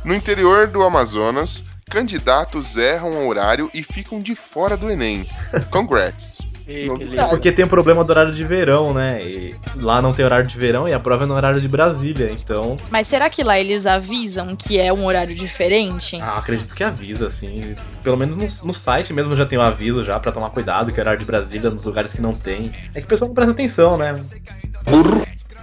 No 0.04 0.14
interior 0.14 0.66
do 0.68 0.82
Amazonas, 0.82 1.62
candidatos 1.88 2.76
erram 2.76 3.10
o 3.10 3.28
horário 3.28 3.70
e 3.74 3.82
ficam 3.82 4.20
de 4.20 4.34
fora 4.34 4.76
do 4.76 4.90
Enem. 4.90 5.26
Congrats. 5.70 6.46
Ei. 6.68 6.86
Porque 7.30 7.50
tem 7.50 7.64
o 7.64 7.68
problema 7.68 8.04
do 8.04 8.10
horário 8.10 8.30
de 8.30 8.44
verão, 8.44 8.92
né? 8.92 9.24
E 9.24 9.54
lá 9.76 10.02
não 10.02 10.12
tem 10.12 10.22
horário 10.22 10.46
de 10.46 10.58
verão 10.58 10.86
e 10.86 10.92
a 10.92 11.00
prova 11.00 11.24
é 11.24 11.26
no 11.26 11.32
horário 11.34 11.58
de 11.62 11.66
Brasília, 11.66 12.30
então. 12.30 12.76
Mas 12.90 13.06
será 13.06 13.30
que 13.30 13.42
lá 13.42 13.58
eles 13.58 13.86
avisam 13.86 14.54
que 14.54 14.78
é 14.78 14.92
um 14.92 15.06
horário 15.06 15.34
diferente? 15.34 16.20
Ah, 16.20 16.36
acredito 16.36 16.76
que 16.76 16.84
avisa, 16.84 17.26
assim. 17.26 17.74
Pelo 18.02 18.18
menos 18.18 18.36
no, 18.36 18.46
no 18.66 18.74
site 18.74 19.14
mesmo 19.14 19.34
já 19.34 19.46
tem 19.46 19.58
o 19.58 19.62
aviso 19.62 20.02
já 20.04 20.20
pra 20.20 20.30
tomar 20.30 20.50
cuidado, 20.50 20.92
que 20.92 21.00
é 21.00 21.02
horário 21.02 21.20
de 21.20 21.24
Brasília 21.24 21.70
nos 21.70 21.84
lugares 21.84 22.12
que 22.12 22.20
não 22.20 22.34
tem. 22.34 22.70
É 22.94 23.00
que 23.00 23.06
o 23.06 23.08
pessoal 23.08 23.28
não 23.28 23.34
presta 23.34 23.52
atenção, 23.52 23.96
né? 23.96 24.20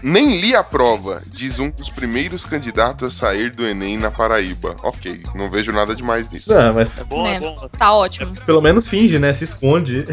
Nem 0.04 0.40
li 0.40 0.56
a 0.56 0.64
prova, 0.64 1.22
diz 1.28 1.58
um 1.58 1.70
dos 1.70 1.90
primeiros 1.90 2.46
candidatos 2.46 3.08
a 3.08 3.18
sair 3.18 3.50
do 3.50 3.66
Enem 3.66 3.98
na 3.98 4.12
Paraíba. 4.12 4.76
Ok, 4.84 5.24
não 5.34 5.50
vejo 5.50 5.72
nada 5.72 5.96
demais 5.96 6.30
nisso. 6.32 6.54
Não, 6.54 6.74
mas 6.74 6.90
É 6.98 7.04
bom, 7.04 7.24
Né? 7.24 7.36
é 7.36 7.40
bom. 7.40 7.70
Tá 7.78 7.94
ótimo. 7.94 8.36
pelo 8.46 8.62
menos 8.62 8.88
finge, 8.88 9.18
né? 9.18 9.34
Se 9.34 9.44
esconde. 9.46 10.06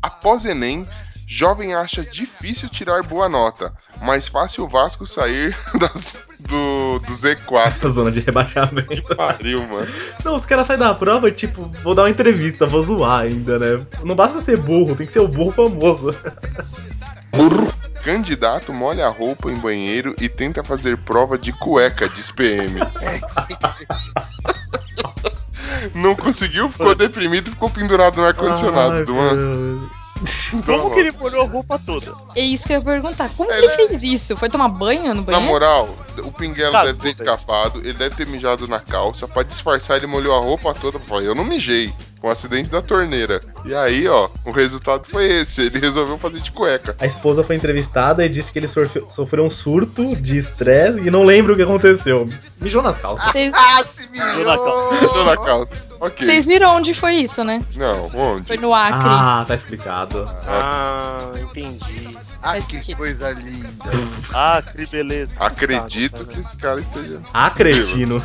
Após 0.00 0.44
Enem, 0.44 0.86
jovem 1.26 1.74
acha 1.74 2.04
difícil 2.04 2.68
tirar 2.68 3.02
boa 3.02 3.28
nota, 3.28 3.72
mais 4.00 4.28
fácil 4.28 4.64
o 4.64 4.68
Vasco 4.68 5.04
sair 5.04 5.56
das- 5.78 6.16
do, 6.48 7.00
do 7.00 7.12
Z4. 7.14 7.84
A 7.84 7.88
zona 7.90 8.12
de 8.12 8.20
rebaixamento. 8.20 9.16
Pariu, 9.16 9.66
mano. 9.66 9.88
Não, 10.24 10.36
os 10.36 10.46
caras 10.46 10.68
saem 10.68 10.78
da 10.78 10.94
prova 10.94 11.28
e, 11.28 11.32
tipo, 11.32 11.68
vou 11.82 11.96
dar 11.96 12.02
uma 12.02 12.10
entrevista, 12.10 12.64
vou 12.64 12.82
zoar 12.82 13.22
ainda, 13.22 13.58
né? 13.58 13.84
Não 14.04 14.14
basta 14.14 14.40
ser 14.40 14.56
burro, 14.56 14.94
tem 14.94 15.04
que 15.06 15.12
ser 15.12 15.18
o 15.20 15.26
burro 15.26 15.50
famoso. 15.50 16.14
Candidato 18.08 18.72
molha 18.72 19.06
a 19.06 19.10
roupa 19.10 19.50
em 19.50 19.56
banheiro 19.56 20.16
e 20.18 20.30
tenta 20.30 20.64
fazer 20.64 20.96
prova 20.96 21.36
de 21.36 21.52
cueca, 21.52 22.08
diz 22.08 22.30
PM. 22.30 22.80
Não 25.94 26.16
conseguiu, 26.16 26.70
ficou 26.70 26.94
deprimido 26.94 27.48
e 27.48 27.50
ficou 27.52 27.68
pendurado 27.68 28.16
no 28.16 28.24
ar-condicionado. 28.24 29.14
Mano. 29.14 29.90
meu. 30.54 30.62
Como 30.64 30.94
que 30.94 31.00
ele 31.00 31.10
molhou 31.12 31.42
a 31.42 31.46
roupa 31.46 31.78
toda? 31.78 32.14
É 32.34 32.40
isso 32.40 32.64
que 32.66 32.72
eu 32.72 32.78
ia 32.78 32.82
perguntar. 32.82 33.28
Como 33.36 33.50
que 33.50 33.56
Ele- 33.56 33.68
fez 33.68 34.02
isso? 34.02 34.34
Foi 34.38 34.48
tomar 34.48 34.68
banho 34.68 35.08
no 35.14 35.16
Na 35.16 35.22
banheiro? 35.22 35.46
moral, 35.46 35.94
o 36.24 36.32
Pinguelo 36.32 36.72
Tá, 36.72 36.84
deve 36.86 36.98
ter 37.00 37.10
escapado, 37.10 37.80
ele 37.80 37.92
deve 37.92 38.14
ter 38.16 38.26
mijado 38.26 38.66
na 38.66 38.80
calça. 38.80 39.28
Pra 39.28 39.42
disfarçar, 39.42 39.98
ele 39.98 40.06
molhou 40.06 40.34
a 40.34 40.40
roupa 40.40 40.72
toda. 40.72 40.98
Eu 41.22 41.34
não 41.34 41.44
mijei. 41.44 41.92
Com 42.20 42.26
o 42.26 42.30
acidente 42.30 42.68
da 42.68 42.82
torneira. 42.82 43.40
E 43.64 43.72
aí, 43.74 44.08
ó, 44.08 44.28
o 44.44 44.50
resultado 44.50 45.06
foi 45.08 45.26
esse. 45.40 45.62
Ele 45.62 45.78
resolveu 45.78 46.18
fazer 46.18 46.40
de 46.40 46.50
cueca. 46.50 46.96
A 46.98 47.06
esposa 47.06 47.44
foi 47.44 47.54
entrevistada 47.54 48.26
e 48.26 48.28
disse 48.28 48.50
que 48.50 48.58
ele 48.58 48.68
sofreu 49.06 49.44
um 49.44 49.50
surto 49.50 50.16
de 50.16 50.36
estresse 50.36 50.98
e 50.98 51.10
não 51.10 51.24
lembra 51.24 51.52
o 51.52 51.56
que 51.56 51.62
aconteceu. 51.62 52.28
Mijou 52.60 52.82
nas 52.82 52.98
calças. 52.98 53.28
Ah, 53.54 53.84
se 53.84 54.10
Mijou 54.10 54.44
na 54.44 54.56
calça. 54.56 55.08
Tô 55.08 55.24
na 55.24 55.36
calça. 55.36 55.88
Ok. 56.00 56.26
Vocês 56.26 56.46
viram 56.46 56.76
onde 56.76 56.92
foi 56.94 57.14
isso, 57.16 57.42
né? 57.44 57.60
Não, 57.76 58.06
onde? 58.14 58.46
Foi 58.48 58.56
no 58.56 58.72
Acre. 58.74 58.98
Ah, 59.00 59.44
tá 59.46 59.54
explicado. 59.54 60.28
Ah, 60.46 61.30
entendi. 61.40 62.16
Ah, 62.42 62.60
que 62.60 62.94
coisa 62.96 63.30
linda. 63.30 63.68
Ah, 64.32 64.60
que 64.62 64.86
beleza. 64.86 65.32
Acredito 65.38 66.24
que 66.26 66.40
esse 66.40 66.56
cara 66.56 66.80
esteja. 66.80 67.20
Cretino. 67.54 68.22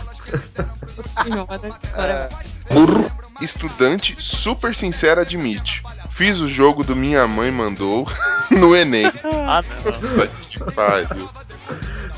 Senhora, 1.24 1.60
agora- 1.94 2.30
Estudante 3.42 4.16
super 4.20 4.76
sincera 4.76 5.22
admite. 5.22 5.82
Fiz 6.16 6.40
o 6.40 6.48
jogo 6.48 6.84
do 6.84 6.96
Minha 6.96 7.28
Mãe 7.28 7.52
Mandou 7.52 8.08
no 8.52 8.76
Enem. 8.76 9.12
Ah, 9.48 9.64
não. 9.84 9.92
Puta 9.94 10.28
que 10.50 10.72
pariu. 10.74 11.30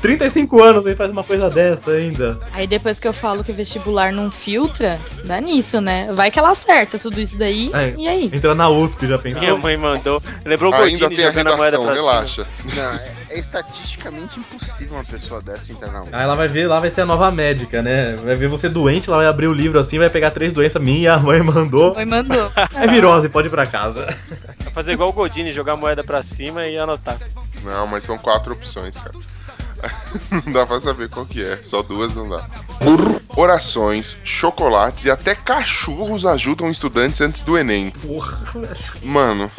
35 0.02 0.62
anos 0.62 0.86
aí 0.86 0.94
faz 0.94 1.10
uma 1.10 1.24
coisa 1.24 1.48
dessa 1.48 1.90
ainda. 1.92 2.38
Aí 2.52 2.66
depois 2.66 3.00
que 3.00 3.08
eu 3.08 3.12
falo 3.12 3.42
que 3.42 3.50
o 3.50 3.54
vestibular 3.54 4.12
não 4.12 4.30
filtra, 4.30 5.00
dá 5.24 5.40
nisso, 5.40 5.80
né? 5.80 6.12
Vai 6.14 6.30
que 6.30 6.38
ela 6.38 6.50
acerta 6.50 6.98
tudo 6.98 7.18
isso 7.20 7.36
daí. 7.36 7.70
É. 7.72 7.94
E 7.96 8.06
aí? 8.06 8.30
Entra 8.32 8.54
na 8.54 8.68
USP, 8.68 9.06
já 9.08 9.18
pensou? 9.18 9.40
Minha 9.40 9.56
mãe 9.56 9.76
mandou. 9.76 10.22
Lembrou 10.44 10.70
o 10.70 10.74
Ainda 10.76 11.08
tem 11.08 11.24
a 11.24 11.28
a 11.28 11.32
redação, 11.32 11.80
cima. 11.82 11.92
relaxa. 11.94 12.46
Não, 12.74 12.82
é, 12.82 13.12
é 13.30 13.38
estatisticamente 13.38 14.38
impossível 14.38 14.94
uma 14.94 15.04
pessoa 15.04 15.40
dessa 15.40 15.72
entrar 15.72 15.90
na 15.90 16.02
USP. 16.02 16.14
Aí 16.14 16.22
ela 16.22 16.34
vai 16.36 16.46
ver, 16.48 16.66
lá 16.68 16.78
vai 16.78 16.90
ser 16.90 17.00
a 17.00 17.06
nova 17.06 17.30
médica, 17.30 17.80
né? 17.82 18.16
Vai 18.22 18.36
ver 18.36 18.48
você 18.48 18.68
doente, 18.68 19.08
ela 19.08 19.16
vai 19.18 19.26
abrir 19.26 19.48
o 19.48 19.52
livro 19.54 19.80
assim, 19.80 19.98
vai 19.98 20.10
pegar 20.10 20.30
três 20.30 20.52
doenças 20.52 20.80
minha, 20.80 21.14
a 21.14 21.18
mãe 21.18 21.42
mandou. 21.42 21.96
Oi, 21.96 22.04
mandou. 22.04 22.52
É 22.74 22.86
virose, 22.86 23.28
pode 23.28 23.48
ir 23.48 23.50
pra 23.50 23.66
casa. 23.66 23.85
Vai 23.94 24.72
fazer 24.72 24.92
igual 24.92 25.10
o 25.10 25.12
Godini, 25.12 25.50
jogar 25.50 25.74
a 25.74 25.76
moeda 25.76 26.02
pra 26.04 26.22
cima 26.22 26.66
e 26.66 26.78
anotar. 26.78 27.18
Não, 27.62 27.86
mas 27.86 28.04
são 28.04 28.18
quatro 28.18 28.54
opções, 28.54 28.96
cara. 28.96 29.14
Não 30.46 30.52
dá 30.52 30.66
pra 30.66 30.80
saber 30.80 31.08
qual 31.08 31.26
que 31.26 31.42
é. 31.42 31.60
Só 31.62 31.82
duas 31.82 32.14
não 32.14 32.28
dá. 32.28 32.44
Orações, 33.36 34.16
chocolates 34.24 35.04
e 35.04 35.10
até 35.10 35.34
cachorros 35.34 36.24
ajudam 36.24 36.70
estudantes 36.70 37.20
antes 37.20 37.42
do 37.42 37.58
Enem. 37.58 37.90
Porra. 37.90 38.38
Mano, 39.02 39.50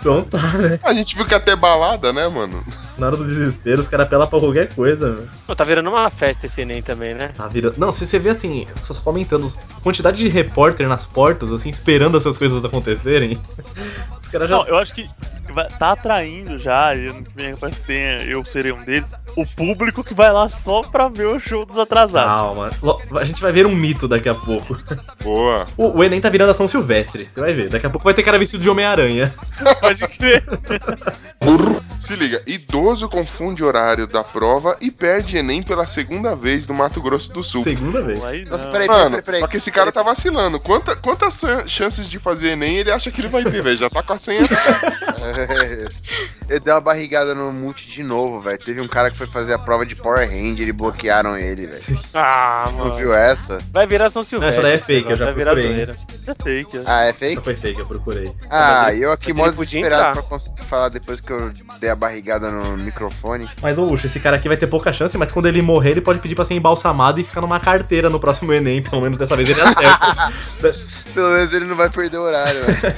Então 0.00 0.22
tá, 0.22 0.38
né? 0.58 0.78
a 0.84 0.94
gente 0.94 1.16
viu 1.16 1.26
que 1.26 1.34
até 1.34 1.56
balada, 1.56 2.12
né, 2.12 2.28
mano? 2.28 2.62
Na 2.96 3.08
hora 3.08 3.16
do 3.16 3.26
desespero, 3.26 3.80
os 3.80 3.88
caras 3.88 4.06
apelam 4.06 4.26
pra 4.26 4.38
qualquer 4.38 4.72
coisa, 4.72 5.14
velho. 5.14 5.28
Pô, 5.46 5.54
tá 5.54 5.64
virando 5.64 5.90
uma 5.90 6.08
festa 6.10 6.46
esse 6.46 6.60
Enem 6.60 6.80
também, 6.80 7.14
né? 7.14 7.32
Tá 7.34 7.46
virando. 7.48 7.74
Não, 7.76 7.90
se 7.90 8.06
você 8.06 8.18
vê 8.18 8.30
assim, 8.30 8.66
as 8.70 8.78
pessoas 8.78 8.98
comentando, 9.00 9.46
a 9.76 9.80
quantidade 9.80 10.16
de 10.16 10.28
repórter 10.28 10.88
nas 10.88 11.04
portas, 11.04 11.50
assim, 11.50 11.68
esperando 11.68 12.16
essas 12.16 12.38
coisas 12.38 12.64
acontecerem. 12.64 13.38
Caras 14.36 14.48
já. 14.48 14.56
Não, 14.56 14.66
eu 14.66 14.76
acho 14.76 14.94
que 14.94 15.08
tá 15.78 15.92
atraindo 15.92 16.58
já, 16.58 16.94
e 16.94 17.06
ano 17.06 17.22
que 17.22 17.30
vem 17.34 17.54
tenha, 17.86 18.22
eu 18.22 18.44
serei 18.44 18.72
um 18.72 18.84
deles, 18.84 19.10
o 19.36 19.46
público 19.46 20.04
que 20.04 20.12
vai 20.12 20.30
lá 20.30 20.48
só 20.48 20.82
pra 20.82 21.08
ver 21.08 21.26
o 21.26 21.40
show 21.40 21.64
dos 21.64 21.78
atrasados. 21.78 22.30
Calma. 22.30 22.70
A 23.18 23.24
gente 23.24 23.40
vai 23.40 23.52
ver 23.52 23.66
um 23.66 23.74
mito 23.74 24.06
daqui 24.06 24.28
a 24.28 24.34
pouco. 24.34 24.78
Boa. 25.22 25.66
O, 25.76 25.98
o 25.98 26.04
Enem 26.04 26.20
tá 26.20 26.28
virando 26.28 26.50
a 26.50 26.54
São 26.54 26.68
Silvestre, 26.68 27.24
você 27.24 27.40
vai 27.40 27.54
ver. 27.54 27.68
Daqui 27.68 27.86
a 27.86 27.90
pouco 27.90 28.04
vai 28.04 28.14
ter 28.14 28.22
cara 28.22 28.38
vestido 28.38 28.62
de 28.62 28.68
Homem-Aranha. 28.68 29.32
Pode 29.80 30.06
crer. 30.08 30.44
Se 32.00 32.14
liga, 32.14 32.40
idoso 32.46 33.08
confunde 33.08 33.64
horário 33.64 34.06
da 34.06 34.22
prova 34.22 34.76
e 34.80 34.90
perde 34.92 35.36
Enem 35.38 35.62
pela 35.62 35.86
segunda 35.86 36.36
vez 36.36 36.66
no 36.68 36.74
Mato 36.74 37.00
Grosso 37.02 37.32
do 37.32 37.42
Sul. 37.42 37.64
Segunda 37.64 38.02
vez. 38.02 38.48
Nossa, 38.48 38.66
peraí, 38.68 38.86
Mano, 38.86 39.10
peraí, 39.10 39.22
peraí. 39.22 39.40
só 39.40 39.46
que 39.48 39.56
esse 39.56 39.70
cara 39.72 39.90
tá 39.90 40.02
vacilando. 40.04 40.60
Quanta, 40.60 40.94
quantas 40.94 41.38
chan- 41.40 41.66
chances 41.66 42.08
de 42.08 42.18
fazer 42.20 42.50
Enem 42.50 42.76
ele 42.78 42.92
acha 42.92 43.10
que 43.10 43.20
ele 43.20 43.28
vai 43.28 43.42
ter, 43.42 43.62
velho? 43.62 43.76
Já 43.76 43.90
tá 43.90 44.02
com 44.04 44.12
a 44.12 44.18
senha. 44.18 44.42
É, 46.48 46.54
eu 46.56 46.60
dei 46.60 46.72
uma 46.72 46.80
barrigada 46.80 47.34
no 47.34 47.52
multi 47.52 47.86
de 47.90 48.02
novo, 48.02 48.40
velho. 48.40 48.58
Teve 48.58 48.80
um 48.80 48.88
cara 48.88 49.10
que 49.10 49.16
foi 49.16 49.26
fazer 49.26 49.54
a 49.54 49.58
prova 49.58 49.84
de 49.84 49.94
Power 49.94 50.28
Ranger 50.28 50.68
e 50.68 50.72
bloquearam 50.72 51.36
ele, 51.36 51.66
velho. 51.66 51.82
Ah, 52.14 52.64
Não 52.72 52.78
mano. 52.86 52.96
viu 52.96 53.12
essa? 53.14 53.58
Vai 53.72 53.86
virar 53.86 54.08
São 54.10 54.22
Silvestre. 54.22 54.58
essa 54.60 54.62
daí 54.62 54.74
é 54.74 54.78
fake, 54.78 55.10
eu 55.10 55.16
já 55.16 55.26
Vai 55.26 55.34
virar 55.34 55.54
procurei. 55.54 55.82
É 56.26 56.34
fake. 56.42 56.76
é. 56.78 56.82
Ah, 56.86 57.04
é 57.04 57.08
Essa 57.10 57.18
fake? 57.18 57.42
foi 57.44 57.54
fake, 57.54 57.80
eu 57.80 57.86
procurei. 57.86 58.32
Ah, 58.50 58.82
Mas 58.86 58.94
ele- 58.94 59.04
eu 59.04 59.12
aqui 59.12 59.32
mó 59.32 59.46
ele 59.46 59.54
podia 59.56 59.80
desesperado 59.80 60.20
pra 60.20 60.22
conseguir 60.28 60.62
falar 60.62 60.88
depois 60.88 61.20
que 61.20 61.32
eu 61.32 61.52
dei 61.80 61.90
a 61.90 61.94
barrigada 61.96 62.50
no 62.50 62.76
microfone. 62.78 63.48
Mas, 63.60 63.76
ô, 63.78 63.84
Ucho, 63.86 64.06
esse 64.06 64.18
cara 64.20 64.36
aqui 64.36 64.48
vai 64.48 64.56
ter 64.56 64.66
pouca 64.66 64.92
chance, 64.92 65.16
mas 65.18 65.30
quando 65.30 65.46
ele 65.46 65.60
morrer, 65.62 65.90
ele 65.90 66.00
pode 66.00 66.18
pedir 66.20 66.34
pra 66.34 66.44
ser 66.44 66.54
embalsamado 66.54 67.20
e 67.20 67.24
ficar 67.24 67.40
numa 67.40 67.60
carteira 67.60 68.08
no 68.08 68.18
próximo 68.18 68.52
Enem. 68.52 68.82
Pelo 68.82 69.02
menos 69.02 69.18
dessa 69.18 69.36
vez 69.36 69.48
ele 69.48 69.60
acerta. 69.60 70.32
Pelo 71.12 71.30
menos 71.30 71.52
ele 71.54 71.64
não 71.66 71.76
vai 71.76 71.90
perder 71.90 72.16
o 72.18 72.22
horário, 72.22 72.60
velho. 72.64 72.96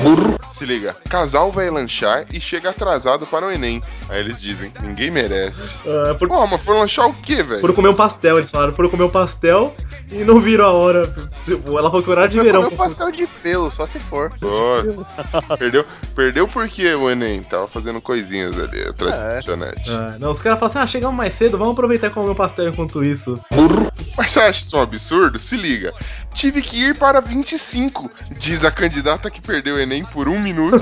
Se 0.60 0.66
liga, 0.66 0.94
casal 1.08 1.50
vai 1.50 1.70
lanchar 1.70 2.26
e 2.30 2.38
chega 2.38 2.68
atrasado 2.68 3.26
para 3.26 3.46
o 3.46 3.50
Enem. 3.50 3.82
Aí 4.10 4.20
eles 4.20 4.38
dizem, 4.38 4.70
ninguém 4.82 5.10
merece. 5.10 5.74
Ah, 5.86 6.14
por, 6.14 6.28
Pô, 6.28 6.46
mas 6.46 6.60
foi 6.60 6.78
lanchar 6.78 7.08
o 7.08 7.14
quê, 7.14 7.42
velho? 7.42 7.62
por 7.62 7.74
comer 7.74 7.88
um 7.88 7.94
pastel, 7.94 8.36
eles 8.36 8.50
falaram, 8.50 8.74
por 8.74 8.86
comer 8.90 9.04
um 9.04 9.08
pastel 9.08 9.74
e 10.12 10.16
não 10.16 10.38
viram 10.38 10.66
a 10.66 10.70
hora. 10.72 11.30
Tipo, 11.46 11.78
ela 11.78 11.88
falou 11.88 12.02
que 12.02 12.10
o 12.10 12.12
horário 12.12 12.30
de 12.30 12.38
verão. 12.38 12.64
comer 12.64 12.74
um 12.74 12.76
pastel 12.76 13.10
de 13.10 13.26
pelo, 13.42 13.70
só 13.70 13.86
se 13.86 13.98
for. 13.98 14.28
Pô, 14.38 15.06
perdeu, 15.56 15.82
perdeu 16.14 16.46
porque 16.46 16.94
o 16.94 17.08
Enem 17.10 17.42
tava 17.42 17.66
fazendo 17.66 17.98
coisinhas 17.98 18.58
ali 18.58 18.82
atrás 18.82 19.46
É. 19.46 19.56
da. 19.56 19.72
Ah, 19.88 20.16
não, 20.18 20.30
os 20.30 20.40
caras 20.40 20.58
falam 20.58 20.70
assim: 20.70 20.78
ah, 20.78 20.86
chegamos 20.86 21.16
mais 21.16 21.32
cedo, 21.32 21.56
vamos 21.56 21.72
aproveitar 21.72 22.08
e 22.08 22.10
comer 22.10 22.28
um 22.32 22.34
pastel 22.34 22.68
enquanto 22.68 23.02
isso. 23.02 23.40
Mas 24.14 24.32
você 24.32 24.40
acha 24.40 24.60
isso 24.60 24.76
um 24.76 24.82
absurdo? 24.82 25.38
Se 25.38 25.56
liga. 25.56 25.94
Tive 26.32 26.62
que 26.62 26.76
ir 26.76 26.96
para 26.96 27.20
25, 27.20 28.10
diz 28.38 28.64
a 28.64 28.70
candidata 28.70 29.28
que 29.30 29.40
perdeu 29.40 29.74
o 29.74 29.78
Enem 29.80 30.04
por 30.04 30.28
um 30.28 30.38
minuto. 30.40 30.80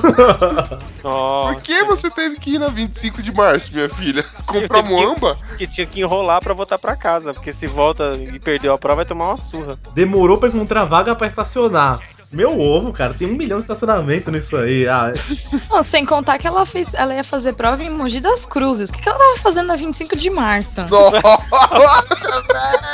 Nossa. 1.02 1.54
Por 1.54 1.62
que 1.62 1.82
você 1.84 2.10
teve 2.10 2.36
que 2.36 2.54
ir 2.54 2.58
na 2.58 2.68
25 2.68 3.22
de 3.22 3.32
março, 3.32 3.70
minha 3.72 3.88
filha? 3.88 4.24
Comprar 4.46 4.82
que- 4.82 4.88
moamba? 4.88 5.36
Que 5.56 5.66
tinha 5.66 5.86
que 5.86 6.00
enrolar 6.00 6.40
pra 6.42 6.52
voltar 6.54 6.78
pra 6.78 6.94
casa. 6.94 7.32
Porque 7.32 7.52
se 7.52 7.66
volta 7.66 8.12
e 8.16 8.38
perdeu 8.38 8.72
a 8.72 8.78
prova, 8.78 8.96
vai 8.96 9.04
tomar 9.06 9.28
uma 9.28 9.36
surra. 9.36 9.78
Demorou 9.94 10.38
pra 10.38 10.48
encontrar 10.48 10.84
vaga 10.84 11.14
pra 11.14 11.26
estacionar. 11.26 11.98
Meu 12.32 12.58
ovo, 12.60 12.92
cara, 12.92 13.14
tem 13.14 13.26
um 13.26 13.34
milhão 13.34 13.58
de 13.58 13.64
estacionamento 13.64 14.30
nisso 14.30 14.56
aí. 14.56 14.86
Ah, 14.86 15.12
Não, 15.70 15.82
sem 15.82 16.04
contar 16.04 16.38
que 16.38 16.46
ela 16.46 16.66
fez, 16.66 16.92
ela 16.92 17.14
ia 17.14 17.24
fazer 17.24 17.54
prova 17.54 17.82
em 17.82 17.88
Mogi 17.88 18.20
das 18.20 18.44
Cruzes. 18.44 18.90
O 18.90 18.92
que, 18.92 19.00
que 19.00 19.08
ela 19.08 19.18
tava 19.18 19.36
fazendo 19.38 19.68
na 19.68 19.76
25 19.76 20.16
de 20.16 20.28
março? 20.28 20.80
Nossa, 20.88 21.20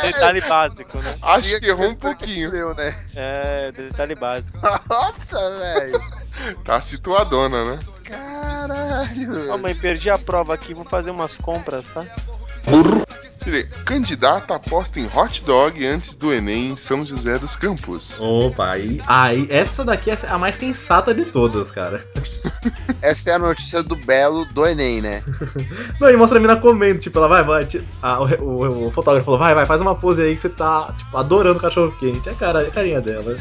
Detalhe 0.03 0.41
básico, 0.41 0.99
né? 0.99 1.16
Acho 1.20 1.59
que 1.59 1.66
errou 1.66 1.89
um 1.89 1.95
pouquinho. 1.95 2.51
Deu, 2.51 2.74
né? 2.74 2.95
É, 3.16 3.72
detalhe 3.72 4.14
básico. 4.14 4.59
Nossa, 4.89 5.59
velho. 5.59 6.01
Tá 6.64 6.80
situadona, 6.80 7.64
né? 7.64 7.78
Caralho. 8.05 9.53
Ó, 9.53 9.59
mãe, 9.59 9.74
perdi 9.74 10.11
a 10.11 10.18
prova 10.18 10.55
aqui, 10.55 10.74
vou 10.74 10.85
fazer 10.85 11.11
umas 11.11 11.37
compras, 11.37 11.87
tá? 11.89 12.05
Se 13.28 13.34
liga. 13.51 13.68
Candidata 13.84 14.55
aposta 14.55 15.01
em 15.01 15.07
hot 15.12 15.42
dog 15.42 15.84
antes 15.86 16.14
do 16.14 16.32
Enem 16.32 16.70
em 16.72 16.76
São 16.76 17.05
José 17.05 17.38
dos 17.38 17.57
Campos. 17.57 18.18
opa, 18.20 18.70
aí, 18.70 19.01
aí. 19.07 19.47
Essa 19.51 19.84
daqui 19.84 20.11
é 20.11 20.18
a 20.28 20.38
mais 20.38 20.57
sensata 20.57 21.12
de 21.14 21.24
todas, 21.24 21.70
cara. 21.70 22.05
Essa 23.03 23.30
é 23.30 23.34
a 23.34 23.38
notícia 23.38 23.82
do 23.82 23.97
Belo 23.97 24.45
do 24.47 24.66
Enem, 24.66 25.01
né? 25.03 25.22
Não, 26.01 26.11
e 26.11 26.16
mostra 26.16 26.38
a 26.38 26.40
mina 26.40 26.57
comendo, 26.57 27.01
tipo, 27.01 27.18
ela 27.18 27.28
vai, 27.28 27.42
vai. 27.45 27.68
ah, 28.03 28.20
o, 28.20 28.24
o- 28.45 28.86
o 28.86 28.90
fotógrafo 28.90 29.24
falou, 29.26 29.38
vai, 29.38 29.55
vai, 29.55 29.66
faz 29.66 29.80
uma 29.80 29.95
pose 29.95 30.22
aí 30.22 30.34
que 30.34 30.40
você 30.42 30.49
tá, 30.49 30.92
tipo, 30.97 31.16
adorando 31.16 31.59
o 31.59 31.61
cachorro 31.61 31.95
quente. 31.99 32.28
É 32.28 32.32
a, 32.32 32.34
cara, 32.34 32.62
é 32.62 32.68
a 32.68 32.70
carinha 32.70 33.01
dela. 33.01 33.36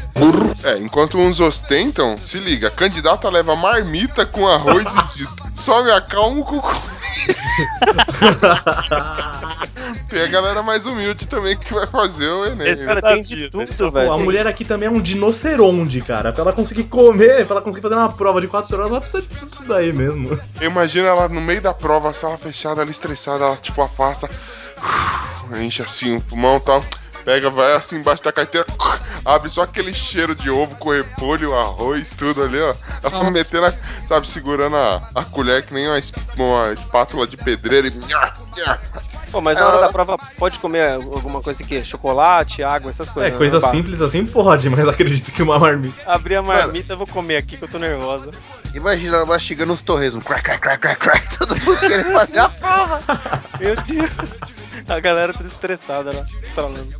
É, 0.62 0.78
enquanto 0.78 1.18
uns 1.18 1.40
ostentam, 1.40 2.16
se 2.18 2.38
liga. 2.38 2.70
Candidata 2.70 3.28
leva 3.30 3.56
marmita 3.56 4.26
com 4.26 4.46
arroz 4.46 4.86
e 4.94 5.18
diz: 5.18 5.34
só 5.54 5.82
me 5.82 5.90
acalmo 5.90 6.44
com. 6.44 6.60
Tem 10.08 10.22
a 10.22 10.26
galera 10.28 10.62
mais 10.62 10.86
humilde 10.86 11.26
também 11.26 11.56
que 11.56 11.72
vai 11.72 11.86
fazer 11.86 12.28
o 12.28 12.44
Enem. 12.46 12.72
Esse 12.72 12.84
Cara, 12.84 13.00
tem 13.02 13.22
de 13.22 13.50
tudo, 13.50 13.66
Pô, 13.76 13.84
a 13.86 13.90
velho. 13.90 14.18
mulher 14.18 14.46
aqui 14.46 14.64
também 14.64 14.86
é 14.88 14.90
um 14.90 15.00
dinoceronde, 15.00 16.00
cara. 16.02 16.32
Pra 16.32 16.42
ela 16.42 16.52
conseguir 16.52 16.84
comer, 16.84 17.44
pra 17.46 17.56
ela 17.56 17.62
conseguir 17.62 17.82
fazer 17.82 17.94
uma 17.94 18.12
prova 18.12 18.40
de 18.40 18.48
4 18.48 18.76
horas, 18.76 18.90
ela 18.90 19.00
precisa 19.00 19.22
de 19.22 19.28
tudo 19.28 19.52
isso 19.52 19.64
daí 19.64 19.92
mesmo. 19.92 20.38
Imagina 20.60 21.08
ela 21.08 21.28
no 21.28 21.40
meio 21.40 21.60
da 21.60 21.72
prova, 21.74 22.12
sala 22.12 22.36
fechada, 22.38 22.82
ela 22.82 22.90
estressada, 22.90 23.44
ela 23.44 23.56
tipo 23.56 23.80
afasta, 23.82 24.28
enche 25.60 25.82
assim 25.82 26.16
o 26.16 26.20
pulmão 26.20 26.56
e 26.56 26.60
tal, 26.60 26.84
pega, 27.24 27.50
vai 27.50 27.72
assim 27.74 27.96
embaixo 27.96 28.22
da 28.22 28.32
carteira, 28.32 28.66
abre 29.24 29.48
só 29.48 29.62
aquele 29.62 29.92
cheiro 29.94 30.34
de 30.34 30.50
ovo 30.50 30.74
com 30.76 30.90
repolho, 30.90 31.54
arroz, 31.54 32.10
tudo 32.16 32.42
ali, 32.42 32.60
ó. 32.60 32.74
Ela 33.02 33.10
Nossa. 33.18 33.30
metendo, 33.30 33.66
a- 33.66 33.74
sabe, 34.06 34.28
segurando 34.30 34.76
a, 34.76 35.08
a 35.14 35.24
colher 35.24 35.64
que 35.64 35.72
nem 35.74 35.86
uma, 35.88 36.00
uma 36.36 36.72
espátula 36.72 37.26
de 37.26 37.36
pedreiro 37.36 37.88
e. 37.88 37.92
Pô, 39.34 39.40
mas 39.40 39.58
na 39.58 39.66
hora 39.66 39.80
da 39.80 39.88
prova 39.88 40.16
pode 40.38 40.60
comer 40.60 40.92
alguma 40.92 41.40
coisa 41.42 41.60
aqui, 41.60 41.84
chocolate, 41.84 42.62
água, 42.62 42.88
essas 42.88 43.08
É, 43.08 43.10
coisas. 43.10 43.32
né? 43.32 43.36
coisa 43.38 43.58
Bah, 43.58 43.72
simples 43.72 44.00
assim 44.00 44.24
pode, 44.24 44.70
mas 44.70 44.86
acredito 44.86 45.32
que 45.32 45.42
uma 45.42 45.58
marmita. 45.58 46.00
Abri 46.06 46.36
a 46.36 46.42
marmita, 46.42 46.92
eu 46.92 46.96
vou 46.98 47.06
comer 47.08 47.38
aqui 47.38 47.56
que 47.56 47.64
eu 47.64 47.68
tô 47.68 47.78
nervosa. 47.80 48.30
Imagina 48.72 49.16
ela 49.16 49.26
mastigando 49.26 49.72
os 49.72 49.82
torresmos. 49.82 50.22
Crack, 50.22 50.44
crack, 50.44 50.60
crack, 50.60 50.80
crack, 50.80 51.00
crack. 51.00 51.36
Todo 51.36 51.56
mundo 51.56 51.78
querendo 51.80 52.12
fazer 52.12 52.38
a 52.38 52.48
prova. 52.48 53.00
Meu 53.58 53.74
Deus. 53.74 54.38
A 54.88 55.00
galera 55.00 55.32
tudo 55.32 55.46
estressada 55.46 56.12
lá, 56.12 56.24
estralando. 56.40 56.94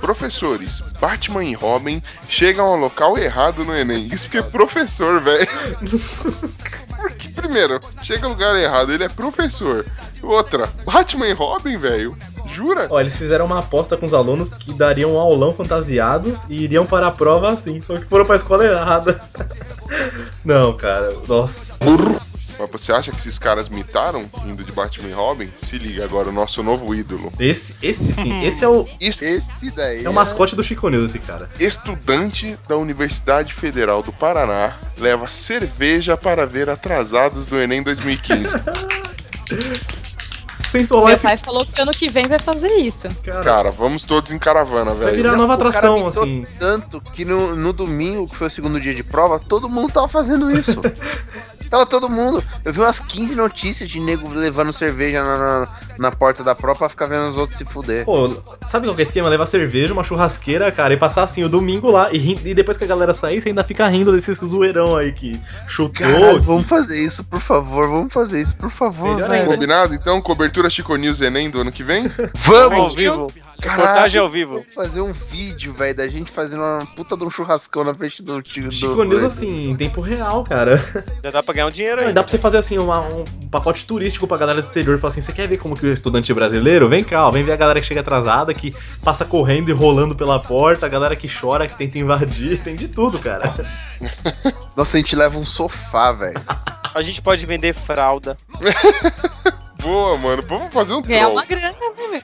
Professores, 0.00 0.80
Batman 1.00 1.44
e 1.44 1.54
Robin 1.54 2.02
chegam 2.28 2.66
ao 2.66 2.76
local 2.76 3.16
errado 3.16 3.64
no 3.64 3.76
Enem. 3.76 4.08
Isso 4.12 4.24
porque 4.26 4.38
é 4.38 4.42
professor, 4.42 5.20
velho. 5.20 5.46
Porque, 6.98 7.28
primeiro, 7.28 7.80
chega 8.02 8.22
no 8.22 8.30
lugar 8.30 8.56
errado, 8.56 8.92
ele 8.92 9.04
é 9.04 9.08
professor. 9.08 9.86
Outra, 10.22 10.68
Batman 10.84 11.28
e 11.28 11.32
Robin, 11.32 11.76
velho. 11.78 12.16
Jura? 12.48 12.86
Ó, 12.90 13.00
eles 13.00 13.16
fizeram 13.16 13.44
uma 13.44 13.58
aposta 13.60 13.96
com 13.96 14.06
os 14.06 14.14
alunos 14.14 14.52
que 14.52 14.72
dariam 14.72 15.14
um 15.14 15.18
aulão 15.18 15.52
fantasiados 15.52 16.44
e 16.48 16.64
iriam 16.64 16.86
para 16.86 17.06
a 17.08 17.10
prova 17.10 17.50
assim, 17.50 17.80
só 17.80 17.96
que 17.96 18.04
foram 18.04 18.24
pra 18.24 18.36
escola 18.36 18.64
errada. 18.64 19.20
Não, 20.44 20.76
cara, 20.76 21.14
nossa. 21.26 21.74
Mas 22.58 22.70
você 22.70 22.92
acha 22.92 23.12
que 23.12 23.18
esses 23.18 23.38
caras 23.38 23.68
mitaram 23.68 24.28
indo 24.44 24.64
de 24.64 24.72
Batman 24.72 25.08
e 25.08 25.12
Robin? 25.12 25.48
Se 25.62 25.78
liga 25.78 26.04
agora, 26.04 26.28
o 26.28 26.32
nosso 26.32 26.60
novo 26.62 26.92
ídolo. 26.94 27.32
Esse, 27.38 27.74
esse 27.80 28.12
sim, 28.12 28.44
esse 28.44 28.64
é 28.64 28.68
o, 28.68 28.86
Esse 29.00 29.40
daí. 29.76 30.04
é 30.04 30.08
o 30.08 30.12
mascote 30.12 30.56
do 30.56 30.62
Chico 30.62 30.88
News, 30.88 31.14
esse 31.14 31.20
cara. 31.24 31.48
Estudante 31.60 32.58
da 32.68 32.76
Universidade 32.76 33.54
Federal 33.54 34.02
do 34.02 34.12
Paraná 34.12 34.74
leva 34.96 35.28
cerveja 35.28 36.16
para 36.16 36.44
ver 36.46 36.68
atrasados 36.68 37.46
do 37.46 37.56
Enem 37.56 37.82
2015. 37.82 38.52
Sentou 40.70 41.00
lá 41.02 41.10
e 41.10 41.12
Meu 41.14 41.18
pai 41.20 41.38
falou 41.38 41.64
que 41.66 41.80
ano 41.80 41.92
que 41.92 42.08
vem 42.08 42.26
vai 42.26 42.38
fazer 42.38 42.72
isso. 42.76 43.08
cara, 43.24 43.42
Cara, 43.44 43.70
vamos 43.70 44.04
todos 44.04 44.32
em 44.32 44.38
caravana, 44.38 44.92
vai 44.94 45.06
velho. 45.06 45.16
virar 45.16 45.36
nova 45.36 45.54
atração, 45.54 46.06
assim. 46.06 46.44
Tanto 46.58 47.00
que 47.00 47.24
no, 47.24 47.56
no 47.56 47.72
domingo, 47.72 48.28
que 48.28 48.36
foi 48.36 48.46
o 48.48 48.50
segundo 48.50 48.80
dia 48.80 48.94
de 48.94 49.02
prova, 49.02 49.38
todo 49.38 49.68
mundo 49.68 49.92
tava 49.92 50.08
fazendo 50.08 50.50
isso. 50.50 50.80
tava 51.68 51.86
todo 51.86 52.08
mundo. 52.08 52.42
Eu 52.64 52.72
vi 52.72 52.80
umas 52.80 52.98
15 52.98 53.34
notícias 53.34 53.88
de 53.88 54.00
nego 54.00 54.28
levando 54.28 54.72
cerveja 54.72 55.22
na, 55.22 55.38
na, 55.38 55.68
na 55.98 56.10
porta 56.10 56.42
da 56.42 56.54
prova 56.54 56.78
pra 56.78 56.88
ficar 56.88 57.06
vendo 57.06 57.30
os 57.30 57.36
outros 57.36 57.58
se 57.58 57.64
fuder. 57.64 58.04
Pô, 58.04 58.36
sabe 58.66 58.86
qual 58.86 58.94
que 58.94 59.02
é 59.02 59.04
o 59.04 59.06
esquema? 59.06 59.28
Levar 59.28 59.46
cerveja, 59.46 59.92
uma 59.92 60.04
churrasqueira, 60.04 60.70
cara, 60.72 60.94
e 60.94 60.96
passar 60.96 61.24
assim 61.24 61.44
o 61.44 61.48
domingo 61.48 61.90
lá 61.90 62.10
e, 62.12 62.32
e 62.44 62.54
depois 62.54 62.76
que 62.76 62.84
a 62.84 62.86
galera 62.86 63.14
sair, 63.14 63.40
você 63.40 63.48
ainda 63.48 63.64
fica 63.64 63.86
rindo 63.88 64.12
desse 64.12 64.32
zoeirão 64.34 64.96
aí 64.96 65.12
que 65.12 65.40
chutou. 65.66 66.06
Caralho, 66.06 66.42
vamos 66.42 66.66
fazer 66.66 67.02
isso, 67.02 67.24
por 67.24 67.40
favor, 67.40 67.88
vamos 67.88 68.12
fazer 68.12 68.40
isso, 68.40 68.56
por 68.56 68.70
favor. 68.70 69.18
Combinado? 69.46 69.94
Então, 69.94 70.20
cobertura 70.20 70.70
Chico 70.70 70.96
News 70.96 71.20
Enem 71.20 71.50
do 71.50 71.60
ano 71.60 71.72
que 71.72 71.82
vem? 71.82 72.10
Vamos! 72.44 72.78
Ao 72.78 72.90
vivo. 72.90 73.32
Caralho, 73.60 73.80
Reportagem 73.82 74.20
ao 74.20 74.30
vivo. 74.30 74.52
Vamos 74.60 74.72
fazer 74.74 75.00
um 75.00 75.12
vídeo, 75.12 75.74
velho, 75.74 75.96
da 75.96 76.06
gente 76.06 76.30
fazendo 76.30 76.60
uma 76.62 76.86
puta 76.94 77.16
de 77.16 77.24
um 77.24 77.30
churrascão 77.30 77.82
na 77.82 77.92
frente 77.92 78.22
do 78.22 78.40
tio 78.40 78.70
Chico 78.70 79.02
News, 79.02 79.24
assim, 79.24 79.70
em 79.70 79.74
tempo 79.76 80.00
real, 80.00 80.44
cara. 80.44 80.76
Já 81.24 81.30
dá 81.32 81.42
pra 81.42 81.54
ganhar 81.54 81.66
um 81.66 81.70
dinheiro 81.70 82.00
aí. 82.00 82.10
e 82.10 82.12
dá 82.12 82.22
pra 82.22 82.30
você 82.30 82.38
fazer 82.38 82.58
assim 82.58 82.78
uma- 82.78 83.00
um 83.00 83.24
pacote 83.50 83.84
turístico 83.84 84.28
pra 84.28 84.36
galera 84.36 84.60
do 84.60 84.64
exterior 84.64 84.96
e 84.96 85.00
falar 85.00 85.10
assim: 85.10 85.20
você 85.20 85.32
quer 85.32 85.48
ver 85.48 85.56
como 85.58 85.74
que 85.76 85.84
o 85.84 85.92
estudante 85.92 86.32
brasileiro? 86.32 86.88
Vem 86.88 87.02
cá, 87.02 87.26
ó, 87.26 87.30
vem 87.32 87.42
ver 87.42 87.50
a 87.52 87.56
galera 87.56 87.80
que 87.80 87.86
chega 87.86 88.00
atrasada, 88.00 88.54
que 88.54 88.72
passa 89.02 89.24
correndo 89.24 89.70
e 89.70 89.72
rolando 89.72 90.14
pela 90.14 90.38
porta, 90.38 90.86
a 90.86 90.88
galera 90.88 91.16
que 91.16 91.28
chora, 91.28 91.66
que 91.66 91.76
tenta 91.76 91.98
invadir, 91.98 92.60
tem 92.62 92.76
de 92.76 92.86
tudo, 92.86 93.18
cara. 93.18 93.52
Nossa, 94.76 94.96
a 94.96 95.00
gente 95.00 95.16
leva 95.16 95.36
um 95.36 95.44
sofá, 95.44 96.12
velho. 96.12 96.40
A 96.94 97.02
gente 97.02 97.20
pode 97.20 97.44
vender 97.44 97.72
fralda. 97.74 98.36
Boa, 99.82 100.16
mano. 100.16 100.42
Vamos 100.42 100.72
fazer 100.72 100.92
um 100.94 101.02
Ganhar 101.02 101.22
troll. 101.24 101.32
uma 101.34 101.44
grana, 101.44 101.72
né, 101.72 102.22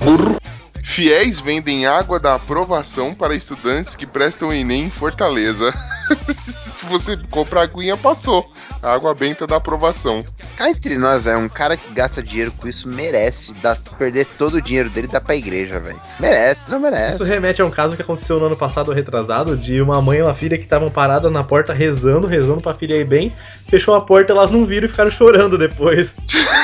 meu? 0.00 0.40
Fiéis 0.82 1.38
vendem 1.38 1.86
água 1.86 2.18
da 2.18 2.34
aprovação 2.34 3.14
para 3.14 3.34
estudantes 3.34 3.94
que 3.94 4.06
prestam 4.06 4.52
Enem 4.52 4.86
em 4.86 4.90
Fortaleza. 4.90 5.72
Se 6.74 6.86
você 6.86 7.16
comprar 7.30 7.62
aguinha, 7.62 7.96
passou. 7.96 8.50
A 8.82 8.92
água 8.92 9.14
benta 9.14 9.46
da 9.46 9.56
aprovação. 9.56 10.24
Cá 10.56 10.70
entre 10.70 10.96
nós, 10.96 11.26
é 11.26 11.36
um 11.36 11.48
cara 11.48 11.76
que 11.76 11.92
gasta 11.92 12.22
dinheiro 12.22 12.50
com 12.52 12.66
isso 12.66 12.88
merece 12.88 13.52
dar, 13.62 13.76
perder 13.98 14.26
todo 14.38 14.54
o 14.54 14.62
dinheiro 14.62 14.88
dele 14.88 15.06
e 15.06 15.10
dar 15.10 15.20
pra 15.20 15.36
igreja, 15.36 15.78
velho. 15.78 16.00
Merece, 16.18 16.70
não 16.70 16.80
merece. 16.80 17.16
Isso 17.16 17.24
remete 17.24 17.60
a 17.60 17.66
um 17.66 17.70
caso 17.70 17.96
que 17.96 18.02
aconteceu 18.02 18.40
no 18.40 18.46
ano 18.46 18.56
passado, 18.56 18.92
retrasado, 18.92 19.56
de 19.56 19.80
uma 19.82 20.00
mãe 20.00 20.18
e 20.18 20.22
uma 20.22 20.34
filha 20.34 20.56
que 20.56 20.64
estavam 20.64 20.90
paradas 20.90 21.30
na 21.30 21.44
porta 21.44 21.72
rezando, 21.74 22.26
rezando 22.26 22.62
pra 22.62 22.74
filha 22.74 22.94
ir 22.94 23.06
bem, 23.06 23.34
fechou 23.68 23.94
a 23.94 24.00
porta, 24.00 24.32
elas 24.32 24.50
não 24.50 24.64
viram 24.64 24.86
e 24.86 24.90
ficaram 24.90 25.10
chorando 25.10 25.58
depois. 25.58 26.14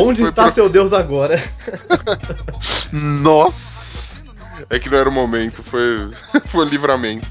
Onde 0.00 0.24
está 0.24 0.50
seu 0.50 0.68
Deus 0.68 0.92
agora? 0.92 1.42
Nossa! 2.92 3.67
É 4.70 4.78
que 4.78 4.88
não 4.90 4.98
era 4.98 5.08
o 5.08 5.12
momento, 5.12 5.62
foi, 5.62 6.10
foi 6.46 6.64
livramento. 6.68 7.26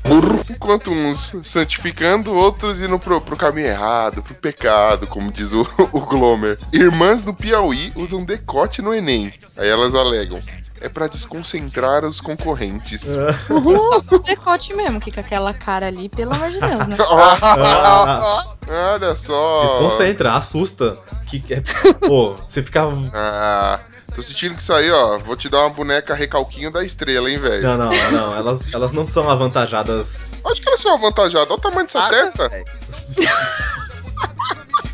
Enquanto 0.49 0.91
uns 0.91 1.33
santificando, 1.43 2.35
outros 2.35 2.81
indo 2.81 2.97
pro, 2.99 3.19
pro 3.21 3.35
caminho 3.37 3.67
errado, 3.67 4.21
pro 4.23 4.33
pecado, 4.35 5.07
como 5.07 5.31
diz 5.31 5.51
o, 5.53 5.61
o 5.91 5.99
Glomer. 6.01 6.57
Irmãs 6.71 7.21
do 7.21 7.33
Piauí 7.33 7.91
usam 7.95 8.23
decote 8.23 8.81
no 8.81 8.93
Enem. 8.93 9.33
Aí 9.57 9.67
elas 9.69 9.93
alegam. 9.95 10.39
É 10.79 10.87
pra 10.87 11.07
desconcentrar 11.07 12.05
os 12.05 12.21
concorrentes. 12.21 13.01
Só 13.01 14.01
com 14.07 14.19
decote 14.19 14.75
mesmo, 14.75 14.99
que 14.99 15.11
com 15.11 15.19
aquela 15.19 15.51
cara 15.51 15.87
ali, 15.87 16.07
pelo 16.07 16.33
amor 16.35 16.51
de 16.51 16.59
Deus, 16.59 16.85
né? 16.85 16.97
Ah, 16.99 18.43
Olha 18.93 19.15
só. 19.15 19.61
desconcentra, 19.61 20.33
assusta. 20.33 20.93
Que, 21.25 21.39
que 21.39 21.55
é- 21.55 21.63
pô, 22.05 22.35
você 22.35 22.61
fica. 22.61 22.83
Ah, 23.11 23.79
tô 24.17 24.21
sentindo 24.23 24.55
que 24.55 24.61
isso 24.63 24.73
aí, 24.73 24.89
ó. 24.91 25.17
Vou 25.19 25.35
te 25.37 25.47
dar 25.47 25.59
uma 25.59 25.69
boneca 25.69 26.13
recalquinho 26.15 26.71
da 26.71 26.83
estrela, 26.83 27.29
hein, 27.29 27.37
velho. 27.37 27.61
Não, 27.63 27.77
não, 27.77 28.11
não, 28.11 28.35
elas, 28.35 28.73
elas 28.73 28.91
não 28.91 29.05
são 29.05 29.29
avantajadas. 29.29 30.33
Acho 30.45 30.61
que 30.61 30.67
elas 30.67 30.81
são 30.81 30.93
avantajadas. 30.95 31.47
Olha 31.49 31.57
o 31.57 31.61
tamanho 31.61 31.85
dessa 31.85 32.03
Ah, 32.03 32.09
testa. 32.09 32.49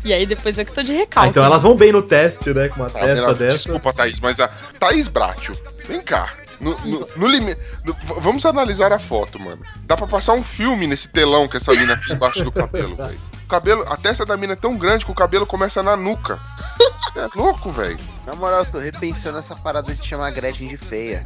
E 0.04 0.12
aí 0.12 0.26
depois 0.26 0.58
eu 0.58 0.66
que 0.66 0.72
tô 0.72 0.82
de 0.82 0.92
Ah, 0.92 0.96
recalque. 0.98 1.30
então 1.30 1.42
elas 1.44 1.62
vão 1.62 1.74
bem 1.74 1.90
no 1.90 2.02
teste, 2.02 2.52
né? 2.52 2.68
Com 2.68 2.76
uma 2.76 2.86
Ah, 2.86 2.90
testa 2.90 3.06
Renato, 3.14 3.34
dessa. 3.34 3.56
Desculpa, 3.56 3.92
Thaís, 3.92 4.20
mas 4.20 4.38
a 4.38 4.48
Thaís 4.78 5.08
Bratio, 5.08 5.56
vem 5.88 6.00
cá. 6.02 6.28
No, 6.60 6.78
no, 6.80 7.08
no 7.16 7.26
limi- 7.26 7.56
no- 7.84 7.94
v- 7.94 8.20
vamos 8.20 8.44
analisar 8.46 8.92
a 8.92 8.98
foto, 8.98 9.40
mano. 9.40 9.62
Dá 9.86 9.96
pra 9.96 10.06
passar 10.06 10.34
um 10.34 10.42
filme 10.44 10.86
nesse 10.86 11.08
telão 11.08 11.48
que 11.48 11.56
essa 11.56 11.72
mina 11.72 11.96
tem 11.96 12.14
embaixo 12.14 12.44
do 12.44 12.52
cabelo, 12.52 12.94
velho. 12.96 13.18
O 13.44 13.48
cabelo, 13.48 13.84
a 13.88 13.96
testa 13.96 14.24
da 14.24 14.36
mina 14.36 14.52
é 14.52 14.56
tão 14.56 14.76
grande 14.76 15.04
que 15.04 15.10
o 15.10 15.14
cabelo 15.14 15.46
começa 15.46 15.82
na 15.82 15.96
nuca. 15.96 16.38
Você 16.78 17.18
é 17.20 17.26
louco, 17.34 17.70
velho. 17.70 17.98
Na 18.26 18.34
moral, 18.34 18.60
eu 18.60 18.66
tô 18.66 18.78
repensando 18.78 19.38
essa 19.38 19.54
parada 19.54 19.92
de 19.92 20.06
chamar 20.06 20.28
a 20.28 20.30
Gretchen 20.30 20.68
de 20.68 20.78
feia. 20.78 21.22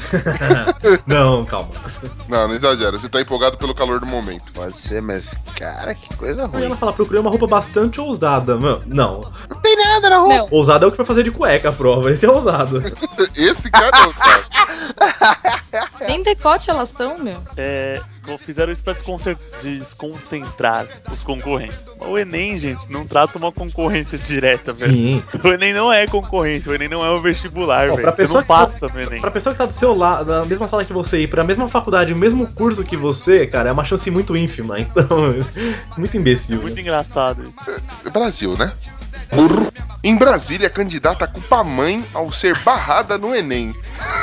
Não, 1.07 1.45
calma. 1.45 1.71
Não, 2.29 2.49
não 2.49 2.55
exagera. 2.55 2.99
Você 2.99 3.09
tá 3.09 3.21
empolgado 3.21 3.57
pelo 3.57 3.75
calor 3.75 4.01
do 4.01 4.07
momento. 4.07 4.53
Pode 4.53 4.77
ser, 4.77 5.01
mas, 5.01 5.25
cara, 5.57 5.95
que 5.95 6.15
coisa 6.17 6.43
Aí 6.43 6.49
ruim. 6.49 6.65
ela 6.65 6.77
fala, 6.77 6.93
procurei 6.93 7.21
uma 7.21 7.31
roupa 7.31 7.47
bastante 7.47 8.01
ousada. 8.01 8.57
Mano, 8.57 8.83
não. 8.87 9.21
Não 9.49 9.61
tem 9.61 9.77
nada 9.77 10.11
na 10.11 10.19
roupa. 10.19 10.37
Não, 10.37 10.49
Ousado 10.51 10.85
é 10.85 10.89
o 10.89 10.91
que 10.91 10.97
vai 10.97 11.07
fazer 11.07 11.23
de 11.23 11.31
cueca 11.31 11.69
a 11.69 11.73
prova. 11.73 12.11
Esse 12.11 12.27
é 12.27 12.31
ousado. 12.31 12.83
Esse 13.37 13.71
cara 13.71 13.97
é 13.97 14.07
o 14.07 14.15
cara. 14.15 15.89
nem 16.07 16.23
decote 16.23 16.71
elas 16.71 16.89
estão, 16.91 17.19
meu. 17.19 17.41
É, 17.57 18.01
fizeram 18.37 18.73
isso 18.73 18.83
pra 18.83 18.95
desconcentrar 19.63 20.87
os 21.11 21.23
concorrentes. 21.23 21.79
Mas 21.99 22.09
o 22.09 22.19
Enem, 22.19 22.59
gente, 22.59 22.91
não 22.91 23.07
trata 23.07 23.39
uma 23.39 23.51
concorrência 23.53 24.19
direta, 24.19 24.73
velho. 24.73 24.93
Sim. 24.93 25.23
O 25.43 25.49
Enem 25.49 25.73
não 25.73 25.93
é 25.93 26.07
concorrência, 26.07 26.71
o 26.71 26.75
Enem 26.75 26.88
não 26.89 27.05
é 27.05 27.11
um 27.11 27.21
vestibular, 27.21 27.89
velho. 27.89 28.01
pra 28.01 28.11
Você 28.11 28.17
pessoa 28.17 28.39
não 28.39 28.43
que- 28.43 28.49
passa 28.49 28.89
no 28.95 29.01
Enem. 29.01 29.21
Pra 29.21 29.31
pessoa 29.31 29.53
que 29.55 29.59
tá 29.59 29.67
do 29.67 29.73
seu 29.73 29.95
lado, 29.95 30.31
na 30.33 30.45
mesma 30.45 30.67
sala 30.69 30.85
que 30.85 30.93
você, 30.93 31.23
ir 31.23 31.29
pra 31.29 31.45
mesma 31.45 31.69
faculdade, 31.69 32.13
o 32.13 32.17
mesmo 32.17 32.47
curso 32.55 32.83
que 32.83 32.97
você, 32.97 33.47
cara, 33.47 33.69
é 33.69 33.73
uma 33.73 33.85
chance 33.85 34.11
muito 34.11 34.37
ínfima. 34.37 34.77
Então, 34.89 35.35
muito 35.97 36.17
imbecil. 36.17 36.61
Muito 36.63 36.75
né? 36.75 36.81
engraçado 36.81 37.43
isso. 37.45 38.11
Brasil, 38.11 38.57
né? 38.57 38.73
Burro. 39.33 39.71
Em 40.03 40.17
Brasília, 40.17 40.69
a 40.69 40.71
candidata 40.71 41.27
culpa 41.27 41.59
a 41.59 41.65
mãe 41.65 42.05
ao 42.15 42.33
ser 42.33 42.57
barrada 42.61 43.19
no 43.19 43.35
Enem. 43.35 43.75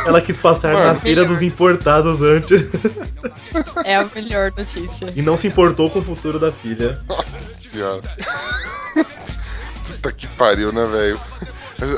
Ela 0.06 0.22
quis 0.22 0.36
passar 0.38 0.74
na 0.74 0.80
Mano. 0.80 1.00
feira 1.02 1.26
dos 1.26 1.42
importados 1.42 2.22
antes 2.22 2.66
É 3.84 3.96
a 3.98 4.08
melhor 4.16 4.52
notícia. 4.58 5.12
e 5.16 5.22
não 5.22 5.36
se 5.38 5.48
importou 5.48 5.90
com 5.90 6.00
o 6.00 6.02
futuro 6.04 6.40
da 6.40 6.52
filha. 6.52 7.00
Senhora. 7.70 8.02
Puta 9.88 10.12
que 10.12 10.28
pariu, 10.28 10.72
né, 10.72 10.86
velho? 10.86 11.20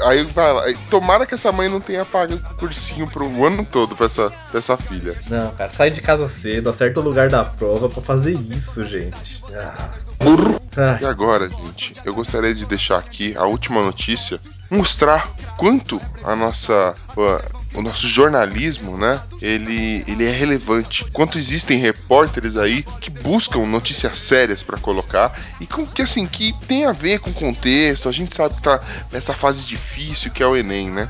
Aí 0.05 0.23
vai 0.23 0.53
lá. 0.53 0.63
Tomara 0.89 1.25
que 1.25 1.35
essa 1.35 1.51
mãe 1.51 1.69
não 1.69 1.79
tenha 1.79 2.03
pago 2.05 2.37
cursinho 2.57 3.07
pro 3.07 3.45
ano 3.45 3.65
todo 3.65 3.95
pra 3.95 4.07
essa, 4.07 4.29
pra 4.49 4.59
essa 4.59 4.77
filha. 4.77 5.15
Não, 5.29 5.51
cara, 5.51 5.69
sai 5.69 5.91
de 5.91 6.01
casa 6.01 6.27
cedo, 6.27 6.69
acerta 6.69 6.99
o 6.99 7.03
lugar 7.03 7.29
da 7.29 7.45
prova 7.45 7.89
pra 7.89 8.01
fazer 8.01 8.33
isso, 8.33 8.83
gente. 8.85 9.43
Ah. 9.53 10.97
E 11.01 11.05
agora, 11.05 11.49
gente, 11.49 11.93
eu 12.05 12.13
gostaria 12.13 12.53
de 12.53 12.65
deixar 12.65 12.97
aqui 12.97 13.35
a 13.35 13.45
última 13.45 13.81
notícia, 13.81 14.39
mostrar 14.69 15.27
quanto 15.57 15.99
a 16.23 16.35
nossa 16.35 16.93
uh, 17.15 17.56
o 17.73 17.81
nosso 17.81 18.07
jornalismo, 18.07 18.97
né? 18.97 19.21
Ele, 19.41 20.03
ele 20.07 20.25
é 20.25 20.31
relevante. 20.31 21.05
Quanto 21.11 21.37
existem 21.37 21.79
repórteres 21.79 22.57
aí 22.57 22.83
que 22.99 23.09
buscam 23.09 23.65
notícias 23.65 24.17
sérias 24.17 24.63
pra 24.63 24.77
colocar 24.77 25.39
e 25.59 25.67
com 25.67 25.85
que 25.85 26.01
assim 26.01 26.25
que 26.25 26.53
tem 26.67 26.85
a 26.85 26.91
ver 26.91 27.19
com 27.19 27.29
o 27.29 27.33
contexto. 27.33 28.09
A 28.09 28.11
gente 28.11 28.35
sabe 28.35 28.55
que 28.55 28.61
tá 28.61 28.81
nessa 29.11 29.33
fase 29.33 29.65
difícil 29.65 30.31
que 30.31 30.41
é 30.41 30.47
o 30.47 30.55
ENEM, 30.55 30.91
né? 30.91 31.09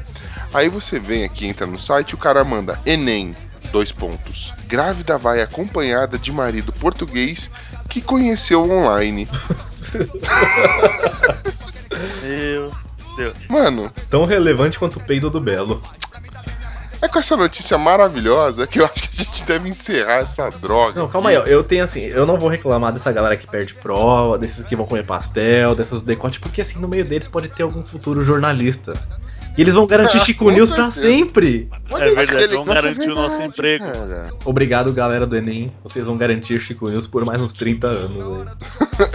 Aí 0.53 0.69
você 0.69 0.99
vem 0.99 1.23
aqui, 1.23 1.47
entra 1.47 1.67
no 1.67 1.77
site, 1.77 2.15
o 2.15 2.17
cara 2.17 2.43
manda 2.43 2.79
ENEM, 2.85 3.33
dois 3.71 3.91
pontos. 3.91 4.53
Grávida 4.67 5.17
vai 5.17 5.41
acompanhada 5.41 6.17
de 6.17 6.31
marido 6.31 6.73
português 6.73 7.49
que 7.89 8.01
conheceu 8.01 8.69
online. 8.69 9.27
Meu 12.21 12.71
Deus. 13.15 13.35
Mano, 13.49 13.91
Tão 14.09 14.25
relevante 14.25 14.77
quanto 14.77 14.99
o 14.99 15.03
peido 15.03 15.29
do 15.29 15.39
Belo. 15.39 15.81
É 17.01 17.07
com 17.07 17.19
essa 17.19 17.37
notícia 17.37 17.77
maravilhosa 17.77 18.65
que 18.65 18.79
eu 18.79 18.85
acho 18.85 18.95
que 18.95 19.21
a 19.21 19.23
gente 19.23 19.45
deve 19.45 19.69
encerrar 19.69 20.21
essa 20.21 20.49
droga. 20.49 20.99
Não, 20.99 21.07
calma 21.07 21.29
aí, 21.29 21.37
ó. 21.37 21.43
Eu 21.43 21.63
tenho 21.63 21.83
assim, 21.83 22.01
eu 22.01 22.25
não 22.25 22.37
vou 22.37 22.49
reclamar 22.49 22.91
dessa 22.91 23.11
galera 23.11 23.35
que 23.37 23.47
perde 23.47 23.73
prova, 23.75 24.37
desses 24.37 24.63
que 24.63 24.75
vão 24.75 24.85
comer 24.85 25.05
pastel, 25.05 25.75
dessas 25.75 26.03
decote, 26.03 26.39
porque 26.39 26.61
assim, 26.61 26.79
no 26.79 26.87
meio 26.87 27.05
deles 27.05 27.27
pode 27.27 27.49
ter 27.49 27.63
algum 27.63 27.85
futuro 27.85 28.23
jornalista. 28.23 28.93
E 29.57 29.61
eles 29.61 29.73
vão 29.73 29.87
garantir 29.87 30.19
Chico 30.19 30.45
Com 30.45 30.51
News 30.51 30.69
pra 30.69 30.91
sempre. 30.91 31.67
É 31.89 32.13
verdade, 32.13 32.53
Nossa, 32.53 32.73
garantir 32.73 33.09
o 33.09 33.15
nosso 33.15 33.41
emprego. 33.41 33.85
cara. 33.85 34.31
Obrigado, 34.45 34.93
galera 34.93 35.25
do 35.25 35.35
Enem. 35.35 35.71
Vocês 35.83 36.05
vão 36.05 36.15
garantir 36.15 36.59
Chico 36.59 36.87
News 36.89 37.07
por 37.07 37.25
mais 37.25 37.41
uns 37.41 37.53
30 37.53 37.87
anos. 37.87 38.47
aí. 38.47 38.57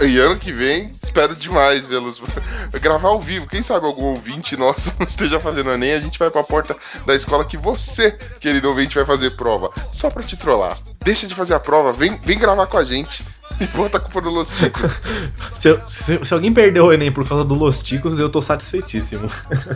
E 0.13 0.17
ano 0.17 0.37
que 0.37 0.51
vem, 0.51 0.85
espero 0.85 1.35
demais 1.35 1.85
vê-los 1.85 2.21
gravar 2.81 3.09
ao 3.09 3.21
vivo. 3.21 3.47
Quem 3.47 3.61
sabe 3.61 3.85
algum 3.85 4.03
ouvinte 4.03 4.55
nosso 4.57 4.93
não 4.99 5.07
esteja 5.07 5.39
fazendo 5.39 5.71
Enem, 5.71 5.93
a 5.93 6.01
gente 6.01 6.19
vai 6.19 6.29
pra 6.29 6.43
porta 6.43 6.75
da 7.05 7.15
escola 7.15 7.45
que 7.45 7.57
você, 7.57 8.11
querido 8.41 8.69
ouvinte, 8.69 8.95
vai 8.95 9.05
fazer 9.05 9.31
prova. 9.37 9.71
Só 9.91 10.09
pra 10.09 10.23
te 10.23 10.35
trollar. 10.37 10.77
Deixa 11.03 11.25
de 11.27 11.35
fazer 11.35 11.53
a 11.53 11.59
prova, 11.59 11.91
vem, 11.93 12.19
vem 12.23 12.37
gravar 12.39 12.67
com 12.67 12.77
a 12.77 12.83
gente. 12.83 13.23
E 13.59 13.67
bota 13.67 13.97
a 13.97 13.99
culpa 13.99 14.21
no 14.21 14.31
Los 14.31 14.49
Ticos. 14.49 14.99
Se, 15.55 15.69
eu- 15.69 15.81
se- 15.85 16.19
se 16.25 16.33
alguém 16.33 16.53
perdeu 16.53 16.85
o 16.85 16.93
Enem 16.93 17.11
por 17.11 17.27
causa 17.27 17.45
do 17.45 17.53
Los 17.53 17.79
Ticos, 17.81 18.19
eu 18.19 18.27
tô 18.29 18.41
satisfeitíssimo. 18.41 19.29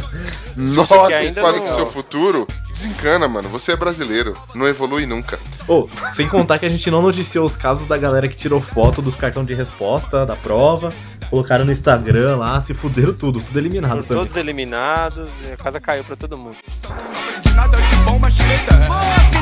Nossa, 0.58 0.96
você 0.98 1.08
quer 1.08 1.18
ainda 1.20 1.30
escolhe 1.30 1.58
não- 1.60 1.66
com 1.66 1.72
o 1.72 1.76
seu 1.76 1.88
futuro, 1.92 2.48
desencana, 2.72 3.28
mano. 3.28 3.48
Você 3.50 3.72
é 3.72 3.76
brasileiro, 3.76 4.36
não 4.54 4.68
evolui 4.68 5.06
nunca. 5.06 5.40
Ô, 5.68 5.88
sem 6.12 6.28
contar 6.28 6.60
que 6.60 6.66
a 6.66 6.70
gente 6.70 6.90
não 6.92 7.02
noticiou 7.02 7.46
os 7.46 7.56
casos 7.56 7.88
da 7.88 7.98
galera 7.98 8.28
que 8.28 8.36
tirou 8.36 8.60
foto 8.60 9.02
dos 9.02 9.16
cartões 9.16 9.48
de 9.48 9.54
resposta 9.54 10.26
da 10.26 10.36
prova, 10.36 10.92
colocaram 11.30 11.64
no 11.64 11.72
Instagram 11.72 12.38
lá, 12.38 12.62
se 12.62 12.74
fuderam 12.74 13.14
tudo, 13.14 13.40
tudo 13.40 13.58
eliminado 13.60 13.92
Foram 14.04 14.04
também. 14.04 14.18
todos 14.24 14.36
eliminados 14.38 15.32
a 15.54 15.58
casa 15.64 15.80
caiu 15.80 16.04
pra 16.04 16.16
todo 16.16 16.38
mundo. 16.38 16.58
Tudo 16.82 17.78
que 17.78 17.96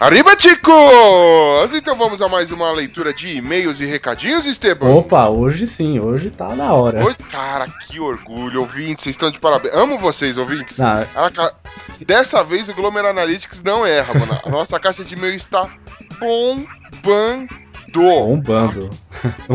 Arriba, 0.00 0.34
Ticos! 0.34 1.74
Então 1.74 1.94
vamos 1.94 2.22
a 2.22 2.28
mais 2.28 2.50
uma 2.50 2.72
leitura 2.72 3.12
de 3.12 3.36
e-mails 3.36 3.80
e 3.80 3.84
recadinhos, 3.84 4.46
Esteban? 4.46 4.88
Opa, 4.94 5.28
hoje 5.28 5.66
sim, 5.66 6.00
hoje 6.00 6.30
tá 6.30 6.56
na 6.56 6.72
hora. 6.72 7.04
Oi, 7.04 7.14
cara, 7.30 7.66
que 7.86 8.00
orgulho, 8.00 8.60
ouvintes, 8.60 9.04
vocês 9.04 9.14
estão 9.14 9.30
de 9.30 9.38
parabéns. 9.38 9.74
Amo 9.74 9.98
vocês, 9.98 10.38
ouvintes. 10.38 10.80
Ah, 10.80 11.06
Caraca, 11.12 11.52
dessa 12.06 12.42
vez 12.42 12.66
o 12.70 12.74
Glomer 12.74 13.04
Analytics 13.04 13.60
não 13.62 13.84
erra, 13.84 14.14
mano. 14.14 14.40
A 14.42 14.48
nossa 14.50 14.80
caixa 14.80 15.04
de 15.04 15.14
e-mail 15.14 15.34
está 15.34 15.68
bombando. 16.18 17.48
bombando. 17.92 18.90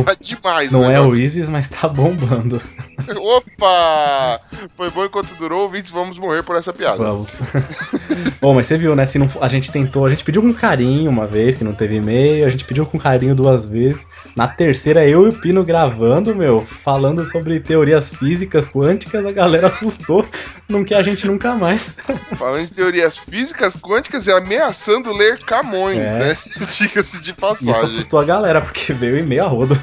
Tá 0.05 0.15
demais, 0.19 0.69
Não 0.71 0.83
é 0.85 0.89
negócio. 0.93 1.11
o 1.11 1.15
Isis, 1.15 1.47
mas 1.49 1.69
tá 1.69 1.87
bombando. 1.87 2.61
Opa! 3.17 4.39
Foi 4.75 4.89
bom 4.91 5.05
enquanto 5.05 5.33
durou, 5.35 5.63
ouvintes, 5.63 5.91
vamos 5.91 6.17
morrer 6.19 6.43
por 6.43 6.55
essa 6.55 6.73
piada. 6.73 6.97
Vamos. 6.97 7.31
Bom, 8.41 8.53
mas 8.53 8.65
você 8.67 8.77
viu, 8.77 8.95
né? 8.95 9.05
Se 9.05 9.17
não, 9.17 9.29
a 9.41 9.47
gente 9.47 9.71
tentou, 9.71 10.05
a 10.05 10.09
gente 10.09 10.23
pediu 10.23 10.41
com 10.41 10.53
carinho 10.53 11.09
uma 11.09 11.25
vez, 11.25 11.55
que 11.55 11.63
não 11.63 11.73
teve 11.73 11.95
e-mail, 11.97 12.45
a 12.45 12.49
gente 12.49 12.63
pediu 12.65 12.85
com 12.85 12.99
carinho 12.99 13.33
duas 13.35 13.65
vezes. 13.65 14.07
Na 14.35 14.47
terceira, 14.47 15.07
eu 15.07 15.25
e 15.25 15.29
o 15.29 15.33
Pino 15.33 15.63
gravando, 15.63 16.35
meu, 16.35 16.63
falando 16.65 17.25
sobre 17.31 17.59
teorias 17.59 18.09
físicas 18.09 18.65
quânticas, 18.65 19.25
a 19.25 19.31
galera 19.31 19.67
assustou, 19.67 20.25
não 20.69 20.83
quer 20.83 20.97
a 20.97 21.03
gente 21.03 21.25
nunca 21.25 21.55
mais. 21.55 21.89
Falando 22.37 22.65
de 22.67 22.73
teorias 22.73 23.17
físicas 23.17 23.75
quânticas 23.75 24.27
e 24.27 24.31
ameaçando 24.31 25.11
ler 25.13 25.39
Camões, 25.43 25.97
É. 25.97 26.15
né? 26.15 26.37
Diga-se 26.77 27.19
de 27.21 27.29
E 27.29 27.31
isso 27.31 27.39
passagem. 27.39 27.71
assustou 27.83 28.19
a 28.19 28.23
galera, 28.25 28.61
porque 28.61 28.91
veio 28.93 29.17
e-mail 29.17 29.44
a. 29.47 29.79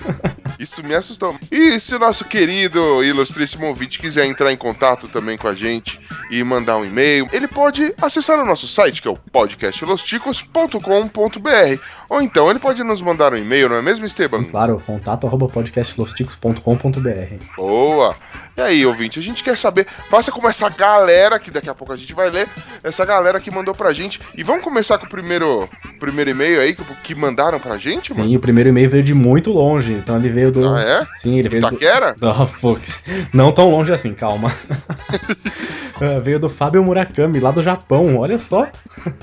Isso 0.59 0.83
me 0.85 0.95
assustou. 0.95 1.35
E 1.51 1.81
se 1.81 1.95
o 1.95 1.99
nosso 1.99 2.25
querido 2.25 3.03
ilustríssimo 3.03 3.67
ouvinte 3.67 3.99
quiser 3.99 4.27
entrar 4.27 4.53
em 4.53 4.57
contato 4.57 5.09
também 5.09 5.37
com 5.37 5.49
a 5.49 5.55
gente 5.55 6.01
e 6.31 6.45
mandar 6.45 6.77
um 6.77 6.85
e-mail, 6.85 7.29
ele 7.33 7.49
pode 7.49 7.93
acessar 8.01 8.39
o 8.39 8.45
nosso 8.45 8.69
site, 8.69 9.03
que 9.03 9.09
é 9.09 9.11
o 9.11 9.17
podcastlosticos.com.br. 9.17 11.83
Ou 12.13 12.21
então 12.21 12.51
ele 12.51 12.59
pode 12.59 12.85
nos 12.85 13.01
mandar 13.01 13.33
um 13.33 13.39
e-mail, 13.39 13.71
não 13.71 13.77
é 13.77 13.81
mesmo, 13.81 14.05
Esteban? 14.05 14.41
Sim, 14.41 14.51
claro, 14.51 14.83
contato 14.85 15.27
arroba 15.27 15.47
podcastlosticos.com.br. 15.49 17.35
Boa! 17.57 18.15
E 18.55 18.61
aí, 18.61 18.85
ouvinte, 18.85 19.19
a 19.19 19.23
gente 19.23 19.43
quer 19.43 19.57
saber, 19.57 19.87
faça 20.11 20.31
como 20.31 20.47
essa 20.47 20.69
galera, 20.69 21.39
que 21.39 21.51
daqui 21.51 21.71
a 21.71 21.75
pouco 21.75 21.91
a 21.95 21.97
gente 21.97 22.13
vai 22.13 22.29
ler, 22.29 22.47
essa 22.85 23.03
galera 23.07 23.41
que 23.41 23.51
mandou 23.51 23.75
pra 23.75 23.95
gente. 23.95 24.21
E 24.37 24.43
vamos 24.43 24.63
começar 24.63 24.99
com 24.99 25.07
o 25.07 25.09
primeiro, 25.09 25.67
primeiro 25.99 26.29
e-mail 26.29 26.61
aí 26.61 26.75
que, 26.75 26.85
que 27.03 27.15
mandaram 27.15 27.59
pra 27.59 27.79
gente, 27.79 28.13
mano? 28.13 28.29
Sim, 28.29 28.37
o 28.37 28.41
primeiro 28.41 28.69
e-mail 28.69 28.91
veio 28.91 29.03
de 29.03 29.15
muito 29.15 29.51
longe, 29.51 29.95
então 29.95 30.17
ele 30.17 30.29
veio 30.29 30.53
do. 30.53 30.69
Ah, 30.69 30.83
é? 30.83 31.07
Sim, 31.17 31.39
ele 31.39 31.49
veio 31.49 31.63
do. 31.63 31.69
Itaquera? 31.69 32.15
Não, 32.21 32.47
pô, 32.47 32.79
não 33.33 33.53
tão 33.53 33.71
longe 33.71 33.91
assim, 33.91 34.13
calma. 34.13 34.53
Ah, 36.03 36.19
veio 36.19 36.41
do 36.41 36.49
Fábio 36.49 36.83
Murakami, 36.83 37.39
lá 37.39 37.53
do 37.53 37.63
Japão, 37.63 38.17
olha 38.17 38.37
só. 38.37 38.67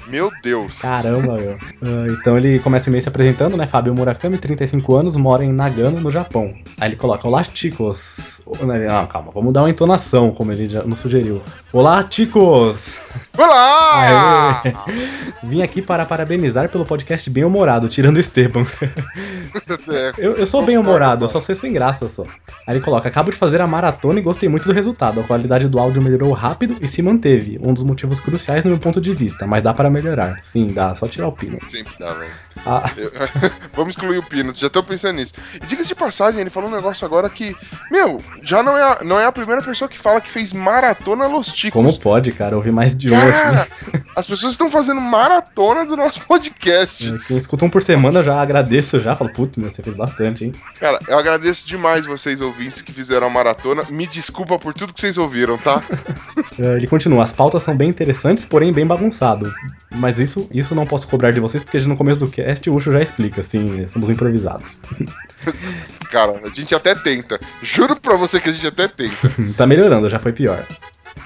Meu 0.08 0.32
Deus. 0.42 0.80
Caramba, 0.80 1.36
meu. 1.36 1.58
Ah, 1.82 2.08
então 2.10 2.38
ele 2.38 2.58
começa 2.60 2.79
o 2.88 2.90
e-mail 2.90 3.02
se 3.02 3.10
apresentando, 3.10 3.58
né? 3.58 3.66
Fábio 3.66 3.94
Murakami, 3.94 4.38
35 4.38 4.96
anos, 4.96 5.16
mora 5.16 5.44
em 5.44 5.52
Nagano, 5.52 6.00
no 6.00 6.12
Japão. 6.12 6.54
Aí 6.80 6.90
ele 6.90 6.96
coloca: 6.96 7.28
Olá, 7.28 7.44
ticos. 7.44 8.39
Não, 8.60 9.06
calma, 9.06 9.32
vamos 9.32 9.54
dar 9.54 9.62
uma 9.62 9.70
entonação, 9.70 10.32
como 10.32 10.52
ele 10.52 10.68
já 10.68 10.82
nos 10.82 10.98
sugeriu. 10.98 11.40
Olá, 11.72 12.02
ticos! 12.02 12.98
Olá! 13.38 14.62
Aê. 14.64 14.74
Vim 15.44 15.62
aqui 15.62 15.84
para 15.84 16.04
parabenizar 16.04 16.68
pelo 16.68 16.84
podcast 16.84 17.30
bem 17.30 17.46
humorado, 17.46 17.88
tirando 17.88 18.18
o 18.18 18.20
Esteban. 18.20 18.64
É, 19.92 20.14
Eu, 20.20 20.34
eu 20.36 20.46
sou 20.46 20.64
bem 20.64 20.78
humorado, 20.78 21.26
eu 21.26 21.30
só 21.30 21.40
sou 21.40 21.56
sem 21.56 21.74
graça 21.74 22.08
só. 22.08 22.22
Aí 22.68 22.76
ele 22.76 22.82
coloca: 22.82 23.08
Acabo 23.08 23.32
de 23.32 23.38
fazer 23.38 23.60
a 23.62 23.66
maratona 23.66 24.20
e 24.20 24.22
gostei 24.22 24.48
muito 24.48 24.66
do 24.68 24.74
resultado. 24.74 25.20
A 25.20 25.24
qualidade 25.24 25.68
do 25.68 25.80
áudio 25.80 26.02
melhorou 26.04 26.32
rápido 26.34 26.78
e 26.82 26.88
se 26.88 27.02
manteve. 27.02 27.60
Um 27.62 27.74
dos 27.74 27.84
motivos 27.84 28.20
cruciais 28.20 28.64
no 28.64 28.70
meu 28.70 28.80
ponto 28.80 29.02
de 29.02 29.12
vista, 29.14 29.48
mas 29.48 29.64
dá 29.64 29.74
para 29.74 29.90
melhorar. 29.90 30.38
Sim, 30.42 30.68
dá, 30.72 30.94
só 30.96 31.08
tirar 31.08 31.28
o 31.30 31.32
pino. 31.32 31.58
Sempre 31.68 31.94
dá, 32.00 32.14
velho. 32.14 32.32
Ah, 32.64 32.92
Eu- 32.96 33.12
Vamos 33.74 33.96
excluir 33.96 34.20
o 34.20 34.24
Pino, 34.24 34.54
já 34.56 34.70
tô 34.70 34.84
pensando 34.84 35.16
nisso. 35.16 35.34
E 35.56 35.66
diga-se 35.66 35.88
de 35.90 35.96
passagem, 35.96 36.42
ele 36.42 36.50
falou 36.52 36.70
um 36.70 36.74
negócio 36.76 37.04
agora 37.06 37.28
que, 37.30 37.56
meu, 37.90 38.22
já 38.44 38.64
não 38.64 38.78
é, 38.78 38.82
a, 38.82 39.04
não 39.04 39.20
é 39.20 39.26
a 39.26 39.32
primeira 39.32 39.62
pessoa 39.62 39.88
que 39.88 39.98
fala 39.98 40.22
que 40.22 40.30
fez 40.30 40.54
maratona 40.54 41.28
Los 41.28 41.48
Ticos. 41.48 41.74
como 41.74 42.00
pode, 42.00 42.32
cara? 42.32 42.56
Ouvi 42.56 42.72
mais 42.72 42.96
de 42.96 43.10
um 43.10 43.12
Cara, 43.12 43.62
assim. 43.62 44.04
As 44.20 44.28
pessoas 44.28 44.54
estão 44.54 44.70
fazendo 44.70 45.00
maratona 45.00 45.86
do 45.86 45.96
nosso 45.96 46.20
podcast. 46.28 47.20
Quem 47.28 47.38
escuta 47.38 47.64
um 47.64 47.70
por 47.70 47.82
semana 47.82 48.20
eu 48.20 48.24
já 48.24 48.40
agradeço 48.40 49.00
já. 49.00 49.16
Falo, 49.16 49.32
puto, 49.32 49.60
meu, 49.60 49.70
você 49.70 49.82
fez 49.82 49.96
bastante, 49.96 50.46
hein? 50.46 50.54
Cara, 50.80 51.00
eu 51.08 51.18
agradeço 51.18 51.66
demais 51.66 52.06
vocês 52.06 52.42
ouvintes 52.42 52.82
que 52.82 52.92
fizeram 52.92 53.28
a 53.28 53.30
maratona. 53.30 53.84
Me 53.90 54.06
desculpa 54.06 54.60
por 54.60 54.74
tudo 54.74 54.94
que 54.94 55.00
vocês 55.00 55.18
ouviram, 55.18 55.58
tá? 55.58 55.82
Eh, 56.60 56.76
Ele 56.80 56.88
continua, 56.88 57.24
as 57.24 57.32
pautas 57.32 57.64
são 57.64 57.76
bem 57.76 57.90
interessantes, 57.90 58.46
porém 58.46 58.74
bem 58.74 58.86
bagunçado. 58.86 59.52
Mas 59.92 60.20
isso, 60.20 60.50
isso 60.54 60.76
não 60.76 60.86
posso 60.86 61.08
cobrar 61.08 61.32
de 61.32 61.40
vocês, 61.40 61.64
porque 61.64 61.80
no 61.80 61.98
começo 61.98 62.20
do 62.20 62.30
cast 62.30 62.70
o 62.70 62.76
Ucho 62.76 62.92
já 62.92 63.02
explica, 63.02 63.42
assim, 63.42 63.88
somos 63.88 64.10
improvisados. 64.10 64.82
Cara, 66.12 66.42
a 66.44 66.50
gente 66.50 66.76
até 66.76 66.94
tenta. 66.94 67.40
Juro 67.64 67.96
pra 67.96 68.16
você 68.16 68.40
que 68.40 68.50
a 68.50 68.52
gente 68.52 68.68
até 68.68 68.88
tenta. 68.88 69.32
tá 69.56 69.66
melhorando, 69.66 70.10
já 70.10 70.20
foi 70.20 70.34
pior. 70.34 70.66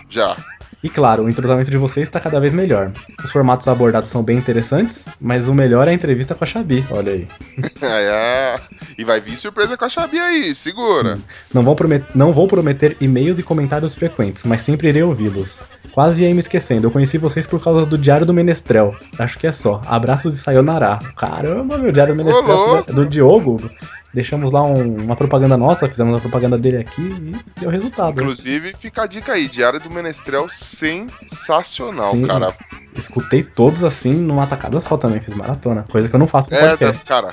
Já. 0.10 0.36
E 0.84 0.90
claro, 0.90 1.24
o 1.24 1.30
entrosamento 1.30 1.72
de 1.72 1.78
vocês 1.78 2.08
está 2.08 2.20
cada 2.20 2.40
vez 2.42 2.54
melhor. 2.54 2.92
Os 3.24 3.32
formatos 3.32 3.68
abordados 3.70 4.10
são 4.10 4.22
bem 4.22 4.38
interessantes, 4.38 5.06
mas 5.20 5.48
o 5.48 5.54
melhor 5.54 5.88
é 5.88 5.92
a 5.92 5.94
entrevista 5.94 6.36
com 6.36 6.44
a 6.44 6.48
Xabi, 6.48 6.86
olha 6.92 7.14
aí. 7.14 7.28
É, 7.86 8.60
e 8.98 9.04
vai 9.04 9.20
vir 9.20 9.36
surpresa 9.36 9.78
com 9.78 9.86
a 9.86 9.90
Xabi 9.90 10.18
aí, 10.18 10.56
segura. 10.56 11.18
Não 11.54 11.62
vou, 11.62 11.76
promet 11.76 12.04
não 12.16 12.34
vou 12.34 12.48
prometer 12.48 12.96
e-mails 13.00 13.38
e 13.40 13.44
comentários 13.44 13.94
frequentes, 13.96 14.44
mas 14.46 14.62
sempre 14.62 14.88
irei 14.88 15.04
ouvi-los. 15.04 15.62
Quase 15.92 16.24
ia 16.24 16.34
me 16.34 16.40
esquecendo, 16.40 16.88
eu 16.88 16.92
conheci 16.92 17.18
vocês 17.18 17.46
por 17.46 17.62
causa 17.62 17.86
do 17.86 17.98
Diário 17.98 18.26
do 18.26 18.34
Menestrel. 18.34 18.96
Acho 19.20 19.38
que 19.38 19.48
é 19.48 19.52
só. 19.52 19.82
Abraços 19.86 20.34
de 20.34 20.40
Sayonara. 20.40 20.98
Caramba, 21.16 21.78
meu 21.78 21.92
Diário 21.92 22.16
do 22.16 22.24
Menestrel 22.24 22.58
louco. 22.58 22.94
do 22.94 23.06
Diogo. 23.06 23.72
Deixamos 24.14 24.52
lá 24.52 24.62
um- 24.64 25.04
uma 25.04 25.16
propaganda 25.16 25.58
nossa, 25.58 25.90
fizemos 25.90 26.16
a 26.16 26.20
propaganda 26.20 26.58
dele 26.58 26.78
aqui 26.78 27.02
e 27.02 27.36
deu 27.60 27.70
resultado. 27.70 28.12
Inclusive, 28.22 28.74
fica 28.80 29.04
a 29.04 29.08
dica 29.08 29.34
aí, 29.34 29.48
Diário 29.48 29.80
do 29.80 29.90
Menestrel 29.90 30.48
sensacional, 30.50 32.12
Sim. 32.12 32.26
cara. 32.26 32.54
Escutei 32.96 33.44
todos 33.44 33.84
assim 33.84 34.14
numa 34.14 34.46
tacada 34.48 34.80
só 34.82 34.98
também, 34.98 35.20
fiz 35.20 35.34
maratona. 35.34 35.86
Coisa 35.92 36.08
que 36.08 36.16
eu 36.16 36.20
não 36.20 36.28
faço 36.28 36.50
com 36.50 36.56
É, 36.56 36.70
podcast. 36.70 37.06
cara, 37.06 37.30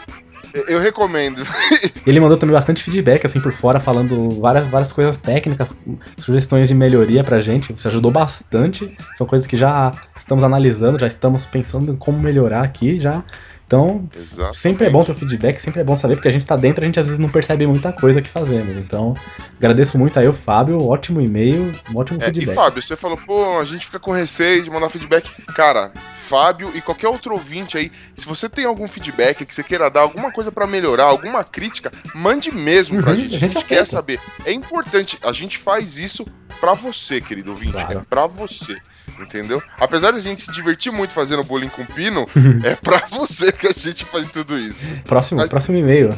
eu- 0.54 0.64
eu 0.64 0.80
recomendo. 0.80 1.42
Ele 2.06 2.18
mandou 2.18 2.38
também 2.38 2.54
bastante 2.54 2.82
feedback, 2.82 3.26
assim, 3.26 3.40
por 3.40 3.52
fora, 3.52 3.78
falando 3.78 4.30
várias, 4.40 4.66
várias 4.68 4.90
coisas 4.90 5.18
técnicas, 5.18 5.76
sugestões 6.18 6.66
de 6.68 6.74
melhoria 6.74 7.22
pra 7.22 7.40
gente. 7.40 7.72
Você 7.72 7.88
ajudou 7.88 8.10
bastante. 8.10 8.96
São 9.16 9.26
coisas 9.26 9.46
que 9.46 9.56
já 9.56 9.92
estamos 10.16 10.42
analisando, 10.42 10.98
já 10.98 11.06
estamos 11.06 11.46
pensando 11.46 11.92
em 11.92 11.96
como 11.96 12.18
melhorar 12.18 12.64
aqui 12.64 12.98
já. 12.98 13.22
Então, 13.70 14.08
Exatamente. 14.12 14.58
sempre 14.58 14.86
é 14.88 14.90
bom 14.90 15.04
ter 15.04 15.12
o 15.12 15.14
feedback, 15.14 15.60
sempre 15.60 15.80
é 15.80 15.84
bom 15.84 15.96
saber, 15.96 16.16
porque 16.16 16.26
a 16.26 16.30
gente 16.32 16.44
tá 16.44 16.56
dentro, 16.56 16.82
a 16.82 16.86
gente 16.86 16.98
às 16.98 17.06
vezes 17.06 17.20
não 17.20 17.28
percebe 17.28 17.64
muita 17.68 17.92
coisa 17.92 18.20
que 18.20 18.28
fazemos. 18.28 18.76
Então, 18.76 19.14
agradeço 19.56 19.96
muito 19.96 20.18
aí 20.18 20.26
o 20.26 20.32
Fábio, 20.32 20.84
ótimo 20.88 21.20
e-mail, 21.20 21.70
um 21.94 22.00
ótimo 22.00 22.20
É, 22.20 22.24
e 22.24 22.32
feedback. 22.34 22.56
Fábio, 22.56 22.82
você 22.82 22.96
falou, 22.96 23.16
pô, 23.16 23.60
a 23.60 23.64
gente 23.64 23.86
fica 23.86 24.00
com 24.00 24.10
receio 24.10 24.64
de 24.64 24.70
mandar 24.70 24.90
feedback. 24.90 25.30
Cara, 25.54 25.92
Fábio 26.26 26.72
e 26.74 26.80
qualquer 26.80 27.06
outro 27.06 27.32
ouvinte 27.32 27.78
aí, 27.78 27.92
se 28.16 28.26
você 28.26 28.48
tem 28.48 28.64
algum 28.64 28.88
feedback 28.88 29.46
que 29.46 29.54
você 29.54 29.62
queira 29.62 29.88
dar, 29.88 30.00
alguma 30.00 30.32
coisa 30.32 30.50
pra 30.50 30.66
melhorar, 30.66 31.04
alguma 31.04 31.44
crítica, 31.44 31.92
mande 32.12 32.50
mesmo 32.52 33.00
pra 33.00 33.12
Uhum, 33.12 33.18
gente. 33.18 33.34
a 33.34 33.36
A 33.36 33.40
gente 33.40 33.52
gente 33.52 33.66
quer 33.68 33.86
saber. 33.86 34.18
É 34.44 34.50
importante, 34.52 35.16
a 35.22 35.30
gente 35.30 35.58
faz 35.58 35.96
isso 35.96 36.26
pra 36.60 36.72
você, 36.72 37.20
querido 37.20 37.50
ouvinte. 37.52 37.70
Claro. 37.72 38.00
É 38.00 38.02
pra 38.10 38.26
você. 38.26 38.76
Entendeu? 39.18 39.62
Apesar 39.78 40.12
de 40.12 40.18
a 40.18 40.22
gente 40.22 40.42
se 40.42 40.52
divertir 40.52 40.92
muito 40.92 41.12
fazendo 41.12 41.42
bullying 41.44 41.68
com 41.68 41.84
pino, 41.86 42.26
é 42.64 42.74
pra 42.76 43.06
você 43.10 43.52
que 43.52 43.66
a 43.66 43.72
gente 43.72 44.04
faz 44.04 44.30
tudo 44.30 44.58
isso. 44.58 44.94
Próximo, 45.04 45.40
Mas- 45.40 45.48
próximo 45.50 45.76
e-mail. 45.76 46.10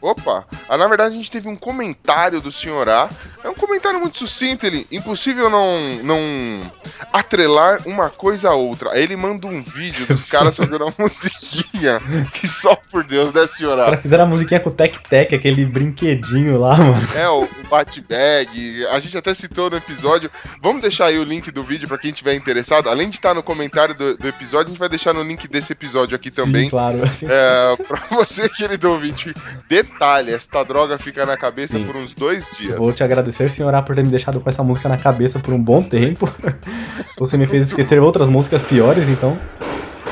Opa! 0.00 0.44
Ah, 0.68 0.76
na 0.76 0.86
verdade, 0.86 1.14
a 1.14 1.16
gente 1.16 1.30
teve 1.30 1.48
um 1.48 1.56
comentário 1.56 2.38
do 2.38 2.52
senhor 2.52 2.86
A. 2.90 3.08
É 3.42 3.48
um 3.48 3.54
comentário 3.54 3.98
muito 3.98 4.18
sucinto, 4.18 4.66
ele. 4.66 4.86
Impossível 4.92 5.48
não, 5.48 5.78
não 6.02 6.70
atrelar 7.10 7.80
uma 7.86 8.10
coisa 8.10 8.50
a 8.50 8.54
outra. 8.54 8.90
Aí 8.92 9.02
ele 9.02 9.16
manda 9.16 9.46
um 9.46 9.62
vídeo 9.62 10.06
dos 10.06 10.24
caras 10.26 10.56
fazendo 10.56 10.84
uma 10.84 10.94
musiquinha. 10.98 12.00
Que 12.34 12.46
só 12.46 12.76
por 12.90 13.02
Deus, 13.04 13.32
né, 13.32 13.46
senhor 13.46 13.72
Os 13.72 13.80
A? 13.80 13.84
caras 13.86 14.00
fizeram 14.02 14.24
a 14.24 14.26
musiquinha 14.26 14.60
com 14.60 14.68
o 14.70 14.72
Tec 14.72 14.98
Tec, 15.08 15.32
aquele 15.34 15.64
brinquedinho 15.64 16.58
lá, 16.58 16.76
mano. 16.76 17.08
É, 17.14 17.28
o, 17.28 17.44
o 17.44 17.48
Batbag. 17.70 18.86
A 18.90 18.98
gente 18.98 19.16
até 19.16 19.32
citou 19.34 19.70
no 19.70 19.76
episódio. 19.76 20.30
Vamos 20.62 20.82
deixar 20.82 21.06
aí 21.06 21.18
o 21.18 21.24
link 21.24 21.50
do 21.50 21.62
vídeo 21.62 21.88
pra 21.88 21.98
quem 21.98 22.12
tiver 22.12 22.23
interessado. 22.32 22.88
Além 22.88 23.10
de 23.10 23.16
estar 23.16 23.34
no 23.34 23.42
comentário 23.42 23.94
do, 23.94 24.16
do 24.16 24.28
episódio, 24.28 24.66
a 24.66 24.70
gente 24.70 24.78
vai 24.78 24.88
deixar 24.88 25.12
no 25.12 25.22
link 25.22 25.48
desse 25.48 25.72
episódio 25.72 26.14
aqui 26.14 26.30
também. 26.30 26.64
Sim, 26.64 26.70
claro. 26.70 27.02
Assim, 27.02 27.26
É, 27.34 27.76
pra 27.76 28.00
você, 28.10 28.48
querido 28.48 28.90
ouvinte, 28.90 29.34
detalhe, 29.68 30.32
esta 30.32 30.62
droga 30.62 30.98
fica 30.98 31.26
na 31.26 31.36
cabeça 31.36 31.76
Sim. 31.76 31.84
por 31.84 31.96
uns 31.96 32.14
dois 32.14 32.46
dias. 32.56 32.78
Vou 32.78 32.92
te 32.92 33.02
agradecer, 33.02 33.50
senhora, 33.50 33.82
por 33.82 33.96
ter 33.96 34.04
me 34.04 34.10
deixado 34.10 34.40
com 34.40 34.48
essa 34.48 34.62
música 34.62 34.88
na 34.88 34.96
cabeça 34.96 35.40
por 35.40 35.52
um 35.52 35.60
bom 35.60 35.82
tempo. 35.82 36.32
Você 37.18 37.36
me 37.36 37.46
fez 37.46 37.68
esquecer 37.68 38.00
outras 38.00 38.28
músicas 38.28 38.62
piores, 38.62 39.08
então. 39.08 39.38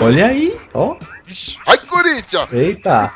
Olha 0.00 0.26
aí, 0.26 0.58
ó. 0.74 0.96
Ai, 1.66 1.78
Corinthians! 1.78 2.52
Eita! 2.52 3.10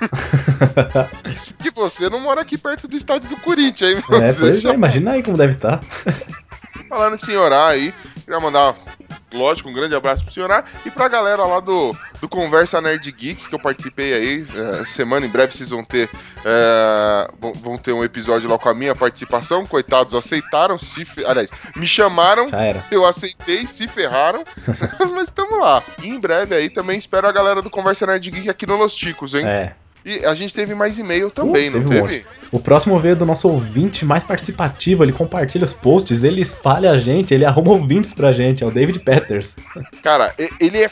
Isso 1.29 1.53
que 1.55 1.71
você 1.71 2.09
não 2.09 2.21
mora 2.21 2.43
aqui 2.43 2.57
perto 2.57 2.87
do 2.87 2.97
estádio 2.97 3.29
do 3.29 3.37
Corinthians, 3.39 3.97
hein, 3.97 4.05
meu? 4.09 4.23
É, 4.23 4.33
pois 4.33 4.65
é, 4.65 4.73
imagina 4.73 5.13
aí 5.13 5.23
como 5.23 5.37
deve 5.37 5.55
estar. 5.55 5.81
Falando 6.89 7.15
em 7.17 7.19
senhorar 7.19 7.69
aí, 7.71 7.93
queria 8.25 8.41
mandar, 8.41 8.75
lógico, 9.33 9.69
um 9.69 9.73
grande 9.73 9.95
abraço 9.95 10.25
pro 10.25 10.33
senhorar 10.35 10.65
e 10.85 10.91
pra 10.91 11.09
galera 11.09 11.45
lá 11.45 11.61
do, 11.61 11.97
do 12.21 12.29
Conversa 12.29 12.81
Nerd 12.81 13.11
Geek, 13.13 13.49
que 13.49 13.55
eu 13.55 13.59
participei 13.59 14.13
aí. 14.13 14.47
é, 14.81 14.85
semana 14.85 15.27
em 15.27 15.29
breve 15.29 15.53
vocês 15.53 15.71
vão 15.71 15.85
ter, 15.85 16.09
é, 16.45 17.31
vão, 17.61 17.77
ter 17.79 17.93
um 17.93 18.05
episódio 18.05 18.49
lá 18.49 18.59
com 18.59 18.69
a 18.69 18.75
minha 18.75 18.95
participação. 18.95 19.67
Coitados, 19.67 20.15
aceitaram, 20.15 20.79
se 20.79 21.05
fe- 21.05 21.25
aliás, 21.25 21.51
me 21.75 21.87
chamaram, 21.87 22.49
eu 22.91 23.05
aceitei, 23.07 23.67
se 23.67 23.87
ferraram, 23.89 24.43
mas 25.15 25.25
estamos 25.29 25.59
lá. 25.59 25.83
E 26.03 26.09
em 26.09 26.19
breve 26.21 26.55
aí 26.55 26.71
também 26.71 26.99
espero 26.99 27.27
a 27.29 27.33
galera 27.33 27.61
do 27.63 27.71
Conversa 27.71 28.07
Nerd 28.07 28.31
Geek 28.31 28.49
aqui 28.49 28.67
no 28.67 28.77
Los 28.77 28.95
Ticos, 28.95 29.35
hein? 29.35 29.47
É. 29.47 29.75
E 30.07 30.25
a 30.25 30.37
gente 30.37 30.55
teve 30.55 30.73
mais 30.73 30.97
e-mail 31.01 31.33
também, 31.33 31.69
Uh, 31.69 31.73
não 31.73 31.83
teve 31.83 32.01
um 32.01 32.07
teve? 32.07 32.25
O 32.53 32.61
próximo 32.61 32.97
veio 33.01 33.17
do 33.17 33.27
nosso 33.27 33.49
ouvinte 33.49 34.05
mais 34.05 34.23
participativo, 34.23 35.03
ele 35.03 35.13
compartilha 35.13 35.65
os 35.65 35.73
posts, 35.73 36.23
ele 36.23 36.41
espalha 36.41 36.93
a 36.93 36.99
gente, 36.99 37.35
ele 37.35 37.45
arruma 37.45 37.73
ouvintes 37.73 38.13
pra 38.13 38.31
gente, 38.31 38.63
é 38.63 38.67
o 38.67 38.71
David 38.71 39.01
Peters. 39.01 39.57
Cara, 40.05 40.33
ele 40.61 40.85
é. 40.85 40.91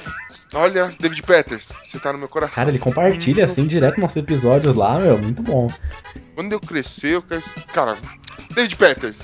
Olha, 0.53 0.93
David 0.99 1.23
Peters, 1.23 1.71
você 1.85 1.99
tá 2.01 2.13
no 2.13 2.19
meu 2.19 2.29
coração. 2.29 2.57
Cara, 2.57 2.71
ele 2.71 2.79
compartilha 2.81 3.45
assim 3.45 3.67
direto 3.67 4.01
nossos 4.01 4.17
episódios 4.17 4.75
lá, 4.75 4.99
meu, 4.99 5.17
muito 5.17 5.43
bom. 5.43 5.69
Quando 6.35 6.53
eu 6.53 6.59
crescer, 6.59 7.15
eu 7.15 7.23
quero. 7.23 7.43
Cara, 7.73 7.97
David 8.53 8.75
Peters, 8.75 9.19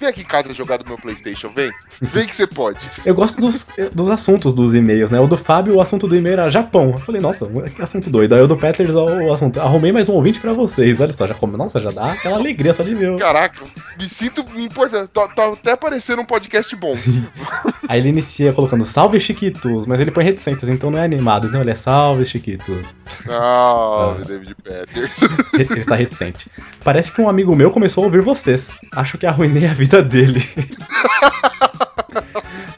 vem 0.00 0.08
aqui 0.08 0.22
em 0.22 0.24
casa 0.24 0.52
jogar 0.54 0.78
do 0.78 0.86
meu 0.86 0.96
PlayStation, 0.96 1.50
vem. 1.54 1.70
Vem 2.00 2.26
que 2.26 2.34
você 2.34 2.46
pode. 2.46 2.80
Eu 3.04 3.14
gosto 3.14 3.40
dos, 3.40 3.68
dos 3.92 4.10
assuntos 4.10 4.54
dos 4.54 4.74
e-mails, 4.74 5.10
né? 5.10 5.20
O 5.20 5.26
do 5.26 5.36
Fábio, 5.36 5.76
o 5.76 5.80
assunto 5.80 6.08
do 6.08 6.16
e-mail 6.16 6.32
era 6.32 6.50
Japão. 6.50 6.92
Eu 6.92 6.98
falei, 6.98 7.20
nossa, 7.20 7.46
que 7.46 7.82
assunto 7.82 8.08
doido. 8.08 8.34
Aí 8.34 8.40
o 8.40 8.48
do 8.48 8.56
Peters, 8.56 8.94
o 8.94 9.32
assunto, 9.32 9.60
arrumei 9.60 9.92
mais 9.92 10.08
um 10.08 10.14
ouvinte 10.14 10.40
pra 10.40 10.54
vocês. 10.54 11.00
Olha 11.00 11.12
só, 11.12 11.26
já 11.26 11.36
nossa, 11.46 11.78
já 11.78 11.90
dá 11.90 12.12
aquela 12.12 12.36
alegria 12.36 12.72
só 12.72 12.82
de 12.82 12.94
ver. 12.94 13.14
Caraca, 13.16 13.64
me 13.98 14.08
sinto 14.08 14.44
importante. 14.56 15.10
Tá, 15.10 15.28
tá 15.28 15.52
até 15.52 15.76
parecendo 15.76 16.22
um 16.22 16.24
podcast 16.24 16.74
bom. 16.76 16.94
Aí 17.88 18.00
ele 18.00 18.08
inicia 18.08 18.52
colocando 18.52 18.84
salve 18.84 19.18
Chiquitos, 19.20 19.84
mas 19.84 20.00
ele 20.00 20.10
põe 20.10 20.24
reticências, 20.24 20.70
então 20.70 20.90
não 20.90 20.98
é 20.98 21.04
animado. 21.04 21.48
Então 21.48 21.60
ele 21.60 21.72
é 21.72 21.74
salve 21.74 22.24
Chiquitos. 22.24 22.94
Salve, 23.26 24.24
David 24.24 24.54
Peters. 24.62 25.18
Ele 25.54 25.78
está 25.78 25.96
reticente. 25.96 26.50
Parece 26.82 27.12
que 27.12 27.20
um 27.20 27.28
amigo 27.28 27.54
meu 27.54 27.70
começou 27.70 28.04
a 28.04 28.06
ouvir 28.06 28.22
vocês. 28.22 28.70
Acho 28.94 29.18
que 29.18 29.26
arruinei 29.26 29.66
a 29.66 29.74
vida 29.74 29.89
dele. 30.02 30.42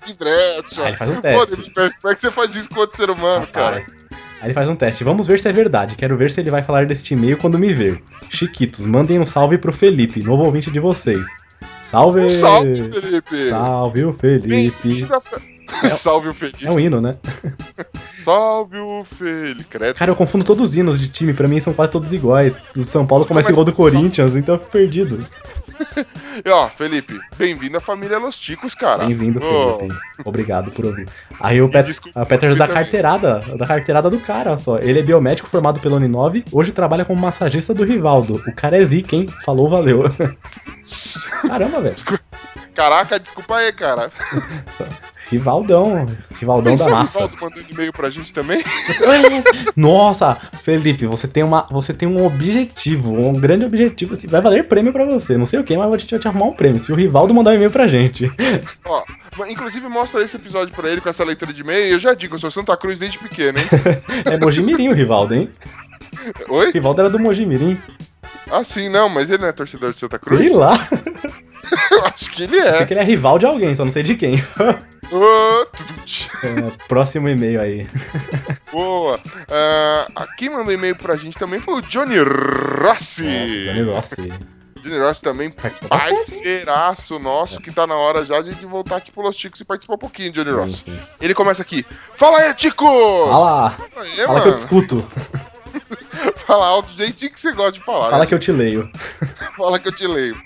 Que 0.05 0.15
brecha. 0.15 0.83
Aí 0.83 0.89
ele 0.89 0.97
faz 0.97 1.11
um 1.11 1.15
Pô, 1.15 1.21
teste. 1.23 1.51
David 1.51 1.71
Peters, 1.71 1.99
como 1.99 2.13
é 2.13 2.15
que 2.15 2.21
você 2.21 2.31
faz 2.31 2.57
isso 2.57 2.69
com 2.69 2.81
outro 2.81 2.97
ser 2.97 3.11
humano, 3.11 3.47
cara? 3.47 3.79
Rapaz. 3.79 4.03
Aí 4.41 4.49
ele 4.49 4.55
faz 4.55 4.69
um 4.69 4.75
teste. 4.75 5.05
Vamos 5.05 5.27
ver 5.27 5.39
se 5.39 5.49
é 5.49 5.53
verdade. 5.53 5.95
Quero 5.95 6.17
ver 6.17 6.31
se 6.31 6.41
ele 6.41 6.51
vai 6.51 6.63
falar 6.63 6.87
deste 6.87 7.15
e-mail 7.15 7.39
quando 7.39 7.59
me 7.59 7.73
ver. 7.73 8.03
Chiquitos, 8.29 8.85
mandem 8.85 9.21
um 9.21 9.25
salve 9.25 9.59
pro 9.59 9.73
Felipe, 9.73 10.23
novo 10.23 10.43
ouvinte 10.43 10.71
de 10.71 10.81
vocês. 10.81 11.25
Salve! 11.83 12.21
Um 12.21 12.41
salve, 12.41 12.91
Felipe. 12.91 13.49
Salve 13.49 14.05
o 14.05 14.13
Felipe! 14.13 15.07
A... 15.83 15.91
Salve 15.97 16.29
o 16.29 16.35
Felipe. 16.35 16.67
É 16.67 16.71
um 16.71 16.81
hino, 16.81 17.01
né? 17.01 17.13
Salve 18.25 18.79
o 18.79 19.05
Felipe. 19.05 19.79
Cara, 19.95 20.11
eu 20.11 20.17
confundo 20.17 20.45
todos 20.45 20.71
os 20.71 20.77
hinos 20.77 20.99
de 20.99 21.09
time, 21.09 21.33
pra 21.33 21.47
mim 21.47 21.61
são 21.61 21.73
quase 21.73 21.93
todos 21.93 22.13
iguais. 22.13 22.53
O 22.77 22.83
São 22.83 23.07
Paulo 23.07 23.25
começa 23.25 23.51
igual 23.51 23.65
do 23.65 23.73
Corinthians, 23.73 24.35
então 24.35 24.57
eu 24.57 24.59
fico 24.59 24.73
perdido. 24.73 25.25
E 26.45 26.51
ó, 26.51 26.69
Felipe, 26.69 27.21
bem-vindo 27.37 27.77
à 27.77 27.81
família 27.81 28.19
Los 28.19 28.39
Ticos, 28.39 28.75
cara. 28.75 29.05
Bem-vindo, 29.05 29.41
Felipe. 29.41 29.95
Obrigado 30.25 30.71
por 30.71 30.87
ouvir. 30.87 31.09
Aí 31.41 31.61
o, 31.61 31.69
Pet, 31.69 31.99
a 32.15 32.27
Peters 32.27 32.57
por 32.57 32.59
da 32.59 32.69
carteirada, 32.69 33.41
da 33.57 33.67
carteirada 33.67 34.11
do 34.11 34.19
cara, 34.19 34.57
só. 34.59 34.79
Ele 34.79 35.01
é 35.01 35.03
biomédico 35.03 35.49
formado 35.49 35.81
pela 35.81 35.97
Uninove, 35.97 36.45
hoje 36.53 36.73
trabalha 36.73 37.05
como 37.05 37.21
massagista 37.21 37.75
do 37.75 37.85
Rivaldo. 37.85 38.43
O 38.47 38.55
cara 38.55 38.81
é 38.81 38.85
zica, 38.85 39.17
hein? 39.17 39.27
Falou, 39.45 39.69
valeu. 39.69 40.03
Caramba, 41.47 41.81
velho. 41.81 41.97
Caraca, 42.75 43.19
desculpa 43.19 43.57
aí, 43.57 43.73
cara. 43.73 44.11
Rivaldão. 45.33 46.07
Rivaldão 46.35 46.77
da 46.77 46.87
o 46.87 46.91
massa. 46.91 47.21
Rivaldo 47.21 47.37
mandando 47.41 47.67
e-mail 47.71 47.93
pra 47.93 48.11
gente 48.11 48.33
também? 48.33 48.63
Nossa, 49.75 50.35
Felipe, 50.63 51.07
você 51.07 51.27
tem, 51.27 51.43
uma, 51.43 51.67
você 51.71 51.95
tem 51.95 52.09
um 52.09 52.25
objetivo, 52.25 53.13
um 53.13 53.33
grande 53.33 53.65
objetivo. 53.65 54.15
Assim, 54.15 54.27
vai 54.27 54.41
valer 54.41 54.69
prêmio 54.69 54.93
pra 54.93 55.05
você. 55.05 55.37
Não 55.37 55.47
sei 55.47 55.59
o 55.59 55.65
que, 55.65 55.77
mas 55.77 55.89
vou 55.89 55.97
te, 55.97 56.07
te 56.07 56.29
arrumar 56.29 56.47
um 56.47 56.53
prêmio. 56.53 56.81
Se 56.81 56.93
o 56.93 56.95
Rivaldo 56.95 57.35
mandar 57.35 57.53
um 57.53 57.55
e-mail 57.55 57.71
pra 57.71 57.87
gente. 57.87 58.31
Ó, 58.85 59.03
inclusive 59.49 59.89
mostra 59.89 60.23
esse 60.23 60.37
episódio 60.37 60.75
pra 60.75 60.91
ele 60.91 61.01
com 61.01 61.09
essa 61.09 61.25
leitura 61.25 61.53
de 61.53 61.63
e-mail. 61.63 61.87
E 61.87 61.93
eu 61.93 62.01
já 62.01 62.15
digo, 62.15 62.35
eu 62.35 62.39
sou 62.39 62.51
Santa 62.51 62.77
Cruz 62.77 62.99
desde 62.99 63.19
pequeno, 63.19 63.59
hein? 63.59 63.65
É 64.31 64.39
Mojimirim 64.39 64.89
o 64.89 64.95
Rivaldo, 64.95 65.35
hein? 65.35 65.49
Oi? 66.49 66.71
Rivaldo 66.71 67.01
era 67.01 67.11
do 67.11 67.19
Mojimirim. 67.19 67.79
Ah, 68.51 68.63
sim, 68.63 68.89
não, 68.89 69.09
mas 69.09 69.31
ele 69.31 69.43
não 69.43 69.49
é 69.49 69.53
torcedor 69.53 69.93
de 69.93 69.99
Santa 69.99 70.19
Cruz? 70.19 70.41
Sei 70.41 70.55
lá. 70.55 70.79
Eu 71.91 72.05
acho 72.07 72.31
que 72.31 72.43
ele 72.45 72.59
Eu 72.59 72.73
sei 72.75 72.83
é. 72.83 72.87
que 72.87 72.93
ele 72.95 73.01
é 73.01 73.05
rival 73.05 73.39
de 73.39 73.47
alguém, 73.47 73.75
só 73.75 73.85
não 73.85 73.93
sei 73.93 74.03
de 74.03 74.15
quem. 74.17 74.37
Tudut. 75.77 76.31
É, 76.43 76.87
próximo 76.89 77.29
e-mail 77.29 77.61
aí. 77.61 77.87
Boa. 78.73 79.21
Ah, 79.51 80.27
quem 80.37 80.51
mandou 80.51 80.73
e-mail 80.73 80.97
pra 80.97 81.17
gente 81.17 81.39
também 81.39 81.61
foi 81.61 81.75
o 81.75 81.83
Johnny 81.83 82.17
Rossi. 82.19 83.23
Nossa, 83.25 83.63
Johnny 83.65 83.83
Rossi. 83.83 84.33
Johnny 84.83 84.99
Rossi 84.99 85.23
também, 85.23 85.51
parceiraço 85.51 87.19
nosso, 87.19 87.61
que 87.61 87.71
tá 87.71 87.87
na 87.87 87.95
hora 87.95 88.25
já 88.25 88.41
de 88.43 88.55
de 88.55 88.67
voltar 88.67 88.97
aqui 88.97 89.13
pro 89.13 89.23
Los 89.23 89.37
Ticos 89.37 89.61
e 89.61 89.65
participar 89.65 89.95
um 89.95 89.99
pouquinho, 89.99 90.33
Johnny 90.33 90.51
Rossi. 90.51 90.79
Sim, 90.79 90.93
sim. 90.97 91.01
Ele 91.21 91.35
começa 91.35 91.63
aqui. 91.63 91.85
Fala 92.17 92.39
aí, 92.39 92.55
Tico! 92.55 92.85
Fala, 92.85 93.77
Aí, 93.97 94.17
fala 94.27 94.41
que 94.41 94.49
eu 94.49 94.51
mano. 94.51 94.55
discuto. 94.57 95.09
Fala 96.47 96.67
alto 96.67 96.91
do 96.91 96.97
jeitinho 96.97 97.33
que 97.33 97.41
você 97.41 97.53
gosta 97.53 97.73
de 97.73 97.85
falar. 97.85 98.11
Fala 98.11 98.19
né? 98.21 98.27
que 98.27 98.35
eu 98.35 98.39
te 98.39 98.53
leio. 98.53 98.91
Fala 99.57 99.79
que 99.79 99.89
eu 99.89 99.93
te 99.93 100.07
leio. 100.07 100.41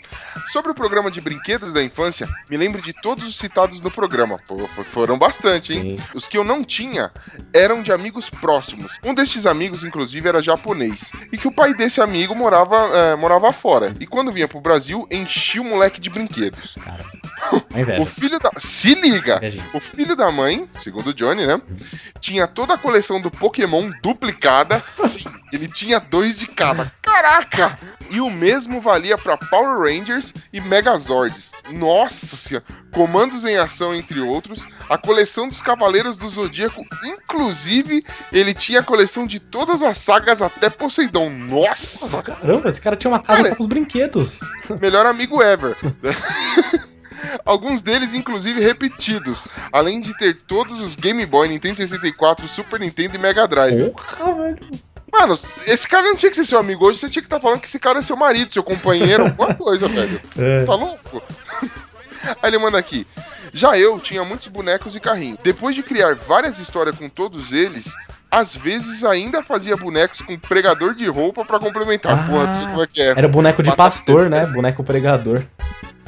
Sobre 0.53 0.71
o 0.71 0.75
programa 0.75 1.11
de 1.11 1.21
brinquedos 1.21 1.73
da 1.73 1.83
infância, 1.83 2.29
me 2.51 2.57
lembro 2.57 2.81
de 2.81 2.93
todos 2.93 3.25
os 3.25 3.37
citados 3.37 3.81
no 3.81 3.91
programa. 3.91 4.37
Pô, 4.47 4.67
foram 4.93 5.19
bastante, 5.19 5.73
hein? 5.73 5.97
Sim. 5.97 6.05
Os 6.15 6.29
que 6.29 6.37
eu 6.37 6.45
não 6.45 6.63
tinha 6.63 7.11
eram 7.53 7.83
de 7.83 7.93
amigos 7.93 8.29
próximos. 8.31 8.93
Um 9.05 9.15
destes 9.15 9.47
amigos, 9.47 9.85
inclusive, 9.85 10.29
era 10.29 10.43
japonês. 10.43 11.11
E 11.33 11.39
que 11.39 11.49
o 11.49 11.53
pai 11.53 11.75
desse 11.75 12.01
amigo 12.01 12.35
morava, 12.35 12.77
eh, 12.77 13.17
morava 13.17 13.53
fora. 13.53 13.95
E 13.99 14.07
quando 14.07 14.33
vinha 14.33 14.49
pro 14.49 14.61
Brasil, 14.61 15.07
enchia 15.11 15.61
o 15.61 15.65
moleque 15.65 16.01
de 16.01 16.11
brinquedos. 16.11 16.77
Cara. 16.83 17.05
Uma 17.75 18.03
O 18.03 18.07
filho 18.07 18.39
da. 18.39 18.51
Se 18.59 18.95
liga! 18.95 19.37
Invejinha. 19.37 19.65
O 19.73 19.81
filho 19.81 20.17
da 20.17 20.31
mãe, 20.31 20.69
segundo 20.81 21.09
o 21.09 21.15
Johnny, 21.15 21.47
né? 21.47 21.61
Tinha 22.21 22.47
toda 22.47 22.75
a 22.75 22.79
coleção 22.79 23.21
do 23.21 23.31
Pokémon 23.31 23.91
duplicada. 24.03 24.83
Ele 25.53 25.69
tinha 25.69 25.99
dois 26.01 26.37
de 26.37 26.47
cada. 26.47 26.93
Caraca! 27.03 27.77
E 28.11 28.21
o 28.21 28.31
mesmo 28.31 28.81
valia 28.81 29.17
pra 29.17 29.37
Power 29.37 29.79
Rangers 29.79 30.33
e 30.53 30.61
Megazords. 30.61 31.53
Nossa 31.73 32.37
senhora! 32.37 32.65
Comandos 32.93 33.45
em 33.45 33.57
ação, 33.57 33.95
entre 33.95 34.21
outros. 34.21 34.65
A 34.89 34.97
coleção 34.97 35.49
dos 35.49 35.61
Cavaleiros 35.61 36.17
do 36.17 36.29
Zodíaco. 36.29 36.85
Inclusive, 37.05 38.05
ele 38.33 38.55
tinha 38.55 38.81
a 38.81 38.85
coleção 38.85 39.27
de 39.27 39.41
todas 39.41 39.83
as 39.83 39.99
sagas 39.99 40.41
até 40.43 40.71
Poseidon. 40.71 41.31
Nossa! 41.31 42.23
Caramba, 42.23 42.69
esse 42.69 42.81
cara 42.81 42.97
tinha 42.97 43.11
uma 43.11 43.21
casa 43.21 43.43
Cara, 43.43 43.51
só 43.51 43.57
com 43.57 43.63
os 43.63 43.69
brinquedos. 43.69 44.41
Melhor 44.81 45.07
amigo 45.07 45.43
ever. 45.43 45.77
Alguns 47.45 47.83
deles, 47.83 48.15
inclusive, 48.15 48.61
repetidos. 48.61 49.47
Além 49.73 50.01
de 50.01 50.17
ter 50.17 50.37
todos 50.43 50.81
os 50.81 50.95
Game 50.95 51.25
Boy, 51.27 51.49
Nintendo 51.49 51.77
64, 51.77 52.47
Super 52.49 52.81
Nintendo 52.81 53.17
e 53.17 53.19
Mega 53.19 53.47
Drive. 53.47 53.91
Porra, 53.91 54.35
velho. 54.35 54.59
Mano, 55.13 55.39
esse 55.67 55.87
cara 55.89 56.09
não 56.09 56.17
tinha 56.17 56.31
que 56.31 56.37
ser 56.37 56.45
seu 56.45 56.59
amigo 56.59 56.85
hoje, 56.85 56.99
você 56.99 57.09
tinha 57.09 57.23
que 57.23 57.27
estar 57.27 57.41
falando 57.41 57.61
que 57.61 57.67
esse 57.67 57.79
cara 57.79 58.01
é 58.01 58.03
seu 58.03 58.17
marido, 58.17 58.53
seu 58.53 58.63
companheiro, 58.63 59.25
alguma 59.27 59.55
coisa, 59.55 59.89
velho. 59.89 60.21
É. 60.37 60.65
Tá 60.65 60.75
louco? 60.75 61.23
Aí 62.43 62.51
ele 62.51 62.59
manda 62.59 62.77
aqui. 62.79 63.07
Já 63.53 63.79
eu 63.79 63.99
tinha 64.01 64.25
muitos 64.25 64.49
bonecos 64.49 64.95
e 64.95 65.01
carrinhos. 65.01 65.39
Depois 65.43 65.75
de 65.75 65.83
criar 65.83 66.15
várias 66.15 66.59
histórias 66.59 66.99
com 66.99 67.09
todos 67.09 67.53
eles, 67.53 67.87
às 68.31 68.55
vezes 68.55 69.05
ainda 69.05 69.43
fazia 69.43 69.77
bonecos 69.77 70.21
com 70.21 70.37
pregador 70.39 70.95
de 70.95 71.07
roupa 71.09 71.45
pra 71.45 71.59
complementar. 71.59 72.13
Ah, 72.13 72.29
Porra, 72.29 72.67
como 72.67 72.83
é 72.83 72.87
que 72.87 73.01
é? 73.01 73.07
Era 73.11 73.29
boneco 73.29 73.63
de 73.63 73.75
pastor, 73.75 74.29
né? 74.29 74.45
Boneco 74.47 74.85
pregador. 74.85 75.43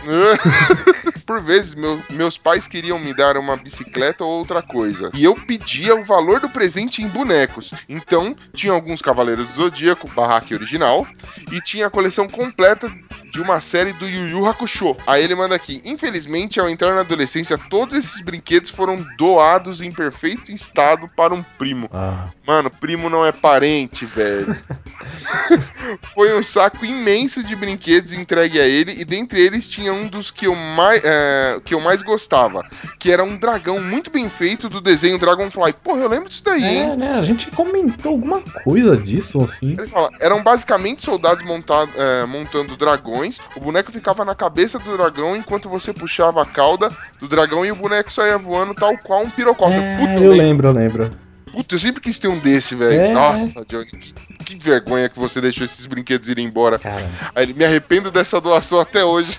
Por 1.26 1.42
vezes, 1.42 1.74
meu- 1.74 2.02
meus 2.10 2.38
pais 2.38 2.66
queriam 2.66 2.98
me 2.98 3.12
dar 3.12 3.36
uma 3.36 3.56
bicicleta 3.56 4.24
ou 4.24 4.38
outra 4.38 4.62
coisa. 4.62 5.10
E 5.14 5.24
eu 5.24 5.34
pedia 5.34 5.94
o 5.94 6.04
valor 6.04 6.40
do 6.40 6.48
presente 6.48 7.02
em 7.02 7.08
bonecos. 7.08 7.70
Então, 7.88 8.34
tinha 8.54 8.72
alguns 8.72 9.02
Cavaleiros 9.02 9.48
do 9.48 9.54
Zodíaco, 9.54 10.08
barraque 10.08 10.54
original, 10.54 11.06
e 11.52 11.60
tinha 11.60 11.86
a 11.86 11.90
coleção 11.90 12.26
completa 12.28 12.90
de 13.30 13.40
uma 13.42 13.60
série 13.60 13.92
do 13.92 14.08
Yu 14.08 14.28
Yu 14.28 14.46
Hakusho. 14.46 14.96
Aí 15.06 15.22
ele 15.22 15.34
manda 15.34 15.54
aqui: 15.54 15.82
Infelizmente, 15.84 16.58
ao 16.58 16.68
entrar 16.68 16.94
na 16.94 17.00
adolescência, 17.00 17.58
todos 17.58 17.96
esses 17.98 18.20
brinquedos 18.22 18.70
foram 18.70 19.04
doados 19.18 19.82
em 19.82 19.92
perfeito 19.92 20.50
estado 20.50 21.06
para 21.14 21.34
um 21.34 21.42
primo. 21.58 21.90
Ah, 21.92 22.28
Mano, 22.46 22.70
primo 22.70 23.10
não 23.10 23.26
é 23.26 23.32
parente, 23.32 24.06
velho. 24.06 24.56
Foi 26.14 26.36
um 26.38 26.42
saco 26.42 26.84
imenso 26.84 27.42
de 27.42 27.54
brinquedos 27.54 28.12
entregue 28.12 28.58
a 28.60 28.64
ele, 28.66 28.92
e 28.98 29.04
dentre 29.04 29.40
eles 29.40 29.68
tinha 29.68 29.87
um 29.90 30.08
dos 30.08 30.30
que 30.30 30.46
eu 30.46 30.54
mais, 30.54 31.02
é, 31.04 31.60
que 31.64 31.74
eu 31.74 31.80
mais 31.80 32.02
gostava, 32.02 32.64
que 32.98 33.10
era 33.10 33.22
um 33.24 33.36
dragão 33.36 33.80
muito 33.80 34.10
bem 34.10 34.28
feito 34.28 34.68
do 34.68 34.80
desenho 34.80 35.18
Dragonfly. 35.18 35.72
Porra, 35.82 36.00
eu 36.00 36.08
lembro 36.08 36.28
disso 36.28 36.44
daí, 36.44 36.64
hein? 36.64 36.90
é, 36.92 36.96
né? 36.96 37.18
A 37.18 37.22
gente 37.22 37.50
comentou 37.50 38.12
alguma 38.12 38.40
coisa 38.64 38.96
disso, 38.96 39.42
assim. 39.42 39.74
Ele 39.78 39.88
fala, 39.88 40.10
eram 40.20 40.42
basicamente 40.42 41.02
soldados 41.02 41.44
montado, 41.44 41.90
é, 41.96 42.26
montando 42.26 42.76
dragões. 42.76 43.38
O 43.56 43.60
boneco 43.60 43.92
ficava 43.92 44.24
na 44.24 44.34
cabeça 44.34 44.78
do 44.78 44.96
dragão 44.96 45.36
enquanto 45.36 45.68
você 45.68 45.92
puxava 45.92 46.42
a 46.42 46.46
cauda 46.46 46.88
do 47.20 47.28
dragão 47.28 47.64
e 47.64 47.72
o 47.72 47.76
boneco 47.76 48.12
saía 48.12 48.38
voando 48.38 48.74
tal 48.74 48.96
qual 48.98 49.22
um 49.22 49.30
pirocóptero. 49.30 49.82
É, 49.82 49.96
Puta, 49.96 50.24
eu 50.24 50.30
lembro, 50.30 50.68
eu 50.68 50.72
lembro. 50.72 51.27
Puta, 51.58 51.74
eu 51.74 51.78
sempre 51.80 52.00
quis 52.00 52.16
ter 52.20 52.28
um 52.28 52.38
desse, 52.38 52.76
velho. 52.76 53.00
É. 53.00 53.12
Nossa, 53.12 53.64
Johnny, 53.64 53.86
que, 53.86 54.14
que 54.44 54.64
vergonha 54.64 55.08
que 55.08 55.18
você 55.18 55.40
deixou 55.40 55.64
esses 55.64 55.86
brinquedos 55.86 56.28
irem 56.28 56.46
embora. 56.46 56.78
Cara, 56.78 57.10
Aí 57.34 57.42
ele 57.42 57.52
me 57.52 57.64
arrependo 57.64 58.12
dessa 58.12 58.40
doação 58.40 58.78
até 58.78 59.04
hoje. 59.04 59.36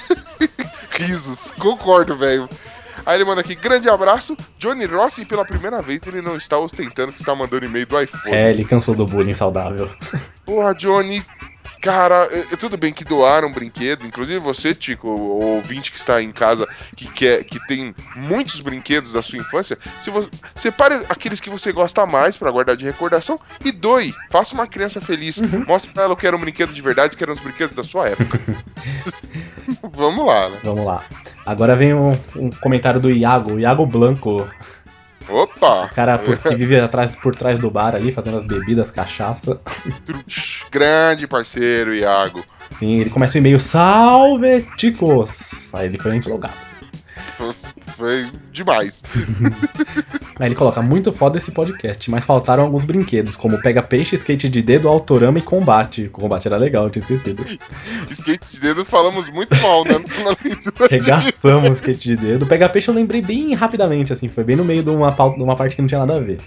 Risos, 0.92 1.50
concordo, 1.52 2.18
velho. 2.18 2.50
Aí 3.06 3.16
ele 3.16 3.24
manda 3.24 3.40
aqui, 3.40 3.56
grande 3.56 3.88
abraço, 3.90 4.36
Johnny 4.58 4.86
Rossi, 4.86 5.22
e 5.22 5.26
pela 5.26 5.46
primeira 5.46 5.82
vez 5.82 6.06
ele 6.06 6.22
não 6.22 6.36
está 6.36 6.60
ostentando 6.60 7.14
que 7.14 7.22
está 7.22 7.34
mandando 7.34 7.64
e-mail 7.64 7.88
do 7.88 8.02
iPhone. 8.02 8.36
é, 8.36 8.50
ele 8.50 8.66
cansou 8.66 8.94
do 8.94 9.06
bullying 9.06 9.34
saudável. 9.34 9.90
Porra, 10.46 10.76
Johnny, 10.76 11.24
cara, 11.82 12.28
é- 12.32 12.54
é 12.54 12.58
tudo 12.58 12.78
bem 12.78 12.94
que 12.94 13.04
doaram 13.06 13.48
um 13.48 13.54
brinquedo, 13.54 14.06
inclusive 14.06 14.40
você, 14.40 14.74
Tico, 14.74 15.08
o 15.08 15.56
ouvinte 15.56 15.92
que 15.92 15.98
está 15.98 16.22
em 16.22 16.32
casa, 16.32 16.68
que 16.96 17.08
quer, 17.12 17.44
que 17.44 17.60
tem 17.68 17.94
muitos 18.16 18.62
brinquedos 18.62 19.12
da 19.14 19.22
sua 19.22 19.38
infância, 19.40 19.78
se 20.02 20.10
você 20.10 20.30
separe 20.56 20.96
aqueles 21.10 21.40
que 21.40 21.50
você 21.50 21.72
gosta 21.72 22.06
mais 22.06 22.36
pra 22.38 22.52
guardar 22.52 22.76
de 22.78 22.86
recordação 22.86 23.38
e 23.64 23.72
doe, 23.72 24.14
faça 24.30 24.54
uma 24.54 24.68
criança 24.68 25.00
feliz, 25.02 25.42
mostre 25.68 25.92
pra 25.92 26.04
ela 26.04 26.16
que 26.16 26.28
era 26.28 26.36
um 26.36 26.40
brinquedo 26.42 26.74
de 26.74 26.82
verdade, 26.82 27.16
que 27.16 27.24
eram 27.24 27.34
os 27.34 27.40
brinquedos 27.40 27.76
da 27.76 27.84
sua 27.84 28.08
época. 28.10 28.40
Vamos 29.94 30.26
lá, 30.26 30.50
né? 30.50 30.60
Vamos 30.64 30.86
lá. 30.86 31.02
Agora 31.46 31.76
vem 31.76 31.94
um, 31.94 32.12
um 32.36 32.50
comentário 32.62 33.00
do 33.00 33.10
Iago, 33.10 33.54
o 33.54 33.60
Iago 33.60 33.86
Blanco. 33.86 34.48
Opa! 35.30 35.86
O 35.86 35.90
cara 35.94 36.18
que 36.18 36.56
vive 36.56 36.80
atrás, 36.80 37.12
por 37.12 37.36
trás 37.36 37.60
do 37.60 37.70
bar 37.70 37.96
ali, 37.96 38.12
fazendo 38.12 38.38
as 38.38 38.46
bebidas, 38.46 38.90
cachaça. 38.90 39.60
Grande 40.72 41.28
parceiro, 41.28 41.94
Iago. 41.94 42.44
Sim, 42.78 43.02
ele 43.02 43.10
começa 43.10 43.36
o 43.36 43.38
e-mail, 43.38 43.60
salve, 43.60 44.62
ticos! 44.76 45.52
Aí 45.72 45.88
ele 45.88 46.00
foi 46.00 46.16
empolgado. 46.16 46.54
Foi- 48.00 48.28
demais. 48.54 49.04
Aí 50.40 50.48
ele 50.48 50.56
coloca, 50.56 50.82
muito 50.82 51.12
foda 51.12 51.38
esse 51.38 51.52
podcast, 51.52 52.10
mas 52.10 52.24
faltaram 52.26 52.64
alguns 52.64 52.86
brinquedos, 52.86 53.36
como 53.36 53.62
pega-peixe, 53.62 54.16
skate 54.16 54.48
de 54.48 54.62
dedo, 54.62 54.88
autorama 54.88 55.38
e 55.38 55.42
combate. 55.42 56.06
O 56.06 56.10
combate 56.12 56.48
era 56.48 56.56
legal, 56.56 56.86
eu 56.86 56.90
tinha 56.90 57.04
esquecido. 57.04 57.46
Skate 58.10 58.52
de 58.54 58.62
dedo 58.62 58.86
falamos 58.86 59.28
muito 59.30 59.54
mal, 59.62 59.84
né? 59.84 59.96
Regaçamos 60.90 61.72
skate 61.80 62.08
de 62.08 62.16
dedo. 62.16 62.46
Pega-peixe 62.46 62.88
eu 62.90 62.94
lembrei 62.96 63.22
bem 63.22 63.54
rapidamente, 63.54 64.14
assim, 64.14 64.30
foi 64.30 64.46
bem 64.46 64.56
no 64.56 64.64
meio 64.64 64.82
de 64.82 64.90
uma, 64.90 65.12
de 65.12 65.44
uma 65.44 65.56
parte 65.58 65.76
que 65.76 65.82
não 65.82 65.88
tinha 65.90 66.00
nada 66.00 66.16
a 66.16 66.20
ver. 66.20 66.40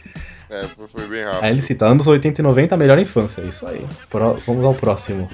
É, 0.50 0.64
foi- 0.64 1.07
bem 1.07 1.24
rápido. 1.24 1.44
Aí 1.44 1.50
ele 1.50 1.61
cita, 1.61 1.84
anos 1.86 2.07
80 2.07 2.40
e 2.40 2.44
90, 2.44 2.76
melhor 2.78 2.98
infância. 2.98 3.42
Isso 3.42 3.66
aí. 3.66 3.84
Pró- 4.09 4.36
vamos 4.46 4.64
ao 4.64 4.74
próximo. 4.74 5.28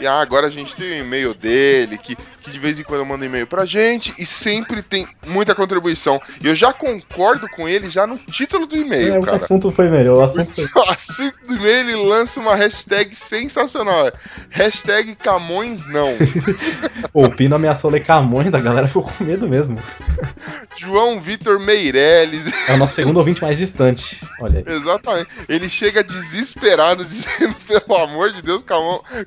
E 0.00 0.06
ah, 0.06 0.20
agora 0.20 0.46
a 0.46 0.50
gente 0.50 0.74
tem 0.76 0.90
o 0.90 1.04
e-mail 1.04 1.34
dele, 1.34 1.98
que, 1.98 2.16
que 2.40 2.50
de 2.50 2.58
vez 2.58 2.78
em 2.78 2.82
quando 2.82 3.04
manda 3.04 3.24
e-mail 3.24 3.46
pra 3.46 3.64
gente 3.64 4.14
e 4.18 4.24
sempre 4.24 4.82
tem 4.82 5.06
muita 5.26 5.54
contribuição. 5.54 6.20
E 6.42 6.46
eu 6.46 6.54
já 6.54 6.72
concordo 6.72 7.48
com 7.48 7.68
ele 7.68 7.90
já 7.90 8.06
no 8.06 8.16
título 8.16 8.66
do 8.66 8.76
e-mail, 8.76 9.14
É, 9.14 9.18
o 9.18 9.22
cara. 9.22 9.36
assunto 9.36 9.70
foi 9.70 9.88
melhor. 9.88 10.18
O 10.18 10.22
assunto. 10.22 10.68
O 10.78 10.90
assunto 10.90 11.36
do 11.48 11.56
e-mail 11.56 11.78
ele 11.80 11.96
lança 11.96 12.38
uma 12.40 12.54
hashtag 12.54 13.14
sensacional. 13.14 14.12
Hashtag 14.50 15.14
Camões 15.16 15.84
não. 15.86 16.14
O 17.12 17.28
Pino 17.30 17.56
ameaçou 17.56 17.90
ler 17.90 18.04
Camões, 18.04 18.52
a 18.54 18.60
galera 18.60 18.86
ficou 18.86 19.02
com 19.02 19.24
medo 19.24 19.48
mesmo. 19.48 19.80
João 20.78 21.20
Vitor 21.20 21.58
Meirelles. 21.58 22.44
É 22.68 22.74
o 22.74 22.76
nosso 22.76 22.94
segundo 22.94 23.16
ouvinte 23.18 23.42
mais 23.42 23.58
distante. 23.58 24.20
Olha 24.40 24.62
aí. 24.66 24.74
Exatamente. 24.74 25.28
Ele 25.48 25.68
chega 25.68 26.04
desesperado, 26.04 27.04
dizendo, 27.06 27.54
pelo 27.66 27.96
amor 27.98 28.30
de 28.30 28.42
Deus, 28.42 28.64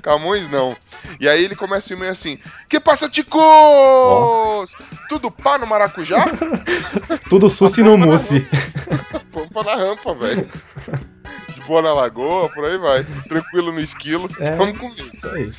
Camões 0.02 0.48
não. 0.52 0.76
E 1.20 1.28
aí 1.28 1.44
ele 1.44 1.56
começa 1.56 1.94
o 1.94 1.98
e-mail 1.98 2.12
assim: 2.12 2.38
Que 2.70 2.80
passa, 2.80 3.10
ticos? 3.10 3.42
Tudo 5.10 5.32
pá 5.32 5.58
no 5.58 5.66
maracujá? 5.66 6.26
Tudo 7.30 7.50
suci 7.50 7.82
no 7.82 7.98
mousse. 7.98 8.46
Pompa 9.32 9.64
na 9.64 9.76
rampa, 9.76 10.14
velho. 10.14 10.48
Boa 11.68 11.82
na 11.82 11.94
lagoa, 11.94 12.50
por 12.50 12.66
aí 12.66 12.78
vai. 12.78 13.04
Tranquilo 13.28 13.72
no 13.72 13.80
esquilo. 13.80 14.30
É. 14.40 14.52
Vamos 14.52 14.78
comigo. 14.78 15.10
Isso 15.14 15.28
aí. 15.30 15.54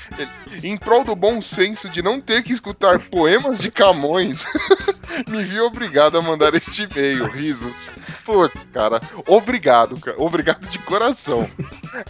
Em 0.63 0.77
prol 0.77 1.05
do 1.05 1.15
bom 1.15 1.41
senso 1.41 1.89
de 1.89 2.03
não 2.03 2.21
ter 2.21 2.43
que 2.43 2.53
escutar 2.53 2.99
poemas 2.99 3.59
de 3.59 3.71
Camões, 3.71 4.45
me 5.29 5.45
vi 5.45 5.61
obrigado 5.61 6.19
a 6.19 6.23
mandar 6.23 6.55
este 6.55 6.83
e-mail. 6.83 7.27
Risos. 7.27 7.89
Putz, 8.25 8.67
cara. 8.73 9.01
Obrigado, 9.27 9.99
cara. 9.99 10.21
Obrigado 10.21 10.69
de 10.69 10.79
coração. 10.79 11.49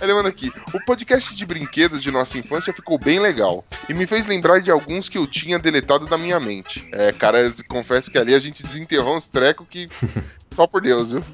Ele 0.01 0.15
manda 0.15 0.29
aqui. 0.29 0.53
O 0.75 0.85
podcast 0.85 1.35
de 1.35 1.47
brinquedos 1.47 2.03
de 2.03 2.11
nossa 2.11 2.39
infância 2.39 2.73
ficou 2.73 2.99
bem 2.99 3.19
legal. 3.19 3.65
E 3.89 3.95
me 3.95 4.07
fez 4.07 4.27
lembrar 4.27 4.61
de 4.61 4.71
alguns 4.71 5.09
que 5.09 5.19
eu 5.19 5.27
tinha 5.27 5.59
deletado 5.59 6.07
da 6.07 6.19
minha 6.19 6.39
mente. 6.39 6.87
É, 6.93 7.13
cara, 7.13 7.53
confesso 7.69 8.11
que 8.11 8.19
ali 8.19 8.35
a 8.35 8.39
gente 8.39 8.63
desenterrou 8.63 9.17
uns 9.17 9.29
trecos 9.29 9.67
que. 9.69 9.89
Só 10.55 10.67
por 10.67 10.83
Deus, 10.83 11.13
viu? 11.13 11.25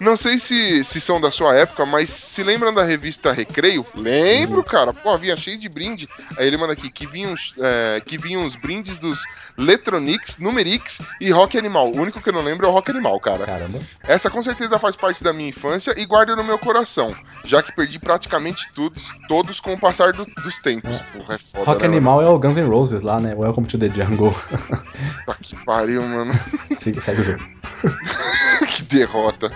Não 0.00 0.16
sei 0.16 0.38
se, 0.38 0.84
se 0.84 1.00
são 1.00 1.20
da 1.20 1.30
sua 1.30 1.54
época, 1.54 1.84
mas 1.86 2.10
se 2.10 2.42
lembram 2.42 2.72
da 2.72 2.82
revista 2.84 3.32
Recreio? 3.32 3.84
Lembro, 3.94 4.62
cara. 4.64 4.92
Pô, 4.92 5.16
vinha 5.18 5.36
cheio 5.36 5.58
de 5.58 5.68
brinde. 5.68 6.08
Aí 6.38 6.46
ele 6.46 6.56
manda 6.56 6.72
aqui 6.72 6.90
que 6.90 7.06
vinham, 7.06 7.32
os- 7.32 7.54
é, 7.60 8.02
que 8.04 8.16
vinham 8.18 8.44
os 8.44 8.56
brindes 8.56 8.96
dos 8.98 9.18
Letronix, 9.56 10.36
Numerix 10.38 11.00
e 11.20 11.30
Rock 11.30 11.56
Animal. 11.58 11.90
O 11.90 12.00
único 12.00 12.20
que 12.20 12.28
eu 12.28 12.32
não 12.32 12.42
lembro 12.42 12.66
é 12.66 12.68
o 12.68 12.72
Rock 12.72 12.90
Animal, 12.90 13.18
cara. 13.20 13.44
Caramba. 13.46 13.78
Essa 14.06 14.28
com 14.30 14.42
certeza 14.42 14.78
faz 14.78 14.96
parte 14.96 15.22
da 15.22 15.32
minha 15.32 15.48
infância 15.48 15.94
e 15.96 16.04
guardo 16.04 16.34
no 16.36 16.42
meu 16.44 16.58
coração, 16.58 17.14
já 17.44 17.62
que 17.62 17.72
perdi 17.74 17.98
praticamente 17.98 18.68
todos, 18.74 19.02
todos 19.28 19.60
com 19.60 19.72
o 19.74 19.78
passar 19.78 20.12
do- 20.12 20.26
dos 20.26 20.58
tempos. 20.58 20.98
Porra, 21.12 21.34
é 21.34 21.38
foda, 21.38 21.64
Rock 21.64 21.82
né, 21.82 21.86
Animal 21.88 22.22
é 22.22 22.28
o 22.28 22.38
Guns 22.38 22.56
N' 22.56 22.68
Roses 22.68 23.02
lá, 23.02 23.20
né? 23.20 23.34
Welcome 23.36 23.66
to 23.68 23.78
the 23.78 23.88
Jungle. 23.88 24.34
mano? 24.70 24.84
Puta 25.26 25.38
que 25.42 25.56
pariu, 25.64 26.02
mano. 26.02 26.32
Segue, 26.78 27.00
segue 27.00 27.20
o 27.20 27.24
jogo. 27.24 27.44
que 28.68 28.82
derrota. 28.82 29.50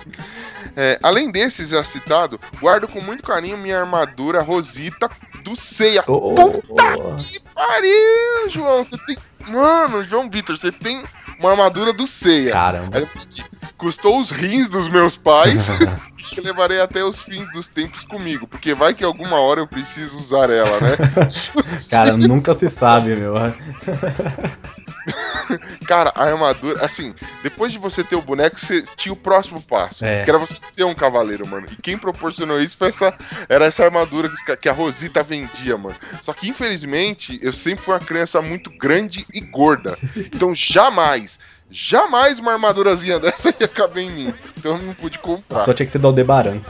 É, 0.77 0.99
além 1.03 1.31
desses 1.31 1.71
já 1.71 1.83
citado, 1.83 2.39
guardo 2.61 2.89
com 2.89 3.01
muito 3.01 3.23
carinho 3.23 3.57
minha 3.57 3.81
armadura 3.81 4.43
Rosita 4.43 5.11
do 5.43 5.57
Ceia. 5.57 6.05
Ô, 6.07 6.35
ô, 6.35 6.51
Puta 6.61 6.97
ô. 6.97 7.17
que 7.17 7.41
pariu, 7.55 8.51
João. 8.51 8.85
Você 8.85 8.97
tem. 9.07 9.17
Mano, 9.49 10.05
João 10.05 10.29
Vitor, 10.29 10.59
você 10.59 10.71
tem 10.71 11.03
uma 11.39 11.51
armadura 11.51 11.93
do 11.93 12.07
Ceia. 12.07 12.53
Caramba. 12.53 13.09
Custou 13.77 14.21
os 14.21 14.31
rins 14.31 14.69
dos 14.69 14.89
meus 14.89 15.17
pais 15.17 15.69
que 16.25 16.41
levarei 16.41 16.81
até 16.81 17.03
os 17.05 17.19
fins 17.19 17.51
dos 17.53 17.69
tempos 17.69 18.05
comigo, 18.05 18.47
porque 18.47 18.75
vai 18.75 18.95
que 18.95 19.05
alguma 19.05 19.41
hora 19.41 19.61
eu 19.61 19.67
preciso 19.67 20.19
usar 20.19 20.51
ela, 20.51 20.81
né? 20.81 20.97
Cara, 21.91 22.17
nunca 22.17 22.55
se 22.55 22.69
sabe, 22.69 23.15
meu. 23.17 23.35
Cara, 25.87 26.13
a 26.15 26.25
armadura, 26.25 26.85
assim, 26.85 27.13
depois 27.43 27.73
de 27.73 27.79
você 27.79 28.05
ter 28.05 28.17
o 28.17 28.23
boneco, 28.23 28.59
você 28.61 28.83
tinha 28.97 29.13
o 29.13 29.17
próximo 29.17 29.61
passo, 29.63 30.05
É. 30.05 30.23
que 30.23 30.31
era 30.31 30.39
você 30.39 30.55
ser 30.61 30.85
um 30.85 30.95
cavaleiro, 30.95 31.47
mano. 31.47 31.67
E 31.71 31.77
quem 31.81 31.97
proporcionou 31.97 32.61
isso 32.61 32.77
foi 32.77 32.89
essa, 32.89 33.15
era 33.49 33.65
essa 33.65 33.85
armadura 33.85 34.31
que, 34.61 34.69
a 34.69 34.73
Rosita 34.73 35.23
vendia, 35.23 35.79
mano. 35.79 35.97
Só 36.23 36.33
que, 36.35 36.49
infelizmente, 36.49 37.39
eu 37.43 37.53
sempre 37.53 37.85
fui 37.85 37.95
uma 37.95 38.01
criança 38.01 38.43
muito 38.43 38.71
grande 38.71 39.27
e 39.33 39.41
gorda. 39.41 39.97
Então, 40.17 40.55
jamais, 40.55 41.39
jamais 41.71 42.39
uma 42.39 42.53
armadurazinha 42.53 43.19
dessa 43.19 43.55
ia 43.59 43.69
caber 43.69 44.05
em 44.05 44.11
mim. 44.11 44.35
Então, 44.57 44.77
eu 44.77 44.83
não 44.83 44.95
pude 44.95 45.19
comprar. 45.19 45.61
Só 45.61 45.75
tinha 45.75 45.87
que 45.87 45.93
ser 45.93 45.99
do 45.99 46.07
Aldebaran. 46.07 46.61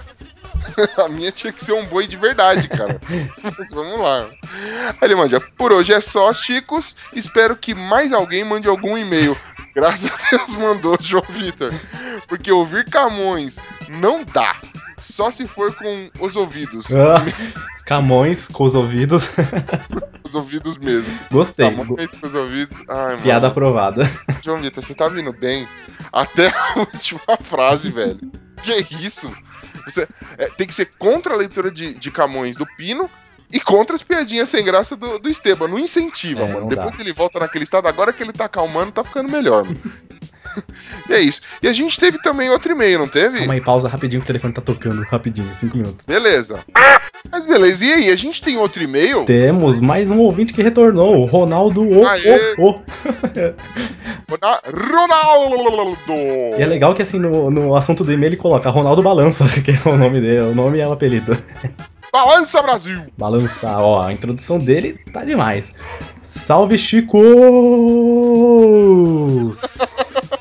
A 0.98 1.08
minha 1.08 1.30
tinha 1.30 1.52
que 1.52 1.64
ser 1.64 1.72
um 1.72 1.86
boi 1.86 2.06
de 2.06 2.16
verdade, 2.16 2.68
cara. 2.68 3.00
Mas 3.42 3.70
vamos 3.70 3.98
lá. 4.00 4.28
Aí 4.88 4.96
ele 5.02 5.14
manda, 5.14 5.40
por 5.56 5.72
hoje 5.72 5.92
é 5.92 6.00
só, 6.00 6.32
Chicos. 6.32 6.96
Espero 7.12 7.56
que 7.56 7.74
mais 7.74 8.12
alguém 8.12 8.44
mande 8.44 8.68
algum 8.68 8.96
e-mail. 8.96 9.36
Graças 9.74 10.10
a 10.10 10.36
Deus 10.36 10.54
mandou, 10.56 10.96
João 11.00 11.24
Vitor. 11.28 11.72
Porque 12.26 12.50
ouvir 12.50 12.84
Camões 12.84 13.58
não 13.88 14.24
dá. 14.24 14.60
Só 14.98 15.30
se 15.30 15.46
for 15.46 15.74
com 15.74 16.10
os 16.20 16.36
ouvidos. 16.36 16.86
Ah, 16.94 17.24
Camões 17.84 18.46
com 18.48 18.64
os 18.64 18.74
ouvidos. 18.74 19.28
Os 20.22 20.34
ouvidos 20.34 20.76
mesmo. 20.76 21.18
Gostei. 21.30 21.70
Camões 21.70 22.06
com 22.20 22.26
os 22.26 22.34
ouvidos. 22.34 22.76
Ai, 22.86 23.12
mano. 23.12 23.22
Piada 23.22 23.46
aprovada. 23.48 24.04
João 24.44 24.60
Vitor, 24.60 24.84
você 24.84 24.94
tá 24.94 25.08
vindo 25.08 25.32
bem 25.32 25.66
até 26.12 26.48
a 26.48 26.80
última 26.80 27.20
frase, 27.44 27.90
velho. 27.90 28.30
Que 28.62 28.74
isso? 29.02 29.34
Você 29.86 30.06
é, 30.36 30.46
tem 30.50 30.66
que 30.66 30.74
ser 30.74 30.90
contra 30.98 31.32
a 31.32 31.36
leitura 31.36 31.70
de, 31.70 31.94
de 31.94 32.10
Camões 32.10 32.56
do 32.56 32.66
Pino 32.76 33.08
e 33.50 33.58
contra 33.58 33.96
as 33.96 34.02
piadinhas 34.02 34.50
sem 34.50 34.62
graça 34.62 34.94
do, 34.94 35.18
do 35.18 35.30
Esteban. 35.30 35.66
Não 35.68 35.78
incentiva, 35.78 36.42
É, 36.42 36.46
mano. 36.48 36.60
não 36.60 36.68
Depois 36.68 36.94
dá. 36.96 37.00
ele 37.02 37.14
volta 37.14 37.38
naquele 37.38 37.64
estado, 37.64 37.88
agora 37.88 38.12
que 38.12 38.22
ele 38.22 38.32
tá 38.34 38.44
acalmando, 38.44 38.92
tá 38.92 39.02
ficando 39.02 39.32
melhor, 39.32 39.64
mano. 39.64 39.80
e 41.08 41.12
é 41.12 41.20
isso. 41.20 41.40
E 41.62 41.68
a 41.68 41.72
gente 41.72 41.98
teve 41.98 42.18
também 42.22 42.48
outro 42.50 42.72
e-mail, 42.72 42.98
não 42.98 43.08
teve? 43.08 43.38
Calma 43.38 43.54
aí, 43.54 43.60
pausa 43.60 43.88
rapidinho 43.88 44.20
que 44.20 44.24
o 44.24 44.26
telefone 44.26 44.52
tá 44.52 44.60
tocando. 44.60 45.02
Rapidinho, 45.02 45.50
cinco 45.56 45.76
minutos. 45.76 46.06
Beleza. 46.06 46.58
Mas 47.30 47.44
beleza, 47.46 47.84
e 47.84 47.92
aí? 47.92 48.10
A 48.10 48.16
gente 48.16 48.40
tem 48.42 48.56
outro 48.56 48.82
e-mail? 48.82 49.24
Temos 49.24 49.80
mais 49.80 50.10
um 50.10 50.18
ouvinte 50.20 50.52
que 50.52 50.62
retornou, 50.62 51.18
o 51.22 51.24
Ronaldo 51.26 51.82
O. 51.82 52.06
Aê! 52.06 52.54
o, 52.58 52.70
o. 52.70 52.74
Rona- 54.30 54.60
Ronaldo! 54.66 56.12
E 56.58 56.62
é 56.62 56.66
legal 56.66 56.94
que 56.94 57.02
assim, 57.02 57.18
no, 57.18 57.50
no 57.50 57.74
assunto 57.74 58.04
do 58.04 58.12
e-mail 58.12 58.30
ele 58.30 58.36
coloca 58.36 58.70
Ronaldo 58.70 59.02
Balança, 59.02 59.44
que 59.62 59.70
é 59.72 59.88
o 59.88 59.96
nome 59.96 60.20
dele, 60.20 60.40
o 60.40 60.54
nome 60.54 60.78
é 60.78 60.86
o 60.86 60.92
apelido. 60.92 61.36
Balança 62.12 62.62
Brasil! 62.62 63.02
Balança, 63.18 63.78
ó, 63.78 64.02
a 64.02 64.12
introdução 64.12 64.58
dele 64.58 64.98
tá 65.12 65.24
demais. 65.24 65.72
Salve 66.38 66.78
Chicos! 66.78 67.18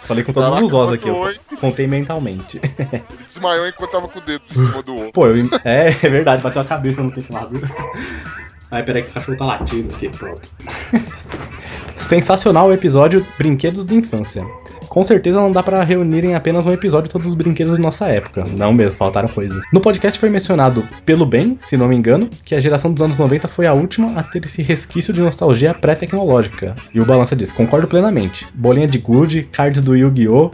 Falei 0.07 0.23
com 0.23 0.31
todos 0.31 0.49
Caraca, 0.49 0.65
os 0.65 0.71
os 0.71 0.93
aqui, 0.93 1.09
eu 1.09 1.33
contei 1.59 1.85
mentalmente. 1.85 2.61
Ele 2.63 3.03
desmaiou 3.27 3.67
enquanto 3.67 3.91
tava 3.91 4.07
com 4.07 4.19
o 4.19 4.21
dedo 4.21 4.41
em 4.49 4.53
cima 4.53 4.81
do 4.81 4.95
outro. 4.95 5.11
Pô, 5.11 5.27
eu, 5.27 5.35
é, 5.65 5.89
é 5.89 6.09
verdade, 6.09 6.41
bateu 6.41 6.61
a 6.61 6.65
cabeça 6.65 7.03
no 7.03 7.11
teclado. 7.11 7.59
Aí, 8.71 8.83
peraí 8.83 9.03
que 9.03 9.09
o 9.09 9.13
cachorro 9.13 9.37
tá 9.37 9.45
latindo 9.45 9.93
aqui, 9.93 10.07
pronto. 10.09 10.49
Sensacional 11.97 12.67
o 12.69 12.73
episódio 12.73 13.25
Brinquedos 13.37 13.83
de 13.83 13.95
Infância. 13.95 14.45
Com 14.97 15.03
certeza 15.03 15.39
não 15.39 15.51
dá 15.51 15.61
pra 15.61 15.83
reunir 15.83 16.25
em 16.25 16.33
apenas 16.33 16.65
um 16.65 16.71
episódio 16.71 17.07
todos 17.07 17.27
os 17.27 17.35
brinquedos 17.35 17.75
de 17.75 17.79
nossa 17.79 18.07
época. 18.07 18.43
Não 18.57 18.73
mesmo, 18.73 18.97
faltaram 18.97 19.29
coisas. 19.29 19.61
No 19.71 19.79
podcast 19.79 20.19
foi 20.19 20.27
mencionado, 20.27 20.83
pelo 21.05 21.23
bem, 21.23 21.55
se 21.59 21.77
não 21.77 21.87
me 21.87 21.95
engano, 21.95 22.27
que 22.43 22.55
a 22.55 22.59
geração 22.59 22.91
dos 22.91 23.03
anos 23.03 23.15
90 23.15 23.47
foi 23.47 23.67
a 23.67 23.73
última 23.73 24.19
a 24.19 24.23
ter 24.23 24.43
esse 24.43 24.63
resquício 24.63 25.13
de 25.13 25.21
nostalgia 25.21 25.71
pré-tecnológica. 25.71 26.75
E 26.95 26.99
o 26.99 27.05
Balança 27.05 27.35
diz, 27.35 27.53
concordo 27.53 27.87
plenamente. 27.87 28.47
Bolinha 28.55 28.87
de 28.87 28.97
gude, 28.97 29.43
cards 29.43 29.83
do 29.83 29.95
Yu-Gi-Oh! 29.95 30.49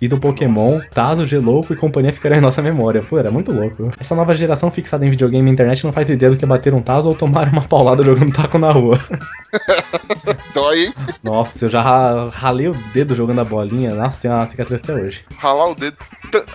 e 0.00 0.08
do 0.08 0.18
Pokémon, 0.18 0.78
Tazo, 0.92 1.24
Gelouco 1.24 1.72
e 1.72 1.76
companhia 1.76 2.12
ficaram 2.12 2.36
em 2.36 2.40
nossa 2.40 2.60
memória. 2.60 3.02
Pô, 3.02 3.18
era 3.18 3.30
muito 3.30 3.50
louco. 3.50 3.90
Essa 3.98 4.14
nova 4.14 4.34
geração 4.34 4.70
fixada 4.70 5.06
em 5.06 5.10
videogame 5.10 5.48
e 5.48 5.52
internet 5.52 5.82
não 5.84 5.92
faz 5.92 6.10
ideia 6.10 6.30
do 6.30 6.36
que 6.36 6.44
é 6.44 6.48
bater 6.48 6.74
um 6.74 6.82
Tazo 6.82 7.08
ou 7.08 7.14
tomar 7.14 7.48
uma 7.48 7.62
paulada 7.62 8.04
jogando 8.04 8.30
taco 8.32 8.58
na 8.58 8.70
rua. 8.70 9.00
Dói, 10.56 10.84
hein? 10.86 10.94
Nossa, 11.22 11.66
eu 11.66 11.68
já 11.68 11.82
ra- 11.82 12.30
ralei 12.32 12.68
o 12.68 12.74
dedo 12.94 13.14
jogando 13.14 13.42
a 13.42 13.44
bolinha. 13.44 13.94
Nossa, 13.94 14.18
tem 14.22 14.30
uma 14.30 14.46
cicatriz 14.46 14.80
até 14.82 14.94
hoje. 14.94 15.20
Ralar 15.36 15.68
o 15.70 15.74
dedo. 15.74 15.96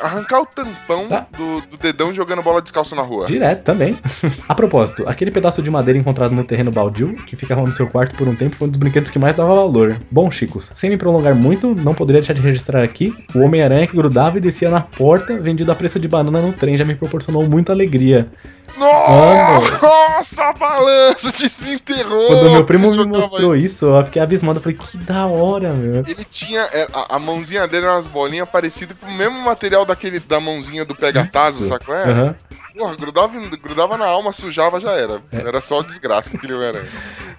Arrancar 0.01 0.41
o 0.41 0.45
tampão 0.47 1.07
Tá. 1.07 1.27
do, 1.37 1.61
do 1.69 1.77
dedão 1.77 2.11
jogando 2.13 2.41
bola 2.41 2.61
descalço 2.63 2.95
na 2.95 3.03
rua. 3.03 3.25
Direto 3.27 3.63
também. 3.63 3.95
a 4.49 4.55
propósito, 4.55 5.07
aquele 5.07 5.29
pedaço 5.29 5.61
de 5.61 5.69
madeira 5.69 5.99
encontrado 5.99 6.33
no 6.33 6.43
terreno 6.43 6.71
baldio, 6.71 7.15
que 7.27 7.35
ficava 7.35 7.61
no 7.61 7.71
seu 7.71 7.85
quarto 7.87 8.15
por 8.15 8.27
um 8.27 8.35
tempo, 8.35 8.55
foi 8.55 8.67
um 8.67 8.71
dos 8.71 8.79
brinquedos 8.79 9.11
que 9.11 9.19
mais 9.19 9.35
dava 9.35 9.53
valor. 9.53 9.95
Bom, 10.09 10.31
Chicos, 10.31 10.71
sem 10.73 10.89
me 10.89 10.97
prolongar 10.97 11.35
muito, 11.35 11.75
não 11.75 11.93
poderia 11.93 12.21
deixar 12.21 12.33
de 12.33 12.41
registrar 12.41 12.83
aqui, 12.83 13.15
o 13.35 13.39
Homem-Aranha 13.39 13.85
que 13.85 13.95
grudava 13.95 14.37
e 14.37 14.41
descia 14.41 14.69
na 14.71 14.81
porta, 14.81 15.37
vendido 15.37 15.71
a 15.71 15.75
preço 15.75 15.99
de 15.99 16.07
banana 16.07 16.41
no 16.41 16.51
trem, 16.53 16.75
já 16.75 16.83
me 16.85 16.95
proporcionou 16.95 17.47
muita 17.47 17.71
alegria. 17.71 18.29
Nossa, 18.77 20.43
a 20.49 20.53
balança 20.53 21.31
desenterrou! 21.31 22.27
Quando 22.27 22.51
meu 22.51 22.65
primo 22.65 22.91
me 22.91 23.05
mostrou 23.05 23.55
isso, 23.55 23.90
eu 23.99 24.05
fiquei 24.05 24.21
abismado. 24.21 24.59
Eu 24.59 24.63
falei, 24.63 24.77
que 24.77 24.97
da 24.97 25.25
hora, 25.25 25.73
meu. 25.73 26.03
Ele 26.07 26.25
tinha. 26.29 26.61
é, 26.71 26.87
A, 26.93 27.15
a 27.15 27.19
mãozinha 27.19 27.67
dele 27.67 27.85
era 27.85 27.95
umas 27.95 28.07
bolinhas 28.07 28.47
parecidas 28.49 28.95
com 28.97 29.05
o 29.07 29.13
mesmo 29.13 29.39
material 29.41 29.85
daquele 29.85 30.19
da 30.19 30.39
mãozinha 30.39 30.85
do 30.85 30.95
pega-tazo, 30.95 31.59
Isso. 31.59 31.67
sacou? 31.67 31.95
É? 31.95 32.03
Aham. 32.03 32.35
Porra, 32.77 32.95
grudava, 32.95 33.33
grudava 33.61 33.97
na 33.97 34.05
alma, 34.05 34.31
sujava, 34.31 34.79
já 34.79 34.91
era. 34.91 35.21
É. 35.31 35.37
Era 35.41 35.59
só 35.59 35.81
desgraça 35.81 36.29
que 36.37 36.45
ele 36.45 36.63
era. 36.63 36.83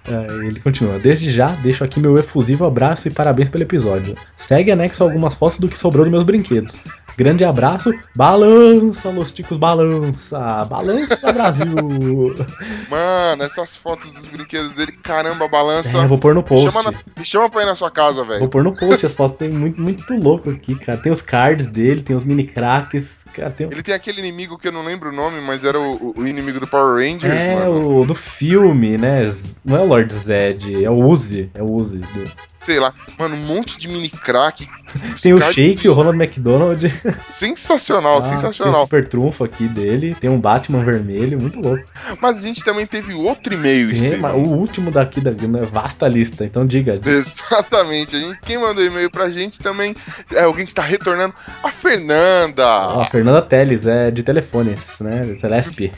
É, 0.07 0.33
ele 0.45 0.59
continua. 0.59 0.99
Desde 0.99 1.31
já, 1.31 1.47
deixo 1.47 1.83
aqui 1.83 1.99
meu 1.99 2.17
efusivo 2.17 2.65
abraço 2.65 3.07
e 3.07 3.11
parabéns 3.11 3.49
pelo 3.49 3.63
episódio. 3.63 4.15
Segue 4.37 4.71
anexo 4.71 5.03
algumas 5.03 5.33
fotos 5.33 5.57
do 5.59 5.67
que 5.67 5.77
sobrou 5.77 6.05
dos 6.05 6.11
meus 6.11 6.23
brinquedos. 6.23 6.77
Grande 7.15 7.45
abraço. 7.45 7.93
Balança, 8.15 9.09
Los 9.09 9.31
Ticos, 9.31 9.57
balança. 9.57 10.65
Balança, 10.65 11.31
Brasil. 11.31 11.65
Mano, 12.89 13.43
essas 13.43 13.75
fotos 13.75 14.09
dos 14.11 14.25
brinquedos 14.27 14.73
dele, 14.73 14.91
caramba, 14.93 15.47
balança. 15.47 15.97
É, 15.99 16.07
vou 16.07 16.17
pôr 16.17 16.33
no 16.33 16.41
Me 16.41 16.47
post. 16.47 16.71
chama, 16.71 16.91
na- 16.91 16.97
me 17.19 17.25
chama 17.25 17.49
pra 17.49 17.61
ir 17.61 17.65
na 17.65 17.75
sua 17.75 17.91
casa, 17.91 18.23
Vou 18.23 18.25
velho. 18.25 18.49
pôr 18.49 18.63
no 18.63 18.73
post 18.75 19.05
as 19.05 19.13
fotos. 19.13 19.35
Tem 19.35 19.49
muito, 19.49 19.79
muito 19.79 20.11
louco 20.15 20.49
aqui, 20.49 20.75
cara. 20.75 20.97
Tem 20.97 21.11
os 21.11 21.21
cards 21.21 21.67
dele, 21.67 22.01
tem 22.01 22.15
os 22.15 22.23
mini 22.23 22.43
craques. 22.45 23.22
Cara, 23.33 23.49
tem... 23.51 23.67
Ele 23.71 23.81
tem 23.83 23.93
aquele 23.93 24.19
inimigo 24.19 24.57
que 24.57 24.67
eu 24.67 24.71
não 24.71 24.83
lembro 24.85 25.09
o 25.09 25.13
nome, 25.13 25.41
mas 25.41 25.63
era 25.63 25.79
o, 25.79 26.13
o 26.17 26.27
inimigo 26.27 26.59
do 26.59 26.67
Power 26.67 26.95
Rangers, 26.95 27.33
É, 27.33 27.55
mano. 27.55 28.01
o 28.01 28.05
do 28.05 28.15
filme, 28.15 28.97
né? 28.97 29.33
Não 29.65 29.77
é 29.77 29.79
o 29.81 29.85
Lord 29.87 30.13
Zed, 30.13 30.83
é 30.83 30.89
o 30.89 30.95
Uzi. 31.05 31.49
É 31.53 31.61
o 31.61 31.71
Uzi. 31.71 31.97
do- 31.99 32.53
Sei 32.63 32.79
lá. 32.79 32.93
Mano, 33.19 33.35
um 33.35 33.39
monte 33.39 33.77
de 33.77 33.89
mini 33.89 34.09
crack. 34.09 34.65
Tem 35.21 35.33
o 35.33 35.41
Shake, 35.41 35.89
o 35.89 35.93
Ronald 35.93 36.15
McDonald. 36.17 36.81
Sensacional, 37.27 38.19
Ah, 38.19 38.21
Tem 38.21 38.35
o 38.35 38.39
sensacional. 38.39 38.83
super 38.83 39.05
trunfo 39.07 39.43
aqui 39.43 39.67
dele. 39.67 40.15
Tem 40.15 40.29
um 40.29 40.39
Batman 40.39 40.81
vermelho, 40.81 41.41
muito 41.41 41.59
louco. 41.59 41.83
Mas 42.21 42.37
a 42.37 42.39
gente 42.39 42.63
também 42.63 42.85
teve 42.85 43.13
outro 43.13 43.53
e-mail, 43.53 43.89
mas 44.19 44.35
o 44.35 44.39
último 44.53 44.91
daqui 44.91 45.19
da 45.19 45.31
né, 45.31 45.61
vasta 45.69 46.07
lista, 46.07 46.45
então 46.45 46.65
diga. 46.65 46.97
diga. 46.97 47.09
Exatamente. 47.17 48.15
A 48.15 48.19
gente, 48.19 48.39
quem 48.43 48.57
mandou 48.57 48.81
e-mail 48.85 49.11
pra 49.11 49.29
gente 49.29 49.59
também 49.59 49.93
é 50.31 50.43
alguém 50.43 50.63
que 50.65 50.71
está 50.71 50.83
retornando. 50.83 51.33
A 51.61 51.69
Fernanda. 51.69 52.65
Ó, 52.65 53.01
a 53.01 53.05
Fernanda 53.07 53.22
Teles 53.41 53.85
é 53.85 54.11
de 54.11 54.23
telefones, 54.23 54.99
né? 54.99 55.35
Telesp. 55.39 55.91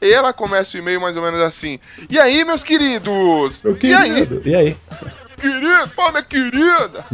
E 0.00 0.12
ela 0.12 0.32
começa 0.32 0.76
o 0.76 0.80
e-mail 0.80 1.00
mais 1.00 1.16
ou 1.16 1.22
menos 1.22 1.40
assim. 1.40 1.78
E 2.10 2.18
aí, 2.18 2.44
meus 2.44 2.62
queridos? 2.62 3.60
Meu 3.62 3.78
E 3.82 3.94
aí, 3.94 4.26
querido, 4.26 4.48
E 4.48 4.54
aí? 4.54 4.76
Querido? 5.38 5.88
Pô, 5.94 6.10
minha 6.10 6.22
querida. 6.22 7.04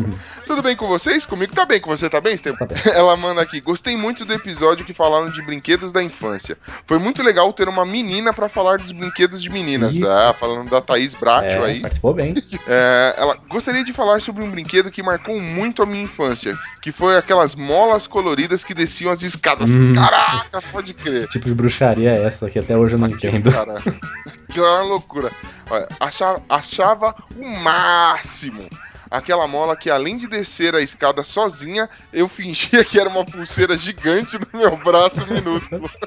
Tudo 0.46 0.62
bem 0.62 0.74
com 0.76 0.86
vocês? 0.86 1.24
Comigo 1.24 1.54
tá 1.54 1.64
bem. 1.64 1.80
Com 1.80 1.90
você 1.96 2.08
tá 2.10 2.20
bem, 2.20 2.34
Estevam? 2.34 2.58
Tá 2.58 2.66
bem. 2.66 2.76
Ela 2.92 3.16
manda 3.16 3.40
aqui. 3.40 3.60
Gostei 3.60 3.96
muito 3.96 4.24
do 4.24 4.32
episódio 4.32 4.84
que 4.84 4.92
falaram 4.94 5.28
de 5.30 5.42
brinquedos 5.42 5.92
da 5.92 6.02
infância. 6.02 6.56
Foi 6.86 6.98
muito 6.98 7.22
legal 7.22 7.52
ter 7.52 7.68
uma 7.68 7.84
menina 7.86 8.32
pra 8.32 8.48
falar 8.48 8.78
dos 8.78 8.92
brinquedos 8.92 9.42
de 9.42 9.48
meninas. 9.50 9.94
Isso. 9.94 10.08
Ah, 10.08 10.34
falando 10.38 10.68
da 10.70 10.80
Thaís 10.80 11.14
Bracho 11.14 11.58
É, 11.58 11.64
aí. 11.64 11.80
participou 11.80 12.14
bem. 12.14 12.34
É, 12.66 13.14
ela 13.18 13.36
gostaria 13.48 13.84
de 13.84 13.92
falar 13.92 14.20
sobre 14.22 14.42
um 14.42 14.50
brinquedo 14.50 14.90
que 14.90 15.02
marcou 15.02 15.38
muito 15.40 15.82
a 15.82 15.86
minha 15.86 16.04
infância, 16.04 16.56
que 16.80 16.90
foi 16.92 17.16
aquelas 17.16 17.54
molas 17.54 18.06
coloridas 18.06 18.64
que 18.64 18.72
desciam 18.72 19.12
as 19.12 19.22
escadas. 19.22 19.74
Hum. 19.74 19.92
Caraca, 19.92 20.62
pode 20.72 20.94
crer. 20.94 21.28
tipo 21.28 21.44
de 21.46 21.54
bruxaria 21.54 22.10
é 22.12 22.24
essa 22.24 22.48
que 22.48 22.58
até 22.58 22.76
hoje 22.76 22.94
eu 22.94 22.98
não 22.98 23.08
entendo. 23.08 23.50
Cara, 23.52 23.74
aquilo 24.48 24.66
é 24.66 24.70
uma 24.70 24.82
loucura. 24.82 25.30
Olha, 25.70 25.88
achava, 26.00 26.42
achava 26.48 27.14
o 27.36 27.48
máximo. 27.60 28.68
Aquela 29.10 29.46
mola 29.46 29.76
que 29.76 29.90
além 29.90 30.16
de 30.16 30.26
descer 30.26 30.74
a 30.74 30.80
escada 30.80 31.22
sozinha, 31.22 31.88
eu 32.12 32.28
fingia 32.28 32.84
que 32.84 32.98
era 32.98 33.08
uma 33.08 33.24
pulseira 33.24 33.78
gigante 33.78 34.36
no 34.38 34.58
meu 34.58 34.76
braço 34.76 35.26
minúsculo. 35.26 35.88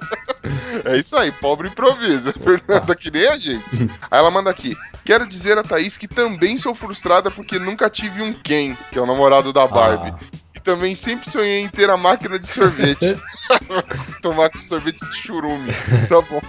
É 0.86 0.96
isso 0.96 1.18
aí, 1.18 1.32
pobre 1.32 1.68
improvisa. 1.68 2.32
Fernanda, 2.42 2.96
que 2.96 3.12
nem 3.12 3.28
a 3.28 3.38
gente. 3.38 3.64
Aí 4.10 4.20
ela 4.20 4.32
manda 4.32 4.50
aqui. 4.50 4.76
Quero 5.04 5.28
dizer 5.28 5.58
a 5.58 5.64
Thaís 5.64 5.98
que 5.98 6.08
também 6.08 6.58
sou 6.58 6.74
frustrada 6.76 7.30
porque 7.32 7.60
nunca 7.60 7.90
tive 7.90 8.22
um 8.22 8.32
Ken, 8.32 8.78
que 8.92 8.98
é 8.98 9.02
o 9.02 9.06
namorado 9.06 9.52
da 9.52 9.68
Barbie. 9.68 10.14
E 10.47 10.47
também 10.68 10.96
sempre 10.96 11.32
sonhei 11.32 11.62
em 11.62 11.70
ter 11.70 11.90
a 11.90 11.96
máquina 11.96 12.38
de 12.38 12.46
sorvete. 12.46 13.16
Tomar 14.22 14.50
com 14.50 14.58
sorvete 14.58 15.00
de 15.00 15.16
churume. 15.16 15.72
Tá 16.10 16.22
bom. 16.22 16.42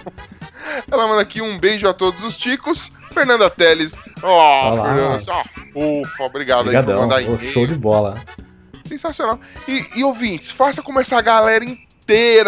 Ela 0.91 1.07
manda 1.07 1.21
aqui 1.21 1.41
um 1.41 1.57
beijo 1.57 1.87
a 1.87 1.93
todos 1.93 2.21
os 2.21 2.35
ticos. 2.35 2.91
Fernanda 3.13 3.49
Teles. 3.49 3.95
Ó, 4.21 4.73
Olá. 4.73 4.83
Fernanda, 4.83 5.23
ó, 5.29 5.43
fofa. 5.71 6.23
Obrigado 6.25 6.69
aí 6.69 6.75
por 6.75 6.93
Obrigadão, 6.93 7.01
mandar 7.07 7.39
show 7.39 7.65
de 7.65 7.75
bola. 7.75 8.15
Sensacional. 8.85 9.39
E, 9.65 9.85
e 9.95 10.03
ouvintes, 10.03 10.51
faça 10.51 10.83
como 10.83 10.99
essa 10.99 11.21
galera 11.21 11.63
inteira. 11.63 11.88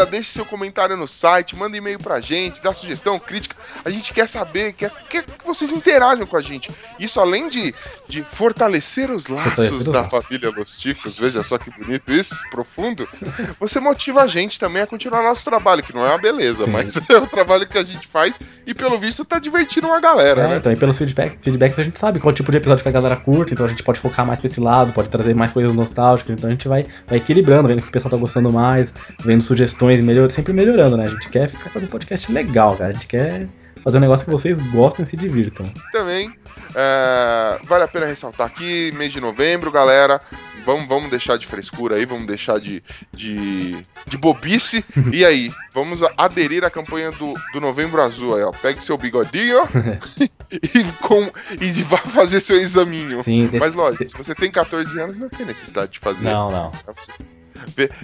Deixe 0.10 0.30
seu 0.32 0.46
comentário 0.46 0.98
no 0.98 1.08
site, 1.08 1.56
manda 1.56 1.78
e-mail 1.78 2.00
pra 2.00 2.20
gente, 2.20 2.62
dá 2.62 2.74
sugestão, 2.74 3.20
crítica. 3.20 3.56
A 3.86 3.90
gente 3.90 4.14
quer 4.14 4.28
saber, 4.28 4.74
quer, 4.74 4.92
quer 5.10 5.24
que 5.24 5.46
vocês 5.46 5.72
interajam 5.72 6.26
com 6.26 6.36
a 6.36 6.42
gente. 6.42 6.70
Isso 7.00 7.20
além 7.20 7.48
de, 7.48 7.74
de 8.10 8.24
fortalecer 8.24 9.12
os 9.12 9.28
laços 9.28 9.54
Fortalecer 9.54 9.78
os 9.78 9.86
da 9.86 10.02
laços. 10.02 10.24
família 10.26 10.50
Los 10.50 10.76
Ticos, 10.76 11.18
veja 11.18 11.44
só 11.44 11.58
que 11.58 11.70
bonito 11.72 12.12
isso, 12.12 12.36
profundo. 12.50 13.08
Você 13.60 13.80
motiva 13.80 14.24
a 14.24 14.28
gente 14.28 14.60
também 14.60 14.82
a 14.82 14.88
continuar 14.88 15.22
nosso 15.24 15.44
trabalho, 15.44 15.84
que 15.84 15.94
não 15.94 16.06
é 16.06 16.10
uma 16.10 16.18
beleza, 16.18 16.66
Sim. 16.66 16.72
mas 16.72 16.96
é 17.10 17.18
o 17.18 17.28
trabalho 17.28 17.68
que 17.68 17.78
a 17.78 17.84
gente 17.84 18.08
faz 18.08 18.40
e 18.66 18.74
pelo 18.74 19.00
visto 19.00 19.24
tá 19.26 19.40
divertindo 19.40 19.88
uma 19.88 20.00
galera, 20.00 20.42
É, 20.44 20.48
né? 20.50 20.58
então, 20.58 20.72
e 20.72 20.76
pelos 20.76 20.98
feedback, 20.98 21.38
feedbacks 21.42 21.78
a 21.80 21.84
gente 21.84 22.00
sabe 22.00 22.20
qual 22.20 22.34
tipo 22.34 22.52
de 22.52 22.58
episódio 22.58 22.84
que 22.84 22.90
a 22.90 22.92
galera 22.92 23.16
curte, 23.16 23.54
então 23.54 23.66
a 23.66 23.70
gente 23.70 23.84
pode 23.84 24.00
focar 24.00 24.26
mais 24.26 24.40
pra 24.40 24.48
esse 24.48 24.60
lado, 24.60 24.92
pode 24.94 25.10
trazer 25.10 25.34
mais 25.36 25.52
coisas 25.52 25.74
nostálgicas, 25.74 26.34
então 26.36 26.48
a 26.50 26.52
gente 26.54 26.68
vai, 26.68 26.86
vai 27.08 27.18
equilibrando, 27.18 27.68
vendo 27.68 27.82
que 27.82 27.88
o 27.88 27.92
pessoal 27.92 28.12
tá 28.12 28.18
gostando 28.18 28.52
mais, 28.52 28.94
vendo 29.20 29.42
sugestões 29.52 30.00
e 30.00 30.04
melhor, 30.04 30.32
sempre 30.32 30.54
melhorando, 30.54 30.96
né? 30.96 31.04
A 31.04 31.08
gente 31.10 31.28
quer 31.30 31.50
ficar 31.50 31.70
fazendo 31.70 31.90
um 31.90 31.92
podcast 31.92 32.32
legal, 32.32 32.78
cara. 32.78 32.92
A 32.92 32.94
gente 32.94 33.08
quer 33.08 33.48
fazer 33.84 33.98
um 33.98 34.02
negócio 34.02 34.24
que 34.26 34.32
vocês 34.32 34.58
gostem 34.72 35.04
e 35.04 35.06
se 35.06 35.18
divirtam. 35.18 35.70
também. 35.92 36.34
é, 36.74 37.60
vale 37.64 37.84
a 37.84 37.88
pena 37.88 38.06
ressaltar 38.06 38.48
aqui, 38.48 38.92
mês 38.96 39.12
de 39.12 39.20
novembro, 39.20 39.70
galera. 39.72 40.20
Vamos, 40.66 40.88
vamos 40.88 41.10
deixar 41.10 41.38
de 41.38 41.48
frescura 41.48 41.96
aí, 41.96 42.06
vamos 42.06 42.28
deixar 42.28 42.60
de, 42.60 42.84
de, 43.12 43.76
de 44.08 44.18
bobice. 44.18 44.86
e 45.12 45.26
aí, 45.26 45.52
vamos 45.74 46.00
aderir 46.16 46.64
à 46.64 46.70
campanha 46.70 47.12
do, 47.12 47.34
do 47.52 47.60
Novembro 47.60 48.02
Azul 48.02 48.36
aí, 48.38 48.44
ó. 48.44 48.52
Pegue 48.52 48.82
seu 48.84 48.98
bigodinho 48.98 49.58
e, 50.20 50.84
com, 51.02 51.30
e 51.60 51.72
vá 51.84 51.98
fazer 51.98 52.40
seu 52.40 52.58
examinho. 52.62 53.22
Sim, 53.24 53.50
Mas 53.60 53.74
lógico, 53.74 54.08
se 54.08 54.16
você 54.16 54.36
tem 54.36 54.52
14 54.52 54.98
anos, 55.02 55.18
não 55.18 55.30
tem 55.30 55.46
necessidade 55.46 55.92
de 55.94 56.00
fazer. 56.00 56.26
Não, 56.26 56.52
não. 56.52 56.72
Ve- 56.72 57.41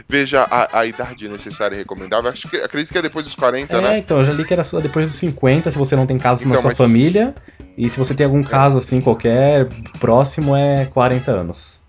Veja 0.07 0.43
a, 0.49 0.79
a 0.79 0.85
idade 0.85 1.27
necessária 1.27 1.75
e 1.75 1.79
recomendável. 1.79 2.29
Acho 2.31 2.47
que, 2.49 2.57
acredito 2.57 2.91
que 2.91 2.97
é 2.97 3.01
depois 3.01 3.25
dos 3.25 3.35
40, 3.35 3.75
É, 3.75 3.81
né? 3.81 3.97
então, 3.99 4.17
eu 4.17 4.23
já 4.23 4.33
li 4.33 4.45
que 4.45 4.53
era 4.53 4.63
só 4.63 4.79
depois 4.79 5.05
dos 5.07 5.15
50, 5.15 5.71
se 5.71 5.77
você 5.77 5.95
não 5.95 6.05
tem 6.05 6.17
casos 6.17 6.45
na 6.45 6.51
Então, 6.51 6.61
sua 6.61 6.69
mas- 6.69 6.77
família. 6.77 7.33
E 7.77 7.87
se 7.89 7.97
você 7.99 8.13
tem 8.15 8.25
algum 8.25 8.41
caso 8.41 8.77
assim, 8.79 8.99
qualquer, 8.99 9.67
próximo 9.99 10.55
é 10.55 10.85
40 10.85 11.31
anos. 11.31 11.79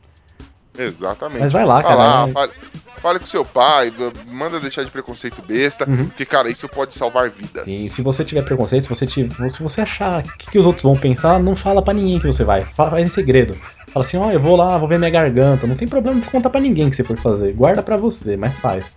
Exatamente. 0.77 1.40
Mas 1.40 1.53
vai 1.53 1.65
lá, 1.65 1.74
Vai 1.81 1.82
cara. 1.82 1.97
lá, 1.97 2.27
né? 2.27 2.32
fale, 2.32 2.53
fale 2.99 3.19
com 3.19 3.27
seu 3.27 3.45
pai, 3.45 3.93
manda 4.28 4.61
deixar 4.61 4.85
de 4.85 4.90
preconceito 4.90 5.43
besta, 5.43 5.89
Uhum. 5.90 6.07
porque, 6.07 6.24
cara, 6.24 6.49
isso 6.49 6.69
pode 6.69 6.95
salvar 6.95 7.31
vidas. 7.31 7.65
Sim, 7.65 7.89
se 7.89 8.01
você 8.03 8.24
tiver 8.24 8.43
preconceito, 8.43 8.85
se 8.85 8.89
você, 8.90 9.07
tiver, 9.07 9.49
se 9.49 9.62
você 9.62 9.81
achar 9.81 10.20
o 10.20 10.23
que, 10.23 10.51
que 10.53 10.59
os 10.59 10.66
outros 10.66 10.85
vão 10.85 10.97
pensar, 10.97 11.43
não 11.43 11.55
fala 11.55 11.82
pra 11.82 11.95
ninguém 11.95 12.20
que 12.20 12.27
você 12.27 12.45
vai. 12.45 12.65
Fala, 12.66 12.90
faz 12.90 13.05
em 13.05 13.09
segredo. 13.12 13.57
Fala 13.89 14.05
assim, 14.05 14.16
ó, 14.16 14.31
eu 14.31 14.40
vou 14.40 14.56
lá, 14.56 14.77
vou 14.78 14.89
ver 14.89 14.98
minha 14.98 15.10
garganta. 15.10 15.66
Não 15.66 15.74
tem 15.74 15.89
problema 15.89 16.20
de 16.20 16.28
contar 16.28 16.51
pra 16.51 16.60
ninguém 16.60 16.90
que 16.90 16.97
você 16.97 17.05
for 17.05 17.16
fazer. 17.19 17.52
Guarda 17.52 17.82
pra 17.82 17.97
você, 17.97 18.36
mas 18.36 18.55
faz. 18.59 18.97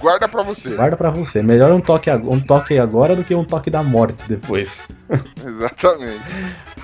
Guarda 0.00 0.28
pra 0.28 0.42
você. 0.42 0.74
Guarda 0.74 0.96
pra 0.96 1.10
você. 1.10 1.42
Melhor 1.42 1.70
um 1.72 1.80
toque, 1.80 2.10
um 2.10 2.40
toque 2.40 2.78
agora 2.78 3.14
do 3.14 3.22
que 3.22 3.34
um 3.34 3.44
toque 3.44 3.70
da 3.70 3.82
morte 3.82 4.26
depois. 4.26 4.82
Exatamente. 5.44 6.22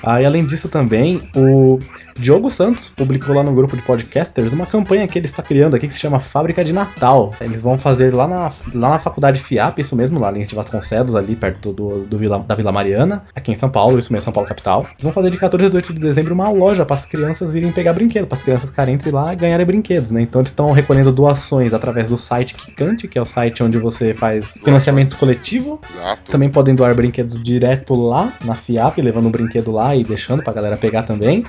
Aí, 0.06 0.24
além 0.24 0.46
disso 0.46 0.68
também, 0.68 1.28
o 1.34 1.80
Diogo 2.16 2.48
Santos 2.48 2.88
publicou 2.88 3.34
lá 3.34 3.42
no 3.42 3.52
grupo 3.52 3.76
de 3.76 3.82
podcasters 3.82 4.52
uma 4.52 4.64
campanha 4.64 5.06
que 5.08 5.18
ele 5.18 5.26
está 5.26 5.42
criando 5.42 5.74
aqui 5.74 5.88
que 5.88 5.92
se 5.92 5.98
chama 5.98 6.20
Fábrica 6.20 6.64
de 6.64 6.72
Natal. 6.72 7.32
Eles 7.40 7.60
vão 7.60 7.76
fazer 7.76 8.14
lá 8.14 8.28
na, 8.28 8.52
lá 8.72 8.90
na 8.90 8.98
faculdade 9.00 9.40
FIAP, 9.40 9.80
isso 9.80 9.96
mesmo, 9.96 10.20
lá 10.20 10.32
em 10.32 10.42
de 10.42 10.54
Vasconcelos, 10.54 11.16
ali 11.16 11.34
perto 11.34 11.72
do, 11.72 12.04
do 12.04 12.16
Vila, 12.16 12.38
da 12.38 12.54
Vila 12.54 12.70
Mariana, 12.70 13.24
aqui 13.34 13.50
em 13.50 13.56
São 13.56 13.68
Paulo, 13.68 13.98
isso 13.98 14.12
mesmo, 14.12 14.22
São 14.22 14.32
Paulo 14.32 14.48
capital. 14.48 14.86
Eles 14.92 15.02
vão 15.02 15.12
fazer 15.12 15.30
de 15.30 15.38
14 15.38 15.66
a 15.66 15.68
18 15.70 15.94
de 15.94 16.00
dezembro 16.00 16.34
uma 16.34 16.48
loja 16.50 16.86
para 16.86 16.94
as 16.94 17.04
crianças 17.04 17.56
irem 17.56 17.72
pegar 17.72 17.92
brinquedo, 17.92 18.28
para 18.28 18.38
as 18.38 18.44
crianças 18.44 18.70
carentes 18.70 19.06
ir 19.06 19.10
lá 19.12 19.34
ganharem 19.34 19.66
brinquedos, 19.66 20.12
né? 20.12 20.22
Então 20.22 20.40
eles 20.40 20.52
estão 20.52 20.70
recolhendo 20.70 21.10
doações 21.10 21.74
através 21.74 22.08
do 22.08 22.16
site 22.16 22.54
Kikante, 22.54 23.08
que 23.08 23.18
é 23.18 23.22
o 23.22 23.26
site 23.26 23.60
onde 23.60 23.76
você 23.76 24.14
faz 24.14 24.56
financiamento 24.64 25.16
coletivo. 25.16 25.80
Exato. 25.90 26.30
Também 26.30 26.48
podem 26.48 26.76
doar 26.76 26.94
brinquedos 26.94 27.42
direto 27.42 27.96
lá 27.96 28.32
na 28.44 28.54
FIAP, 28.54 28.98
levando 28.98 29.26
o 29.26 29.30
brinquedo 29.30 29.72
lá 29.72 29.95
e 30.00 30.04
deixando 30.04 30.42
pra 30.42 30.52
galera 30.52 30.76
pegar 30.76 31.02
também. 31.02 31.44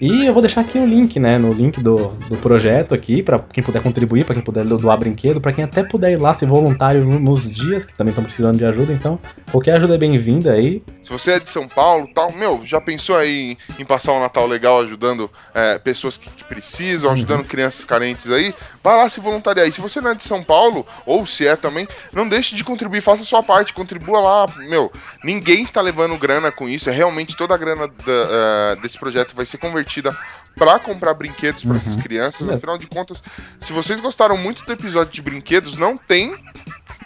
E 0.00 0.24
eu 0.24 0.32
vou 0.32 0.40
deixar 0.40 0.62
aqui 0.62 0.78
o 0.78 0.86
link, 0.86 1.20
né, 1.20 1.36
no 1.36 1.52
link 1.52 1.78
do, 1.82 2.08
do 2.26 2.36
projeto 2.38 2.94
aqui, 2.94 3.22
pra 3.22 3.38
quem 3.38 3.62
puder 3.62 3.82
contribuir, 3.82 4.24
pra 4.24 4.34
quem 4.34 4.42
puder 4.42 4.64
doar 4.64 4.96
brinquedo, 4.98 5.42
pra 5.42 5.52
quem 5.52 5.62
até 5.62 5.82
puder 5.84 6.12
ir 6.12 6.16
lá 6.16 6.32
ser 6.32 6.46
voluntário 6.46 7.04
no- 7.04 7.20
nos 7.20 7.42
dias, 7.50 7.84
que 7.84 7.92
também 7.94 8.10
estão 8.12 8.24
precisando 8.24 8.56
de 8.56 8.64
ajuda, 8.64 8.94
então 8.94 9.18
qualquer 9.52 9.76
ajuda 9.76 9.96
é 9.96 9.98
bem-vinda 9.98 10.52
aí. 10.54 10.82
Se 11.02 11.10
você 11.10 11.32
é 11.32 11.38
de 11.38 11.50
São 11.50 11.68
Paulo 11.68 12.08
tal, 12.14 12.32
meu, 12.32 12.62
já 12.64 12.80
pensou 12.80 13.14
aí 13.18 13.50
em, 13.78 13.82
em 13.82 13.84
passar 13.84 14.12
um 14.12 14.20
Natal 14.20 14.46
legal 14.46 14.80
ajudando 14.80 15.28
é, 15.52 15.78
pessoas 15.78 16.16
que, 16.16 16.30
que 16.30 16.44
precisam, 16.44 17.10
ajudando 17.10 17.44
crianças 17.44 17.84
carentes 17.84 18.30
aí? 18.30 18.54
Vai 18.82 18.96
lá 18.96 19.08
se 19.10 19.20
voluntariar. 19.20 19.66
E 19.68 19.72
se 19.72 19.80
você 19.80 20.00
não 20.00 20.10
é 20.10 20.14
de 20.14 20.24
São 20.24 20.42
Paulo, 20.42 20.86
ou 21.04 21.26
se 21.26 21.46
é 21.46 21.54
também, 21.54 21.86
não 22.12 22.26
deixe 22.28 22.54
de 22.56 22.64
contribuir, 22.64 23.02
faça 23.02 23.22
a 23.22 23.26
sua 23.26 23.42
parte, 23.42 23.74
contribua 23.74 24.20
lá. 24.20 24.46
Meu, 24.56 24.90
ninguém 25.22 25.62
está 25.62 25.80
levando 25.82 26.16
grana 26.16 26.50
com 26.50 26.66
isso, 26.68 26.88
é 26.88 26.92
realmente 26.92 27.36
toda 27.36 27.54
a 27.54 27.58
grana 27.58 27.88
da- 27.88 27.94
eh, 28.06 28.76
desse 28.82 28.98
projeto 28.98 29.34
vai 29.36 29.44
ser 29.44 29.58
convertida 29.58 30.16
para 30.56 30.78
comprar 30.78 31.12
brinquedos 31.14 31.62
para 31.62 31.76
essas 31.76 31.94
Uhum. 31.96 32.02
crianças. 32.02 32.48
É. 32.48 32.54
Afinal 32.54 32.78
de 32.78 32.86
contas, 32.86 33.22
se 33.60 33.72
vocês 33.72 34.00
gostaram 34.00 34.36
muito 34.36 34.64
do 34.64 34.72
episódio 34.72 35.12
de 35.12 35.22
brinquedos, 35.22 35.76
não 35.76 35.96
tem 35.96 36.34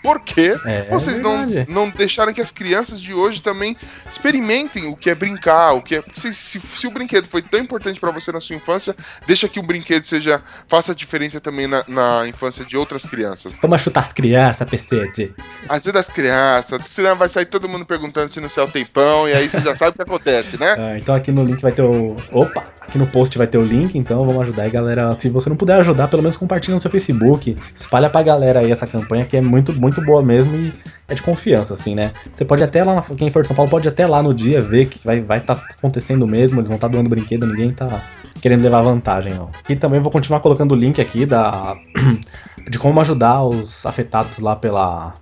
por 0.05 0.20
que 0.20 0.55
É, 0.66 0.86
vocês 0.90 1.18
não, 1.18 1.47
verdade. 1.47 1.72
não 1.72 1.89
deixarem 1.89 2.35
que 2.35 2.40
as 2.43 2.51
crianças 2.52 3.01
de 3.01 3.14
hoje 3.14 3.40
também 3.43 3.74
experimentem 4.12 4.86
o 4.86 4.94
que 4.94 5.09
é 5.09 5.14
brincar, 5.14 5.72
o 5.72 5.82
que 5.82 5.97
é. 5.97 6.05
Se, 6.14 6.32
se, 6.35 6.60
se 6.60 6.86
o 6.86 6.90
brinquedo 6.90 7.26
foi 7.26 7.40
tão 7.40 7.59
importante 7.59 7.98
para 7.98 8.10
você 8.10 8.31
na 8.31 8.39
sua 8.39 8.55
infância, 8.55 8.94
deixa 9.26 9.48
que 9.48 9.59
o 9.59 9.62
brinquedo 9.62 10.05
seja. 10.05 10.43
faça 10.68 10.93
a 10.93 10.94
diferença 10.94 11.40
também 11.40 11.66
na, 11.66 11.82
na 11.89 12.28
infância 12.28 12.64
de 12.66 12.76
outras 12.76 13.05
crianças. 13.06 13.56
Vamos 13.62 13.81
chutar 13.81 14.01
as 14.02 14.12
crianças, 14.12 14.68
PC. 14.68 15.32
Ajuda 15.68 16.01
as 16.01 16.09
crianças, 16.09 16.82
senão 16.86 17.16
vai 17.16 17.28
sair 17.31 17.47
todo 17.47 17.66
mundo 17.68 17.86
perguntando 17.86 18.31
se 18.32 18.40
no 18.40 18.48
céu 18.51 18.68
tem 18.68 18.85
pão, 18.85 19.26
e 19.26 19.32
aí 19.32 19.48
você 19.48 19.60
já 19.60 19.74
sabe 19.74 19.93
o 19.93 19.94
que 19.94 20.02
acontece, 20.02 20.59
né? 20.60 20.74
Ah, 20.85 20.98
então 20.98 21.14
aqui 21.14 21.32
no 21.32 21.43
link 21.44 21.62
vai 21.62 21.72
ter 21.72 21.81
o. 21.82 22.14
Opa! 22.31 22.62
Aqui 22.82 22.98
no 22.98 23.06
post 23.06 23.39
vai 23.39 23.47
ter 23.47 23.56
o 23.56 23.64
link, 23.64 23.97
então 23.97 24.26
vamos 24.26 24.43
ajudar 24.43 24.64
aí, 24.64 24.70
galera. 24.70 25.12
Se 25.18 25.31
você 25.31 25.48
não 25.48 25.56
puder 25.56 25.81
ajudar, 25.81 26.09
pelo 26.09 26.20
menos 26.22 26.36
compartilha 26.36 26.74
no 26.74 26.81
seu 26.81 26.90
Facebook. 26.90 27.56
Espalha 27.74 28.10
pra 28.10 28.22
galera 28.22 28.60
aí 28.60 28.70
essa 28.70 28.86
campanha 28.86 29.24
que 29.24 29.36
é 29.36 29.40
muito, 29.40 29.72
muito 29.72 29.94
boa 30.03 30.23
mesmo 30.23 30.57
e 30.57 30.73
é 31.09 31.15
de 31.15 31.23
confiança, 31.23 31.75
assim, 31.75 31.95
né? 31.95 32.12
Você 32.33 32.45
pode 32.45 32.62
até 32.62 32.83
lá, 32.83 33.03
quem 33.16 33.31
for 33.31 33.43
de 33.43 33.49
São 33.49 33.57
Paulo, 33.57 33.71
pode 33.71 33.89
até 33.89 34.07
lá 34.07 34.23
no 34.23 34.33
dia 34.33 34.61
ver 34.61 34.87
que 34.87 35.05
vai 35.05 35.21
vai 35.21 35.41
tá 35.41 35.53
acontecendo 35.79 36.27
mesmo, 36.27 36.61
eles 36.61 36.69
vão 36.69 36.77
estar 36.77 36.89
doando 36.89 37.11
brinquedo, 37.11 37.47
ninguém 37.47 37.73
tá 37.73 38.03
querendo 38.41 38.62
levar 38.62 38.83
vantagem, 38.83 39.35
não. 39.35 39.51
E 39.69 39.77
também 39.77 40.01
vou 40.01 40.11
continuar 40.11 40.41
colocando 40.41 40.73
o 40.73 40.75
link 40.75 41.01
aqui 41.01 41.27
da 41.27 41.77
de 42.69 42.79
como 42.79 43.01
ajudar 43.01 43.45
os 43.45 43.85
afetados 43.85 44.39
lá 44.39 44.57
pela 44.57 45.15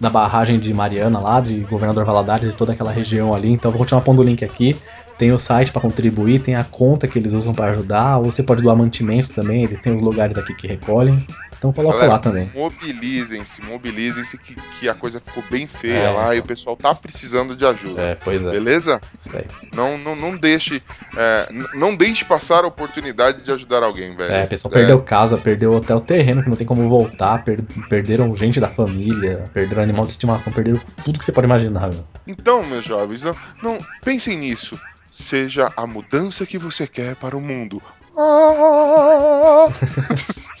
da 0.00 0.08
barragem 0.08 0.58
de 0.58 0.72
Mariana 0.72 1.18
lá, 1.18 1.40
de 1.40 1.60
Governador 1.60 2.04
Valadares 2.04 2.52
e 2.52 2.56
toda 2.56 2.72
aquela 2.72 2.92
região 2.92 3.34
ali. 3.34 3.50
Então 3.50 3.70
vou 3.70 3.78
continuar 3.78 4.02
pondo 4.02 4.20
o 4.20 4.22
link 4.22 4.44
aqui. 4.44 4.76
Tem 5.22 5.30
o 5.30 5.38
site 5.38 5.70
para 5.70 5.80
contribuir, 5.80 6.40
tem 6.40 6.56
a 6.56 6.64
conta 6.64 7.06
que 7.06 7.16
eles 7.16 7.32
usam 7.32 7.54
para 7.54 7.70
ajudar, 7.70 8.18
ou 8.18 8.24
você 8.24 8.42
pode 8.42 8.60
doar 8.60 8.74
mantimentos 8.74 9.28
também, 9.30 9.62
eles 9.62 9.78
têm 9.78 9.94
os 9.94 10.02
lugares 10.02 10.36
aqui 10.36 10.52
que 10.52 10.66
recolhem. 10.66 11.24
Então 11.56 11.72
coloca 11.72 11.94
Galera, 11.98 12.14
lá 12.14 12.18
também. 12.18 12.50
Mobilizem-se, 12.52 13.62
mobilizem-se 13.62 14.36
que, 14.36 14.56
que 14.80 14.88
a 14.88 14.94
coisa 14.94 15.22
ficou 15.24 15.44
bem 15.48 15.68
feia 15.68 15.92
É, 16.06 16.10
lá 16.10 16.34
e 16.34 16.38
o 16.38 16.38
então. 16.38 16.48
pessoal 16.48 16.76
tá 16.76 16.92
precisando 16.92 17.54
de 17.54 17.64
ajuda. 17.64 18.02
É, 18.02 18.14
pois 18.16 18.44
é. 18.44 18.50
Beleza? 18.50 19.00
Isso 19.16 19.30
aí. 19.32 19.44
Não, 19.72 19.96
não, 19.96 20.16
não 20.16 20.36
deixe. 20.36 20.82
é, 21.16 21.48
não 21.74 21.94
deixe 21.94 22.24
passar 22.24 22.64
a 22.64 22.66
oportunidade 22.66 23.44
de 23.44 23.52
ajudar 23.52 23.84
alguém, 23.84 24.16
velho. 24.16 24.32
É, 24.34 24.42
o 24.42 24.48
pessoal 24.48 24.72
perdeu 24.72 25.00
casa, 25.02 25.38
perdeu 25.38 25.76
até 25.76 25.94
o 25.94 26.00
terreno 26.00 26.42
que 26.42 26.48
não 26.48 26.56
tem 26.56 26.66
como 26.66 26.88
voltar, 26.88 27.44
per- 27.44 27.62
perderam 27.88 28.34
gente 28.34 28.58
da 28.58 28.68
família, 28.68 29.44
perderam 29.54 29.84
animal 29.84 30.04
de 30.04 30.10
estimação, 30.10 30.52
perderam 30.52 30.80
tudo 31.04 31.16
que 31.20 31.24
você 31.24 31.30
pode 31.30 31.44
imaginar, 31.46 31.88
meu. 31.92 32.04
Então, 32.26 32.64
meus 32.66 32.84
jovens, 32.84 33.22
não, 33.22 33.36
não 33.62 33.78
pensem 34.04 34.36
nisso. 34.36 34.76
Seja 35.12 35.72
a 35.76 35.86
mudança 35.86 36.46
que 36.46 36.58
você 36.58 36.86
quer 36.86 37.16
para 37.16 37.36
o 37.36 37.40
mundo. 37.40 37.82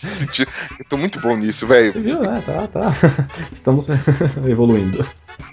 Eu 0.78 0.84
tô 0.88 0.96
muito 0.96 1.20
bom 1.20 1.36
nisso, 1.36 1.66
velho. 1.66 1.92
Você 1.92 2.00
viu, 2.00 2.20
né? 2.20 2.42
Tá, 2.44 2.66
tá. 2.66 2.90
Estamos 3.52 3.88
evoluindo. 4.48 5.06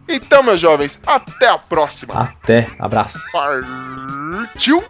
Então, 0.07 0.43
meus 0.43 0.59
jovens, 0.59 0.99
até 1.05 1.49
a 1.49 1.57
próxima. 1.57 2.13
Até, 2.15 2.69
abraço. 2.79 3.19
Partiu! 3.31 4.83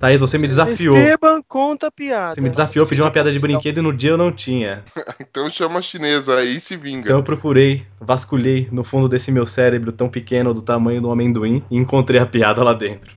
Thaís, 0.00 0.18
você 0.18 0.38
me 0.38 0.48
desafiou. 0.48 0.96
Esteban 0.96 1.42
conta 1.46 1.88
a 1.88 1.90
piada. 1.90 2.34
Você 2.34 2.40
me 2.40 2.48
desafiou 2.48 2.86
a 2.86 2.88
pedir 2.88 3.02
uma 3.02 3.10
piada 3.10 3.30
de 3.30 3.38
brinquedo 3.38 3.78
e 3.78 3.82
no 3.82 3.92
dia 3.92 4.12
eu 4.12 4.16
não 4.16 4.32
tinha. 4.32 4.82
Então 5.20 5.48
chama 5.50 5.78
a 5.78 5.82
chinesa 5.82 6.36
aí 6.36 6.56
e 6.56 6.60
se 6.60 6.74
vinga. 6.76 7.02
Então 7.02 7.18
eu 7.18 7.22
procurei, 7.22 7.86
vasculhei 8.00 8.66
no 8.72 8.82
fundo 8.82 9.08
desse 9.08 9.30
meu 9.30 9.44
cérebro 9.44 9.92
tão 9.92 10.08
pequeno 10.08 10.54
do 10.54 10.62
tamanho 10.62 11.02
do 11.02 11.10
amendoim 11.10 11.62
e 11.70 11.76
encontrei 11.76 12.18
a 12.18 12.26
piada 12.26 12.64
lá 12.64 12.72
dentro. 12.72 13.12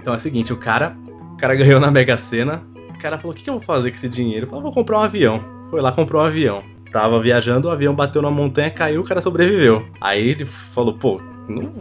Então 0.00 0.12
é 0.12 0.16
o 0.16 0.20
seguinte, 0.20 0.52
o 0.52 0.56
cara, 0.56 0.96
o 1.32 1.36
cara 1.36 1.54
ganhou 1.54 1.78
na 1.78 1.90
Mega 1.90 2.18
Sena. 2.18 2.62
O 2.94 2.98
cara 2.98 3.16
falou: 3.16 3.32
"O 3.32 3.36
que, 3.36 3.44
que 3.44 3.50
eu 3.50 3.54
vou 3.54 3.62
fazer 3.62 3.90
com 3.90 3.96
esse 3.96 4.08
dinheiro?" 4.08 4.46
Eu 4.46 4.50
falei: 4.50 4.64
"Vou 4.64 4.72
comprar 4.72 4.98
um 4.98 5.02
avião." 5.02 5.42
Foi 5.70 5.80
lá 5.80 5.92
comprou 5.92 6.20
um 6.20 6.26
avião. 6.26 6.64
Tava 6.90 7.20
viajando, 7.20 7.68
o 7.68 7.70
avião 7.70 7.94
bateu 7.94 8.20
na 8.20 8.30
montanha, 8.30 8.70
caiu, 8.70 9.00
o 9.00 9.04
cara 9.04 9.20
sobreviveu. 9.20 9.84
Aí 10.00 10.28
ele 10.28 10.44
falou: 10.44 10.94
"Pô, 10.94 11.20
não, 11.48 11.72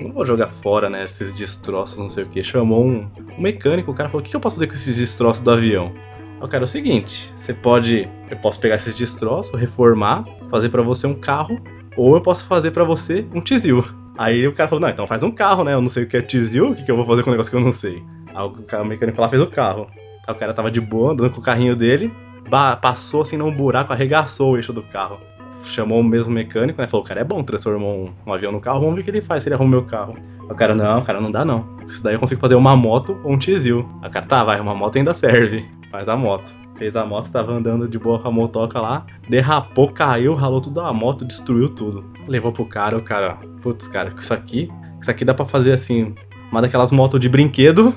não 0.00 0.12
vou 0.12 0.26
jogar 0.26 0.48
fora, 0.48 0.90
né, 0.90 1.04
esses 1.04 1.32
destroços, 1.32 1.98
não 1.98 2.08
sei 2.08 2.24
o 2.24 2.28
que." 2.28 2.42
Chamou 2.42 2.84
um, 2.84 3.08
um 3.38 3.40
mecânico, 3.40 3.90
o 3.90 3.94
cara 3.94 4.08
falou: 4.08 4.24
"O 4.24 4.28
que, 4.28 4.34
eu 4.34 4.40
posso 4.40 4.56
fazer 4.56 4.66
com 4.66 4.74
esses 4.74 4.96
destroços 4.96 5.42
do 5.42 5.50
avião?" 5.50 5.92
Aí 6.40 6.46
O 6.46 6.48
cara, 6.48 6.64
é 6.64 6.66
o 6.66 6.66
seguinte, 6.66 7.32
você 7.36 7.54
pode, 7.54 8.08
eu 8.28 8.36
posso 8.38 8.58
pegar 8.58 8.76
esses 8.76 8.94
destroços, 8.94 9.58
reformar, 9.58 10.24
fazer 10.50 10.70
pra 10.70 10.82
você 10.82 11.06
um 11.06 11.14
carro, 11.14 11.60
ou 11.96 12.16
eu 12.16 12.20
posso 12.20 12.44
fazer 12.46 12.72
pra 12.72 12.82
você 12.82 13.24
um 13.32 13.40
tizil. 13.40 13.84
Aí 14.18 14.46
o 14.46 14.52
cara 14.52 14.68
falou, 14.68 14.82
não, 14.82 14.88
então 14.88 15.06
faz 15.06 15.22
um 15.22 15.30
carro, 15.30 15.64
né? 15.64 15.72
Eu 15.72 15.80
não 15.80 15.88
sei 15.88 16.04
o 16.04 16.08
que 16.08 16.16
é 16.16 16.22
tizil, 16.22 16.70
o 16.70 16.74
que, 16.74 16.84
que 16.84 16.90
eu 16.90 16.96
vou 16.96 17.06
fazer 17.06 17.22
com 17.22 17.30
um 17.30 17.32
negócio 17.32 17.50
que 17.50 17.56
eu 17.56 17.62
não 17.62 17.72
sei. 17.72 18.02
Aí 18.34 18.80
o, 18.80 18.84
mecânico 18.84 19.20
lá 19.20 19.28
fez 19.28 19.40
o 19.40 19.46
carro. 19.46 19.86
Aí 20.26 20.34
o 20.34 20.36
cara 20.36 20.52
tava 20.52 20.70
de 20.70 20.80
boa, 20.80 21.12
andando 21.12 21.30
com 21.30 21.40
o 21.40 21.42
carrinho 21.42 21.74
dele, 21.74 22.12
passou 22.50 23.22
assim 23.22 23.36
num 23.36 23.54
buraco, 23.54 23.92
arregaçou 23.92 24.52
o 24.52 24.56
eixo 24.56 24.72
do 24.72 24.82
carro. 24.82 25.18
Chamou 25.64 26.00
o 26.00 26.04
mesmo 26.04 26.34
mecânico, 26.34 26.80
né? 26.80 26.88
Falou, 26.88 27.06
cara 27.06 27.20
é 27.20 27.24
bom, 27.24 27.42
transformou 27.42 28.06
um, 28.06 28.12
um 28.26 28.32
avião 28.32 28.50
no 28.50 28.60
carro, 28.60 28.80
vamos 28.80 28.96
ver 28.96 29.02
o 29.02 29.04
que 29.04 29.10
ele 29.10 29.22
faz 29.22 29.42
se 29.42 29.48
ele 29.48 29.54
arruma 29.54 29.70
meu 29.70 29.84
carro. 29.84 30.16
O 30.50 30.54
cara, 30.54 30.74
não, 30.74 31.02
cara, 31.02 31.20
não 31.20 31.30
dá 31.30 31.44
não. 31.44 31.64
Isso 31.86 32.02
daí 32.02 32.14
eu 32.14 32.20
consigo 32.20 32.40
fazer 32.40 32.56
uma 32.56 32.76
moto 32.76 33.18
ou 33.24 33.32
um 33.32 33.38
tizil. 33.38 33.88
O 34.04 34.10
cara, 34.10 34.26
tá, 34.26 34.44
vai, 34.44 34.60
uma 34.60 34.74
moto 34.74 34.96
ainda 34.96 35.14
serve. 35.14 35.64
Faz 35.90 36.08
a 36.08 36.16
moto. 36.16 36.52
Fez 36.76 36.96
a 36.96 37.04
moto, 37.04 37.30
tava 37.30 37.52
andando 37.52 37.86
de 37.86 37.98
boa 37.98 38.18
com 38.18 38.28
a 38.28 38.32
motoca 38.32 38.80
lá, 38.80 39.06
derrapou, 39.28 39.92
caiu, 39.92 40.34
ralou 40.34 40.60
tudo 40.60 40.80
a 40.80 40.92
moto, 40.92 41.24
destruiu 41.24 41.68
tudo. 41.68 42.04
Levou 42.26 42.50
pro 42.50 42.64
cara, 42.64 42.96
o 42.96 43.02
cara, 43.02 43.36
putz, 43.60 43.86
cara, 43.88 44.10
com 44.10 44.18
isso 44.18 44.34
aqui, 44.34 44.68
isso 45.00 45.10
aqui 45.10 45.24
dá 45.24 45.34
pra 45.34 45.44
fazer 45.44 45.72
assim, 45.72 46.14
uma 46.50 46.60
daquelas 46.62 46.90
motos 46.90 47.20
de 47.20 47.28
brinquedo. 47.28 47.94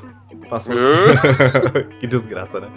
Passou. 0.50 0.76
que 2.00 2.06
desgraça, 2.06 2.60
né? 2.60 2.68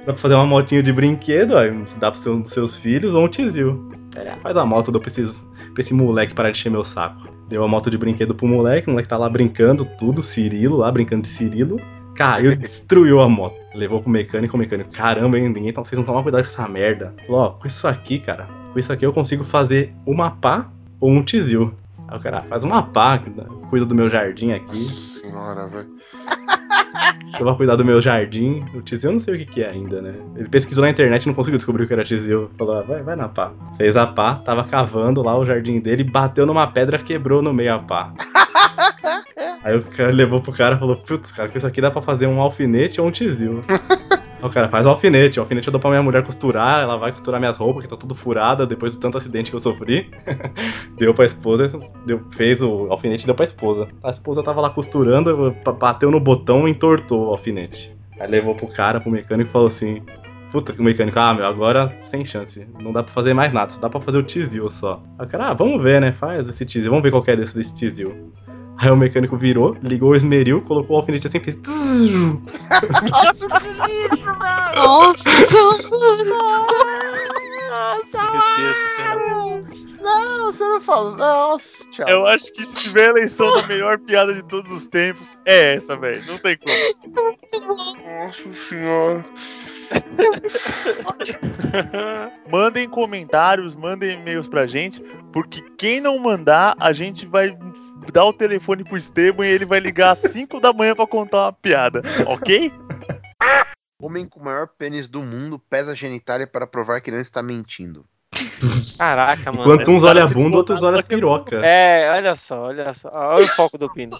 Dá 0.00 0.12
pra 0.12 0.16
fazer 0.16 0.34
uma 0.34 0.46
motinha 0.46 0.82
de 0.82 0.92
brinquedo, 0.92 1.56
aí 1.56 1.70
dá 1.98 2.10
pros 2.10 2.22
seus, 2.22 2.50
seus 2.50 2.76
filhos 2.76 3.14
ou 3.14 3.24
um 3.24 3.28
tizil. 3.28 3.88
É, 4.16 4.34
faz 4.36 4.56
a 4.56 4.64
moto, 4.64 4.90
deu 4.90 5.00
pra, 5.00 5.08
esses, 5.10 5.40
pra 5.72 5.80
esse 5.80 5.94
moleque 5.94 6.34
parar 6.34 6.50
de 6.50 6.58
encher 6.58 6.70
meu 6.70 6.84
saco. 6.84 7.28
Deu 7.48 7.62
a 7.62 7.68
moto 7.68 7.90
de 7.90 7.98
brinquedo 7.98 8.34
pro 8.34 8.46
moleque, 8.46 8.88
o 8.88 8.90
moleque 8.90 9.08
tá 9.08 9.16
lá 9.16 9.28
brincando, 9.28 9.84
tudo, 9.84 10.22
Cirilo 10.22 10.78
lá, 10.78 10.90
brincando 10.90 11.22
de 11.22 11.28
Cirilo. 11.28 11.80
Caiu, 12.16 12.54
destruiu 12.56 13.20
a 13.20 13.28
moto. 13.28 13.56
Levou 13.74 14.00
pro 14.00 14.10
mecânico, 14.10 14.56
o 14.56 14.58
mecânico, 14.58 14.90
caramba, 14.90 15.38
hein, 15.38 15.48
ninguém, 15.48 15.68
então 15.68 15.84
vocês 15.84 15.98
não 15.98 16.04
tomam 16.04 16.22
cuidado 16.22 16.42
com 16.42 16.48
essa 16.50 16.66
merda. 16.66 17.14
Falou, 17.26 17.40
ó, 17.42 17.50
com 17.50 17.66
isso 17.66 17.86
aqui, 17.86 18.18
cara, 18.18 18.48
com 18.72 18.78
isso 18.78 18.92
aqui 18.92 19.06
eu 19.06 19.12
consigo 19.12 19.44
fazer 19.44 19.94
uma 20.06 20.30
pá 20.30 20.68
ou 20.98 21.10
um 21.10 21.22
tizil. 21.22 21.72
Aí 22.08 22.18
o 22.18 22.20
cara, 22.20 22.38
"Ah, 22.38 22.42
faz 22.42 22.64
uma 22.64 22.82
pá, 22.82 23.22
cuida 23.68 23.86
do 23.86 23.94
meu 23.94 24.10
jardim 24.10 24.52
aqui. 24.52 24.70
Nossa 24.70 25.20
senhora, 25.20 25.66
velho. 25.68 25.88
Eu 27.38 27.44
vou 27.44 27.56
cuidar 27.56 27.76
do 27.76 27.84
meu 27.84 28.00
jardim. 28.00 28.64
O 28.74 28.80
tizil 28.80 29.10
eu 29.10 29.12
não 29.14 29.20
sei 29.20 29.34
o 29.34 29.38
que, 29.38 29.46
que 29.46 29.62
é 29.62 29.70
ainda, 29.70 30.02
né? 30.02 30.14
Ele 30.36 30.48
pesquisou 30.48 30.84
na 30.84 30.90
internet 30.90 31.24
e 31.24 31.26
não 31.26 31.34
conseguiu 31.34 31.58
descobrir 31.58 31.84
o 31.84 31.86
que 31.86 31.92
era 31.92 32.04
tizil. 32.04 32.50
Falou, 32.58 32.78
ah, 32.78 32.82
vai, 32.82 33.02
vai 33.02 33.16
na 33.16 33.28
pá. 33.28 33.52
Fez 33.76 33.96
a 33.96 34.06
pá, 34.06 34.34
tava 34.34 34.64
cavando 34.64 35.22
lá 35.22 35.38
o 35.38 35.44
jardim 35.44 35.80
dele, 35.80 36.04
bateu 36.04 36.44
numa 36.44 36.66
pedra, 36.66 36.98
quebrou 36.98 37.40
no 37.42 37.52
meio 37.52 37.74
a 37.74 37.78
pá. 37.78 38.12
Aí 39.62 39.76
o 39.76 39.82
cara 39.82 40.12
levou 40.12 40.40
pro 40.40 40.52
cara 40.52 40.76
e 40.76 40.78
falou, 40.78 40.96
putz, 40.96 41.32
cara, 41.32 41.48
com 41.48 41.56
isso 41.56 41.66
aqui 41.66 41.80
dá 41.80 41.90
pra 41.90 42.00
fazer 42.00 42.26
um 42.26 42.40
alfinete 42.40 43.00
ou 43.00 43.06
um 43.06 43.10
tizil. 43.10 43.60
O 44.42 44.48
cara 44.48 44.68
faz 44.68 44.86
alfinete, 44.86 45.38
o 45.38 45.42
alfinete 45.42 45.68
eu 45.68 45.72
dou 45.72 45.80
pra 45.80 45.90
minha 45.90 46.02
mulher 46.02 46.22
costurar, 46.22 46.82
ela 46.82 46.96
vai 46.96 47.10
costurar 47.12 47.38
minhas 47.38 47.58
roupas, 47.58 47.84
que 47.84 47.90
tá 47.90 47.96
tudo 47.96 48.14
furada 48.14 48.66
depois 48.66 48.92
do 48.92 48.98
tanto 48.98 49.18
acidente 49.18 49.50
que 49.50 49.56
eu 49.56 49.60
sofri. 49.60 50.10
deu 50.96 51.12
pra 51.12 51.26
esposa, 51.26 51.68
deu, 52.06 52.22
fez 52.30 52.62
o 52.62 52.86
alfinete 52.90 53.26
deu 53.26 53.34
pra 53.34 53.44
esposa. 53.44 53.88
A 54.02 54.10
esposa 54.10 54.42
tava 54.42 54.60
lá 54.60 54.70
costurando, 54.70 55.54
ba- 55.64 55.72
bateu 55.72 56.10
no 56.10 56.18
botão 56.18 56.66
e 56.66 56.70
entortou 56.70 57.26
o 57.28 57.30
alfinete. 57.30 57.94
Aí 58.18 58.28
levou 58.30 58.54
pro 58.54 58.66
cara, 58.66 59.00
pro 59.00 59.10
mecânico 59.10 59.50
e 59.50 59.52
falou 59.52 59.68
assim: 59.68 60.02
Puta 60.50 60.72
que 60.72 60.80
o 60.80 60.84
mecânico, 60.84 61.18
ah, 61.18 61.32
meu, 61.32 61.46
agora 61.46 61.96
sem 62.00 62.24
chance. 62.24 62.66
Não 62.80 62.92
dá 62.92 63.02
pra 63.02 63.12
fazer 63.12 63.32
mais 63.34 63.52
nada, 63.52 63.70
só 63.70 63.80
dá 63.80 63.88
pra 63.88 64.00
fazer 64.00 64.18
o 64.18 64.22
tizil 64.22 64.68
só. 64.68 65.02
Aí 65.18 65.26
o 65.26 65.28
cara, 65.28 65.48
ah, 65.50 65.54
vamos 65.54 65.82
ver, 65.82 66.00
né? 66.00 66.12
Faz 66.12 66.48
esse 66.48 66.64
tizil, 66.64 66.90
vamos 66.90 67.02
ver 67.02 67.10
qual 67.10 67.22
que 67.22 67.30
é 67.30 67.36
desse, 67.36 67.54
desse 67.54 67.74
tizil. 67.74 68.32
Aí 68.80 68.90
o 68.90 68.96
mecânico 68.96 69.36
virou, 69.36 69.76
ligou 69.82 70.12
o 70.12 70.16
esmeril, 70.16 70.62
colocou 70.62 70.96
o 70.96 71.00
alfinete 71.00 71.26
assim 71.26 71.36
e 71.36 71.44
fez. 71.44 71.56
Nossa, 71.56 73.46
que 73.60 73.68
lixo, 73.68 74.24
velho! 74.24 74.74
Nossa! 74.74 75.30
Não, 80.00 80.50
você 80.50 80.64
não 80.64 80.80
fala. 80.80 81.14
Nossa, 81.14 81.90
tchau. 81.90 82.08
Eu 82.08 82.26
acho 82.26 82.50
que 82.54 82.64
se 82.64 82.74
tiver 82.80 83.10
eleição 83.10 83.54
da 83.54 83.66
melhor 83.66 83.98
piada 83.98 84.32
de 84.32 84.42
todos 84.44 84.72
os 84.72 84.86
tempos, 84.86 85.28
é 85.44 85.74
essa, 85.74 85.94
velho. 85.94 86.24
Não 86.26 86.38
tem 86.38 86.56
como. 86.56 86.74
Nossa 88.06 88.52
senhora. 88.54 89.22
mandem 92.50 92.88
comentários, 92.88 93.74
mandem 93.74 94.18
e-mails 94.18 94.48
pra 94.48 94.66
gente, 94.66 95.02
porque 95.34 95.60
quem 95.76 96.00
não 96.00 96.18
mandar, 96.18 96.74
a 96.80 96.94
gente 96.94 97.26
vai 97.26 97.54
dar 98.12 98.24
o 98.24 98.32
telefone 98.32 98.84
pro 98.84 98.96
Esteban 98.96 99.46
e 99.46 99.50
ele 99.50 99.64
vai 99.64 99.80
ligar 99.80 100.12
às 100.12 100.20
5 100.20 100.60
da 100.60 100.72
manhã 100.72 100.94
pra 100.94 101.06
contar 101.06 101.42
uma 101.42 101.52
piada, 101.52 102.02
ok? 102.26 102.72
Homem 104.02 104.26
com 104.26 104.40
o 104.40 104.44
maior 104.44 104.66
pênis 104.66 105.08
do 105.08 105.22
mundo 105.22 105.58
pesa 105.58 105.92
a 105.92 105.94
genitália 105.94 106.46
para 106.46 106.66
provar 106.66 107.00
que 107.00 107.10
não 107.10 107.20
está 107.20 107.42
mentindo. 107.42 108.04
Caraca, 108.98 109.52
mano. 109.52 109.62
Enquanto 109.62 109.90
uns 109.90 110.02
olham 110.02 110.24
a 110.24 110.28
bunda, 110.28 110.56
outros 110.56 110.82
olham 110.82 110.98
as 110.98 111.04
piroca. 111.04 111.56
É, 111.64 112.10
olha 112.12 112.34
só, 112.34 112.64
olha 112.64 112.94
só. 112.94 113.10
Olha 113.12 113.44
o 113.44 113.48
foco 113.48 113.76
do 113.76 113.92
pino. 113.92 114.18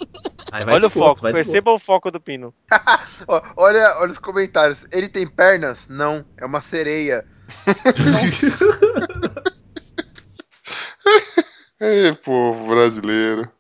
Aí 0.53 0.65
vai 0.65 0.75
Olha 0.75 0.89
o 0.89 0.91
foco, 0.91 1.23
vai 1.23 1.33
de 1.33 1.37
perceba 1.37 1.71
o 1.71 1.79
foco 1.79 2.11
do 2.11 2.21
pino. 2.21 2.53
Olha, 3.57 3.97
olha 4.01 4.11
os 4.11 4.19
comentários. 4.19 4.87
Ele 4.91 5.09
tem 5.09 5.27
pernas? 5.27 5.87
Não, 5.89 6.25
é 6.37 6.45
uma 6.45 6.61
sereia. 6.61 7.25
Ei, 11.81 12.13
povo 12.15 12.69
brasileiro. 12.69 13.51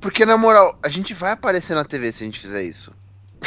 Porque, 0.00 0.24
na 0.24 0.36
moral, 0.36 0.78
a 0.82 0.88
gente 0.88 1.12
vai 1.12 1.32
aparecer 1.32 1.74
na 1.74 1.84
TV 1.84 2.12
se 2.12 2.22
a 2.22 2.26
gente 2.26 2.40
fizer 2.40 2.62
isso. 2.62 2.94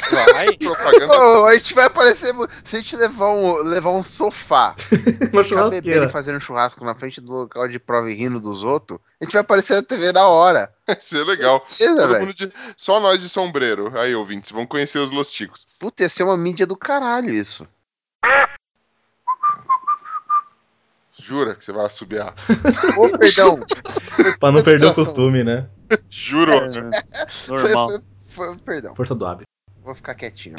Vai. 0.10 0.56
Propaganda. 0.58 1.46
A 1.46 1.54
gente 1.56 1.74
vai 1.74 1.86
aparecer 1.86 2.34
se 2.64 2.78
a 2.78 2.80
gente 2.80 2.96
levar 2.96 3.30
um, 3.32 3.56
levar 3.64 3.92
um 3.92 4.02
sofá, 4.04 4.74
ficar 4.80 5.70
bebendo 5.70 6.06
e 6.06 6.12
fazendo 6.12 6.40
churrasco 6.40 6.84
na 6.86 6.96
frente 6.96 7.20
do 7.20 7.32
local 7.32 7.68
de 7.68 7.78
prova 7.80 8.10
e 8.10 8.16
rindo 8.16 8.40
dos 8.40 8.64
outros, 8.64 9.00
a 9.20 9.26
gente 9.26 9.34
vai 9.34 9.42
aparecer 9.42 9.76
na 9.76 9.84
TV 9.84 10.12
na 10.12 10.28
hora. 10.28 10.74
Vai 10.88 10.98
ser 11.00 11.24
legal. 11.24 11.66
Todo 11.78 12.08
velho? 12.08 12.20
mundo 12.22 12.34
de- 12.34 12.52
Só 12.76 13.00
nós 13.00 13.22
de 13.22 13.30
sombreiro. 13.30 13.98
Aí, 13.98 14.14
ouvintes, 14.14 14.52
vão 14.52 14.66
conhecer 14.66 15.00
os 15.00 15.12
Los 15.12 15.32
Ticos. 15.32 15.66
Puta, 15.80 16.04
ia 16.04 16.10
ser 16.10 16.24
uma 16.24 16.36
mídia 16.36 16.68
do 16.68 16.76
caralho 16.76 17.34
isso. 17.34 17.66
Jura 21.24 21.56
que 21.56 21.64
você 21.64 21.72
vai 21.72 21.86
assobiar? 21.86 22.34
Ô, 22.98 23.18
perdão. 23.18 23.60
Pra 24.40 24.52
não 24.52 24.64
perder 24.64 24.88
o 24.88 24.94
costume, 24.94 25.44
né? 25.44 25.68
Juro. 26.10 26.52
Normal. 27.48 27.90
Foi- 28.34 28.48
foi- 28.48 28.58
perdão, 28.60 28.96
Força 28.96 29.14
do 29.14 29.26
hábito. 29.26 29.46
vou 29.84 29.94
ficar 29.94 30.16
quietinho. 30.16 30.56